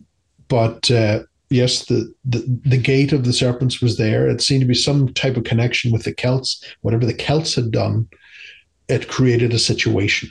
but 0.48 0.90
uh, 0.91 1.23
yes, 1.49 1.85
the, 1.85 2.13
the 2.26 2.59
the 2.65 2.77
gate 2.77 3.11
of 3.11 3.26
the 3.26 3.34
serpents 3.34 3.81
was 3.81 3.97
there. 3.97 4.27
It 4.27 4.41
seemed 4.41 4.61
to 4.61 4.67
be 4.67 4.76
some 4.76 5.13
type 5.13 5.38
of 5.38 5.43
connection 5.43 5.91
with 5.91 6.03
the 6.03 6.13
Celts. 6.13 6.63
Whatever 6.81 7.05
the 7.05 7.13
Celts 7.13 7.55
had 7.55 7.71
done, 7.71 8.07
it 8.88 9.07
created 9.07 9.53
a 9.53 9.59
situation 9.59 10.30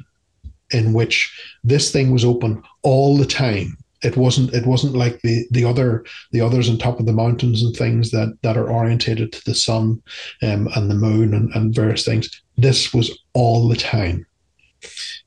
in 0.70 0.92
which 0.92 1.32
this 1.64 1.90
thing 1.90 2.12
was 2.12 2.24
open 2.24 2.62
all 2.82 3.16
the 3.16 3.26
time. 3.26 3.76
It 4.02 4.16
wasn't 4.16 4.54
it 4.54 4.66
wasn't 4.66 4.94
like 4.94 5.20
the 5.22 5.46
the 5.50 5.64
other 5.64 6.04
the 6.30 6.40
others 6.40 6.68
on 6.68 6.78
top 6.78 7.00
of 7.00 7.06
the 7.06 7.12
mountains 7.12 7.62
and 7.62 7.74
things 7.74 8.10
that 8.12 8.36
that 8.42 8.56
are 8.56 8.70
orientated 8.70 9.32
to 9.32 9.44
the 9.44 9.54
sun 9.54 10.00
um, 10.42 10.68
and 10.76 10.90
the 10.90 10.94
moon 10.94 11.34
and, 11.34 11.50
and 11.54 11.74
various 11.74 12.04
things. 12.04 12.30
This 12.56 12.94
was 12.94 13.18
all 13.32 13.68
the 13.68 13.76
time. 13.76 14.24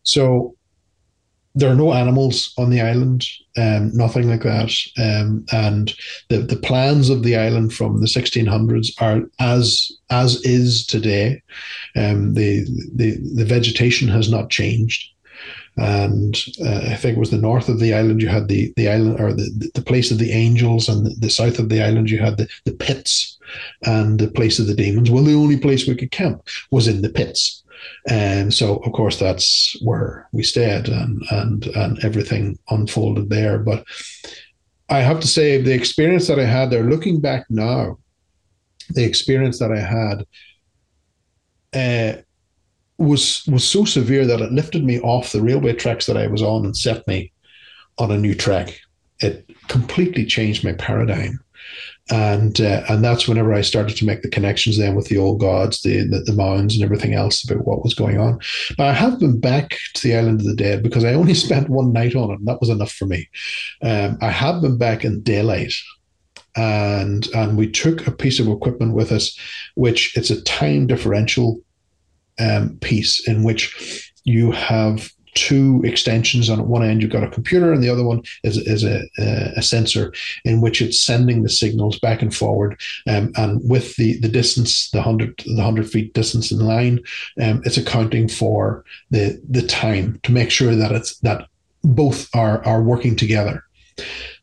So 0.04 0.56
there 1.54 1.70
are 1.70 1.76
no 1.76 1.94
animals 1.94 2.54
on 2.58 2.70
the 2.70 2.82
island, 2.82 3.26
um, 3.58 3.92
nothing 3.94 4.30
like 4.30 4.44
that. 4.44 4.72
Um, 4.98 5.46
and 5.52 5.94
the, 6.30 6.38
the 6.38 6.56
plans 6.56 7.10
of 7.10 7.24
the 7.24 7.36
island 7.36 7.74
from 7.74 8.00
the 8.00 8.08
1600s 8.08 8.90
are 9.00 9.24
as 9.40 9.92
as 10.10 10.42
is 10.46 10.86
today. 10.86 11.42
Um, 11.96 12.34
the, 12.34 12.66
the 12.96 13.18
the 13.36 13.46
vegetation 13.46 14.08
has 14.08 14.30
not 14.30 14.50
changed. 14.50 15.10
and 15.78 16.38
uh, 16.64 16.90
I 16.92 16.96
think 16.96 17.18
it 17.18 17.20
was 17.20 17.32
the 17.32 17.38
north 17.38 17.70
of 17.70 17.80
the 17.80 17.94
island. 17.94 18.22
You 18.22 18.30
had 18.30 18.48
the 18.48 18.74
the 18.76 18.90
island 18.90 19.20
or 19.20 19.34
the, 19.34 19.72
the 19.74 19.82
place 19.82 20.12
of 20.12 20.20
the 20.20 20.32
angels, 20.32 20.88
and 20.88 21.06
the, 21.06 21.16
the 21.20 21.30
south 21.30 21.60
of 21.60 21.70
the 21.70 21.84
island 21.84 22.10
you 22.10 22.20
had 22.20 22.38
the, 22.38 22.48
the 22.66 22.74
pits 22.74 23.38
and 23.86 24.20
the 24.20 24.30
place 24.32 24.60
of 24.60 24.68
the 24.68 24.76
demons. 24.76 25.10
Well, 25.10 25.24
the 25.24 25.36
only 25.36 25.58
place 25.58 25.88
we 25.88 25.96
could 25.96 26.12
camp 26.12 26.48
was 26.72 26.88
in 26.88 27.02
the 27.02 27.10
pits. 27.10 27.61
And 28.08 28.54
so, 28.54 28.78
of 28.78 28.92
course, 28.94 29.18
that's 29.18 29.76
where 29.82 30.28
we 30.32 30.44
stayed, 30.44 30.88
and 30.90 31.22
and 31.32 31.68
and 31.68 32.04
everything 32.04 32.58
unfolded 32.70 33.30
there. 33.30 33.60
But 33.60 33.86
I 34.90 35.00
have 35.00 35.20
to 35.22 35.28
say, 35.28 35.62
the 35.62 35.74
experience 35.74 36.28
that 36.28 36.40
I 36.40 36.46
had 36.46 36.70
there, 36.70 36.84
looking 36.84 37.22
back 37.22 37.46
now, 37.50 37.98
the 38.90 39.04
experience 39.04 39.60
that 39.60 39.72
I 39.72 39.80
had 39.80 40.26
uh, 41.74 42.22
was 42.98 43.46
was 43.48 43.64
so 43.68 43.86
severe 43.86 44.26
that 44.26 44.42
it 44.42 44.52
lifted 44.52 44.84
me 44.84 45.00
off 45.02 45.32
the 45.32 45.42
railway 45.42 45.74
tracks 45.74 46.06
that 46.08 46.18
I 46.18 46.28
was 46.28 46.42
on 46.42 46.66
and 46.66 46.76
set 46.76 47.08
me 47.08 47.32
on 47.98 48.12
a 48.12 48.18
new 48.18 48.36
track. 48.36 48.80
It 49.20 49.50
completely 49.68 50.26
changed 50.26 50.64
my 50.64 50.74
paradigm 50.74 51.40
and 52.12 52.60
uh, 52.60 52.84
and 52.90 53.04
that's 53.04 53.28
whenever 53.28 53.54
I 53.54 53.62
started 53.62 53.96
to 53.98 54.06
make 54.06 54.22
the 54.22 54.30
connections 54.30 54.78
then 54.78 54.96
with 54.96 55.08
the 55.08 55.18
old 55.18 55.40
gods, 55.40 55.82
the, 55.82 56.06
the, 56.06 56.20
the 56.20 56.34
mounds, 56.34 56.76
and 56.76 56.84
everything 56.84 57.14
else 57.14 57.44
about 57.44 57.66
what 57.66 57.84
was 57.84 57.94
going 57.94 58.20
on. 58.20 58.40
But 58.78 58.88
I 58.88 58.94
have 58.94 59.18
been 59.18 59.40
back 59.40 59.78
to 59.94 60.08
the 60.08 60.16
island 60.16 60.42
of 60.42 60.46
the 60.46 60.56
dead 60.56 60.84
because 60.84 61.06
I 61.06 61.14
only 61.14 61.34
spent 61.46 61.70
one 61.70 61.94
night 61.94 62.16
on 62.16 62.32
it, 62.32 62.40
and 62.40 62.48
that 62.48 62.60
was 62.60 62.70
enough 62.70 62.92
for 62.92 63.06
me. 63.06 63.30
Um, 63.82 64.18
I 64.22 64.30
have 64.30 64.62
been 64.62 64.78
back 64.78 65.06
in 65.06 65.22
daylight, 65.22 65.74
and 66.56 67.26
and 67.34 67.58
we 67.58 67.72
took 67.72 68.06
a 68.06 68.12
piece 68.12 68.40
of 68.40 68.48
equipment 68.48 68.94
with 68.94 69.12
us, 69.12 69.38
which 69.76 70.16
it's 70.18 70.30
a 70.30 70.44
time 70.44 70.88
differential 70.88 71.62
um, 72.40 72.78
piece 72.80 73.26
in 73.26 73.44
which 73.44 74.12
you 74.26 74.52
have 74.52 75.10
two 75.34 75.82
extensions. 75.84 76.50
On 76.50 76.68
one 76.68 76.84
end 76.84 77.02
you've 77.02 77.12
got 77.12 77.24
a 77.24 77.30
computer 77.30 77.72
and 77.72 77.84
the 77.84 77.90
other 77.90 78.04
one 78.04 78.22
is, 78.44 78.58
is 78.58 78.84
a, 78.84 79.02
a 79.58 79.62
sensor 79.62 80.14
in 80.46 80.62
which 80.62 80.82
it's 80.82 81.00
sending 81.00 81.44
the 81.44 81.50
signals 81.50 82.00
back 82.00 82.22
and 82.22 82.36
forward. 82.36 82.80
Um, 83.08 83.32
and 83.36 83.62
with 83.70 83.96
the 83.96 84.20
the 84.20 84.28
distance 84.28 84.90
the 84.92 84.98
100 84.98 85.44
the 85.46 85.56
100 85.56 85.90
feet 85.90 86.14
distance 86.14 86.52
in 86.52 86.60
line 86.60 87.00
um, 87.42 87.62
it's 87.66 87.78
accounting 87.78 88.28
for 88.28 88.84
the 89.10 89.42
the 89.50 89.66
time 89.66 90.20
to 90.24 90.32
make 90.32 90.52
sure 90.52 90.76
that 90.76 90.92
it's 90.92 91.18
that 91.20 91.48
both 91.84 92.30
are 92.36 92.64
are 92.66 92.84
working 92.84 93.16
together. 93.16 93.64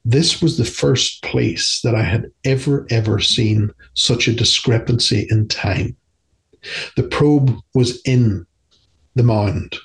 This 0.04 0.40
was 0.40 0.56
the 0.56 0.64
first 0.64 1.22
place 1.22 1.80
that 1.82 1.94
i 1.94 2.02
had 2.02 2.30
ever 2.44 2.86
ever 2.90 3.20
seen 3.20 3.70
such 3.94 4.28
a 4.28 4.34
discrepancy 4.34 5.26
in 5.30 5.48
time. 5.48 5.96
The 6.96 7.04
probe 7.04 7.56
was 7.74 8.00
in 8.02 8.46
the 9.14 9.22
mound 9.22 9.76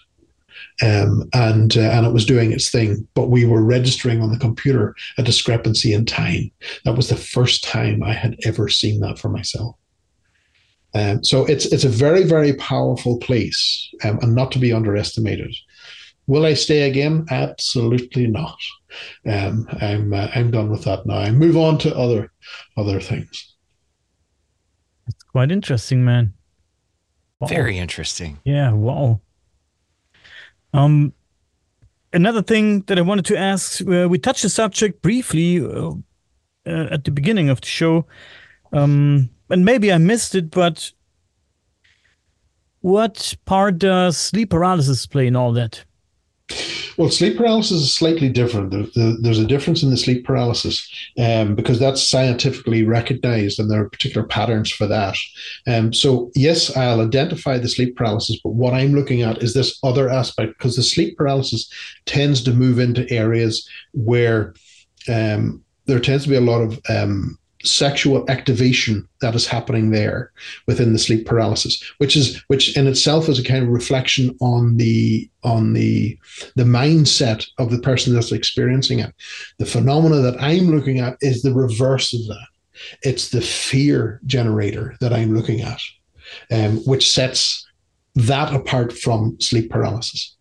um, 0.84 1.30
and 1.34 1.78
uh, 1.78 1.82
and 1.82 2.06
it 2.06 2.14
was 2.14 2.26
doing 2.26 2.52
its 2.52 2.70
thing. 2.70 3.08
But 3.14 3.30
we 3.30 3.46
were 3.46 3.64
registering 3.64 4.22
on 4.22 4.32
the 4.32 4.40
computer 4.40 4.96
a 5.18 5.24
discrepancy 5.24 5.94
in 5.94 6.06
time. 6.06 6.52
That 6.84 6.96
was 6.96 7.10
the 7.10 7.16
first 7.16 7.64
time 7.64 8.04
I 8.04 8.14
had 8.14 8.38
ever 8.46 8.68
seen 8.68 9.00
that 9.00 9.18
for 9.18 9.30
myself. 9.30 9.76
Um, 10.94 11.24
so 11.24 11.46
it's 11.46 11.66
it's 11.66 11.86
a 11.86 11.90
very 11.90 12.24
very 12.24 12.54
powerful 12.54 13.18
place 13.18 13.90
um, 14.04 14.20
and 14.22 14.36
not 14.36 14.52
to 14.52 14.60
be 14.60 14.74
underestimated. 14.74 15.56
Will 16.28 16.46
I 16.46 16.54
stay 16.54 16.84
again? 16.90 17.26
Absolutely 17.30 18.28
not. 18.28 18.58
Um, 19.28 19.68
I'm 19.82 20.14
uh, 20.14 20.28
I'm 20.36 20.52
done 20.52 20.70
with 20.70 20.84
that 20.84 21.06
now. 21.06 21.18
I 21.18 21.32
move 21.32 21.58
on 21.58 21.78
to 21.80 21.96
other 21.96 22.32
other 22.78 23.00
things. 23.00 23.56
It's 25.08 25.24
quite 25.24 25.52
interesting, 25.52 26.04
man. 26.04 26.34
Wow. 27.40 27.48
Very 27.48 27.78
interesting. 27.78 28.40
Yeah. 28.44 28.72
Wow. 28.72 29.22
Um, 30.74 31.14
another 32.12 32.42
thing 32.42 32.82
that 32.84 32.98
I 32.98 33.02
wanted 33.02 33.26
to 33.26 33.38
ask, 33.38 33.82
uh, 33.82 34.08
we 34.10 34.18
touched 34.18 34.44
the 34.44 34.50
subject 34.50 35.02
briefly 35.02 35.64
uh, 35.64 35.92
uh, 36.66 36.88
at 36.92 37.04
the 37.04 37.12
beginning 37.12 37.50
of 37.50 37.62
the 37.62 37.68
show, 37.68 38.06
um, 38.72 39.30
and 39.50 39.64
maybe 39.66 39.92
I 39.92 39.98
missed 39.98 40.36
it, 40.36 40.50
but 40.50 40.92
what 42.82 43.36
part 43.46 43.78
does 43.78 44.18
sleep 44.18 44.50
paralysis 44.50 45.06
play 45.06 45.28
in 45.28 45.36
all 45.36 45.54
that? 45.54 45.86
Well, 46.98 47.10
sleep 47.10 47.38
paralysis 47.38 47.82
is 47.82 47.94
slightly 47.94 48.30
different. 48.30 48.72
there's 48.96 49.40
a 49.40 49.48
difference 49.48 49.84
in 49.84 49.90
the 49.90 49.98
sleep 49.98 50.26
paralysis 50.26 50.88
um, 51.18 51.56
because 51.56 51.80
that's 51.80 52.08
scientifically 52.08 52.84
recognized 52.84 53.60
and 53.60 53.70
there 53.70 53.82
are 53.82 53.90
particular 53.90 54.28
patterns 54.28 54.72
for 54.72 54.86
that. 54.88 55.16
Um, 55.66 55.94
so, 55.94 56.32
yes, 56.36 56.76
I'll 56.76 57.02
identify 57.02 57.58
the 57.58 57.70
sleep 57.70 57.96
paralysis, 57.96 58.40
but 58.44 58.54
what 58.54 58.74
I'm 58.74 58.94
looking 58.94 59.22
at 59.22 59.42
is 59.42 59.54
this 59.54 59.80
other 59.84 60.10
aspect 60.10 60.58
because 60.58 60.76
the 60.76 60.84
sleep 60.84 61.18
paralysis 61.18 61.72
tends 62.06 62.44
to 62.44 62.54
move 62.54 62.80
into 62.80 63.10
areas 63.12 63.68
where 63.94 64.54
um, 65.10 65.64
there 65.86 66.00
tends 66.00 66.24
to 66.24 66.30
be 66.30 66.36
a 66.36 66.42
lot 66.42 66.62
of 66.62 66.80
um, 66.90 67.38
sexual 67.64 68.30
activation 68.30 69.08
that 69.22 69.36
is 69.36 69.48
happening 69.48 69.92
there 69.92 70.32
within 70.68 70.92
the 70.92 71.00
sleep 71.00 71.26
paralysis 71.26 71.82
which 71.98 72.16
is 72.16 72.44
which 72.48 72.76
in 72.78 72.88
itself 72.88 73.30
is 73.30 73.40
a 73.40 73.44
kind 73.44 73.64
of 73.64 73.70
reflection 73.70 74.36
on 74.42 74.78
the 74.78 75.30
on 75.44 75.74
the 75.74 76.18
the 76.56 76.64
mindset 76.64 77.46
of 77.60 77.72
the 77.72 77.80
person 77.80 78.14
that's 78.14 78.32
experiencing 78.32 79.00
it. 79.00 79.14
The 79.60 79.66
phenomena 79.66 80.18
that 80.18 80.42
i'm 80.42 80.70
looking 80.76 81.00
at 81.00 81.18
is 81.22 81.42
the 81.42 81.54
reverse 81.54 82.14
of 82.14 82.26
that. 82.28 82.48
It's 83.02 83.30
the 83.30 83.42
fear 83.42 84.20
generator 84.26 84.96
that 85.00 85.14
i'm 85.14 85.34
looking 85.34 85.62
at 85.62 85.80
um, 86.52 86.78
which 86.86 87.10
sets 87.10 87.66
that 88.16 88.54
apart 88.54 88.94
from 88.94 89.40
sleep 89.40 89.72
paralysis 89.72 90.33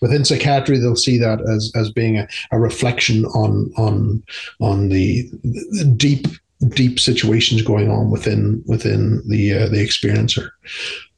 within 0.00 0.24
psychiatry 0.24 0.78
they'll 0.78 0.96
see 0.96 1.18
that 1.18 1.40
as 1.48 1.72
as 1.74 1.90
being 1.90 2.18
a, 2.18 2.28
a 2.52 2.58
reflection 2.58 3.24
on 3.26 3.72
on 3.76 4.22
on 4.60 4.88
the, 4.88 5.28
the, 5.42 5.84
deep 5.96 6.26
deep 6.68 6.98
situations 6.98 7.62
going 7.62 7.90
on 7.90 8.10
within 8.10 8.62
within 8.66 9.22
the 9.28 9.52
uh, 9.52 9.68
the 9.68 9.84
experiencer. 9.84 10.48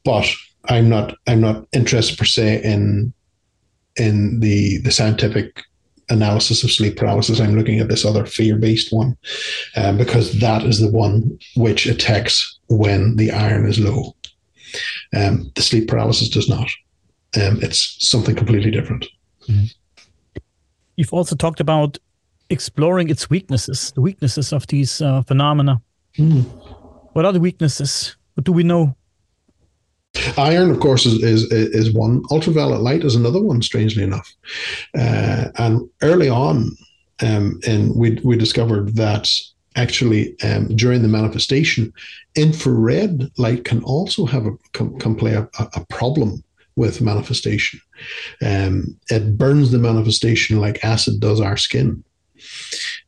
But 0.03 0.27
i'm 0.69 0.89
not 0.89 1.15
i'm 1.27 1.41
not 1.41 1.65
interested 1.73 2.17
per 2.17 2.25
se 2.25 2.61
in 2.63 3.13
in 3.95 4.39
the 4.39 4.77
the 4.79 4.91
scientific 4.91 5.63
analysis 6.09 6.63
of 6.63 6.71
sleep 6.71 6.95
paralysis. 6.95 7.39
I'm 7.39 7.57
looking 7.57 7.79
at 7.79 7.89
this 7.89 8.05
other 8.05 8.25
fear-based 8.25 8.93
one 8.93 9.17
um, 9.75 9.97
because 9.97 10.39
that 10.39 10.63
is 10.63 10.79
the 10.79 10.89
one 10.89 11.37
which 11.55 11.85
attacks 11.85 12.59
when 12.69 13.17
the 13.17 13.31
iron 13.31 13.67
is 13.67 13.79
low. 13.79 14.15
Um, 15.15 15.51
the 15.55 15.61
sleep 15.61 15.87
paralysis 15.87 16.29
does 16.29 16.49
not 16.49 16.69
um, 17.37 17.59
it's 17.61 17.97
something 17.99 18.35
completely 18.35 18.71
different. 18.71 19.05
Mm-hmm. 19.47 19.65
You've 20.95 21.13
also 21.13 21.35
talked 21.35 21.59
about 21.59 21.97
exploring 22.49 23.09
its 23.09 23.29
weaknesses, 23.29 23.91
the 23.91 24.01
weaknesses 24.01 24.53
of 24.53 24.65
these 24.67 25.01
uh, 25.01 25.21
phenomena. 25.23 25.81
Mm. 26.17 26.43
What 27.13 27.25
are 27.25 27.33
the 27.33 27.39
weaknesses? 27.39 28.15
What 28.33 28.45
do 28.45 28.51
we 28.51 28.63
know? 28.63 28.95
Iron, 30.37 30.71
of 30.71 30.79
course, 30.79 31.05
is, 31.05 31.21
is 31.21 31.43
is 31.51 31.93
one. 31.93 32.23
Ultraviolet 32.31 32.81
light 32.81 33.03
is 33.03 33.15
another 33.15 33.41
one. 33.41 33.61
Strangely 33.61 34.03
enough, 34.03 34.33
uh, 34.97 35.49
and 35.57 35.87
early 36.01 36.29
on, 36.29 36.71
um, 37.21 37.59
and 37.67 37.95
we 37.95 38.19
we 38.23 38.35
discovered 38.35 38.95
that 38.95 39.29
actually 39.75 40.39
um, 40.41 40.69
during 40.75 41.03
the 41.03 41.07
manifestation, 41.07 41.93
infrared 42.35 43.29
light 43.37 43.63
can 43.63 43.83
also 43.83 44.25
have 44.25 44.47
a 44.47 44.51
can, 44.73 44.97
can 44.99 45.15
play 45.15 45.33
a, 45.33 45.47
a 45.59 45.85
problem 45.89 46.43
with 46.77 47.01
manifestation. 47.01 47.81
Um, 48.41 48.97
it 49.09 49.37
burns 49.37 49.71
the 49.71 49.79
manifestation 49.79 50.61
like 50.61 50.85
acid 50.85 51.19
does 51.19 51.41
our 51.41 51.57
skin. 51.57 52.03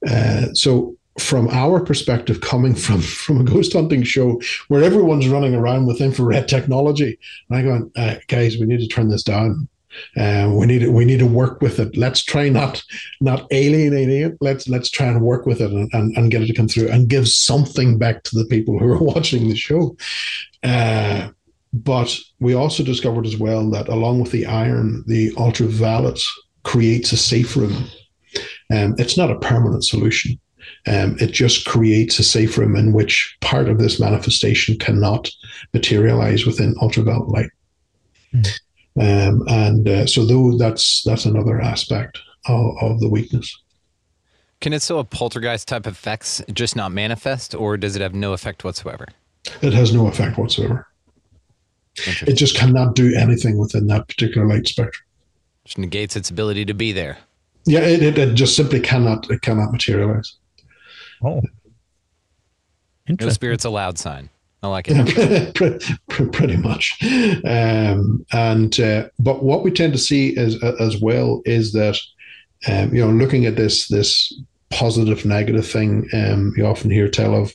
Uh, 0.05 0.53
so 0.53 0.97
from 1.19 1.47
our 1.49 1.79
perspective, 1.79 2.41
coming 2.41 2.75
from 2.75 3.01
from 3.25 3.39
a 3.39 3.43
ghost 3.43 3.73
hunting 3.73 4.03
show 4.03 4.41
where 4.67 4.83
everyone's 4.83 5.29
running 5.29 5.55
around 5.55 5.85
with 5.85 6.01
infrared 6.01 6.47
technology, 6.47 7.17
and 7.49 7.57
I 7.57 7.61
go, 7.61 7.91
uh, 7.95 8.15
guys, 8.27 8.57
we 8.57 8.65
need 8.65 8.79
to 8.79 8.87
turn 8.87 9.09
this 9.09 9.23
down. 9.23 9.69
Uh, 10.15 10.51
we 10.53 10.67
need 10.67 10.79
to, 10.79 10.91
we 10.91 11.03
need 11.03 11.17
to 11.19 11.25
work 11.25 11.61
with 11.61 11.79
it. 11.79 11.97
Let's 11.97 12.23
try 12.23 12.47
not 12.49 12.83
not 13.21 13.47
alienating 13.51 14.21
it. 14.21 14.37
Let's 14.39 14.69
let's 14.69 14.89
try 14.89 15.07
and 15.07 15.21
work 15.21 15.45
with 15.45 15.61
it 15.61 15.71
and, 15.71 15.89
and, 15.93 16.15
and 16.15 16.31
get 16.31 16.41
it 16.41 16.47
to 16.47 16.53
come 16.53 16.67
through 16.67 16.89
and 16.89 17.09
give 17.09 17.27
something 17.27 17.97
back 17.97 18.23
to 18.23 18.37
the 18.37 18.45
people 18.45 18.77
who 18.77 18.87
are 18.91 19.03
watching 19.13 19.49
the 19.49 19.55
show. 19.55 19.97
Uh, 20.63 21.29
but 21.73 22.17
we 22.39 22.53
also 22.53 22.83
discovered 22.83 23.25
as 23.25 23.37
well 23.37 23.69
that 23.71 23.87
along 23.87 24.21
with 24.21 24.31
the 24.31 24.45
iron, 24.45 25.03
the 25.07 25.33
ultraviolet 25.37 26.19
creates 26.63 27.11
a 27.11 27.17
safe 27.17 27.55
room. 27.55 27.85
Um, 28.71 28.95
it's 28.97 29.17
not 29.17 29.31
a 29.31 29.39
permanent 29.39 29.83
solution. 29.83 30.39
Um, 30.87 31.17
it 31.19 31.31
just 31.31 31.65
creates 31.65 32.19
a 32.19 32.23
safe 32.23 32.57
room 32.57 32.75
in 32.75 32.93
which 32.93 33.37
part 33.41 33.69
of 33.69 33.79
this 33.79 33.99
manifestation 33.99 34.77
cannot 34.77 35.29
materialize 35.73 36.45
within 36.45 36.75
ultraviolet 36.81 37.29
light. 37.29 37.49
Mm. 38.33 38.59
Um, 38.99 39.47
and 39.47 39.87
uh, 39.87 40.05
so, 40.05 40.25
though 40.25 40.57
that's 40.57 41.03
that's 41.03 41.25
another 41.25 41.61
aspect 41.61 42.19
of, 42.47 42.75
of 42.81 42.99
the 42.99 43.09
weakness. 43.09 43.55
Can 44.61 44.73
it 44.73 44.81
still 44.81 44.97
have 44.97 45.09
poltergeist 45.09 45.67
type 45.67 45.87
effects, 45.87 46.41
just 46.51 46.75
not 46.75 46.91
manifest, 46.91 47.55
or 47.55 47.77
does 47.77 47.95
it 47.95 48.01
have 48.01 48.13
no 48.13 48.33
effect 48.33 48.63
whatsoever? 48.63 49.07
It 49.61 49.73
has 49.73 49.93
no 49.93 50.07
effect 50.07 50.37
whatsoever. 50.37 50.88
It 52.27 52.33
just 52.33 52.55
cannot 52.55 52.95
do 52.95 53.15
anything 53.15 53.57
within 53.57 53.87
that 53.87 54.07
particular 54.07 54.47
light 54.47 54.67
spectrum. 54.67 55.03
which 55.63 55.77
negates 55.77 56.15
its 56.15 56.29
ability 56.29 56.65
to 56.65 56.73
be 56.73 56.91
there. 56.91 57.17
Yeah, 57.65 57.81
it, 57.81 58.01
it, 58.01 58.17
it 58.17 58.35
just 58.35 58.55
simply 58.55 58.79
cannot 58.79 59.29
it 59.29 59.41
cannot 59.41 59.71
materialize. 59.71 60.35
Oh, 61.23 61.35
No 61.35 61.41
interesting. 63.07 63.33
spirits 63.33 63.65
allowed 63.65 63.97
sign. 63.97 64.29
I 64.61 64.67
like 64.67 64.87
it. 64.89 65.53
pretty 66.33 66.57
much. 66.57 66.97
Um, 67.45 68.25
and 68.33 68.77
uh, 68.79 69.07
but 69.19 69.41
what 69.43 69.63
we 69.63 69.71
tend 69.71 69.93
to 69.93 69.99
see 69.99 70.29
is 70.37 70.61
as 70.63 70.99
well 71.01 71.41
is 71.45 71.71
that 71.73 71.97
um, 72.67 72.93
you 72.93 73.05
know 73.05 73.11
looking 73.11 73.45
at 73.45 73.55
this 73.55 73.87
this 73.87 74.33
positive 74.69 75.25
negative 75.25 75.65
thing 75.67 76.07
um, 76.13 76.53
you 76.57 76.65
often 76.65 76.91
hear 76.91 77.07
tell 77.09 77.35
of 77.35 77.53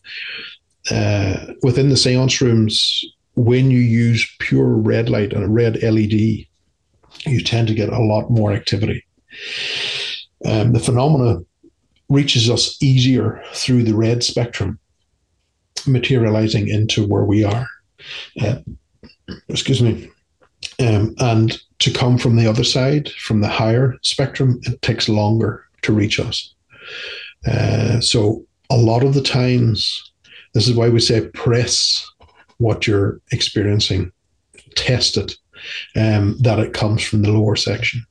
uh, 0.91 1.47
within 1.63 1.89
the 1.91 1.97
seance 1.97 2.41
rooms 2.41 3.05
when 3.37 3.71
you 3.71 3.81
use 3.81 4.29
pure 4.39 4.69
red 4.69 5.09
light 5.09 5.33
and 5.33 5.45
a 5.45 5.49
red 5.49 5.83
LED, 5.83 6.47
you 7.27 7.43
tend 7.45 7.69
to 7.69 7.75
get 7.75 7.89
a 7.89 8.03
lot 8.03 8.31
more 8.31 8.53
activity. 8.53 9.05
Um, 10.45 10.73
the 10.73 10.81
phenomena 10.81 11.41
reaches 12.09 12.51
us 12.51 12.81
easier 12.83 13.43
through 13.53 13.85
the 13.85 13.95
red 13.95 14.23
spectrum 14.23 14.79
materializing 15.87 16.69
into 16.69 17.07
where 17.07 17.25
we 17.25 17.45
are. 17.45 17.67
Uh, 18.41 18.57
excuse 19.49 19.83
me. 19.83 20.11
Um, 20.81 21.15
and 21.19 21.59
to 21.81 21.93
come 21.93 22.19
from 22.19 22.37
the 22.37 22.49
other 22.49 22.65
side, 22.65 23.11
from 23.11 23.41
the 23.41 23.49
higher 23.49 23.97
spectrum, 24.03 24.61
it 24.63 24.81
takes 24.83 25.09
longer 25.09 25.65
to 25.83 25.93
reach 25.93 26.19
us. 26.19 26.55
Uh, 27.47 28.01
so 28.01 28.45
a 28.71 28.77
lot 28.77 29.05
of 29.05 29.15
the 29.15 29.23
times, 29.23 30.13
this 30.55 30.69
is 30.69 30.75
why 30.75 30.89
we 30.89 31.01
say 31.01 31.29
press 31.29 32.05
what 32.59 32.87
you're 32.87 33.21
experiencing, 33.33 34.13
test 34.75 35.17
it, 35.17 35.37
um, 35.97 36.37
that 36.41 36.59
it 36.59 36.73
comes 36.73 37.03
from 37.03 37.23
the 37.23 37.33
lower 37.33 37.57
section. 37.57 38.05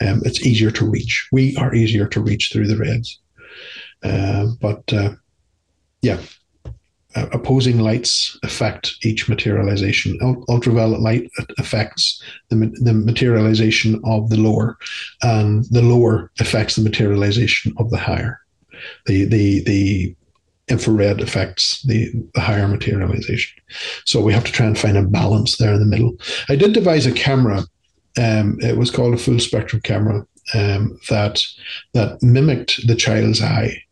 Um, 0.00 0.22
it's 0.24 0.44
easier 0.44 0.70
to 0.72 0.88
reach. 0.88 1.28
We 1.32 1.56
are 1.56 1.74
easier 1.74 2.06
to 2.08 2.20
reach 2.20 2.50
through 2.52 2.66
the 2.66 2.76
reds. 2.76 3.20
Uh, 4.02 4.46
but 4.60 4.92
uh, 4.92 5.12
yeah, 6.02 6.18
uh, 7.16 7.26
opposing 7.32 7.78
lights 7.78 8.38
affect 8.42 8.96
each 9.02 9.28
materialization. 9.28 10.18
ultraviolet 10.48 11.00
light 11.00 11.30
affects 11.58 12.22
the, 12.50 12.56
the 12.82 12.92
materialization 12.92 14.00
of 14.04 14.28
the 14.30 14.36
lower, 14.36 14.76
and 15.22 15.64
the 15.70 15.82
lower 15.82 16.30
affects 16.40 16.76
the 16.76 16.82
materialization 16.82 17.72
of 17.78 17.90
the 17.90 17.98
higher. 17.98 18.40
The 19.06 19.24
the 19.24 19.62
the 19.62 20.16
infrared 20.68 21.20
affects 21.20 21.82
the, 21.82 22.10
the 22.34 22.40
higher 22.40 22.66
materialization. 22.66 23.60
So 24.04 24.20
we 24.20 24.32
have 24.32 24.44
to 24.44 24.52
try 24.52 24.66
and 24.66 24.78
find 24.78 24.96
a 24.96 25.02
balance 25.02 25.56
there 25.56 25.74
in 25.74 25.80
the 25.80 25.86
middle. 25.86 26.16
I 26.48 26.56
did 26.56 26.72
devise 26.72 27.06
a 27.06 27.12
camera. 27.12 27.64
Um, 28.18 28.58
it 28.60 28.76
was 28.76 28.90
called 28.90 29.14
a 29.14 29.18
full 29.18 29.40
spectrum 29.40 29.82
camera 29.82 30.26
um, 30.54 30.98
that 31.08 31.42
that 31.94 32.22
mimicked 32.22 32.86
the 32.86 32.94
child's 32.94 33.42
eye 33.42 33.83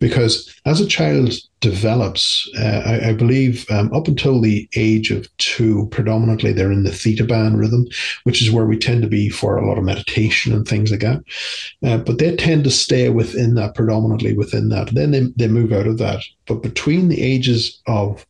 because 0.00 0.54
as 0.66 0.80
a 0.80 0.86
child 0.86 1.34
develops, 1.60 2.48
uh, 2.58 2.82
I, 2.84 3.08
I, 3.08 3.12
believe 3.14 3.64
um, 3.70 3.92
up 3.94 4.06
until 4.06 4.40
the 4.40 4.68
age 4.76 5.10
of 5.10 5.34
two, 5.38 5.88
predominantly 5.90 6.52
they're 6.52 6.70
in 6.70 6.84
the 6.84 6.92
theta 6.92 7.24
band 7.24 7.58
rhythm, 7.58 7.86
which 8.24 8.42
is 8.42 8.50
where 8.50 8.66
we 8.66 8.76
tend 8.76 9.02
to 9.02 9.08
be 9.08 9.30
for 9.30 9.56
a 9.56 9.66
lot 9.66 9.78
of 9.78 9.84
meditation 9.84 10.52
and 10.52 10.68
things 10.68 10.90
like 10.90 11.00
that. 11.00 11.22
Uh, 11.82 11.98
but 11.98 12.18
they 12.18 12.36
tend 12.36 12.64
to 12.64 12.70
stay 12.70 13.08
within 13.08 13.54
that, 13.54 13.74
predominantly 13.74 14.34
within 14.34 14.68
that. 14.68 14.94
Then 14.94 15.10
they, 15.12 15.22
they 15.36 15.48
move 15.48 15.72
out 15.72 15.86
of 15.86 15.98
that. 15.98 16.22
But 16.46 16.62
between 16.62 17.08
the 17.08 17.22
ages 17.22 17.80
of 17.86 18.26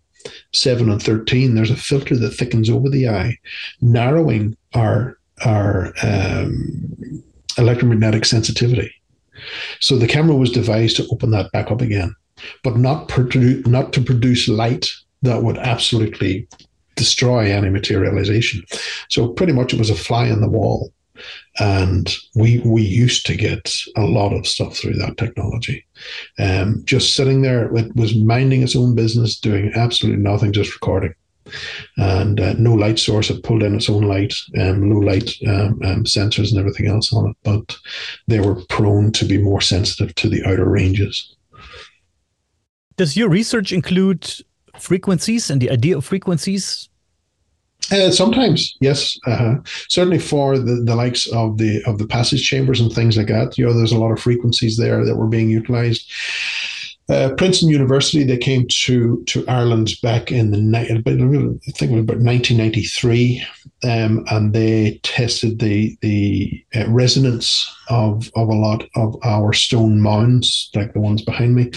7 0.53 0.89
and 0.89 1.03
13, 1.03 1.55
there's 1.55 1.71
a 1.71 1.77
filter 1.77 2.17
that 2.17 2.31
thickens 2.31 2.71
over 2.71 2.89
the 2.89 3.09
eye, 3.09 3.37
narrowing 3.81 4.57
our, 4.75 5.19
our 5.45 5.93
um, 6.03 7.23
electromagnetic 7.59 8.25
sensitivity. 8.25 8.93
So 9.81 9.97
the 9.97 10.07
camera 10.07 10.37
was 10.37 10.51
devised 10.51 10.97
to 10.97 11.09
open 11.11 11.31
that 11.31 11.53
back 11.53 11.71
up 11.71 11.81
again, 11.81 12.15
but 12.63 12.77
not 12.77 13.09
produ- 13.09 13.67
not 13.67 13.93
to 13.95 14.01
produce 14.01 14.49
light 14.49 14.89
that 15.23 15.43
would 15.43 15.59
absolutely 15.59 16.47
destroy 16.97 17.51
any 17.51 17.71
materialization. 17.71 18.63
So 19.09 19.29
pretty 19.29 19.53
much 19.53 19.73
it 19.73 19.79
was 19.79 19.91
a 19.91 19.95
fly 19.95 20.27
in 20.27 20.41
the 20.41 20.49
wall. 20.49 20.93
And 21.61 22.13
we 22.35 22.59
we 22.65 22.83
used 22.83 23.25
to 23.27 23.37
get 23.37 23.73
a 23.97 24.03
lot 24.03 24.33
of 24.33 24.49
stuff 24.49 24.77
through 24.77 24.95
that 24.95 25.17
technology. 25.17 25.87
Um, 26.41 26.83
just 26.85 27.15
sitting 27.15 27.43
there, 27.43 27.73
it 27.77 27.95
was 27.95 28.17
minding 28.17 28.63
its 28.63 28.75
own 28.75 28.97
business, 28.97 29.39
doing 29.39 29.71
absolutely 29.77 30.21
nothing, 30.21 30.53
just 30.53 30.75
recording 30.75 31.15
and 31.97 32.41
uh, 32.41 32.55
no 32.55 32.75
light 32.75 32.99
source. 32.99 33.31
It 33.31 33.43
pulled 33.43 33.63
in 33.63 33.75
its 33.75 33.89
own 33.89 34.05
light, 34.05 34.35
um, 34.59 34.91
low 34.91 35.01
light 35.01 35.31
um, 35.47 35.81
um, 35.85 36.05
sensors 36.05 36.51
and 36.51 36.59
everything 36.59 36.87
else 36.87 37.13
on 37.13 37.31
it, 37.31 37.37
but 37.43 37.77
they 38.27 38.41
were 38.41 38.65
prone 38.69 39.13
to 39.13 39.25
be 39.25 39.39
more 39.39 39.61
sensitive 39.61 40.15
to 40.17 40.29
the 40.29 40.45
outer 40.45 40.69
ranges. 40.69 41.35
Does 42.97 43.17
your 43.17 43.29
research 43.29 43.73
include 43.73 44.31
frequencies 44.79 45.51
and 45.51 45.61
the 45.61 45.71
idea 45.71 45.97
of 45.97 46.05
frequencies? 46.05 46.89
Uh, 47.93 48.11
sometimes, 48.11 48.77
yes. 48.81 49.19
Uh, 49.27 49.57
certainly 49.89 50.19
for 50.19 50.59
the, 50.59 50.77
the 50.77 50.97
likes 50.97 51.27
of 51.27 51.59
the 51.59 51.83
of 51.85 51.99
the 51.99 52.07
passage 52.07 52.47
chambers 52.47 52.81
and 52.81 52.91
things 52.91 53.17
like 53.17 53.27
that, 53.27 53.59
you 53.59 53.67
know, 53.67 53.75
there's 53.75 53.93
a 53.93 53.99
lot 53.99 54.11
of 54.11 54.21
frequencies 54.21 54.79
there 54.79 55.05
that 55.05 55.17
were 55.17 55.27
being 55.27 55.51
utilized. 55.51 56.11
Uh, 57.09 57.35
Princeton 57.37 57.69
University, 57.69 58.25
they 58.25 58.39
came 58.39 58.67
to 58.69 59.23
to 59.25 59.47
Ireland 59.47 59.93
back 60.03 60.33
in 60.33 60.51
the 60.51 60.79
I 60.79 60.87
think 60.87 61.93
it 61.93 61.95
was 61.95 62.03
about 62.03 62.19
1993, 62.19 63.45
um, 63.85 64.25
and 64.31 64.55
they 64.55 65.01
tested 65.03 65.59
the 65.59 65.99
the 66.01 66.65
uh, 66.75 66.89
resonance 66.89 67.71
of 67.91 68.31
of 68.37 68.49
a 68.49 68.55
lot 68.55 68.85
of 68.97 69.17
our 69.23 69.53
stone 69.53 70.01
mounds, 70.01 70.71
like 70.75 70.95
the 70.95 71.01
ones 71.01 71.21
behind 71.21 71.55
me, 71.55 71.71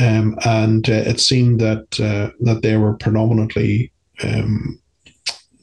um, 0.00 0.38
and 0.46 0.88
uh, 0.88 1.04
it 1.04 1.20
seemed 1.20 1.60
that 1.60 2.00
uh, 2.00 2.30
that 2.40 2.62
they 2.62 2.78
were 2.78 2.94
predominantly 2.94 3.92
um, 4.24 4.81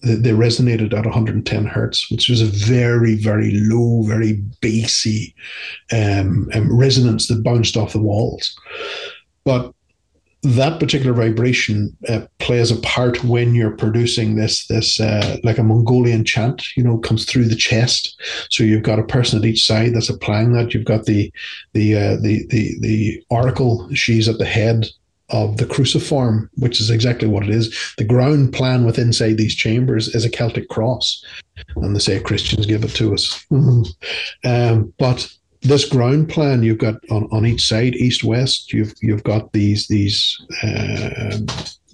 they 0.02 0.32
resonated 0.32 0.94
at 0.94 1.06
110 1.06 1.66
hertz, 1.66 2.10
which 2.10 2.30
was 2.30 2.42
a 2.42 2.46
very, 2.46 3.16
very 3.16 3.52
low, 3.54 4.04
very 4.04 4.34
bassy 4.62 5.36
um, 5.92 6.50
um, 6.54 6.76
resonance 6.76 7.28
that 7.28 7.44
bounced 7.44 7.76
off 7.76 7.94
the 7.94 8.02
walls. 8.02 8.58
But 9.44 9.74
that 10.42 10.80
particular 10.80 11.12
vibration 11.12 11.96
uh, 12.08 12.22
plays 12.38 12.72
a 12.72 12.78
part 12.78 13.22
when 13.26 13.54
you're 13.54 13.76
producing 13.76 14.36
this 14.36 14.68
this 14.68 15.00
uh, 15.00 15.38
like 15.44 15.58
a 15.58 15.64
Mongolian 15.64 16.24
chant, 16.24 16.66
you 16.78 16.84
know, 16.84 16.98
comes 16.98 17.26
through 17.26 17.46
the 17.46 17.56
chest. 17.56 18.20
So 18.50 18.64
you've 18.64 18.84
got 18.84 19.00
a 19.00 19.04
person 19.04 19.40
at 19.40 19.46
each 19.46 19.66
side 19.66 19.94
that's 19.94 20.10
applying 20.10 20.54
that. 20.54 20.74
You've 20.74 20.86
got 20.86 21.06
the 21.06 21.32
the 21.74 21.96
uh, 21.96 22.16
the 22.22 22.46
the 22.48 22.80
the 22.80 23.24
oracle. 23.30 23.94
She's 23.94 24.30
at 24.30 24.38
the 24.38 24.46
head 24.46 24.88
of 25.32 25.58
the 25.58 25.66
cruciform, 25.66 26.50
which 26.56 26.80
is 26.80 26.90
exactly 26.90 27.28
what 27.28 27.44
it 27.44 27.50
is. 27.50 27.94
The 27.98 28.04
ground 28.04 28.54
plan 28.54 28.86
within 28.86 29.08
inside 29.08 29.38
these 29.38 29.56
chambers 29.56 30.14
is 30.14 30.26
a 30.26 30.30
Celtic 30.30 30.70
cross, 30.70 31.24
and 31.78 31.96
they 31.96 32.00
say 32.00 32.20
Christians 32.20 32.66
give 32.66 32.84
it 32.84 32.92
to 32.92 33.14
us. 33.14 33.46
um, 34.44 34.94
but 34.98 35.32
this 35.62 35.88
ground 35.88 36.30
plan 36.30 36.64
you've 36.64 36.78
got 36.78 36.96
on, 37.10 37.28
on 37.32 37.46
each 37.46 37.68
side, 37.68 37.96
east 37.96 38.24
west, 38.24 38.72
you've 38.72 38.94
you've 39.02 39.24
got 39.24 39.52
these 39.52 39.88
these 39.88 40.38
uh, 40.64 41.38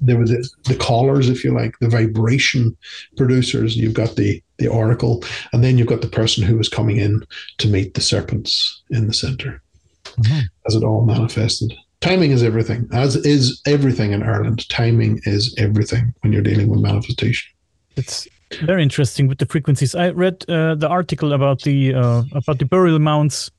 there 0.01 0.17
were 0.17 0.25
the, 0.25 0.47
the 0.65 0.75
callers, 0.75 1.29
if 1.29 1.43
you 1.43 1.53
like, 1.53 1.73
the 1.79 1.87
vibration 1.87 2.75
producers. 3.15 3.77
You've 3.77 3.93
got 3.93 4.15
the 4.15 4.41
the 4.57 4.67
oracle, 4.67 5.23
and 5.51 5.63
then 5.63 5.77
you've 5.77 5.87
got 5.87 6.01
the 6.01 6.07
person 6.07 6.43
who 6.43 6.57
was 6.57 6.69
coming 6.69 6.97
in 6.97 7.23
to 7.59 7.67
meet 7.67 7.93
the 7.93 8.01
serpents 8.01 8.83
in 8.89 9.07
the 9.07 9.13
center, 9.13 9.61
mm-hmm. 10.05 10.41
as 10.67 10.75
it 10.75 10.83
all 10.83 11.05
manifested 11.05 11.73
timing 12.05 12.31
is 12.31 12.43
everything, 12.43 12.87
as 12.91 13.15
is 13.15 13.61
everything 13.65 14.11
in 14.11 14.21
Ireland. 14.21 14.69
Timing 14.69 15.21
is 15.23 15.53
everything 15.57 16.13
when 16.21 16.31
you're 16.33 16.43
dealing 16.43 16.67
with 16.67 16.79
manifestation. 16.79 17.51
It's 17.95 18.27
very 18.61 18.83
interesting 18.83 19.27
with 19.27 19.39
the 19.39 19.47
frequencies. 19.47 19.95
I 19.95 20.09
read 20.09 20.45
uh, 20.47 20.75
the 20.75 20.87
article 20.87 21.33
about 21.33 21.61
the 21.63 21.95
uh, 21.95 22.23
about 22.33 22.59
the 22.59 22.65
burial 22.65 22.99
mounds 22.99 23.51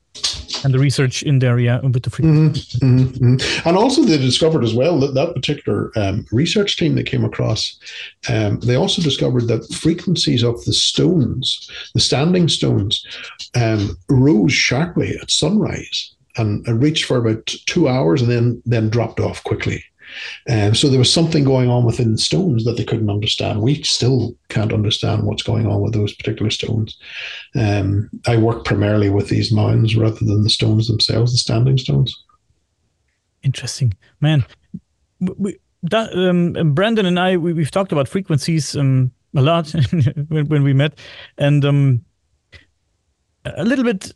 and 0.63 0.73
the 0.73 0.79
research 0.79 1.23
in 1.23 1.39
there, 1.39 1.59
yeah, 1.59 1.79
with 1.81 2.03
the 2.03 2.09
frequencies. 2.09 2.79
Mm-hmm, 2.79 3.35
mm-hmm. 3.35 3.67
And 3.67 3.77
also, 3.77 4.01
they 4.03 4.17
discovered 4.17 4.63
as 4.63 4.73
well 4.73 4.99
that 5.01 5.13
that 5.13 5.35
particular 5.35 5.91
um, 5.95 6.25
research 6.31 6.77
team 6.77 6.95
that 6.95 7.05
came 7.05 7.25
across, 7.25 7.77
um, 8.29 8.59
they 8.61 8.75
also 8.75 9.01
discovered 9.01 9.47
that 9.47 9.71
frequencies 9.73 10.43
of 10.43 10.63
the 10.65 10.73
stones, 10.73 11.69
the 11.93 11.99
standing 11.99 12.47
stones, 12.47 13.05
um, 13.55 13.97
rose 14.09 14.53
sharply 14.53 15.17
at 15.21 15.29
sunrise 15.29 16.16
and 16.37 16.67
I 16.67 16.71
reached 16.71 17.05
for 17.05 17.17
about 17.17 17.45
two 17.45 17.87
hours 17.87 18.21
and 18.21 18.31
then 18.31 18.61
then 18.65 18.89
dropped 18.89 19.19
off 19.19 19.43
quickly. 19.43 19.83
Um, 20.49 20.73
so 20.73 20.89
there 20.89 20.99
was 20.99 21.11
something 21.11 21.43
going 21.43 21.69
on 21.69 21.83
within 21.83 22.17
stones 22.17 22.63
that 22.63 22.77
they 22.77 22.83
couldn't 22.83 23.09
understand. 23.09 23.61
We 23.61 23.83
still 23.83 24.35
can't 24.49 24.73
understand 24.73 25.23
what's 25.23 25.43
going 25.43 25.67
on 25.67 25.81
with 25.81 25.93
those 25.93 26.13
particular 26.13 26.49
stones. 26.49 26.97
Um, 27.55 28.09
I 28.25 28.37
work 28.37 28.63
primarily 28.65 29.09
with 29.09 29.29
these 29.29 29.51
mounds 29.51 29.95
rather 29.95 30.19
than 30.19 30.43
the 30.43 30.49
stones 30.49 30.87
themselves, 30.87 31.33
the 31.33 31.37
standing 31.37 31.77
stones. 31.77 32.15
Interesting, 33.43 33.93
man. 34.21 34.45
We, 35.19 35.57
that, 35.83 36.13
um, 36.13 36.73
Brandon 36.73 37.05
and 37.05 37.19
I, 37.19 37.37
we, 37.37 37.61
have 37.61 37.71
talked 37.71 37.91
about 37.91 38.07
frequencies 38.07 38.75
um, 38.75 39.11
a 39.35 39.41
lot 39.41 39.71
when, 40.29 40.47
when 40.47 40.63
we 40.63 40.73
met, 40.73 40.97
and 41.37 41.63
um, 41.65 42.05
a 43.45 43.63
little 43.63 43.85
bit 43.85 44.11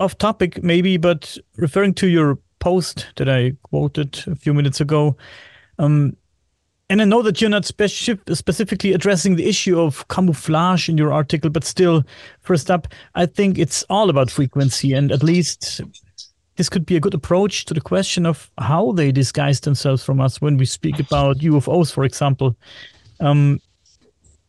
off 0.00 0.18
topic, 0.18 0.62
maybe, 0.64 0.96
but 0.96 1.36
referring 1.56 1.94
to 1.94 2.08
your 2.08 2.38
post 2.58 3.06
that 3.16 3.28
I 3.28 3.52
quoted 3.62 4.24
a 4.26 4.34
few 4.34 4.52
minutes 4.52 4.80
ago, 4.80 5.16
um, 5.78 6.16
and 6.88 7.00
I 7.00 7.04
know 7.04 7.22
that 7.22 7.40
you're 7.40 7.48
not 7.48 7.62
speci- 7.62 8.36
specifically 8.36 8.92
addressing 8.92 9.36
the 9.36 9.48
issue 9.48 9.80
of 9.80 10.08
camouflage 10.08 10.88
in 10.88 10.98
your 10.98 11.12
article, 11.12 11.48
but 11.48 11.62
still, 11.62 12.02
first 12.40 12.68
up, 12.68 12.88
I 13.14 13.26
think 13.26 13.58
it's 13.58 13.84
all 13.88 14.10
about 14.10 14.28
frequency. 14.28 14.92
And 14.92 15.12
at 15.12 15.22
least 15.22 15.82
this 16.56 16.68
could 16.68 16.84
be 16.84 16.96
a 16.96 17.00
good 17.00 17.14
approach 17.14 17.64
to 17.66 17.74
the 17.74 17.80
question 17.80 18.26
of 18.26 18.50
how 18.58 18.90
they 18.90 19.12
disguise 19.12 19.60
themselves 19.60 20.02
from 20.02 20.20
us 20.20 20.40
when 20.40 20.56
we 20.56 20.66
speak 20.66 20.98
about 20.98 21.38
UFOs, 21.38 21.92
for 21.92 22.02
example. 22.02 22.56
Um, 23.20 23.60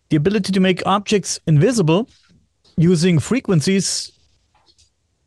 the 0.09 0.17
ability 0.17 0.51
to 0.51 0.59
make 0.59 0.81
objects 0.87 1.39
invisible 1.45 2.09
using 2.75 3.19
frequencies 3.19 4.11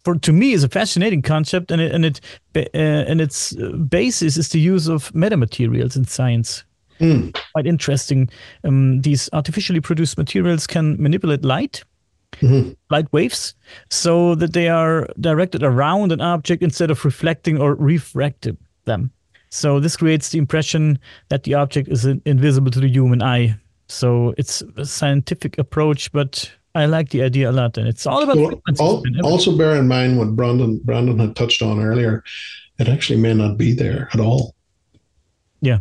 for 0.04 0.16
to 0.16 0.32
me 0.32 0.52
is 0.52 0.64
a 0.64 0.68
fascinating 0.68 1.22
concept 1.22 1.70
and 1.70 1.80
it, 1.80 1.92
and 1.92 2.04
it 2.04 2.20
uh, 2.56 2.60
and 2.74 3.20
its 3.20 3.52
basis 3.88 4.36
is 4.36 4.50
the 4.50 4.60
use 4.60 4.88
of 4.88 5.12
metamaterials 5.12 5.96
in 5.96 6.04
science 6.04 6.64
Mm. 7.00 7.36
Quite 7.52 7.66
interesting. 7.66 8.30
Um, 8.62 9.00
these 9.00 9.28
artificially 9.32 9.80
produced 9.80 10.18
materials 10.18 10.66
can 10.66 11.00
manipulate 11.02 11.44
light, 11.44 11.82
mm-hmm. 12.32 12.72
light 12.90 13.12
waves, 13.12 13.54
so 13.90 14.34
that 14.36 14.52
they 14.52 14.68
are 14.68 15.08
directed 15.20 15.62
around 15.62 16.12
an 16.12 16.20
object 16.20 16.62
instead 16.62 16.90
of 16.90 17.04
reflecting 17.04 17.60
or 17.60 17.74
refracting 17.74 18.58
them. 18.84 19.10
So 19.50 19.80
this 19.80 19.96
creates 19.96 20.30
the 20.30 20.38
impression 20.38 20.98
that 21.28 21.44
the 21.44 21.54
object 21.54 21.88
is 21.88 22.04
invisible 22.04 22.70
to 22.72 22.80
the 22.80 22.88
human 22.88 23.22
eye. 23.22 23.56
So 23.88 24.34
it's 24.36 24.62
a 24.76 24.84
scientific 24.84 25.58
approach, 25.58 26.10
but 26.10 26.50
I 26.74 26.86
like 26.86 27.10
the 27.10 27.22
idea 27.22 27.50
a 27.50 27.52
lot, 27.52 27.78
and 27.78 27.86
it's 27.86 28.06
all 28.06 28.22
about. 28.22 28.36
Well, 28.36 29.02
also, 29.22 29.56
bear 29.56 29.76
in 29.76 29.86
mind 29.86 30.18
what 30.18 30.34
Brandon 30.34 30.80
Brandon 30.84 31.18
had 31.18 31.36
touched 31.36 31.62
on 31.62 31.80
earlier. 31.80 32.24
It 32.78 32.88
actually 32.88 33.20
may 33.20 33.34
not 33.34 33.56
be 33.56 33.72
there 33.72 34.08
at 34.12 34.18
all. 34.18 34.54
Yeah, 35.60 35.78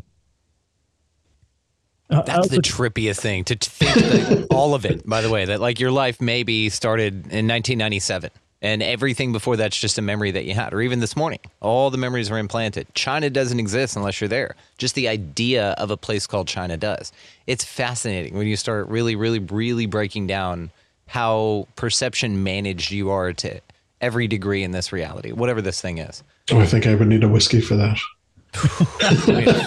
uh, 2.14 2.22
That's 2.22 2.50
the 2.50 2.58
trippiest 2.58 3.20
thing 3.20 3.44
to 3.46 3.56
think 3.56 3.96
that 3.96 4.48
all 4.52 4.76
of 4.76 4.86
it, 4.86 5.08
by 5.08 5.22
the 5.22 5.30
way, 5.30 5.46
that 5.46 5.60
like 5.60 5.80
your 5.80 5.92
life 5.92 6.22
maybe 6.22 6.70
started 6.70 7.14
in 7.14 7.48
1997 7.48 8.30
and 8.62 8.84
everything 8.84 9.32
before 9.32 9.58
that's 9.58 9.78
just 9.78 9.98
a 9.98 10.02
memory 10.02 10.32
that 10.32 10.46
you 10.46 10.54
had, 10.54 10.74
or 10.74 10.82
even 10.82 11.00
this 11.00 11.16
morning, 11.16 11.40
all 11.60 11.90
the 11.90 11.98
memories 11.98 12.30
are 12.30 12.38
implanted. 12.38 12.88
China 12.94 13.30
doesn't 13.30 13.60
exist 13.60 13.96
unless 13.96 14.22
you're 14.22 14.28
there. 14.28 14.56
Just 14.78 14.96
the 14.96 15.08
idea 15.08 15.72
of 15.72 15.92
a 15.92 15.98
place 15.98 16.28
called 16.28 16.48
China 16.48 16.78
does. 16.78 17.12
It's 17.48 17.64
fascinating 17.64 18.38
when 18.38 18.48
you 18.48 18.56
start 18.56 18.88
really, 18.88 19.16
really, 19.16 19.40
really 19.40 19.86
breaking 19.86 20.28
down 20.28 20.72
how 21.14 21.68
perception 21.76 22.44
managed 22.44 22.92
you 22.92 23.12
are 23.12 23.34
to 23.34 23.60
every 24.02 24.28
degree 24.28 24.64
in 24.64 24.72
this 24.72 24.92
reality, 24.92 25.32
whatever 25.32 25.62
this 25.62 25.80
thing 25.80 26.00
is. 26.00 26.24
Oh, 26.52 26.60
I 26.60 26.66
think 26.66 26.88
I 26.88 26.96
would 26.96 27.08
need 27.08 27.24
a 27.24 27.28
whiskey 27.28 27.62
for 27.62 27.76
that. 27.76 28.00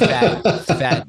fat, 0.02 0.64
fat 0.66 1.06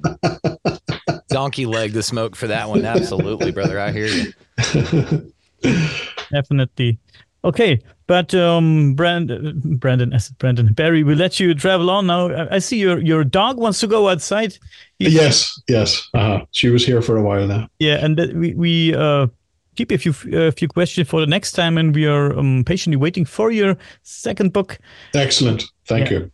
donkey 1.29 1.65
leg 1.65 1.93
the 1.93 2.03
smoke 2.03 2.35
for 2.35 2.45
that 2.45 2.69
one. 2.69 2.85
Absolutely, 2.85 3.49
brother. 3.49 3.79
I 3.79 3.91
hear 3.91 4.05
you. 4.05 5.33
Definitely. 6.31 6.99
Okay, 7.43 7.81
but 8.05 8.35
um, 8.35 8.93
Brand, 8.93 9.79
Brandon, 9.79 10.13
I 10.13 10.17
said 10.17 10.37
Brandon 10.37 10.71
Barry, 10.71 11.03
we 11.03 11.15
let 11.15 11.39
you 11.39 11.55
travel 11.55 11.89
on 11.89 12.05
now. 12.05 12.47
I 12.51 12.59
see 12.59 12.77
your 12.77 12.99
your 12.99 13.23
dog 13.23 13.57
wants 13.57 13.79
to 13.79 13.87
go 13.87 14.07
outside. 14.07 14.55
He's, 14.99 15.15
yes, 15.15 15.61
yes. 15.67 16.07
Uh-huh. 16.13 16.45
She 16.51 16.69
was 16.69 16.85
here 16.85 17.01
for 17.01 17.17
a 17.17 17.23
while 17.23 17.47
now. 17.47 17.69
Yeah, 17.79 18.05
and 18.05 18.19
we 18.39 18.53
we 18.53 18.93
uh, 18.93 19.27
keep 19.77 19.91
a 19.91 19.97
few 19.97 20.13
a 20.33 20.51
few 20.51 20.67
questions 20.67 21.07
for 21.07 21.21
the 21.21 21.27
next 21.27 21.53
time, 21.53 21.77
and 21.77 21.95
we 21.95 22.05
are 22.05 22.37
um, 22.37 22.63
patiently 22.65 22.97
waiting 22.97 23.25
for 23.25 23.51
your 23.51 23.77
second 24.03 24.51
book. 24.51 24.79
Excellent. 25.13 25.63
Thank 25.85 26.09
yeah. 26.09 26.19
you. 26.19 26.31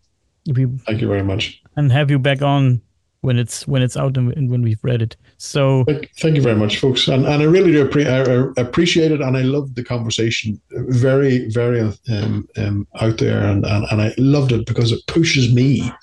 We, 0.53 0.65
Thank 0.85 1.01
you 1.01 1.07
very 1.07 1.23
much. 1.23 1.61
And 1.75 1.91
have 1.91 2.09
you 2.09 2.19
back 2.19 2.41
on 2.41 2.81
when 3.23 3.39
it's 3.39 3.65
when 3.67 3.81
it's 3.81 3.95
out 3.95 4.17
and, 4.17 4.49
when 4.49 4.61
we've 4.61 4.83
read 4.83 5.01
it. 5.01 5.15
So 5.37 5.85
thank, 5.85 6.11
thank, 6.17 6.35
you 6.35 6.41
very 6.41 6.57
much, 6.57 6.79
folks, 6.79 7.07
and, 7.07 7.25
and 7.25 7.41
I 7.41 7.45
really 7.45 7.71
do 7.71 7.87
appre- 7.87 8.05
I, 8.05 8.61
I 8.61 8.61
appreciate 8.61 9.11
it, 9.11 9.21
and 9.21 9.37
I 9.37 9.41
love 9.41 9.75
the 9.75 9.83
conversation. 9.83 10.61
Very 10.71 11.49
very 11.49 11.79
um, 11.79 12.47
um, 12.57 12.87
out 12.99 13.17
there, 13.17 13.43
and, 13.45 13.65
and 13.65 13.85
and 13.91 14.01
I 14.01 14.13
loved 14.17 14.51
it 14.51 14.65
because 14.65 14.91
it 14.91 14.99
pushes 15.07 15.53
me, 15.53 15.89
uh, 15.89 15.93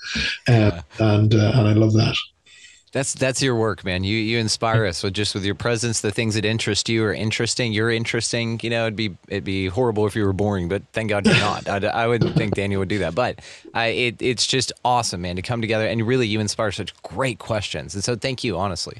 yeah. 0.47 0.81
and 0.99 1.33
uh, 1.35 1.51
and 1.55 1.67
I 1.67 1.73
love 1.73 1.93
that. 1.93 2.15
That's 2.91 3.13
that's 3.13 3.41
your 3.41 3.55
work, 3.55 3.85
man. 3.85 4.03
You 4.03 4.17
you 4.17 4.37
inspire 4.37 4.85
us 4.85 5.01
with 5.01 5.13
just 5.13 5.33
with 5.33 5.45
your 5.45 5.55
presence. 5.55 6.01
The 6.01 6.11
things 6.11 6.35
that 6.35 6.43
interest 6.43 6.89
you 6.89 7.05
are 7.05 7.13
interesting. 7.13 7.71
You're 7.71 7.89
interesting. 7.89 8.59
You 8.61 8.69
know, 8.69 8.81
it'd 8.81 8.97
be 8.97 9.15
it'd 9.29 9.45
be 9.45 9.67
horrible 9.67 10.05
if 10.07 10.15
you 10.15 10.25
were 10.25 10.33
boring, 10.33 10.67
but 10.67 10.83
thank 10.91 11.09
God 11.09 11.25
you're 11.25 11.35
not. 11.35 11.69
I, 11.69 11.77
I 11.87 12.07
wouldn't 12.07 12.35
think 12.37 12.53
Daniel 12.53 12.79
would 12.79 12.89
do 12.89 12.99
that, 12.99 13.15
but 13.15 13.39
I, 13.73 13.87
it 13.87 14.21
it's 14.21 14.45
just 14.45 14.73
awesome, 14.83 15.21
man, 15.21 15.37
to 15.37 15.41
come 15.41 15.61
together 15.61 15.87
and 15.87 16.05
really 16.05 16.27
you 16.27 16.41
inspire 16.41 16.71
such 16.73 16.93
great 17.01 17.39
questions. 17.39 17.95
And 17.95 18.03
so, 18.03 18.17
thank 18.17 18.43
you, 18.43 18.57
honestly. 18.57 18.97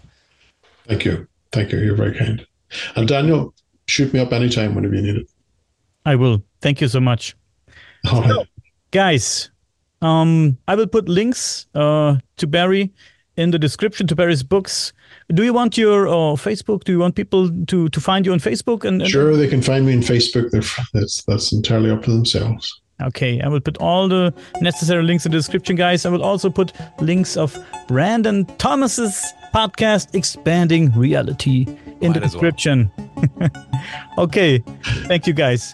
Thank 0.87 1.03
you, 1.03 1.27
thank 1.51 1.73
you. 1.73 1.79
You're 1.79 1.95
very 1.95 2.17
kind. 2.17 2.47
And 2.95 3.09
Daniel, 3.09 3.53
shoot 3.87 4.13
me 4.13 4.21
up 4.21 4.31
anytime 4.31 4.73
whenever 4.73 4.95
you 4.95 5.01
need 5.01 5.17
it. 5.17 5.27
I 6.05 6.15
will. 6.15 6.41
Thank 6.61 6.79
you 6.79 6.87
so 6.87 7.01
much. 7.01 7.35
All 8.09 8.23
so, 8.23 8.45
guys. 8.91 9.49
Um, 10.01 10.57
I 10.67 10.73
will 10.73 10.87
put 10.87 11.07
links 11.07 11.67
uh, 11.75 12.17
to 12.37 12.47
Barry 12.47 12.91
in 13.37 13.51
the 13.51 13.59
description 13.59 14.07
to 14.07 14.15
Barry's 14.15 14.43
books. 14.43 14.93
Do 15.33 15.43
you 15.43 15.53
want 15.53 15.77
your 15.77 16.07
uh, 16.07 16.35
Facebook? 16.35 16.83
Do 16.83 16.91
you 16.91 16.99
want 16.99 17.15
people 17.15 17.49
to 17.67 17.89
to 17.89 17.99
find 17.99 18.25
you 18.25 18.33
on 18.33 18.39
Facebook? 18.39 18.83
And, 18.85 19.01
and 19.01 19.09
sure, 19.09 19.35
they 19.35 19.47
can 19.47 19.61
find 19.61 19.85
me 19.85 19.93
on 19.93 20.01
Facebook. 20.01 20.51
They're, 20.51 20.61
that's 20.93 21.23
that's 21.23 21.51
entirely 21.51 21.91
up 21.91 22.03
to 22.03 22.11
themselves. 22.11 22.81
Okay, 23.01 23.41
I 23.41 23.47
will 23.47 23.61
put 23.61 23.77
all 23.77 24.07
the 24.07 24.33
necessary 24.61 25.03
links 25.03 25.25
in 25.25 25.31
the 25.31 25.37
description, 25.37 25.75
guys. 25.75 26.05
I 26.05 26.09
will 26.09 26.23
also 26.23 26.49
put 26.49 26.71
links 26.99 27.35
of 27.35 27.57
Brandon 27.87 28.45
Thomas's 28.57 29.25
podcast, 29.53 30.13
Expanding 30.13 30.91
Reality, 30.91 31.65
in 32.01 32.11
Might 32.11 32.13
the 32.13 32.19
description. 32.19 32.91
Well. 33.37 33.49
okay, 34.19 34.59
thank 35.07 35.25
you, 35.25 35.33
guys. 35.33 35.73